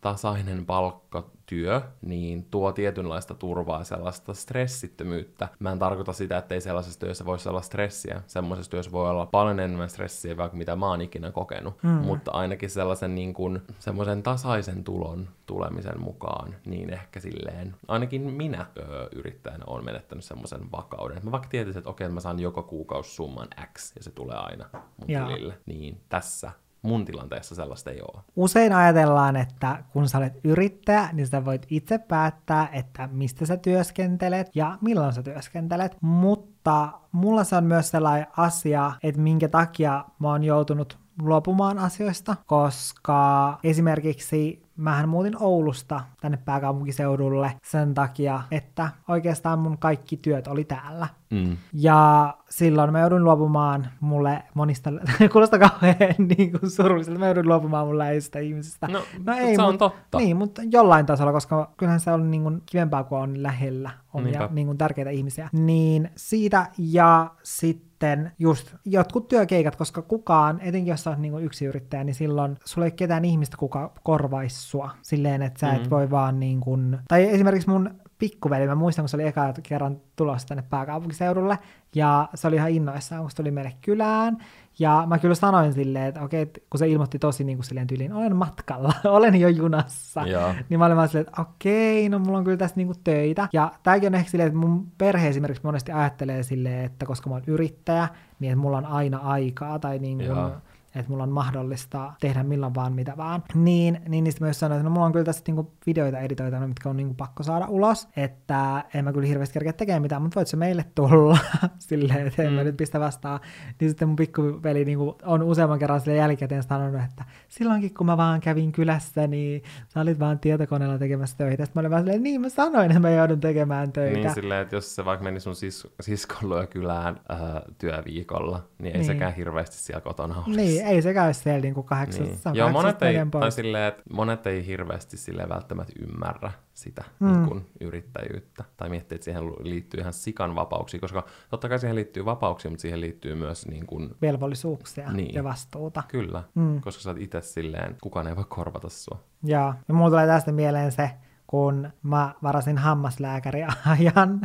tasainen 0.01 0.65
palkka 0.65 1.29
työ, 1.45 1.81
niin 2.01 2.43
tuo 2.43 2.71
tietynlaista 2.71 3.33
turvaa 3.33 3.79
ja 3.79 3.83
sellaista 3.83 4.33
stressittömyyttä. 4.33 5.47
Mä 5.59 5.71
en 5.71 5.79
tarkoita 5.79 6.13
sitä, 6.13 6.37
että 6.37 6.55
ei 6.55 6.61
sellaisessa 6.61 6.99
työssä 6.99 7.25
voisi 7.25 7.49
olla 7.49 7.61
stressiä. 7.61 8.21
Semmoisessa 8.27 8.71
työssä 8.71 8.91
voi 8.91 9.09
olla 9.09 9.25
paljon 9.25 9.59
enemmän 9.59 9.89
stressiä, 9.89 10.37
vaikka 10.37 10.57
mitä 10.57 10.75
mä 10.75 10.87
oon 10.87 11.01
ikinä 11.01 11.31
kokenut. 11.31 11.83
Mm. 11.83 11.89
Mutta 11.89 12.31
ainakin 12.31 12.69
sellaisen 12.69 13.15
niin 13.15 13.33
kuin, 13.33 13.61
semmoisen 13.79 14.23
tasaisen 14.23 14.83
tulon 14.83 15.27
tulemisen 15.45 16.01
mukaan, 16.01 16.55
niin 16.65 16.93
ehkä 16.93 17.19
silleen, 17.19 17.75
ainakin 17.87 18.21
minä 18.21 18.65
öö, 18.77 19.07
yrittäjänä 19.15 19.63
on 19.67 19.85
menettänyt 19.85 20.25
semmoisen 20.25 20.71
vakauden. 20.71 21.19
Mä 21.23 21.31
vaikka 21.31 21.49
tietäisin, 21.49 21.79
että 21.79 21.89
okei, 21.89 22.09
mä 22.09 22.19
saan 22.19 22.39
joka 22.39 22.63
kuukausi 22.63 23.15
summan 23.15 23.47
X 23.73 23.95
ja 23.95 24.03
se 24.03 24.11
tulee 24.11 24.37
aina 24.37 24.69
mun 24.73 25.07
tilille. 25.07 25.57
Niin 25.65 26.01
tässä 26.09 26.51
mun 26.81 27.05
tilanteessa 27.05 27.55
sellaista 27.55 27.91
ei 27.91 28.01
ole. 28.01 28.21
Usein 28.35 28.73
ajatellaan, 28.73 29.35
että 29.35 29.83
kun 29.93 30.09
sä 30.09 30.17
olet 30.17 30.39
yrittäjä, 30.43 31.09
niin 31.13 31.27
sä 31.27 31.45
voit 31.45 31.65
itse 31.69 31.97
päättää, 31.97 32.69
että 32.73 33.09
mistä 33.11 33.45
sä 33.45 33.57
työskentelet 33.57 34.47
ja 34.55 34.77
milloin 34.81 35.13
sä 35.13 35.23
työskentelet, 35.23 35.97
mutta 36.01 36.91
mulla 37.11 37.43
se 37.43 37.55
on 37.55 37.63
myös 37.63 37.89
sellainen 37.89 38.27
asia, 38.37 38.91
että 39.03 39.21
minkä 39.21 39.47
takia 39.47 40.05
mä 40.19 40.27
oon 40.27 40.43
joutunut 40.43 40.99
luopumaan 41.21 41.79
asioista, 41.79 42.35
koska 42.45 43.59
esimerkiksi 43.63 44.63
mähän 44.81 45.09
muutin 45.09 45.33
Oulusta 45.39 46.01
tänne 46.21 46.37
pääkaupunkiseudulle 46.45 47.53
sen 47.63 47.93
takia, 47.93 48.41
että 48.51 48.89
oikeastaan 49.07 49.59
mun 49.59 49.77
kaikki 49.77 50.17
työt 50.17 50.47
oli 50.47 50.63
täällä. 50.63 51.07
Mm. 51.31 51.57
Ja 51.73 52.33
silloin 52.49 52.91
mä 52.91 52.99
joudun 52.99 53.23
luopumaan 53.23 53.87
mulle 53.99 54.43
monista, 54.53 54.89
kuulostaa 55.31 55.59
kauhean 55.59 56.15
niin 56.37 56.51
kuin 56.51 56.69
surulliselta, 56.69 57.19
mä 57.19 57.25
joudun 57.25 57.47
luopumaan 57.47 57.87
mun 57.87 57.97
läheisistä 57.97 58.39
ihmisistä. 58.39 58.87
No, 58.87 59.01
no 59.25 59.33
ei, 59.33 59.55
se 59.55 59.61
on 59.61 59.73
mut, 59.73 59.79
totta. 59.79 60.17
Niin, 60.17 60.37
mutta 60.37 60.61
jollain 60.71 61.05
tasolla, 61.05 61.31
koska 61.31 61.71
kyllähän 61.77 61.99
se 61.99 62.11
on 62.11 62.31
niin 62.31 62.43
kuin 62.43 62.61
kivempaa, 62.65 63.03
kun 63.03 63.17
on 63.17 63.43
lähellä 63.43 63.89
omia 64.13 64.49
niin 64.51 64.67
kuin 64.67 64.77
tärkeitä 64.77 65.09
ihmisiä. 65.09 65.49
Niin 65.53 66.09
siitä 66.15 66.67
ja 66.77 67.31
sitten 67.43 67.90
sitten 68.01 68.31
just 68.39 68.75
jotkut 68.85 69.27
työkeikat, 69.27 69.75
koska 69.75 70.01
kukaan, 70.01 70.59
etenkin 70.61 70.91
jos 70.91 71.03
sä 71.03 71.09
oot 71.09 71.19
niinku 71.19 71.39
yksi 71.39 71.65
yrittäjä, 71.65 72.03
niin 72.03 72.15
silloin 72.15 72.57
sulla 72.65 72.85
ei 72.85 72.91
ketään 72.91 73.25
ihmistä, 73.25 73.57
kuka 73.57 73.93
korvaisi 74.03 74.61
sua 74.61 74.89
silleen, 75.01 75.41
että 75.41 75.59
sä 75.59 75.67
mm-hmm. 75.67 75.83
et 75.83 75.89
voi 75.89 76.11
vaan 76.11 76.39
niin 76.39 76.59
kuin, 76.59 76.97
tai 77.07 77.29
esimerkiksi 77.29 77.69
mun 77.69 77.89
pikkuveli, 78.21 78.67
mä 78.67 78.75
muistan, 78.75 79.03
kun 79.03 79.09
se 79.09 79.17
oli 79.17 79.27
eka 79.27 79.53
kerran 79.63 79.97
tulossa 80.15 80.47
tänne 80.47 80.63
pääkaupunkiseudulle, 80.69 81.59
ja 81.95 82.29
se 82.35 82.47
oli 82.47 82.55
ihan 82.55 82.71
innoissaan, 82.71 83.21
kun 83.21 83.31
se 83.31 83.35
tuli 83.35 83.51
meille 83.51 83.73
kylään, 83.81 84.37
ja 84.79 85.03
mä 85.07 85.19
kyllä 85.19 85.35
sanoin 85.35 85.73
silleen, 85.73 86.05
että 86.05 86.21
okei, 86.21 86.41
että 86.41 86.59
kun 86.69 86.77
se 86.79 86.87
ilmoitti 86.87 87.19
tosi 87.19 87.43
niin 87.43 87.57
kuin 87.57 87.65
silleen 87.65 87.87
tyyliin, 87.87 88.13
olen 88.13 88.35
matkalla, 88.35 88.93
olen 89.17 89.35
jo 89.35 89.47
junassa, 89.47 90.21
Joo. 90.21 90.53
niin 90.69 90.79
mä 90.79 90.85
olin 90.85 90.97
vaan 90.97 91.07
silleen, 91.07 91.27
että 91.27 91.41
okei, 91.41 92.09
no 92.09 92.19
mulla 92.19 92.37
on 92.37 92.43
kyllä 92.43 92.57
tässä 92.57 92.75
niinku 92.75 92.93
töitä. 93.03 93.49
Ja 93.53 93.71
tääkin 93.83 94.07
on 94.07 94.15
ehkä 94.15 94.31
silleen, 94.31 94.47
että 94.47 94.59
mun 94.59 94.91
perhe 94.97 95.27
esimerkiksi 95.27 95.63
monesti 95.63 95.91
ajattelee 95.91 96.43
silleen, 96.43 96.85
että 96.85 97.05
koska 97.05 97.29
mä 97.29 97.35
oon 97.35 97.43
yrittäjä, 97.47 98.07
niin 98.39 98.51
että 98.51 98.61
mulla 98.61 98.77
on 98.77 98.85
aina 98.85 99.17
aikaa, 99.17 99.79
tai 99.79 99.99
niin 99.99 100.17
kuin, 100.17 100.27
Joo. 100.27 100.51
Että 100.95 101.11
mulla 101.11 101.23
on 101.23 101.31
mahdollista 101.31 102.13
tehdä 102.21 102.43
milloin 102.43 102.75
vaan 102.75 102.93
mitä 102.93 103.13
vaan. 103.17 103.43
Niin, 103.55 104.01
niin 104.07 104.23
niistä 104.23 104.43
myös 104.43 104.59
sanoin, 104.59 104.77
että 104.79 104.89
no 104.89 104.93
mulla 104.93 105.05
on 105.05 105.11
kyllä 105.11 105.25
tässä 105.25 105.43
niinku 105.47 105.71
videoita 105.85 106.19
editoitana, 106.19 106.67
mitkä 106.67 106.89
on 106.89 106.97
niinku 106.97 107.13
pakko 107.13 107.43
saada 107.43 107.65
ulos, 107.69 108.07
että 108.17 108.83
en 108.93 109.03
mä 109.05 109.13
kyllä 109.13 109.27
hirveästi 109.27 109.53
kerkeä 109.53 109.73
tekemään 109.73 110.01
mitään, 110.01 110.21
mutta 110.21 110.35
voit 110.35 110.47
se 110.47 110.57
meille 110.57 110.85
tulla 110.95 111.37
silleen, 111.79 112.27
että 112.27 112.43
en 112.43 112.53
mä 112.53 112.61
Mm. 112.61 112.65
nyt 112.65 112.77
pistä 112.77 112.99
vastaan. 112.99 113.39
Niin 113.79 113.89
sitten 113.89 114.07
mun 114.07 114.15
pikkuveli 114.15 114.85
niinku 114.85 115.17
on 115.25 115.43
useamman 115.43 115.79
kerran 115.79 116.01
sille 116.01 116.17
jälkikäteen 116.17 116.63
sanonut, 116.63 117.01
että 117.09 117.25
silloinkin 117.47 117.93
kun 117.93 118.05
mä 118.05 118.17
vaan 118.17 118.41
kävin 118.41 118.71
kylässä, 118.71 119.27
niin 119.27 119.63
sä 119.87 120.01
olit 120.01 120.19
vaan 120.19 120.39
tietokoneella 120.39 120.97
tekemässä 120.97 121.37
töitä. 121.37 121.65
Sitten 121.65 121.79
mä 121.79 121.81
olin 121.81 121.91
vaan 121.91 122.01
silleen, 122.03 122.23
niin 122.23 122.41
mä 122.41 122.49
sanoin, 122.49 122.85
että 122.91 122.99
mä 122.99 123.09
joudun 123.09 123.39
tekemään 123.39 123.91
töitä. 123.91 124.19
Niin 124.19 124.33
silleen, 124.33 124.61
että 124.61 124.75
jos 124.75 124.95
se 124.95 125.05
vaikka 125.05 125.23
meni 125.23 125.39
sun 125.39 125.53
sis- 125.53 125.91
siskon 126.01 126.49
luo 126.49 126.67
kylään 126.69 127.19
äh, 127.31 127.39
työviikolla, 127.77 128.63
niin 128.79 128.95
ei 128.95 129.01
Niin. 129.01 129.05
sekään 129.05 129.35
hirveästi 129.35 129.75
siellä 129.77 130.01
kotona 130.01 130.35
olisi. 130.47 130.61
Niin, 130.61 130.80
ei 130.83 131.01
se 131.01 131.13
käy 131.13 131.33
siellä 131.33 131.61
niinku 131.61 131.83
kahdeksasta. 131.83 132.23
Niin. 132.25 132.37
se 132.37 132.49
on 132.49 132.55
Joo, 132.55 132.69
monet 132.69 133.01
ei, 133.01 133.15
tai 133.39 133.51
silleen, 133.51 133.83
että 133.87 134.03
monet 134.13 134.47
ei 134.47 134.65
hirveästi 134.65 135.17
sille 135.17 135.49
välttämättä 135.49 135.93
ymmärrä 135.99 136.51
sitä 136.73 137.03
Mm. 137.19 137.27
niin 137.31 137.47
kuin 137.47 137.65
yrittäjyyttä. 137.81 138.63
Tai 138.77 138.89
miettii, 138.89 139.15
että 139.15 139.25
siihen 139.25 139.43
liittyy 139.59 139.99
ihan 139.99 140.13
sikan 140.13 140.55
vapauksia, 140.55 140.99
koska 140.99 141.25
totta 141.49 141.69
kai 141.69 141.79
siihen 141.79 141.95
liittyy 141.95 142.25
vapauksia, 142.25 142.71
mutta 142.71 142.81
siihen 142.81 143.01
liittyy 143.01 143.35
myös 143.35 143.67
niin 143.67 143.85
kuin, 143.85 144.09
velvollisuuksia 144.21 145.11
Niin. 145.11 145.33
ja 145.33 145.43
vastuuta. 145.43 146.03
kyllä, 146.07 146.43
mm. 146.55 146.81
koska 146.81 147.01
sä 147.03 147.09
oot 147.09 147.21
itse 147.21 147.41
silleen, 147.41 147.95
kukaan 148.01 148.27
ei 148.27 148.35
voi 148.35 148.45
korvata 148.49 148.89
sua. 148.89 149.19
Joo, 149.43 149.73
ja 149.87 149.93
mulla 149.93 150.09
tulee 150.09 150.27
tästä 150.27 150.51
mieleen 150.51 150.91
se, 150.91 151.11
kun 151.47 151.89
mä 152.03 152.35
varasin 152.43 152.77
hammaslääkäriajan, 152.77 154.41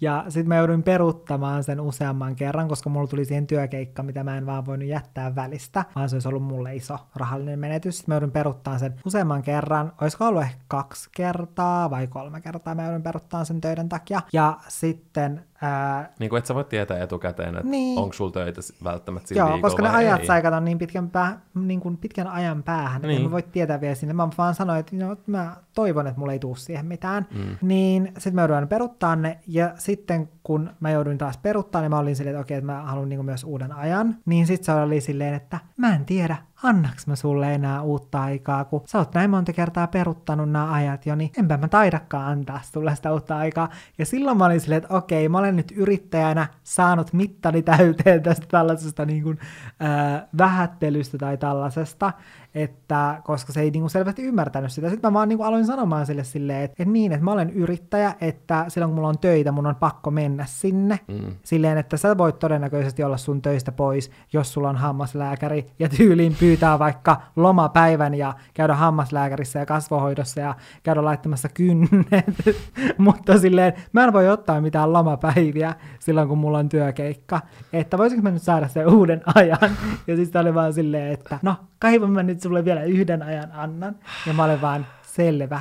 ja 0.00 0.24
sitten 0.28 0.48
mä 0.48 0.56
jouduin 0.56 0.82
peruuttamaan 0.82 1.64
sen 1.64 1.80
useamman 1.80 2.36
kerran, 2.36 2.68
koska 2.68 2.90
mulla 2.90 3.06
tuli 3.06 3.24
siihen 3.24 3.46
työkeikka, 3.46 4.02
mitä 4.02 4.24
mä 4.24 4.36
en 4.36 4.46
vaan 4.46 4.66
voinut 4.66 4.88
jättää 4.88 5.34
välistä, 5.34 5.84
vaan 5.94 6.08
se 6.08 6.16
olisi 6.16 6.28
ollut 6.28 6.42
mulle 6.42 6.74
iso 6.76 6.98
rahallinen 7.16 7.58
menetys. 7.58 7.96
Sitten 7.98 8.12
mä 8.12 8.16
joudun 8.16 8.30
peruuttamaan 8.30 8.80
sen 8.80 8.94
useamman 9.06 9.42
kerran, 9.42 9.92
olisiko 10.00 10.26
ollut 10.26 10.42
ehkä 10.42 10.58
kaksi 10.68 11.08
kertaa 11.16 11.90
vai 11.90 12.06
kolme 12.06 12.40
kertaa 12.40 12.74
mä 12.74 12.84
joudun 12.84 13.02
peruuttamaan 13.02 13.46
sen 13.46 13.60
töiden 13.60 13.88
takia. 13.88 14.20
Ja 14.32 14.58
sitten 14.68 15.44
ää, 15.60 16.12
Niin 16.18 16.30
kuin 16.30 16.38
et 16.38 16.46
sä 16.46 16.54
voi 16.54 16.64
tietää 16.64 16.98
etukäteen, 17.02 17.56
että 17.56 17.68
Niin. 17.68 17.98
onko 17.98 18.12
sulla 18.12 18.32
töitä 18.32 18.60
välttämättä 18.84 19.28
sillä 19.28 19.40
Joo, 19.40 19.58
koska 19.58 19.82
ne 19.82 19.88
ajat 19.88 20.20
ei. 20.20 20.26
saikat 20.26 20.54
on 20.54 20.64
niin 20.64 20.78
pitkän, 20.78 21.10
pää, 21.10 21.40
niin 21.54 21.80
kuin 21.80 21.96
pitkän 21.96 22.26
ajan 22.26 22.62
päähän, 22.62 23.02
niin. 23.02 23.10
Että 23.10 23.24
mä 23.24 23.30
voi 23.30 23.42
tietää 23.42 23.80
vielä 23.80 23.94
sinne. 23.94 24.14
Mä 24.14 24.28
vaan 24.38 24.54
sanoin, 24.54 24.80
että 24.80 24.96
no, 24.96 25.16
mä 25.26 25.56
toivon, 25.74 26.06
että 26.06 26.18
mulla 26.20 26.32
ei 26.32 26.38
tuu 26.38 26.56
siihen 26.56 26.86
mitään. 26.86 27.26
Mm. 27.34 27.56
Niin 27.68 28.12
sitten 28.18 28.34
mä 28.34 28.42
joudun 28.42 28.68
peruttaa 28.68 29.16
ne, 29.16 29.38
ja 29.52 29.72
sitten 29.78 30.28
kun 30.42 30.70
mä 30.80 30.90
jouduin 30.90 31.18
taas 31.18 31.38
peruttaa, 31.38 31.80
niin 31.80 31.90
mä 31.90 31.98
olin 31.98 32.16
silleen, 32.16 32.34
että 32.36 32.40
okei, 32.40 32.56
että 32.56 32.72
mä 32.72 32.82
haluan 32.82 33.08
niin 33.08 33.24
myös 33.24 33.44
uuden 33.44 33.72
ajan. 33.72 34.16
Niin 34.26 34.46
sitten 34.46 34.64
se 34.64 34.72
oli 34.72 35.00
silleen, 35.00 35.34
että 35.34 35.60
mä 35.76 35.94
en 35.94 36.04
tiedä, 36.04 36.36
annaks 36.62 37.06
mä 37.06 37.16
sulle 37.16 37.54
enää 37.54 37.82
uutta 37.82 38.22
aikaa, 38.22 38.64
kun 38.64 38.82
sä 38.86 38.98
oot 38.98 39.14
näin 39.14 39.30
monta 39.30 39.52
kertaa 39.52 39.86
peruttanut 39.86 40.50
nämä 40.50 40.72
ajat 40.72 41.06
jo, 41.06 41.14
niin 41.14 41.30
enpä 41.38 41.56
mä 41.56 41.68
taidakaan 41.68 42.32
antaa 42.32 42.60
sulle 42.72 42.96
sitä 42.96 43.12
uutta 43.12 43.36
aikaa. 43.36 43.68
Ja 43.98 44.06
silloin 44.06 44.38
mä 44.38 44.44
olin 44.44 44.60
silleen, 44.60 44.82
että 44.82 44.94
okei, 44.94 45.28
mä 45.28 45.38
olen 45.38 45.56
nyt 45.56 45.72
yrittäjänä 45.76 46.46
saanut 46.62 47.12
mittani 47.12 47.62
täyteen 47.62 48.22
tästä 48.22 48.46
tällaisesta 48.50 49.04
niin 49.04 49.22
kuin, 49.22 49.38
äh, 49.82 50.22
vähättelystä 50.38 51.18
tai 51.18 51.36
tällaisesta, 51.36 52.12
että 52.54 53.20
koska 53.24 53.52
se 53.52 53.60
ei 53.60 53.70
niin 53.70 53.82
kuin 53.82 53.90
selvästi 53.90 54.22
ymmärtänyt 54.22 54.72
sitä. 54.72 54.90
Sitten 54.90 55.10
mä 55.10 55.14
vaan 55.14 55.28
niin 55.28 55.36
kuin 55.36 55.46
aloin 55.46 55.66
sanomaan 55.66 56.06
sille 56.06 56.24
silleen, 56.24 56.62
että, 56.62 56.82
että 56.82 56.92
niin, 56.92 57.12
että 57.12 57.24
mä 57.24 57.32
olen 57.32 57.50
yrittäjä, 57.50 58.14
että 58.20 58.64
silloin 58.68 58.88
kun 58.90 58.94
mulla 58.94 59.08
on 59.08 59.18
töitä, 59.18 59.52
mun 59.52 59.66
on 59.66 59.76
pakko 59.76 60.10
mennä 60.10 60.44
sinne. 60.48 61.00
Mm. 61.08 61.36
Silleen, 61.42 61.78
että 61.78 61.96
sä 61.96 62.18
voit 62.18 62.38
todennäköisesti 62.38 63.04
olla 63.04 63.16
sun 63.16 63.42
töistä 63.42 63.72
pois, 63.72 64.10
jos 64.32 64.52
sulla 64.52 64.68
on 64.68 64.76
hammaslääkäri 64.76 65.66
ja 65.78 65.88
tyyliin 65.88 66.36
pyytää 66.52 66.78
vaikka 66.78 67.22
lomapäivän 67.36 68.14
ja 68.14 68.34
käydä 68.54 68.74
hammaslääkärissä 68.74 69.58
ja 69.58 69.66
kasvohoidossa 69.66 70.40
ja 70.40 70.54
käydä 70.82 71.04
laittamassa 71.04 71.48
kynnet. 71.48 72.56
Mutta 72.98 73.38
silleen, 73.38 73.72
mä 73.92 74.04
en 74.04 74.12
voi 74.12 74.28
ottaa 74.28 74.60
mitään 74.60 74.92
lomapäiviä 74.92 75.74
silloin, 75.98 76.28
kun 76.28 76.38
mulla 76.38 76.58
on 76.58 76.68
työkeikka. 76.68 77.40
Että 77.72 77.98
voisinko 77.98 78.22
mä 78.22 78.30
nyt 78.30 78.42
saada 78.42 78.68
sen 78.68 78.88
uuden 78.88 79.22
ajan? 79.34 79.70
Ja 80.06 80.16
siis 80.16 80.36
oli 80.36 80.54
vaan 80.54 80.72
silleen, 80.72 81.12
että 81.12 81.38
no, 81.42 81.56
kaivan 81.78 82.10
mä 82.10 82.22
nyt 82.22 82.40
sulle 82.40 82.64
vielä 82.64 82.82
yhden 82.82 83.22
ajan 83.22 83.52
annan. 83.52 83.96
Ja 84.26 84.32
mä 84.32 84.44
olen 84.44 84.60
vaan, 84.60 84.86
selvä. 85.02 85.60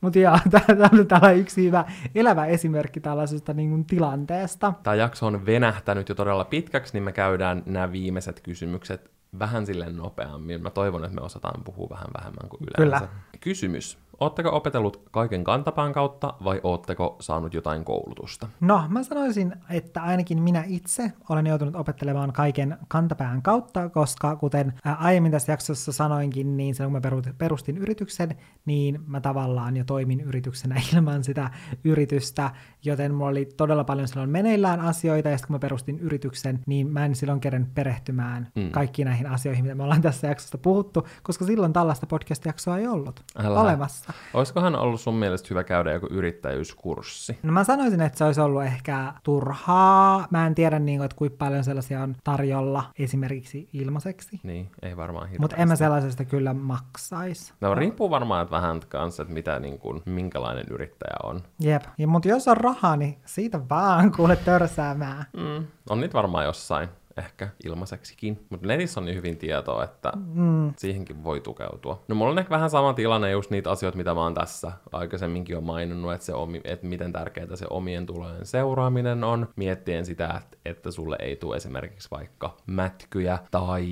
Mutta 0.00 0.18
joo, 0.18 0.38
tämä 0.50 0.88
on 0.92 1.06
täällä 1.06 1.32
yksi 1.32 1.64
hyvä 1.64 1.84
elävä 2.14 2.46
esimerkki 2.46 3.00
tällaisesta 3.00 3.52
niin 3.52 3.70
kuin, 3.70 3.84
tilanteesta. 3.84 4.72
Tämä 4.82 4.94
jakso 4.94 5.26
on 5.26 5.46
venähtänyt 5.46 6.08
jo 6.08 6.14
todella 6.14 6.44
pitkäksi, 6.44 6.92
niin 6.92 7.02
me 7.02 7.12
käydään 7.12 7.62
nämä 7.66 7.92
viimeiset 7.92 8.40
kysymykset 8.40 9.10
vähän 9.38 9.66
silleen 9.66 9.96
nopeammin. 9.96 10.62
Mä 10.62 10.70
toivon, 10.70 11.04
että 11.04 11.14
me 11.14 11.20
osataan 11.20 11.64
puhua 11.64 11.88
vähän 11.90 12.08
vähemmän 12.18 12.48
kuin 12.48 12.60
yleensä. 12.62 13.06
Kyllä. 13.06 13.22
Kysymys. 13.40 13.98
Ootteko 14.20 14.56
opetellut 14.56 15.02
kaiken 15.10 15.44
kantapään 15.44 15.92
kautta 15.92 16.34
vai 16.44 16.60
ootteko 16.62 17.16
saanut 17.20 17.54
jotain 17.54 17.84
koulutusta? 17.84 18.48
No, 18.60 18.84
mä 18.88 19.02
sanoisin, 19.02 19.54
että 19.70 20.02
ainakin 20.02 20.42
minä 20.42 20.64
itse 20.66 21.12
olen 21.28 21.46
joutunut 21.46 21.76
opettelemaan 21.76 22.32
kaiken 22.32 22.78
kantapään 22.88 23.42
kautta, 23.42 23.88
koska 23.88 24.36
kuten 24.36 24.72
aiemmin 24.98 25.32
tässä 25.32 25.52
jaksossa 25.52 25.92
sanoinkin, 25.92 26.56
niin 26.56 26.74
silloin 26.74 26.92
kun 26.92 27.00
mä 27.02 27.16
peru- 27.16 27.34
perustin 27.38 27.78
yrityksen, 27.78 28.36
niin 28.66 29.00
mä 29.06 29.20
tavallaan 29.20 29.76
jo 29.76 29.84
toimin 29.84 30.20
yrityksenä 30.20 30.80
ilman 30.94 31.24
sitä 31.24 31.50
yritystä, 31.84 32.50
joten 32.84 33.14
mulla 33.14 33.30
oli 33.30 33.44
todella 33.56 33.84
paljon 33.84 34.08
silloin 34.08 34.30
meneillään 34.30 34.80
asioita, 34.80 35.28
ja 35.28 35.38
sitten 35.38 35.46
kun 35.46 35.54
mä 35.54 35.58
perustin 35.58 35.98
yrityksen, 35.98 36.60
niin 36.66 36.90
mä 36.90 37.04
en 37.04 37.14
silloin 37.14 37.40
kerran 37.40 37.66
perehtymään 37.74 38.48
mm. 38.54 38.62
Mm. 38.62 38.70
kaikkiin 38.70 39.06
näihin 39.06 39.26
asioihin, 39.26 39.64
mitä 39.64 39.74
me 39.74 39.82
ollaan 39.82 40.02
tässä 40.02 40.26
jaksossa 40.26 40.58
puhuttu, 40.58 41.06
koska 41.22 41.44
silloin 41.44 41.72
tällaista 41.72 42.06
podcast-jaksoa 42.06 42.78
ei 42.78 42.86
ollut 42.86 43.22
Älä. 43.36 43.60
olemassa. 43.60 44.01
Olisikohan 44.34 44.76
ollut 44.76 45.00
sun 45.00 45.14
mielestä 45.14 45.46
hyvä 45.50 45.64
käydä 45.64 45.92
joku 45.92 46.06
yrittäjyyskurssi? 46.10 47.38
No 47.42 47.52
mä 47.52 47.64
sanoisin, 47.64 48.00
että 48.00 48.18
se 48.18 48.24
olisi 48.24 48.40
ollut 48.40 48.62
ehkä 48.64 49.12
turhaa. 49.22 50.26
Mä 50.30 50.46
en 50.46 50.54
tiedä, 50.54 50.78
niin 50.78 50.98
kuin, 50.98 51.04
että 51.04 51.16
kuinka 51.16 51.36
paljon 51.38 51.64
sellaisia 51.64 52.02
on 52.02 52.16
tarjolla 52.24 52.84
esimerkiksi 52.98 53.68
ilmaiseksi. 53.72 54.40
Niin, 54.42 54.70
ei 54.82 54.96
varmaan 54.96 55.26
hirveästi. 55.26 55.40
Mutta 55.40 55.56
en 55.56 55.68
mä 55.68 55.76
sellaisesta 55.76 56.24
kyllä 56.24 56.54
maksaisi. 56.54 57.52
No 57.60 57.74
riippuu 57.74 58.10
varmaan 58.10 58.42
että 58.42 58.56
vähän 58.56 58.80
kanssa, 58.88 59.22
että 59.22 59.34
mitä, 59.34 59.58
niin 59.58 59.78
kuin, 59.78 60.02
minkälainen 60.04 60.64
yrittäjä 60.70 61.16
on. 61.22 61.42
Jep. 61.60 61.82
Ja, 61.98 62.08
mutta 62.08 62.28
jos 62.28 62.48
on 62.48 62.56
rahaa, 62.56 62.96
niin 62.96 63.18
siitä 63.24 63.68
vaan 63.68 64.12
kuule 64.12 64.36
törsäämään. 64.36 65.24
Mm. 65.36 65.66
On 65.90 66.00
niitä 66.00 66.14
varmaan 66.14 66.44
jossain, 66.44 66.88
ehkä 67.16 67.48
ilmaiseksikin. 67.64 68.46
Mutta 68.50 68.66
netissä 68.66 69.00
on 69.00 69.06
niin 69.06 69.16
hyvin 69.16 69.36
tietoa, 69.36 69.84
että 69.84 70.12
Mm. 70.34 70.72
siihenkin 70.76 71.24
voi 71.24 71.40
tukeutua. 71.40 72.02
No 72.08 72.14
mulla 72.14 72.30
on 72.32 72.38
ehkä 72.38 72.50
vähän 72.50 72.70
sama 72.70 72.94
tilanne 72.94 73.30
just 73.30 73.50
niitä 73.50 73.70
asioita, 73.70 73.96
mitä 73.98 74.14
mä 74.14 74.20
oon 74.20 74.34
tässä 74.34 74.72
aikaisemminkin 74.92 75.54
jo 75.54 75.60
maininnut, 75.60 76.12
että, 76.12 76.26
se 76.26 76.34
omi, 76.34 76.60
että 76.64 76.86
miten 76.86 77.12
tärkeää 77.12 77.56
se 77.56 77.66
omien 77.70 78.06
tulojen 78.06 78.46
seuraaminen 78.46 79.24
on, 79.24 79.48
miettien 79.56 80.06
sitä, 80.06 80.40
että, 80.42 80.56
että 80.64 80.90
sulle 80.90 81.16
ei 81.20 81.36
tule 81.36 81.56
esimerkiksi 81.56 82.08
vaikka 82.10 82.56
mätkyjä, 82.66 83.38
tai 83.50 83.86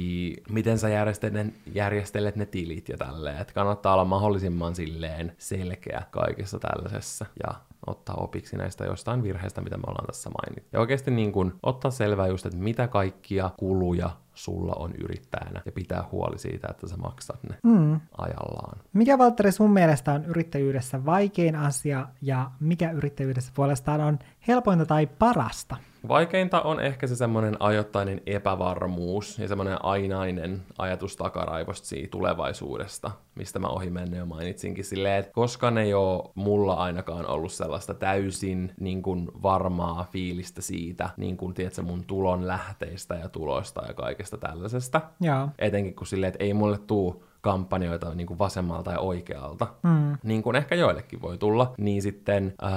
miten 0.51 0.79
sä 0.79 0.89
järjestelet 0.89 1.35
ne, 1.35 1.53
järjestelet 1.75 2.37
ne 2.37 2.47
tilit 2.47 2.89
ja 2.89 2.97
tälleen, 2.97 3.37
että 3.39 3.55
kannattaa 3.55 3.95
olla 3.95 4.05
mahdollisimman 4.05 4.75
silleen 4.75 5.33
selkeä 5.39 6.03
kaikessa 6.11 6.59
tällaisessa, 6.59 7.27
ja 7.47 7.55
ottaa 7.87 8.15
opiksi 8.19 8.57
näistä 8.57 8.85
jostain 8.85 9.23
virheistä, 9.23 9.61
mitä 9.61 9.77
me 9.77 9.83
ollaan 9.87 10.07
tässä 10.07 10.31
mainittu. 10.31 10.69
Ja 10.73 10.81
oikeasti 10.81 11.11
niin 11.11 11.33
kun 11.33 11.59
ottaa 11.63 11.91
selvää 11.91 12.27
just, 12.27 12.47
että 12.47 12.59
mitä 12.59 12.89
kaikkia 12.89 13.51
kuluja 13.57 14.11
sulla 14.35 14.73
on 14.79 14.93
yrittäjänä 15.05 15.63
ja 15.67 15.73
pitää 15.73 16.05
huoli 16.13 16.39
siitä, 16.39 16.69
että 16.71 16.89
sä 16.89 16.97
maksat 16.97 17.43
ne 17.49 17.57
Mm. 17.63 18.01
ajallaan. 18.19 18.79
Mikä 18.93 19.19
Valtteri 19.19 19.53
sun 19.53 19.71
mielestä 19.71 20.13
on 20.13 20.25
yrittäjyydessä 20.25 21.05
vaikein 21.05 21.57
asia 21.57 22.09
ja 22.23 22.51
mikä 22.61 22.91
yrittäjyydessä 22.91 23.53
puolestaan 23.55 24.01
on 24.01 24.19
helpointa 24.49 24.87
tai 24.87 25.07
parasta? 25.07 25.77
Vaikeinta 26.09 26.61
on 26.61 26.81
ehkä 26.81 27.07
se 27.07 27.17
semmoinen 27.17 27.57
ajoittainen 27.61 28.21
epävarmuus 28.27 29.39
ja 29.39 29.49
semmoinen 29.49 29.85
ainainen 29.85 30.63
ajatus 30.79 31.17
takaraivosta 31.17 31.87
siitä 31.87 32.11
tulevaisuudesta, 32.11 33.11
mistä 33.35 33.59
mä 33.59 33.69
ohi 33.69 33.91
menneen 33.91 34.19
jo 34.19 34.27
mainitsinkin 34.27 34.85
silleen, 34.85 35.19
että 35.19 35.33
koska 35.33 35.71
ne 35.71 35.83
ei 35.83 35.95
ole 35.95 36.31
mulla 36.35 36.75
ainakaan 36.75 37.27
ollut 37.27 37.53
sellaista 37.53 37.95
täysin 37.95 38.73
niin 38.81 39.03
kuin 39.03 39.29
varmaa 39.43 40.09
fiilistä 40.13 40.63
siitä, 40.63 41.11
niin 41.17 41.37
kuin 41.37 41.55
tiedätkö, 41.55 41.83
mun 41.83 42.05
tulon 42.05 42.47
lähteistä 42.47 43.15
ja 43.15 43.29
tuloista 43.29 43.87
ja 43.87 43.95
kaikesta 43.95 44.37
tällaisesta. 44.37 45.01
Joo. 45.21 45.49
Etenkin 45.59 45.95
kun 45.95 46.07
silleen, 46.07 46.29
että 46.29 46.45
ei 46.45 46.55
mulle 46.55 46.79
tuu 46.79 47.25
kampanjoita 47.41 48.15
niin 48.15 48.27
kuin 48.27 48.39
vasemmalta 48.39 48.93
ja 48.93 48.99
oikealta, 49.01 49.67
Mm. 49.83 50.17
niin 50.23 50.43
kuin 50.43 50.57
ehkä 50.57 50.75
joillekin 50.75 51.23
voi 51.23 51.39
tulla, 51.39 51.73
niin 51.79 52.03
sitten 52.03 52.55
ää, 52.63 52.71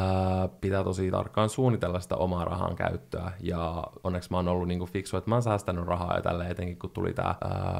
pitää 0.62 0.84
tosi 0.84 1.12
tarkkaan 1.12 1.50
suunnitella 1.50 2.00
sitä 2.00 2.16
omaa 2.16 2.46
rahan 2.46 2.76
käyttöä. 2.76 3.32
Ja 3.40 3.84
onneksi 4.04 4.32
mä 4.32 4.38
oon 4.38 4.48
ollut 4.48 4.68
niin 4.68 4.80
kuin 4.80 4.92
fiksu, 4.92 5.18
että 5.18 5.30
mä 5.30 5.36
oon 5.36 5.44
säästänyt 5.44 5.86
rahaa 5.86 6.16
ja 6.16 6.22
tälle 6.22 6.48
etenkin 6.48 6.80
kun 6.80 6.90
tuli 6.90 7.14
tämä 7.14 7.36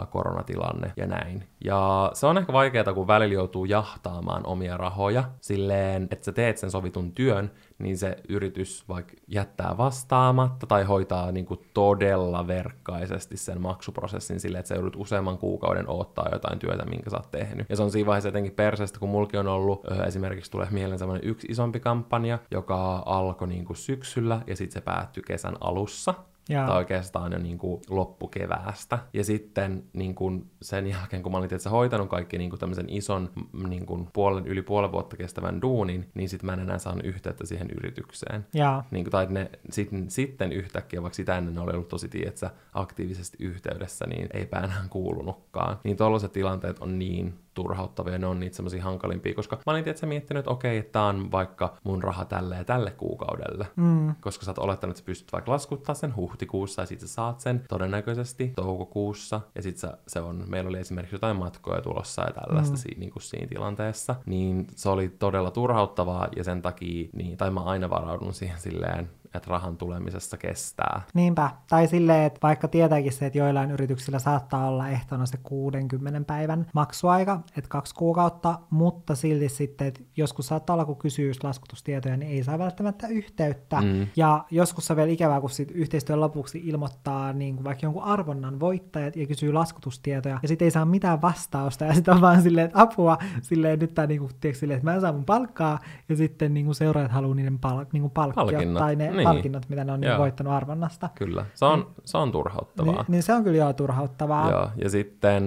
koronatilanne 0.10 0.92
ja 0.98 1.08
näin. 1.08 1.44
Ja 1.64 2.12
se 2.14 2.26
on 2.28 2.38
ehkä 2.38 2.54
vaikeaa, 2.54 2.94
kun 2.94 3.08
välillä 3.08 3.34
joutuu 3.34 3.66
jahtaamaan 3.66 4.46
omia 4.46 4.78
rahoja 4.78 5.24
silleen, 5.42 6.08
että 6.12 6.26
sä 6.26 6.32
teet 6.32 6.58
sen 6.58 6.72
sovitun 6.72 7.12
työn, 7.12 7.52
niin 7.84 7.98
se 7.98 8.18
yritys 8.30 8.90
vaikka 8.90 9.14
jättää 9.28 9.78
vastaamatta 9.78 10.68
tai 10.68 10.84
hoitaa 10.84 11.32
niin 11.32 11.46
kuin 11.46 11.60
todella 11.74 12.48
verkkaisesti 12.48 13.38
sen 13.38 13.62
maksuprosessin 13.62 14.40
silleen, 14.40 14.60
että 14.60 14.68
sä 14.68 14.76
joudut 14.76 14.96
useamman 14.96 15.38
kuukauden 15.38 15.90
odottaa 15.90 16.30
jotain 16.32 16.60
työtä, 16.60 16.86
minkä 16.86 17.10
sä 17.10 17.18
oot 17.18 17.32
tehnyt. 17.32 17.70
Ja 17.70 17.76
se 17.76 17.84
on 17.84 17.92
siinä 17.92 18.08
vaiheessa 18.08 18.28
jotenkin 18.28 18.54
perseestä, 18.54 19.00
kun 19.00 19.10
mulki 19.10 19.38
on 19.38 19.48
ollut 19.48 19.82
esimerkiksi 20.08 20.52
tulee 20.52 20.68
mieleen 20.72 21.00
semmoinen 21.00 21.30
yksi 21.30 21.48
isompi 21.52 21.80
kampanja, 21.80 22.40
joka 22.52 23.04
alkoi 23.06 23.48
niin 23.48 23.66
kuin 23.66 23.78
syksyllä 23.78 24.42
ja 24.48 24.56
sitten 24.56 24.74
se 24.74 24.82
päättyi 24.82 25.24
kesän 25.28 25.56
alussa 25.62 26.14
Jaa. 26.50 26.68
tai 26.68 26.78
oikeastaan 26.78 27.32
jo 27.32 27.40
niin 27.40 27.58
kuin 27.58 27.82
loppukeväästä. 27.90 29.00
Ja 29.14 29.24
sitten 29.24 29.84
niin 29.94 30.16
kuin 30.16 30.52
sen 30.62 30.88
jälkeen, 30.88 31.24
kun 31.24 31.32
mä 31.32 31.38
olin 31.38 31.50
tietysti 31.50 31.70
hoitanut 31.70 32.10
kaikki 32.10 32.38
niin 32.38 32.50
kuin 32.50 32.60
tämmöisen 32.60 32.90
ison 32.90 33.30
niin 33.68 33.86
kuin 33.86 34.10
puolen, 34.14 34.48
yli 34.48 34.62
puolen 34.62 34.92
vuotta 34.92 35.18
kestävän 35.18 35.62
duunin, 35.62 36.10
niin 36.14 36.30
sitten 36.30 36.46
mä 36.46 36.54
en 36.54 36.60
enää 36.60 36.78
saanut 36.78 37.06
yhteyttä 37.06 37.46
siihen 37.46 37.70
yritykseen. 37.78 38.46
Jaa. 38.54 38.88
Niin 38.92 39.06
kuin, 39.06 39.12
tai 39.12 39.28
ne 39.30 39.50
sitten, 39.70 40.10
sitten 40.10 40.52
yhtäkkiä, 40.52 41.02
vaikka 41.02 41.16
sitä 41.16 41.38
ennen 41.38 41.60
oli 41.60 41.74
ollut 41.74 41.88
tosi 41.88 42.10
tietsä, 42.10 42.50
aktiivisesti 42.74 43.38
yhteydessä, 43.40 44.06
niin 44.08 44.28
eipä 44.34 44.58
enää 44.58 44.86
kuulunutkaan. 44.90 45.80
Niin 45.84 45.98
tollaiset 45.98 46.32
tilanteet 46.32 46.80
on 46.80 47.00
niin 47.00 47.43
turhauttavia, 47.54 48.18
ne 48.18 48.28
on 48.28 48.40
niitä 48.40 48.56
semmoisia 48.56 48.84
hankalimpia, 48.84 49.34
koska 49.34 49.56
mä 49.56 49.72
olin 49.72 49.84
tietysti 49.84 50.06
miettinyt, 50.06 50.40
että 50.40 50.52
okei, 50.52 50.78
että 50.78 50.92
tää 50.92 51.06
on 51.06 51.32
vaikka 51.32 51.78
mun 51.84 52.04
raha 52.04 52.26
tälle 52.26 52.56
ja 52.56 52.64
tälle 52.64 52.92
kuukaudelle. 52.92 53.68
Mm. 53.76 54.16
Koska 54.22 54.46
sä 54.46 54.52
oot 54.52 54.58
olettanut, 54.58 54.92
että 54.92 55.00
sä 55.00 55.06
pystyt 55.06 55.34
vaikka 55.34 55.52
laskuttaa 55.52 55.96
sen 55.96 56.16
huhtikuussa 56.16 56.82
ja 56.82 56.86
sit 56.86 57.00
sä 57.00 57.08
saat 57.08 57.40
sen 57.40 57.64
todennäköisesti 57.70 58.54
toukokuussa. 58.56 59.42
Ja 59.56 59.62
sit 59.62 59.78
sä, 59.78 59.98
se 60.08 60.20
on, 60.20 60.44
meillä 60.48 60.70
oli 60.70 60.80
esimerkiksi 60.80 61.16
jotain 61.16 61.36
matkoja 61.38 61.82
tulossa 61.82 62.22
ja 62.22 62.32
tällaista 62.34 62.76
mm. 62.76 62.78
siinä, 62.78 63.00
niin 63.00 63.12
kuin 63.12 63.24
siinä 63.24 63.48
tilanteessa. 63.48 64.16
Niin 64.26 64.68
se 64.76 64.90
oli 64.90 65.10
todella 65.10 65.52
turhauttavaa 65.52 66.28
ja 66.36 66.44
sen 66.44 66.62
takia, 66.62 67.10
niin, 67.14 67.38
tai 67.38 67.52
mä 67.52 67.60
aina 67.60 67.90
varaudun 67.90 68.34
siihen 68.34 68.60
silleen, 68.60 69.10
että 69.34 69.50
rahan 69.52 69.78
tulemisessa 69.78 70.38
kestää. 70.38 71.02
Niinpä. 71.14 71.50
Tai 71.70 71.88
silleen, 71.88 72.24
että 72.24 72.40
vaikka 72.44 72.68
tietääkin 72.68 73.12
se, 73.12 73.26
että 73.26 73.38
joillain 73.40 73.72
yrityksillä 73.72 74.20
saattaa 74.20 74.68
olla 74.68 74.90
ehtona 74.90 75.26
se 75.26 75.38
60 75.44 76.22
päivän 76.28 76.66
maksuaika, 76.74 77.40
että 77.58 77.70
kaksi 77.70 77.96
kuukautta, 77.96 78.60
mutta 78.70 79.16
silti 79.16 79.50
sitten, 79.50 79.88
että 79.88 80.02
joskus 80.18 80.48
saattaa 80.48 80.74
olla, 80.74 80.86
kun 80.86 80.98
kysyy 80.98 81.28
just 81.28 81.44
laskutustietoja, 81.44 82.18
niin 82.18 82.32
ei 82.32 82.44
saa 82.44 82.60
välttämättä 82.60 83.08
yhteyttä. 83.08 83.82
Mm. 83.82 84.08
Ja 84.16 84.46
joskus 84.52 84.92
on 84.92 84.98
vielä 84.98 85.12
ikävää, 85.12 85.42
kun 85.42 85.50
sit 85.50 85.72
yhteistyön 85.72 86.20
lopuksi 86.22 86.62
ilmoittaa 86.64 87.34
niin 87.34 87.56
kuin 87.56 87.64
vaikka 87.64 87.86
jonkun 87.86 88.04
arvonnan 88.04 88.60
voittajat 88.60 89.16
ja 89.16 89.28
kysyy 89.28 89.54
laskutustietoja, 89.54 90.40
ja 90.42 90.48
sitten 90.48 90.66
ei 90.66 90.72
saa 90.72 90.86
mitään 90.86 91.22
vastausta, 91.22 91.86
ja 91.86 91.94
sitten 91.94 92.14
on 92.14 92.22
vaan 92.22 92.42
silleen, 92.42 92.66
että 92.66 92.82
apua, 92.82 93.18
silleen 93.42 93.80
nyt 93.80 93.94
tää 93.94 94.08
niin 94.08 94.20
kuin, 94.20 94.32
tiedätkö, 94.40 94.60
silleen, 94.60 94.78
että 94.78 94.90
mä 94.90 94.96
en 94.96 95.02
saa 95.02 95.14
mun 95.14 95.26
palkkaa, 95.26 95.80
ja 96.10 96.16
sitten 96.16 96.54
niin 96.54 96.66
kuin 96.66 96.76
seuraajat 96.76 97.12
haluaa 97.12 97.36
niiden 97.36 97.60
pal- 97.60 97.86
niin 97.94 98.02
kuin 98.02 98.12
palkkiot, 98.12 98.52
Palkinnot. 98.52 98.80
tai 98.80 98.96
ne 98.96 99.12
Niin. 99.12 99.23
Palkinnot, 99.24 99.70
mitä 99.70 99.84
ne 99.84 99.92
on 99.92 100.02
niin 100.02 100.18
voittanut 100.18 100.54
arvonnasta. 100.54 101.10
Kyllä, 101.16 101.46
se 101.54 101.66
on, 101.66 101.92
se 102.06 102.18
on 102.18 102.32
turhauttavaa. 102.32 102.94
Niin, 102.94 103.06
niin 103.08 103.24
se 103.24 103.34
on 103.34 103.44
kyllä 103.44 103.58
joo 103.58 103.74
turhauttavaa. 103.74 104.52
Joo, 104.52 104.70
ja 104.76 104.90
sitten 104.90 105.44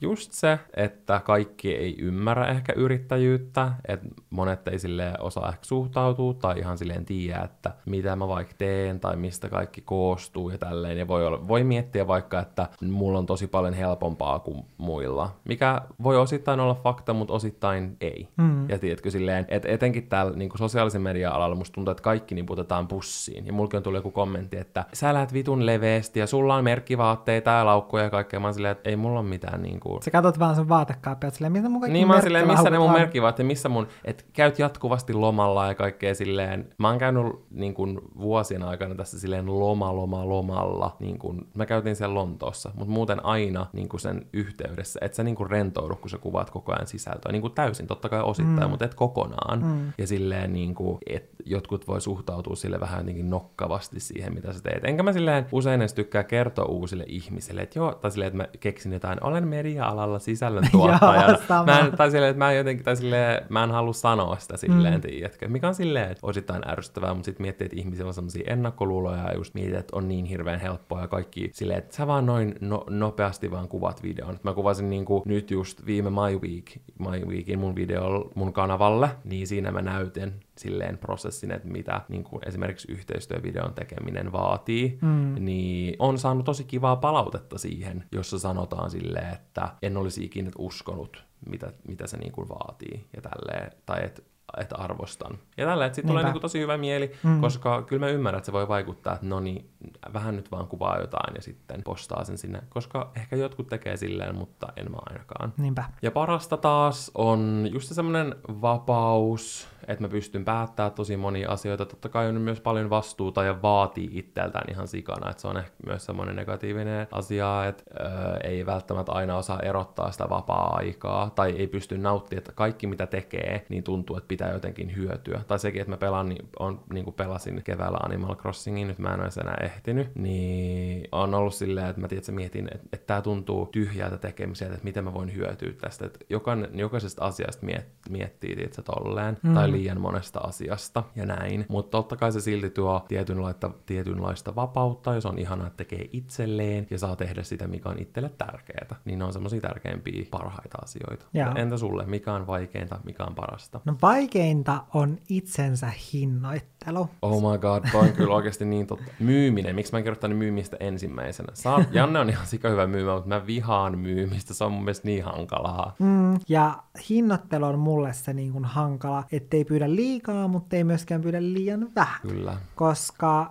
just 0.00 0.32
se, 0.32 0.58
että 0.76 1.20
kaikki 1.24 1.74
ei 1.74 1.96
ymmärrä 1.98 2.46
ehkä 2.46 2.72
yrittäjyyttä, 2.76 3.72
että 3.88 4.06
monet 4.30 4.68
ei 4.68 4.78
silleen 4.78 5.20
osaa 5.20 5.48
ehkä 5.48 5.64
suhtautua 5.64 6.34
tai 6.34 6.58
ihan 6.58 6.78
silleen 6.78 7.04
tiedä, 7.04 7.40
että 7.40 7.74
mitä 7.86 8.16
mä 8.16 8.28
vaikka 8.28 8.54
teen 8.58 9.00
tai 9.00 9.16
mistä 9.16 9.48
kaikki 9.48 9.80
koostuu 9.80 10.50
ja 10.50 10.58
tälleen. 10.58 10.98
Ja 10.98 11.08
voi, 11.08 11.26
olla, 11.26 11.48
voi 11.48 11.64
miettiä 11.64 12.06
vaikka, 12.06 12.40
että 12.40 12.68
mulla 12.90 13.18
on 13.18 13.26
tosi 13.26 13.46
paljon 13.46 13.74
helpompaa 13.74 14.38
kuin 14.38 14.64
muilla, 14.78 15.30
mikä 15.44 15.80
voi 16.02 16.16
osittain 16.16 16.60
olla 16.60 16.74
fakta, 16.74 17.12
mutta 17.12 17.34
osittain 17.34 17.96
ei. 18.00 18.28
Mm. 18.36 18.70
Ja 18.70 18.78
tiedätkö 18.78 19.10
silleen, 19.10 19.44
että 19.48 19.68
etenkin 19.68 20.08
täällä 20.08 20.36
niin 20.36 20.50
sosiaalisen 20.58 21.02
median 21.02 21.32
alalla 21.32 21.56
musta 21.56 21.74
tuntuu, 21.74 21.92
että 21.92 22.02
kaikki 22.02 22.34
niputetaan 22.34 22.85
pussiin. 22.88 23.46
Ja 23.46 23.52
mulki 23.52 23.76
on 23.76 23.82
tullut 23.82 23.98
joku 23.98 24.10
kommentti, 24.10 24.56
että 24.56 24.84
sä 24.92 25.14
lähdet 25.14 25.32
vitun 25.32 25.66
leveästi 25.66 26.20
ja 26.20 26.26
sulla 26.26 26.54
on 26.54 26.64
merkkivaatteita 26.64 27.50
ja 27.50 27.66
laukkuja 27.66 28.04
ja 28.04 28.10
kaikkea. 28.10 28.40
Mä 28.40 28.46
oon 28.46 28.54
silleen, 28.54 28.72
että 28.72 28.90
ei 28.90 28.96
mulla 28.96 29.20
ole 29.20 29.28
mitään 29.28 29.62
niin 29.62 29.80
kuin... 29.80 30.02
Sä 30.02 30.10
katsot 30.10 30.38
vaan 30.38 30.56
sun 30.56 30.68
vaatekaappia, 30.68 31.28
että 31.28 31.36
silleen, 31.36 31.52
mitä 31.52 31.68
mun 31.68 31.82
Niin 31.88 32.06
mä 32.06 32.12
oon 32.12 32.22
silleen, 32.22 32.46
missä 32.46 32.70
ne 32.70 32.78
mun 32.78 32.92
merkkivaatteet, 32.92 33.46
missä 33.46 33.68
mun, 33.68 33.88
että 34.04 34.24
käyt 34.32 34.58
jatkuvasti 34.58 35.12
lomalla 35.12 35.66
ja 35.66 35.74
kaikkea 35.74 36.14
silleen. 36.14 36.68
Mä 36.78 36.88
oon 36.88 36.98
käynyt 36.98 37.26
niin 37.50 37.74
kuin 37.74 38.00
vuosien 38.18 38.62
aikana 38.62 38.94
tässä 38.94 39.20
silleen 39.20 39.60
loma, 39.60 39.96
loma, 39.96 40.28
lomalla. 40.28 40.96
Niin 41.00 41.18
kuin, 41.18 41.48
mä 41.54 41.66
käytin 41.66 41.96
siellä 41.96 42.14
Lontoossa, 42.14 42.70
mutta 42.74 42.92
muuten 42.92 43.24
aina 43.24 43.66
niin 43.72 43.88
kuin 43.88 44.00
sen 44.00 44.26
yhteydessä, 44.32 45.00
että 45.02 45.16
sä 45.16 45.22
niin 45.22 45.36
kuin 45.36 45.50
rentoudu, 45.50 45.96
kun 45.96 46.10
sä 46.10 46.18
kuvaat 46.18 46.50
koko 46.50 46.72
ajan 46.72 46.86
sisältöä. 46.86 47.32
Niin 47.32 47.42
kuin 47.42 47.52
täysin, 47.52 47.86
totta 47.86 48.08
kai 48.08 48.20
osittain, 48.22 48.68
mm. 48.68 48.70
mutta 48.70 48.84
et 48.84 48.94
kokonaan. 48.94 49.62
Mm. 49.62 49.92
Ja 49.98 50.06
silleen 50.06 50.52
niin 50.52 50.74
kuin, 50.74 50.98
että 51.06 51.36
jotkut 51.44 51.88
voi 51.88 52.00
suhtautua 52.00 52.56
sille 52.56 52.75
vähän 52.80 52.98
jotenkin 52.98 53.30
nokkavasti 53.30 54.00
siihen, 54.00 54.34
mitä 54.34 54.52
sä 54.52 54.60
teet. 54.60 54.84
Enkä 54.84 55.02
mä 55.02 55.12
silleen 55.12 55.46
usein 55.52 55.80
edes 55.80 55.94
tykkää 55.94 56.24
kertoa 56.24 56.64
uusille 56.64 57.04
ihmisille, 57.06 57.62
että 57.62 57.78
joo, 57.78 57.94
tai 57.94 58.10
silleen, 58.10 58.26
että 58.26 58.36
mä 58.36 58.48
keksin 58.60 58.92
jotain, 58.92 59.24
olen 59.24 59.48
media-alalla 59.48 60.18
sisällöntuottajana. 60.18 61.38
Joo, 61.50 61.64
mä 61.66 61.78
en, 61.78 61.96
tai 61.96 62.10
silleen, 62.10 62.30
että 62.30 62.38
mä 62.38 62.50
en 62.50 62.56
jotenkin, 62.56 62.84
tai 62.84 62.96
silleen, 62.96 63.42
mä 63.48 63.64
en 63.64 63.70
halua 63.70 63.92
sanoa 63.92 64.36
sitä 64.38 64.56
silleen, 64.56 64.94
mm. 64.94 65.00
tiedätkö? 65.00 65.48
Mikä 65.48 65.68
on 65.68 65.74
silleen, 65.74 66.10
että 66.10 66.26
osittain 66.26 66.68
ärsyttävää, 66.68 67.14
mutta 67.14 67.24
sitten 67.24 67.44
miettii, 67.44 67.64
että 67.64 67.76
ihmisillä 67.76 68.08
on 68.08 68.14
sellaisia 68.14 68.52
ennakkoluuloja 68.52 69.22
ja 69.22 69.34
just 69.34 69.54
mietit, 69.54 69.74
että 69.74 69.96
on 69.96 70.08
niin 70.08 70.24
hirveän 70.24 70.60
helppoa 70.60 71.00
ja 71.00 71.08
kaikki 71.08 71.50
silleen, 71.52 71.78
että 71.78 71.96
sä 71.96 72.06
vaan 72.06 72.26
noin 72.26 72.54
no, 72.60 72.84
nopeasti 72.90 73.50
vaan 73.50 73.68
kuvat 73.68 74.02
videon. 74.02 74.38
Mä 74.42 74.52
kuvasin 74.52 74.90
niinku 74.90 75.22
nyt 75.24 75.50
just 75.50 75.86
viime 75.86 76.10
My 76.10 76.38
Week, 76.48 76.64
My 76.98 77.26
Weekin 77.26 77.58
mun 77.58 77.74
video 77.74 78.30
mun 78.34 78.52
kanavalle, 78.52 79.08
niin 79.24 79.46
siinä 79.46 79.70
mä 79.70 79.82
näytin 79.82 80.45
silleen 80.58 80.98
prosessin, 80.98 81.50
että 81.50 81.68
mitä 81.68 82.00
niin 82.08 82.24
kuin 82.24 82.48
esimerkiksi 82.48 82.92
yhteistyövideon 82.92 83.74
tekeminen 83.74 84.32
vaatii, 84.32 84.98
mm. 85.02 85.34
niin 85.44 85.96
on 85.98 86.18
saanut 86.18 86.44
tosi 86.44 86.64
kivaa 86.64 86.96
palautetta 86.96 87.58
siihen, 87.58 88.04
jossa 88.12 88.38
sanotaan 88.38 88.90
silleen, 88.90 89.32
että 89.32 89.68
en 89.82 89.96
olisi 89.96 90.24
ikinä 90.24 90.50
uskonut, 90.58 91.24
mitä, 91.46 91.72
mitä 91.88 92.06
se 92.06 92.16
niin 92.16 92.32
kuin 92.32 92.48
vaatii 92.48 93.06
ja 93.16 93.22
tälleen, 93.22 93.72
tai 93.86 94.04
että 94.04 94.22
että 94.56 94.76
arvostan. 94.76 95.38
Ja 95.56 95.66
tällä, 95.66 95.86
että 95.86 95.96
sitten 95.96 96.08
tulee 96.08 96.24
niinku 96.24 96.40
tosi 96.40 96.60
hyvä 96.60 96.76
mieli, 96.76 97.12
mm. 97.22 97.40
koska 97.40 97.82
kyllä 97.82 98.06
mä 98.06 98.12
ymmärrän, 98.12 98.38
että 98.38 98.46
se 98.46 98.52
voi 98.52 98.68
vaikuttaa, 98.68 99.14
että 99.14 99.26
no 99.26 99.40
niin, 99.40 99.70
vähän 100.12 100.36
nyt 100.36 100.50
vaan 100.50 100.66
kuvaa 100.66 100.98
jotain 101.00 101.34
ja 101.34 101.42
sitten 101.42 101.82
postaa 101.82 102.24
sen 102.24 102.38
sinne, 102.38 102.62
koska 102.68 103.10
ehkä 103.16 103.36
jotkut 103.36 103.66
tekee 103.66 103.96
silleen, 103.96 104.34
mutta 104.34 104.66
en 104.76 104.90
mä 104.90 104.98
ainakaan. 105.06 105.52
Niinpä. 105.56 105.84
Ja 106.02 106.10
parasta 106.10 106.56
taas 106.56 107.10
on 107.14 107.68
just 107.72 107.94
semmoinen 107.94 108.34
vapaus, 108.48 109.68
että 109.88 110.04
mä 110.04 110.08
pystyn 110.08 110.44
päättämään 110.44 110.92
tosi 110.92 111.16
monia 111.16 111.50
asioita. 111.50 111.86
Totta 111.86 112.08
kai 112.08 112.28
on 112.28 112.40
myös 112.40 112.60
paljon 112.60 112.90
vastuuta 112.90 113.44
ja 113.44 113.62
vaatii 113.62 114.10
itseltään 114.12 114.64
ihan 114.70 114.88
sikana, 114.88 115.30
että 115.30 115.40
se 115.40 115.48
on 115.48 115.56
ehkä 115.56 115.74
myös 115.86 116.06
semmoinen 116.06 116.36
negatiivinen 116.36 117.08
asia, 117.12 117.64
että 117.66 117.82
öö, 118.00 118.36
ei 118.44 118.66
välttämättä 118.66 119.12
aina 119.12 119.36
osaa 119.36 119.60
erottaa 119.60 120.12
sitä 120.12 120.28
vapaa-aikaa 120.28 121.30
tai 121.30 121.50
ei 121.50 121.66
pysty 121.66 121.98
nauttimaan, 121.98 122.38
että 122.38 122.52
kaikki 122.52 122.86
mitä 122.86 123.06
tekee, 123.06 123.66
niin 123.68 123.82
tuntuu, 123.82 124.16
että 124.16 124.28
pitää 124.28 124.45
jotenkin 124.52 124.96
hyötyä. 124.96 125.40
Tai 125.48 125.58
sekin, 125.58 125.80
että 125.80 125.90
mä 125.90 125.96
pelaan, 125.96 126.28
niin, 126.28 126.48
on, 126.58 126.80
niin 126.92 127.04
kuin 127.04 127.14
pelasin 127.14 127.62
keväällä 127.64 127.98
Animal 128.02 128.36
Crossingin, 128.36 128.88
nyt 128.88 128.98
mä 128.98 129.14
en 129.14 129.20
ole 129.20 129.28
enää 129.40 129.56
ehtinyt, 129.62 130.14
niin 130.14 131.08
on 131.12 131.34
ollut 131.34 131.54
silleen, 131.54 131.86
että 131.86 132.00
mä 132.00 132.08
tiedän, 132.08 132.20
että 132.20 132.32
mietin, 132.32 132.68
että, 132.74 132.88
että 132.92 133.06
tämä 133.06 133.22
tuntuu 133.22 133.66
tyhjältä 133.66 134.18
tekemiseltä, 134.18 134.74
että 134.74 134.84
miten 134.84 135.04
mä 135.04 135.14
voin 135.14 135.34
hyötyä 135.34 135.72
tästä. 135.72 136.06
Että 136.06 136.18
jokainen, 136.30 136.78
jokaisesta 136.78 137.24
asiasta 137.24 137.66
miet, 137.66 137.88
miettii, 138.10 138.56
tiedätkö, 138.56 138.82
tolleen, 138.82 139.38
mm. 139.42 139.54
tai 139.54 139.70
liian 139.70 140.00
monesta 140.00 140.40
asiasta 140.40 141.02
ja 141.16 141.26
näin. 141.26 141.66
Mutta 141.68 141.90
totta 141.90 142.16
kai 142.16 142.32
se 142.32 142.40
silti 142.40 142.70
tuo 142.70 143.04
tietynlaista, 143.08 143.70
tietynlaista 143.86 144.54
vapautta, 144.54 145.14
jos 145.14 145.26
on 145.26 145.38
ihanaa, 145.38 145.66
että 145.66 145.76
tekee 145.76 146.08
itselleen 146.12 146.86
ja 146.90 146.98
saa 146.98 147.16
tehdä 147.16 147.42
sitä, 147.42 147.66
mikä 147.66 147.88
on 147.88 147.98
itselle 147.98 148.30
tärkeää. 148.38 148.96
Niin 149.04 149.18
ne 149.18 149.24
on 149.24 149.32
semmoisia 149.32 149.60
tärkeimpiä, 149.60 150.26
parhaita 150.30 150.78
asioita. 150.82 151.26
Joo. 151.34 151.52
Entä 151.54 151.76
sulle, 151.76 152.06
mikä 152.06 152.32
on 152.32 152.46
vaikeinta, 152.46 153.00
mikä 153.04 153.24
on 153.24 153.34
parasta? 153.34 153.80
No 153.84 153.96
vaikeinta 154.26 154.84
on 154.94 155.18
itsensä 155.28 155.92
hinnoittelu. 156.12 157.08
Oh 157.22 157.52
my 157.52 157.58
god, 157.58 157.84
toi 157.92 158.00
on 158.00 158.12
kyllä 158.12 158.34
oikeasti 158.34 158.64
niin 158.64 158.86
totta. 158.86 159.12
Myyminen, 159.20 159.74
miksi 159.74 159.92
mä 159.92 159.98
en 159.98 160.04
kirjoittanut 160.04 160.38
myymistä 160.38 160.76
ensimmäisenä? 160.80 161.48
Saa, 161.54 161.84
Janne 161.92 162.18
on 162.18 162.30
ihan 162.30 162.46
sika 162.46 162.68
hyvä 162.68 162.86
myymä, 162.86 163.14
mutta 163.14 163.28
mä 163.28 163.46
vihaan 163.46 163.98
myymistä, 163.98 164.54
se 164.54 164.64
on 164.64 164.72
mun 164.72 164.84
mielestä 164.84 165.08
niin 165.08 165.24
hankalaa. 165.24 165.94
Mm, 165.98 166.40
ja 166.48 166.82
hinnoittelu 167.08 167.64
on 167.64 167.78
mulle 167.78 168.12
se 168.12 168.32
niin 168.32 168.52
kuin 168.52 168.64
hankala, 168.64 169.24
ettei 169.32 169.64
pyydä 169.64 169.94
liikaa, 169.94 170.48
mutta 170.48 170.76
ei 170.76 170.84
myöskään 170.84 171.20
pyydä 171.20 171.42
liian 171.42 171.88
vähän. 171.94 172.20
Kyllä. 172.22 172.56
Koska 172.74 173.50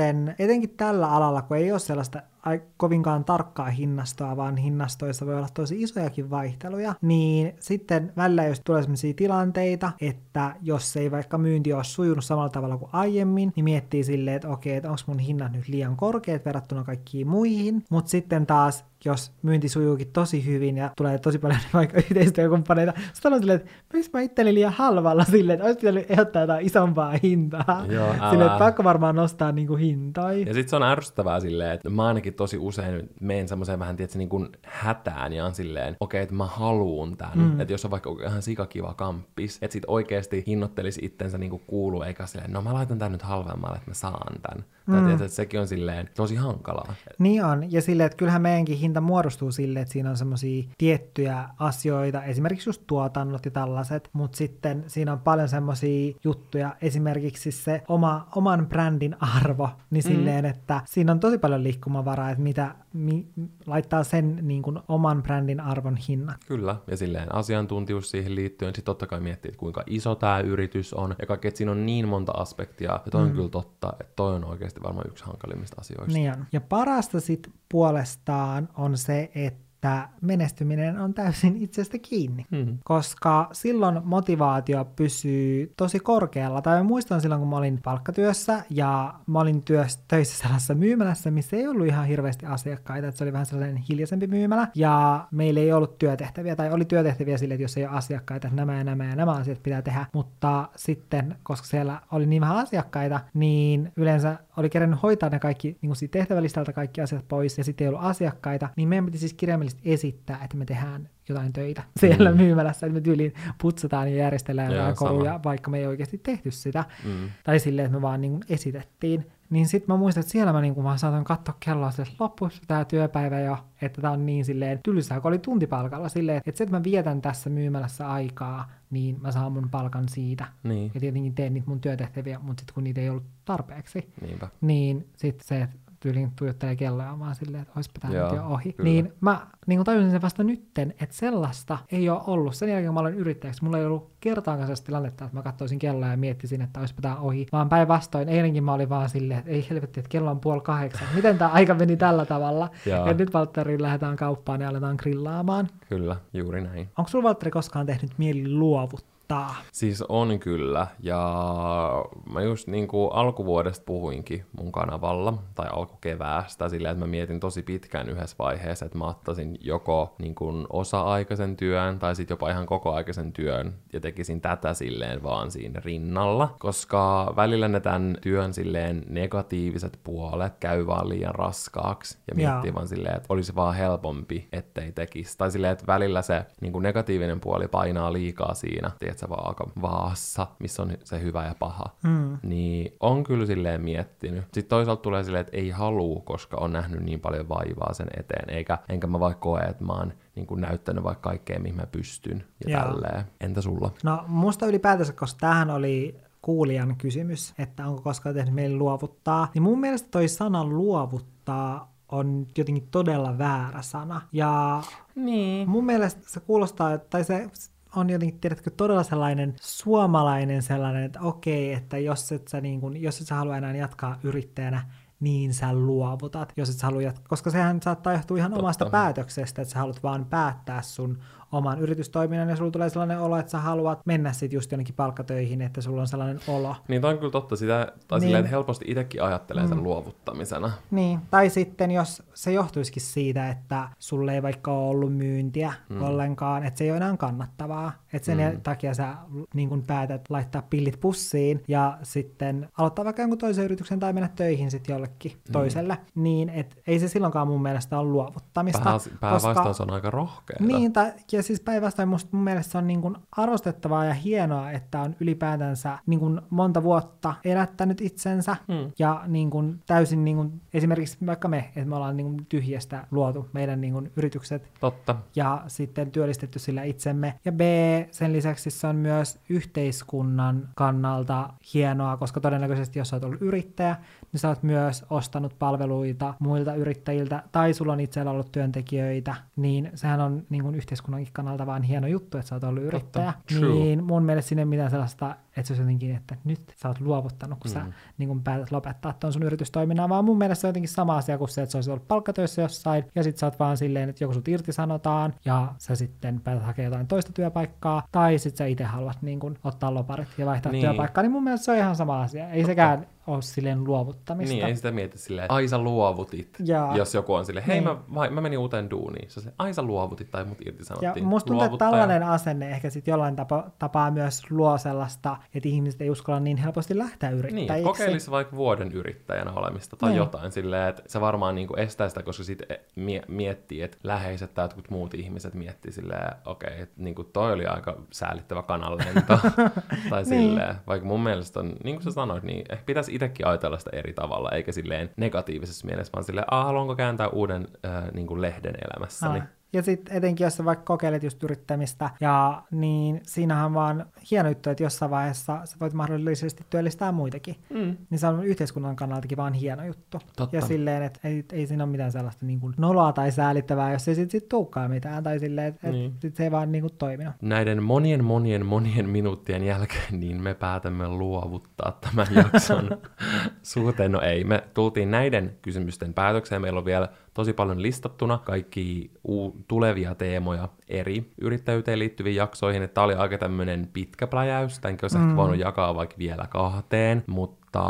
sitten, 0.00 0.34
etenkin 0.38 0.70
tällä 0.76 1.10
alalla, 1.10 1.42
kun 1.42 1.56
ei 1.56 1.72
ole 1.72 1.78
sellaista 1.78 2.22
ai, 2.42 2.62
kovinkaan 2.76 3.24
tarkkaa 3.24 3.70
hinnastoa, 3.70 4.36
vaan 4.36 4.56
hinnastoissa 4.56 5.26
voi 5.26 5.36
olla 5.36 5.48
tosi 5.54 5.82
isojakin 5.82 6.30
vaihteluja, 6.30 6.94
niin 7.02 7.54
sitten 7.60 8.12
välillä 8.16 8.44
jos 8.44 8.60
tulee 8.60 8.82
sellaisia 8.82 9.14
tilanteita, 9.14 9.92
että 10.00 10.56
jos 10.62 10.96
ei 10.96 11.10
vaikka 11.10 11.38
myynti 11.38 11.72
ole 11.72 11.84
sujunut 11.84 12.24
samalla 12.24 12.48
tavalla 12.48 12.76
kuin 12.76 12.90
aiemmin, 12.92 13.52
niin 13.56 13.64
miettii 13.64 14.04
silleen, 14.04 14.36
että 14.36 14.48
okei, 14.48 14.76
että 14.76 14.90
onko 14.90 15.02
mun 15.06 15.18
hinnat 15.18 15.52
nyt 15.52 15.68
liian 15.68 15.96
korkeat 15.96 16.44
verrattuna 16.44 16.84
kaikkiin 16.84 17.28
muihin, 17.28 17.84
mutta 17.90 18.10
sitten 18.10 18.46
taas 18.46 18.84
jos 19.04 19.32
myynti 19.42 19.68
sujuukin 19.68 20.12
tosi 20.12 20.46
hyvin 20.46 20.76
ja 20.76 20.90
tulee 20.96 21.18
tosi 21.18 21.38
paljon 21.38 21.58
vaikka 21.74 21.96
yhteistyökumppaneita, 21.98 22.92
sitten 23.12 23.32
on 23.32 23.38
silleen, 23.38 23.60
että 23.60 23.70
miksi 23.92 24.10
mä 24.12 24.20
itteni 24.20 24.54
liian 24.54 24.72
halvalla 24.72 25.24
silleen, 25.24 25.54
että 25.54 25.66
olisi 25.66 25.80
pitänyt 25.80 26.10
ehdottaa 26.10 26.42
jotain 26.42 26.66
isompaa 26.66 27.14
hintaa. 27.22 27.84
Joo, 27.88 28.08
älä. 28.08 28.30
silleen, 28.30 28.50
että 28.50 28.58
pakko 28.58 28.84
varmaan 28.84 29.14
nostaa 29.14 29.52
niinku 29.52 29.76
hintoja. 29.76 30.38
Ja 30.38 30.54
sitten 30.54 30.68
se 30.68 30.76
on 30.76 30.82
ärsyttävää 30.82 31.40
silleen, 31.40 31.72
että 31.72 31.90
mä 31.90 32.06
ainakin 32.06 32.34
tosi 32.34 32.58
usein 32.58 33.10
menen 33.20 33.48
semmoiseen 33.48 33.78
vähän, 33.78 33.96
tietysti, 33.96 34.18
niin 34.18 34.28
kuin 34.28 34.48
hätään 34.62 35.32
ja 35.32 35.44
on 35.44 35.54
silleen, 35.54 35.96
okei, 36.00 36.18
okay, 36.18 36.22
että 36.22 36.34
mä 36.34 36.46
haluun 36.46 37.16
tämän. 37.16 37.38
Mm. 37.38 37.60
Että 37.60 37.72
jos 37.72 37.84
on 37.84 37.90
vaikka 37.90 38.10
ihan 38.26 38.42
sikakiva 38.42 38.94
kamppis, 38.94 39.58
että 39.62 39.72
sit 39.72 39.84
oikeasti 39.86 40.44
hinnoittelisi 40.46 41.00
itsensä 41.04 41.38
niin 41.38 41.50
kuin 41.50 41.62
kuuluu, 41.66 42.02
eikä 42.02 42.26
silleen, 42.26 42.52
no 42.52 42.62
mä 42.62 42.74
laitan 42.74 42.98
tän 42.98 43.12
nyt 43.12 43.22
halvemmalle, 43.22 43.76
että 43.76 43.90
mä 43.90 43.94
saan 43.94 44.40
tämän. 44.42 44.64
Mm. 44.90 44.96
Tai 44.96 45.04
tietysti, 45.04 45.24
että 45.24 45.36
sekin 45.36 45.60
on 45.60 45.68
silleen 45.68 46.08
tosi 46.16 46.34
hankalaa. 46.34 46.94
Niin 47.18 47.44
on, 47.44 47.72
ja 47.72 47.82
silleen, 47.82 48.06
että 48.06 48.16
kyllähän 48.16 48.42
meidänkin 48.42 48.78
hinta 48.78 49.00
muodostuu 49.00 49.52
silleen, 49.52 49.82
että 49.82 49.92
siinä 49.92 50.10
on 50.10 50.16
semmoisia 50.16 50.64
tiettyjä 50.78 51.48
asioita, 51.58 52.24
esimerkiksi 52.24 52.68
just 52.68 52.82
tuotannot 52.86 53.44
ja 53.44 53.50
tällaiset, 53.50 54.10
mutta 54.12 54.36
sitten 54.36 54.84
siinä 54.86 55.12
on 55.12 55.20
paljon 55.20 55.48
semmoisia 55.48 56.14
juttuja, 56.24 56.76
esimerkiksi 56.82 57.52
se 57.52 57.82
oma, 57.88 58.28
oman 58.34 58.66
brändin 58.66 59.16
arvo, 59.20 59.68
niin 59.90 60.04
mm. 60.04 60.08
silleen, 60.08 60.44
että 60.44 60.80
siinä 60.84 61.12
on 61.12 61.20
tosi 61.20 61.38
paljon 61.38 61.62
liikkumavaraa, 61.62 62.30
että 62.30 62.42
mitä 62.42 62.74
mi, 62.92 63.26
laittaa 63.66 64.04
sen 64.04 64.38
niin 64.42 64.62
kuin, 64.62 64.78
oman 64.88 65.22
brändin 65.22 65.60
arvon 65.60 65.96
hinnan. 65.96 66.36
Kyllä, 66.46 66.76
ja 66.86 66.96
silleen 66.96 67.34
asiantuntijuus 67.34 68.10
siihen 68.10 68.34
liittyen, 68.34 68.68
sitten 68.68 68.84
totta 68.84 69.06
kai 69.06 69.20
miettii, 69.20 69.48
että 69.48 69.58
kuinka 69.58 69.82
iso 69.86 70.14
tämä 70.14 70.40
yritys 70.40 70.94
on, 70.94 71.14
ja 71.18 71.26
kaikki, 71.26 71.48
että 71.48 71.58
siinä 71.58 71.72
on 71.72 71.86
niin 71.86 72.08
monta 72.08 72.32
aspektia, 72.32 73.00
että 73.06 73.18
on 73.18 73.28
mm. 73.28 73.34
kyllä 73.34 73.48
totta, 73.48 73.92
että 74.00 74.12
toi 74.16 74.34
on 74.34 74.44
oikeasti 74.44 74.79
varmaan 74.82 75.06
yksi 75.08 75.24
hankalimmista 75.24 75.80
asioista. 75.80 76.12
Niin 76.12 76.32
on. 76.32 76.46
Ja 76.52 76.60
parasta 76.60 77.20
sitten 77.20 77.52
puolestaan 77.68 78.68
on 78.76 78.98
se, 78.98 79.30
että 79.34 79.69
että 79.80 80.08
menestyminen 80.20 80.98
on 80.98 81.14
täysin 81.14 81.56
itsestä 81.56 81.98
kiinni, 81.98 82.46
mm-hmm. 82.50 82.78
koska 82.84 83.48
silloin 83.52 84.00
motivaatio 84.04 84.84
pysyy 84.96 85.72
tosi 85.76 86.00
korkealla. 86.00 86.62
Tai 86.62 86.78
mä 86.78 86.82
muistan 86.82 87.20
silloin, 87.20 87.40
kun 87.40 87.48
mä 87.48 87.56
olin 87.56 87.80
palkkatyössä 87.82 88.62
ja 88.70 89.14
mä 89.26 89.38
olin 89.38 89.62
työssä, 89.62 90.00
töissä 90.08 90.38
sellaisessa 90.38 90.74
myymälässä, 90.74 91.30
missä 91.30 91.56
ei 91.56 91.68
ollut 91.68 91.86
ihan 91.86 92.06
hirveästi 92.06 92.46
asiakkaita, 92.46 93.08
että 93.08 93.18
se 93.18 93.24
oli 93.24 93.32
vähän 93.32 93.46
sellainen 93.46 93.76
hiljaisempi 93.76 94.26
myymälä, 94.26 94.68
ja 94.74 95.26
meillä 95.30 95.60
ei 95.60 95.72
ollut 95.72 95.98
työtehtäviä, 95.98 96.56
tai 96.56 96.72
oli 96.72 96.84
työtehtäviä 96.84 97.38
sille, 97.38 97.54
että 97.54 97.64
jos 97.64 97.76
ei 97.76 97.86
ole 97.86 97.96
asiakkaita, 97.96 98.48
että 98.48 98.56
nämä 98.56 98.78
ja 98.78 98.84
nämä 98.84 99.04
ja 99.04 99.16
nämä 99.16 99.32
asiat 99.32 99.62
pitää 99.62 99.82
tehdä, 99.82 100.06
mutta 100.12 100.68
sitten, 100.76 101.36
koska 101.42 101.66
siellä 101.66 102.00
oli 102.12 102.26
niin 102.26 102.40
vähän 102.40 102.56
asiakkaita, 102.56 103.20
niin 103.34 103.92
yleensä 103.96 104.38
oli 104.56 104.70
kerännyt 104.70 105.02
hoitaa 105.02 105.28
ne 105.28 105.38
kaikki 105.38 105.78
niin 105.82 105.96
siitä 105.96 106.18
tehtävälistalta 106.18 106.72
kaikki 106.72 107.00
asiat 107.00 107.28
pois, 107.28 107.58
ja 107.58 107.64
sitten 107.64 107.84
ei 107.84 107.88
ollut 107.88 108.04
asiakkaita, 108.04 108.68
niin 108.76 108.88
meidän 108.88 109.06
piti 109.06 109.18
siis 109.18 109.34
kirjaimellisesti 109.34 109.69
esittää, 109.84 110.44
että 110.44 110.56
me 110.56 110.64
tehdään 110.64 111.08
jotain 111.28 111.52
töitä 111.52 111.82
siellä 112.00 112.30
mm. 112.30 112.36
myymälässä, 112.36 112.86
että 112.86 112.94
me 112.94 113.00
tyyliin 113.00 113.34
putsataan 113.60 114.08
ja 114.08 114.16
järjestellään 114.16 114.72
jotain 114.72 114.96
koruja, 114.96 115.40
vaikka 115.44 115.70
me 115.70 115.78
ei 115.78 115.86
oikeasti 115.86 116.18
tehty 116.18 116.50
sitä. 116.50 116.84
Mm. 117.04 117.30
Tai 117.44 117.58
silleen, 117.58 117.86
että 117.86 117.98
me 117.98 118.02
vaan 118.02 118.20
niin 118.20 118.40
esitettiin. 118.48 119.26
Niin 119.50 119.66
sitten 119.66 119.94
mä 119.94 119.98
muistan, 119.98 120.20
että 120.20 120.32
siellä 120.32 120.52
mä, 120.52 120.60
niin 120.60 120.82
mä 120.82 120.96
saatan 120.96 121.24
katsoa 121.24 121.56
kelloa, 121.60 121.88
että 121.88 122.12
loppuisi 122.18 122.62
tämä 122.66 122.84
työpäivä 122.84 123.40
jo, 123.40 123.58
että 123.82 124.00
tämä 124.00 124.12
on 124.12 124.26
niin 124.26 124.44
silleen 124.44 124.80
tylsää, 124.82 125.20
kun 125.20 125.28
oli 125.28 125.38
tuntipalkalla 125.38 126.08
silleen, 126.08 126.42
että 126.46 126.58
se, 126.58 126.64
että 126.64 126.76
mä 126.76 126.84
vietän 126.84 127.22
tässä 127.22 127.50
myymälässä 127.50 128.08
aikaa, 128.08 128.70
niin 128.90 129.20
mä 129.20 129.32
saan 129.32 129.52
mun 129.52 129.68
palkan 129.70 130.08
siitä. 130.08 130.46
Niin. 130.62 130.90
Ja 130.94 131.00
tietenkin 131.00 131.34
teen 131.34 131.54
niitä 131.54 131.68
mun 131.68 131.80
työtehtäviä, 131.80 132.38
mutta 132.38 132.60
sitten 132.60 132.74
kun 132.74 132.84
niitä 132.84 133.00
ei 133.00 133.10
ollut 133.10 133.26
tarpeeksi, 133.44 134.12
Niinpä. 134.20 134.48
niin 134.60 135.08
sitten 135.16 135.48
se, 135.48 135.62
että 135.62 135.76
tyyliin 136.00 136.32
tuijottelee 136.36 136.76
kelloa 136.76 137.18
vaan 137.18 137.34
silleen, 137.34 137.62
että 137.62 137.72
olisipa 137.76 138.00
tämä 138.00 138.14
nyt 138.14 138.36
jo 138.36 138.46
ohi. 138.46 138.72
Kyllä. 138.72 138.90
Niin 138.90 139.12
mä 139.20 139.46
niin 139.66 139.84
tajusin 139.84 140.10
sen 140.10 140.22
vasta 140.22 140.44
nytten, 140.44 140.94
että 141.00 141.16
sellaista 141.16 141.78
ei 141.92 142.08
ole 142.08 142.20
ollut. 142.26 142.54
Sen 142.54 142.68
jälkeen, 142.68 142.86
kun 142.86 142.94
mä 142.94 143.00
olen 143.00 143.14
yrittäjäksi, 143.14 143.64
mulla 143.64 143.78
ei 143.78 143.84
ollut 143.84 144.10
kertaakaan 144.20 144.66
sellaista 144.66 144.86
tilannetta, 144.86 145.24
että 145.24 145.36
mä 145.36 145.42
katsoisin 145.42 145.78
kelloa 145.78 146.08
ja 146.08 146.16
miettisin, 146.16 146.62
että 146.62 146.80
olisipa 146.80 147.02
tämä 147.02 147.16
ohi. 147.16 147.46
Vaan 147.52 147.68
päinvastoin, 147.68 148.28
eilenkin 148.28 148.64
mä 148.64 148.74
olin 148.74 148.88
vaan 148.88 149.08
silleen, 149.08 149.38
että 149.38 149.50
ei 149.50 149.66
helvetti, 149.70 150.00
että 150.00 150.08
kello 150.08 150.30
on 150.30 150.40
puoli 150.40 150.60
kahdeksan. 150.60 151.08
Miten 151.14 151.38
tämä 151.38 151.50
aika 151.50 151.74
meni 151.74 151.96
tällä 151.96 152.26
tavalla? 152.26 152.70
ja 152.86 153.14
nyt 153.14 153.32
Valtteriin 153.32 153.82
lähdetään 153.82 154.16
kauppaan 154.16 154.60
ja 154.60 154.68
aletaan 154.68 154.96
grillaamaan. 154.98 155.68
Kyllä, 155.88 156.16
juuri 156.32 156.62
näin. 156.62 156.88
Onko 156.98 157.08
sulla 157.08 157.22
Valtteri 157.24 157.50
koskaan 157.50 157.86
tehnyt 157.86 158.10
mieli 158.18 158.48
luovuttaa? 158.48 159.19
Kannattaa. 159.30 159.62
Siis 159.72 160.02
on 160.08 160.38
kyllä, 160.38 160.86
ja 161.00 162.04
mä 162.32 162.42
just 162.42 162.68
niin 162.68 162.88
kuin 162.88 163.12
alkuvuodesta 163.12 163.84
puhuinkin 163.86 164.44
mun 164.58 164.72
kanavalla, 164.72 165.34
tai 165.54 165.66
alkukeväästä, 165.72 166.68
silleen, 166.68 166.92
että 166.92 167.04
mä 167.04 167.10
mietin 167.10 167.40
tosi 167.40 167.62
pitkään 167.62 168.08
yhdessä 168.08 168.36
vaiheessa, 168.38 168.84
että 168.86 168.98
mä 168.98 169.04
ottaisin 169.04 169.58
joko 169.60 170.14
niin 170.18 170.34
kuin 170.34 170.66
osa-aikaisen 170.70 171.56
työn, 171.56 171.98
tai 171.98 172.16
sitten 172.16 172.34
jopa 172.34 172.50
ihan 172.50 172.66
koko-aikaisen 172.66 173.32
työn, 173.32 173.74
ja 173.92 174.00
tekisin 174.00 174.40
tätä 174.40 174.74
silleen 174.74 175.22
vaan 175.22 175.50
siinä 175.50 175.80
rinnalla, 175.84 176.56
koska 176.58 177.32
välillä 177.36 177.68
ne 177.68 177.80
tämän 177.80 178.16
työn 178.20 178.54
silleen 178.54 179.04
negatiiviset 179.08 180.00
puolet 180.04 180.58
käy 180.60 180.86
vaan 180.86 181.08
liian 181.08 181.34
raskaaksi, 181.34 182.18
ja 182.28 182.34
miettii 182.34 182.74
vaan 182.74 182.88
silleen, 182.88 183.16
että 183.16 183.26
olisi 183.28 183.54
vaan 183.54 183.74
helpompi, 183.74 184.48
ettei 184.52 184.92
tekisi. 184.92 185.38
Tai 185.38 185.50
silleen, 185.50 185.72
että 185.72 185.86
välillä 185.86 186.22
se 186.22 186.46
niin 186.60 186.72
kuin 186.72 186.82
negatiivinen 186.82 187.40
puoli 187.40 187.68
painaa 187.68 188.12
liikaa 188.12 188.54
siinä, 188.54 188.90
tiedät, 188.98 189.19
tiedätkö, 189.26 189.80
vaassa, 189.82 190.46
missä 190.58 190.82
on 190.82 190.92
se 191.04 191.22
hyvä 191.22 191.46
ja 191.46 191.54
paha. 191.58 191.84
Mm. 192.02 192.38
Niin 192.42 192.96
on 193.00 193.24
kyllä 193.24 193.46
silleen 193.46 193.82
miettinyt. 193.82 194.44
Sitten 194.44 194.64
toisaalta 194.64 195.02
tulee 195.02 195.24
silleen, 195.24 195.40
että 195.40 195.56
ei 195.56 195.70
halua, 195.70 196.20
koska 196.24 196.56
on 196.56 196.72
nähnyt 196.72 197.00
niin 197.00 197.20
paljon 197.20 197.48
vaivaa 197.48 197.94
sen 197.94 198.08
eteen, 198.16 198.50
eikä, 198.50 198.78
enkä 198.88 199.06
mä 199.06 199.20
vaikka 199.20 199.40
koe, 199.40 199.60
että 199.60 199.84
mä 199.84 199.92
oon 199.92 200.12
niin 200.34 200.46
kuin 200.46 200.60
näyttänyt 200.60 201.04
vaikka 201.04 201.30
kaikkea, 201.30 201.60
mihin 201.60 201.76
mä 201.76 201.86
pystyn 201.86 202.44
ja 202.64 202.70
Joo. 202.70 202.82
tälleen. 202.82 203.24
Entä 203.40 203.60
sulla? 203.60 203.90
No 204.04 204.24
musta 204.26 204.66
ylipäätänsä, 204.66 205.12
koska 205.12 205.38
tähän 205.40 205.70
oli 205.70 206.16
kuulijan 206.42 206.96
kysymys, 206.96 207.54
että 207.58 207.86
onko 207.86 208.02
koskaan 208.02 208.34
tehnyt 208.34 208.54
meille 208.54 208.76
luovuttaa, 208.76 209.48
niin 209.54 209.62
mun 209.62 209.80
mielestä 209.80 210.08
toi 210.10 210.28
sana 210.28 210.64
luovuttaa 210.64 211.90
on 212.12 212.46
jotenkin 212.58 212.88
todella 212.90 213.38
väärä 213.38 213.82
sana. 213.82 214.20
Ja 214.32 214.82
niin. 215.14 215.68
mun 215.68 215.86
mielestä 215.86 216.20
se 216.26 216.40
kuulostaa, 216.40 216.98
tai 216.98 217.24
se 217.24 217.50
on 217.96 218.10
jotenkin, 218.10 218.40
tiedätkö, 218.40 218.70
todella 218.70 219.02
sellainen 219.02 219.54
suomalainen 219.60 220.62
sellainen, 220.62 221.04
että 221.04 221.20
okei, 221.20 221.72
että 221.72 221.98
jos 221.98 222.32
et 222.32 222.48
sä, 222.48 222.60
niin 222.60 222.80
kun, 222.80 222.96
jos 222.96 223.20
et 223.20 223.26
sä 223.26 223.34
halua 223.34 223.56
enää 223.56 223.74
jatkaa 223.74 224.18
yrittäjänä, 224.22 224.90
niin 225.20 225.54
sä 225.54 225.72
luovutat, 225.72 226.52
jos 226.56 226.70
et 226.70 226.76
sä 226.76 226.86
halua 226.86 227.02
jatkaa, 227.02 227.28
koska 227.28 227.50
sehän 227.50 227.82
saattaa 227.82 228.12
johtua 228.12 228.36
ihan 228.36 228.50
Totta. 228.50 228.64
omasta 228.64 228.90
päätöksestä, 228.90 229.62
että 229.62 229.72
sä 229.72 229.78
haluat 229.78 230.02
vaan 230.02 230.24
päättää 230.24 230.82
sun 230.82 231.18
oman 231.52 231.80
yritystoiminnan 231.80 232.48
ja 232.48 232.56
sulla 232.56 232.70
tulee 232.70 232.90
sellainen 232.90 233.20
olo, 233.20 233.36
että 233.36 233.52
sä 233.52 233.58
haluat 233.58 234.00
mennä 234.06 234.32
sitten 234.32 234.56
just 234.56 234.72
jonnekin 234.72 234.94
palkkatöihin, 234.94 235.62
että 235.62 235.80
sulla 235.80 236.00
on 236.00 236.06
sellainen 236.06 236.40
olo. 236.48 236.76
Niin, 236.88 237.04
on 237.04 237.18
kyllä 237.18 237.30
totta. 237.30 237.56
Sitä, 237.56 237.92
tai 238.08 238.18
niin. 238.18 238.28
silleen, 238.28 238.46
helposti 238.46 238.84
itsekin 238.88 239.22
ajattelee 239.22 239.68
sen 239.68 239.76
mm. 239.76 239.82
luovuttamisena. 239.82 240.70
Niin, 240.90 241.20
tai 241.30 241.50
sitten 241.50 241.90
jos 241.90 242.22
se 242.34 242.52
johtuisikin 242.52 243.02
siitä, 243.02 243.48
että 243.48 243.88
sulle 243.98 244.34
ei 244.34 244.42
vaikka 244.42 244.72
ole 244.72 244.90
ollut 244.90 245.16
myyntiä 245.16 245.72
mm. 245.88 246.02
ollenkaan, 246.02 246.64
että 246.64 246.78
se 246.78 246.84
ei 246.84 246.90
ole 246.90 246.96
enää 246.96 247.16
kannattavaa, 247.16 247.92
että 248.12 248.26
sen 248.26 248.52
mm. 248.54 248.60
takia 248.60 248.94
sä 248.94 249.14
niin 249.54 249.68
kun 249.68 249.82
päätät 249.82 250.30
laittaa 250.30 250.62
pillit 250.62 251.00
pussiin 251.00 251.62
ja 251.68 251.98
sitten 252.02 252.68
aloittaa 252.78 253.04
vaikka 253.04 253.22
jonkun 253.22 253.38
toisen 253.38 253.64
yrityksen 253.64 254.00
tai 254.00 254.12
mennä 254.12 254.28
töihin 254.36 254.70
sitten 254.70 254.92
jollekin 254.92 255.32
mm. 255.32 255.52
toiselle, 255.52 255.98
niin 256.14 256.48
et 256.48 256.82
ei 256.86 256.98
se 256.98 257.08
silloinkaan 257.08 257.48
mun 257.48 257.62
mielestä 257.62 257.98
ole 257.98 258.10
luovuttamista. 258.10 258.84
Pää, 258.84 258.98
päävastaus 259.20 259.56
koska... 259.56 259.82
on 259.82 259.90
aika 259.90 260.10
rohkea. 260.10 260.56
Niin, 260.60 260.92
tai, 260.92 261.12
ja 261.32 261.42
siis 261.42 261.60
päinvastoin 261.60 262.08
musta 262.08 262.28
mun 262.32 262.44
mielestä 262.44 262.72
se 262.72 262.78
on 262.78 262.86
niin 262.86 263.00
kuin 263.00 263.16
arvostettavaa 263.32 264.04
ja 264.04 264.14
hienoa, 264.14 264.70
että 264.70 265.00
on 265.00 265.16
ylipäätänsä 265.20 265.98
niin 266.06 266.20
kuin 266.20 266.40
monta 266.50 266.82
vuotta 266.82 267.34
elättänyt 267.44 268.00
itsensä 268.00 268.56
hmm. 268.68 268.90
ja 268.98 269.22
niin 269.26 269.50
kuin 269.50 269.80
täysin 269.86 270.24
niin 270.24 270.36
kuin, 270.36 270.60
esimerkiksi 270.74 271.18
vaikka 271.26 271.48
me, 271.48 271.58
että 271.76 271.84
me 271.84 271.96
ollaan 271.96 272.16
niin 272.16 272.26
kuin 272.26 272.46
tyhjästä 272.48 273.06
luotu 273.10 273.48
meidän 273.52 273.80
niin 273.80 273.92
kuin 273.92 274.12
yritykset 274.16 274.70
Totta. 274.80 275.16
ja 275.36 275.62
sitten 275.66 276.10
työllistetty 276.10 276.58
sillä 276.58 276.82
itsemme. 276.82 277.34
Ja 277.44 277.52
B, 277.52 277.60
sen 278.10 278.32
lisäksi 278.32 278.70
se 278.70 278.86
on 278.86 278.96
myös 278.96 279.40
yhteiskunnan 279.48 280.68
kannalta 280.74 281.50
hienoa, 281.74 282.16
koska 282.16 282.40
todennäköisesti 282.40 282.98
jos 282.98 283.08
sä 283.08 283.16
oot 283.16 283.24
ollut 283.24 283.42
yrittäjä, 283.42 283.96
niin 284.32 284.40
sä 284.40 284.48
oot 284.48 284.62
myös 284.62 285.04
ostanut 285.10 285.58
palveluita 285.58 286.34
muilta 286.38 286.74
yrittäjiltä 286.74 287.42
tai 287.52 287.74
sulla 287.74 287.92
on 287.92 288.00
itsellä 288.00 288.30
ollut 288.30 288.52
työntekijöitä, 288.52 289.34
niin 289.56 289.90
sehän 289.94 290.20
on 290.20 290.42
niin 290.50 290.62
kuin 290.62 290.74
yhteiskunnan 290.74 291.26
kannalta 291.32 291.66
vaan 291.66 291.82
hieno 291.82 292.06
juttu, 292.06 292.38
että 292.38 292.48
sä 292.48 292.54
oot 292.54 292.64
ollut 292.64 292.82
yrittäjä. 292.82 293.32
Niin 293.60 294.04
mun 294.04 294.22
mielestä 294.22 294.48
sinne 294.48 294.64
mitään 294.64 294.90
sellaista 294.90 295.36
että 295.56 295.62
se 295.62 295.72
olisi 295.72 295.82
jotenkin, 295.82 296.16
että 296.16 296.36
nyt 296.44 296.60
sä 296.76 296.88
oot 296.88 297.00
luovuttanut, 297.00 297.58
kun 297.58 297.70
mm. 297.70 297.74
sä 297.74 297.80
Mm. 297.84 297.92
niin 298.18 298.28
kun 298.28 298.42
päätät 298.42 298.70
lopettaa 298.72 299.12
tuon 299.12 299.32
sun 299.32 299.42
yritystoiminnan, 299.42 300.08
vaan 300.08 300.24
mun 300.24 300.38
mielestä 300.38 300.60
se 300.60 300.66
on 300.66 300.68
jotenkin 300.68 300.88
sama 300.88 301.16
asia 301.16 301.38
kuin 301.38 301.48
se, 301.48 301.62
että 301.62 301.72
sä 301.72 301.78
olisit 301.78 301.92
ollut 301.92 302.08
palkkatöissä 302.08 302.62
jossain, 302.62 303.04
ja 303.14 303.22
sit 303.22 303.36
sä 303.36 303.46
oot 303.46 303.58
vaan 303.58 303.76
silleen, 303.76 304.08
että 304.08 304.24
joku 304.24 304.34
sut 304.34 304.48
irtisanotaan, 304.48 305.34
ja 305.44 305.72
sä 305.78 305.94
sitten 305.94 306.40
päätät 306.40 306.64
hakea 306.64 306.84
jotain 306.84 307.06
toista 307.06 307.32
työpaikkaa, 307.32 308.02
tai 308.12 308.38
sit 308.38 308.56
sä 308.56 308.66
itse 308.66 308.84
haluat 308.84 309.22
niin 309.22 309.40
kun, 309.40 309.58
ottaa 309.64 309.94
loparit 309.94 310.28
ja 310.38 310.46
vaihtaa 310.46 310.72
Niin. 310.72 310.84
työpaikkaa, 310.86 311.22
niin 311.22 311.32
mun 311.32 311.44
mielestä 311.44 311.64
se 311.64 311.70
on 311.70 311.76
ihan 311.78 311.96
sama 311.96 312.22
asia. 312.22 312.50
Ei 312.50 312.64
sekään 312.64 313.06
ole 313.26 313.42
silleen 313.42 313.84
luovuttamista. 313.84 314.54
Niin, 314.54 314.66
ei 314.66 314.76
sitä 314.76 314.90
mieti 314.90 315.18
silleen, 315.18 315.44
että 315.44 315.54
ai 315.54 315.68
sä 315.68 315.78
luovutit. 315.78 316.56
Jaa. 316.64 316.96
Jos 316.96 317.14
joku 317.14 317.34
on 317.34 317.44
silleen, 317.44 317.66
hei 317.66 317.74
Niin. 317.80 317.84
mä, 317.84 317.96
vai, 318.14 318.30
mä 318.30 318.40
menin 318.40 318.58
uuteen 318.58 318.90
duuniin. 318.90 319.30
Se 319.30 319.40
on 319.40 319.52
ai 319.58 319.74
sä 319.74 319.82
luovutit 319.82 320.30
tai 320.30 320.44
mut 320.44 320.58
Ja 320.60 320.64
irtisanottiin. 320.68 321.26
musta 321.26 321.46
tuntuu, 321.48 321.64
että 321.64 321.76
tällainen 321.78 322.22
asenne 322.22 322.70
ehkä 322.70 322.90
sitten 322.90 323.12
jollain 323.12 323.36
tapa, 323.36 323.64
tapaa 323.78 324.10
myös 324.10 324.50
luo 324.50 324.78
sellaista, 324.78 325.36
että 325.54 325.68
ihmiset 325.68 326.00
ei 326.00 326.10
uskalla 326.10 326.40
niin 326.40 326.56
helposti 326.56 326.98
lähteä 326.98 327.30
yrittäjiksi. 327.30 327.72
Niin, 327.74 327.84
kokeilisi 327.84 328.30
vaikka 328.30 328.56
vuoden 328.56 328.92
yrittäjänä 328.92 329.52
olemista 329.52 329.96
tai 329.96 330.08
Niin. 330.10 330.16
jotain 330.18 330.52
silleen, 330.52 330.88
että 330.88 331.02
se 331.06 331.20
varmaan 331.20 331.54
niinku 331.54 331.74
estää 331.76 332.08
sitä, 332.08 332.22
koska 332.22 332.44
sitten 332.44 332.78
mie- 332.96 333.22
miettii, 333.28 333.82
että 333.82 333.98
läheiset 334.02 334.54
tai 334.54 334.64
jotkut 334.64 334.90
muut 334.90 335.14
ihmiset 335.14 335.54
miettii 335.54 335.92
silleen, 335.92 336.32
okei, 336.44 336.70
okay, 336.70 336.82
että 336.82 336.94
niinku 337.02 337.24
toi 337.24 337.52
oli 337.52 337.66
aika 337.66 337.96
säälittävä 338.12 338.62
kananlento. 338.62 339.38
tai 340.10 340.22
Niin. 340.22 340.26
silleen, 340.26 340.74
vaikka 340.86 341.08
mun 341.08 341.22
mielestä 341.22 341.60
on, 341.60 341.72
niin 341.84 341.96
kuin 341.96 342.02
sä 342.04 342.10
sanoit, 342.10 342.42
niin 342.42 342.64
ehkä 342.70 342.84
pitäisi 342.86 343.09
itsekin 343.10 343.46
ajatella 343.46 343.78
sitä 343.78 343.90
eri 343.92 344.12
tavalla, 344.12 344.50
eikä 344.50 344.72
silleen 344.72 345.10
negatiivisessa 345.16 345.86
mielessä, 345.86 346.12
vaan 346.12 346.24
silleen, 346.24 346.46
ah, 346.50 346.64
haluanko 346.64 346.96
kääntää 346.96 347.28
uuden 347.28 347.68
äh, 347.84 348.12
niinku 348.12 348.40
lehden 348.40 348.74
elämässäni. 348.84 349.40
Ai. 349.40 349.46
Ja 349.72 349.82
sitten 349.82 350.16
etenkin, 350.16 350.44
jos 350.44 350.56
sä 350.56 350.64
vaikka 350.64 350.84
kokeilet 350.84 351.22
just 351.22 351.42
yrittämistä, 351.42 352.10
ja 352.20 352.62
niin 352.70 353.20
siinähän 353.26 353.74
vaan 353.74 354.06
hieno 354.30 354.48
juttu, 354.48 354.70
että 354.70 354.82
jossain 354.82 355.10
vaiheessa 355.10 355.60
sä 355.64 355.76
voit 355.80 355.92
mahdollisesti 355.92 356.64
työllistää 356.70 357.12
muitakin. 357.12 357.56
Mm. 357.70 357.96
Niin 358.10 358.18
se 358.18 358.26
on 358.26 358.44
yhteiskunnan 358.44 358.96
kannaltakin 358.96 359.38
vaan 359.38 359.52
hieno 359.52 359.84
juttu. 359.84 360.18
Totta. 360.36 360.56
Ja 360.56 360.62
silleen, 360.62 361.02
että 361.02 361.20
ei, 361.24 361.44
ei 361.52 361.66
siinä 361.66 361.84
ole 361.84 361.90
mitään 361.90 362.12
sellaista 362.12 362.46
niin 362.46 362.60
kuin 362.60 362.74
noloa 362.78 363.12
tai 363.12 363.32
säälittävää, 363.32 363.92
jos 363.92 364.08
ei 364.08 364.14
sit, 364.14 364.30
sit 364.30 364.48
tulekaan 364.48 364.90
mitään, 364.90 365.22
tai 365.22 365.38
silleen, 365.38 365.66
että 365.66 365.88
et 365.88 365.92
Niin. 365.92 366.14
sit 366.20 366.36
se 366.36 366.44
ei 366.44 366.50
vaan 366.50 366.72
niin 366.72 366.82
kuin 366.82 366.94
toiminut. 366.98 367.34
Näiden 367.42 367.82
monien 367.82 368.24
monien 368.24 368.66
monien 368.66 369.08
minuuttien 369.08 369.64
jälkeen 369.64 370.20
niin 370.20 370.42
me 370.42 370.54
päätämme 370.54 371.08
luovuttaa 371.08 371.98
tämän 372.00 372.26
jakson 372.34 372.90
suhteen. 373.62 374.12
No 374.12 374.20
ei, 374.20 374.44
me 374.44 374.62
tultiin 374.74 375.10
näiden 375.10 375.56
kysymysten 375.62 376.14
päätökseen. 376.14 376.62
Meillä 376.62 376.78
on 376.78 376.84
vielä 376.84 377.08
tosi 377.34 377.52
paljon 377.52 377.82
listattuna 377.82 378.38
kaikki 378.38 379.10
u- 379.28 379.56
tulevia 379.68 380.14
teemoja 380.14 380.68
eri 380.88 381.30
yrittäjyyteen 381.40 381.98
liittyviin 381.98 382.36
jaksoihin. 382.36 382.88
Tämä 382.88 383.04
oli 383.04 383.14
aika 383.14 383.38
tämmöinen 383.38 383.88
pitkä 383.92 384.26
pläjäys. 384.26 384.78
Tämänkin 384.78 385.04
olisi 385.04 385.18
mm. 385.18 385.24
ehkä 385.24 385.36
voinut 385.36 385.58
jakaa 385.58 385.94
vaikka 385.94 386.18
vielä 386.18 386.46
kahteen, 386.50 387.24
mutta 387.26 387.82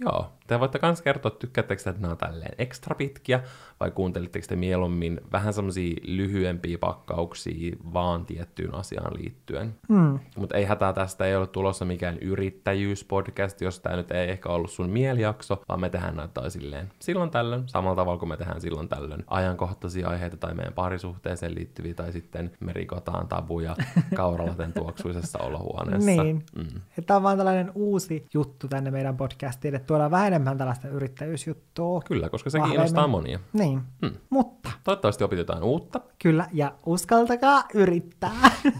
joo, 0.00 0.32
te 0.46 0.60
voitte 0.60 0.78
myös 0.82 1.02
kertoa, 1.02 1.30
tykkäättekö 1.30 1.82
te, 1.82 1.90
että 1.90 2.02
nämä 2.02 2.12
on 2.12 2.18
tälleen 2.18 2.54
ekstra 2.58 2.94
pitkiä, 2.94 3.40
vai 3.80 3.90
kuuntelitteko 3.90 4.46
te 4.48 4.56
mieluummin 4.56 5.20
vähän 5.32 5.52
semmoisia 5.52 5.96
lyhyempiä 6.02 6.78
pakkauksia 6.78 7.76
vaan 7.92 8.26
tiettyyn 8.26 8.74
asiaan 8.74 9.14
liittyen. 9.14 9.74
Mm. 9.88 10.18
Mutta 10.36 10.56
ei 10.56 10.64
hätää 10.64 10.92
tästä, 10.92 11.24
ei 11.24 11.36
ole 11.36 11.46
tulossa 11.46 11.84
mikään 11.84 12.18
yrittäjyyspodcast, 12.18 13.60
jos 13.60 13.80
tämä 13.80 13.96
nyt 13.96 14.10
ei 14.10 14.30
ehkä 14.30 14.48
ollut 14.48 14.70
sun 14.70 14.90
mielijakso, 14.90 15.62
vaan 15.68 15.80
me 15.80 15.90
tehdään 15.90 16.16
näitä 16.16 16.50
silleen 16.50 16.92
silloin 16.98 17.30
tällöin, 17.30 17.68
samalla 17.68 17.96
tavalla 17.96 18.18
kuin 18.18 18.28
me 18.28 18.36
tehdään 18.36 18.60
silloin 18.60 18.88
tällöin 18.88 19.24
ajankohtaisia 19.26 20.08
aiheita 20.08 20.36
tai 20.36 20.54
meidän 20.54 20.72
parisuhteeseen 20.72 21.54
liittyviä, 21.54 21.94
tai 21.94 22.12
sitten 22.12 22.50
me 22.60 22.72
rikotaan 22.72 23.28
tabuja 23.28 23.76
kauralaten 24.14 24.72
tuoksuisessa 24.72 25.38
olohuoneessa. 25.38 26.22
Niin. 26.22 26.44
Mm. 26.56 27.04
Tämä 27.06 27.16
on 27.16 27.22
vaan 27.22 27.36
tällainen 27.36 27.72
uusi 27.74 28.26
juttu 28.34 28.68
tänne 28.68 28.90
meidän 28.90 29.16
podcastiin, 29.16 29.74
että 29.74 29.86
tuodaan 29.86 30.10
vähän 30.10 30.31
enemmän 30.32 30.58
tällaista 30.58 30.88
yrittäjyysjuttua. 30.88 32.00
Kyllä, 32.04 32.28
koska 32.28 32.50
se 32.50 32.58
Vahvemmin. 32.58 32.76
kiinnostaa 32.76 33.06
monia. 33.06 33.38
Niin, 33.52 33.80
Hmm. 34.02 34.16
mutta 34.30 34.70
Toivottavasti 34.84 35.24
opit 35.24 35.38
jotain 35.38 35.62
uutta. 35.62 36.00
kyllä, 36.22 36.46
ja 36.52 36.72
uskaltakaa 36.86 37.64
yrittää. 37.74 38.50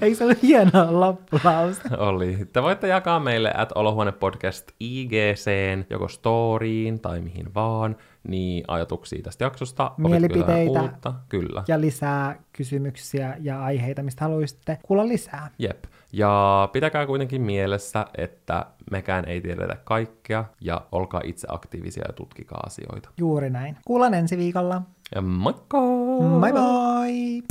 Eikö 0.00 0.16
se 0.16 0.24
ole 0.24 0.36
hieno 0.42 1.00
loppulause? 1.00 1.82
Oli. 2.08 2.38
Te 2.52 2.62
voitte 2.62 2.88
jakaa 2.88 3.20
meille 3.20 3.52
at 3.56 3.72
Olohuone 3.74 4.12
Podcast 4.12 4.70
IGCen, 4.80 5.86
joko 5.90 6.08
storyin 6.08 7.00
tai 7.00 7.20
mihin 7.20 7.54
vaan, 7.54 7.96
niin 8.28 8.64
ajatuksia 8.68 9.22
tästä 9.22 9.44
jaksosta. 9.44 9.90
Mielipiteitä. 9.96 10.80
Uutta? 10.82 11.14
Kyllä. 11.28 11.64
Ja 11.68 11.80
lisää 11.80 12.42
kysymyksiä 12.52 13.36
ja 13.40 13.62
aiheita, 13.64 14.02
mistä 14.02 14.24
haluaisitte 14.24 14.78
kuulla 14.82 15.08
lisää. 15.08 15.50
Jep. 15.58 15.84
Ja 16.12 16.68
pitäkää 16.72 17.06
kuitenkin 17.06 17.42
mielessä, 17.42 18.06
että 18.18 18.66
mekään 18.90 19.24
ei 19.24 19.40
tiedetä 19.40 19.76
kaikkea, 19.84 20.44
ja 20.60 20.80
olkaa 20.92 21.20
itse 21.24 21.46
aktiivisia 21.50 22.04
ja 22.08 22.12
tutkikaa 22.12 22.60
asioita. 22.66 23.08
Juuri 23.18 23.50
näin. 23.50 23.76
Kuullaan 23.84 24.14
ensi 24.14 24.36
viikolla. 24.36 24.82
Ja 25.14 25.22
moikka! 25.22 25.80
Moi 25.80 26.52
moi! 26.52 27.42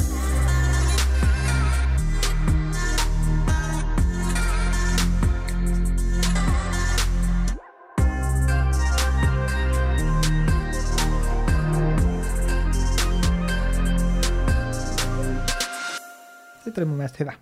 Sitten 16.64 16.82
oli 16.82 16.90
mun 16.90 16.98
mielestä 16.98 17.18
hyvä. 17.20 17.34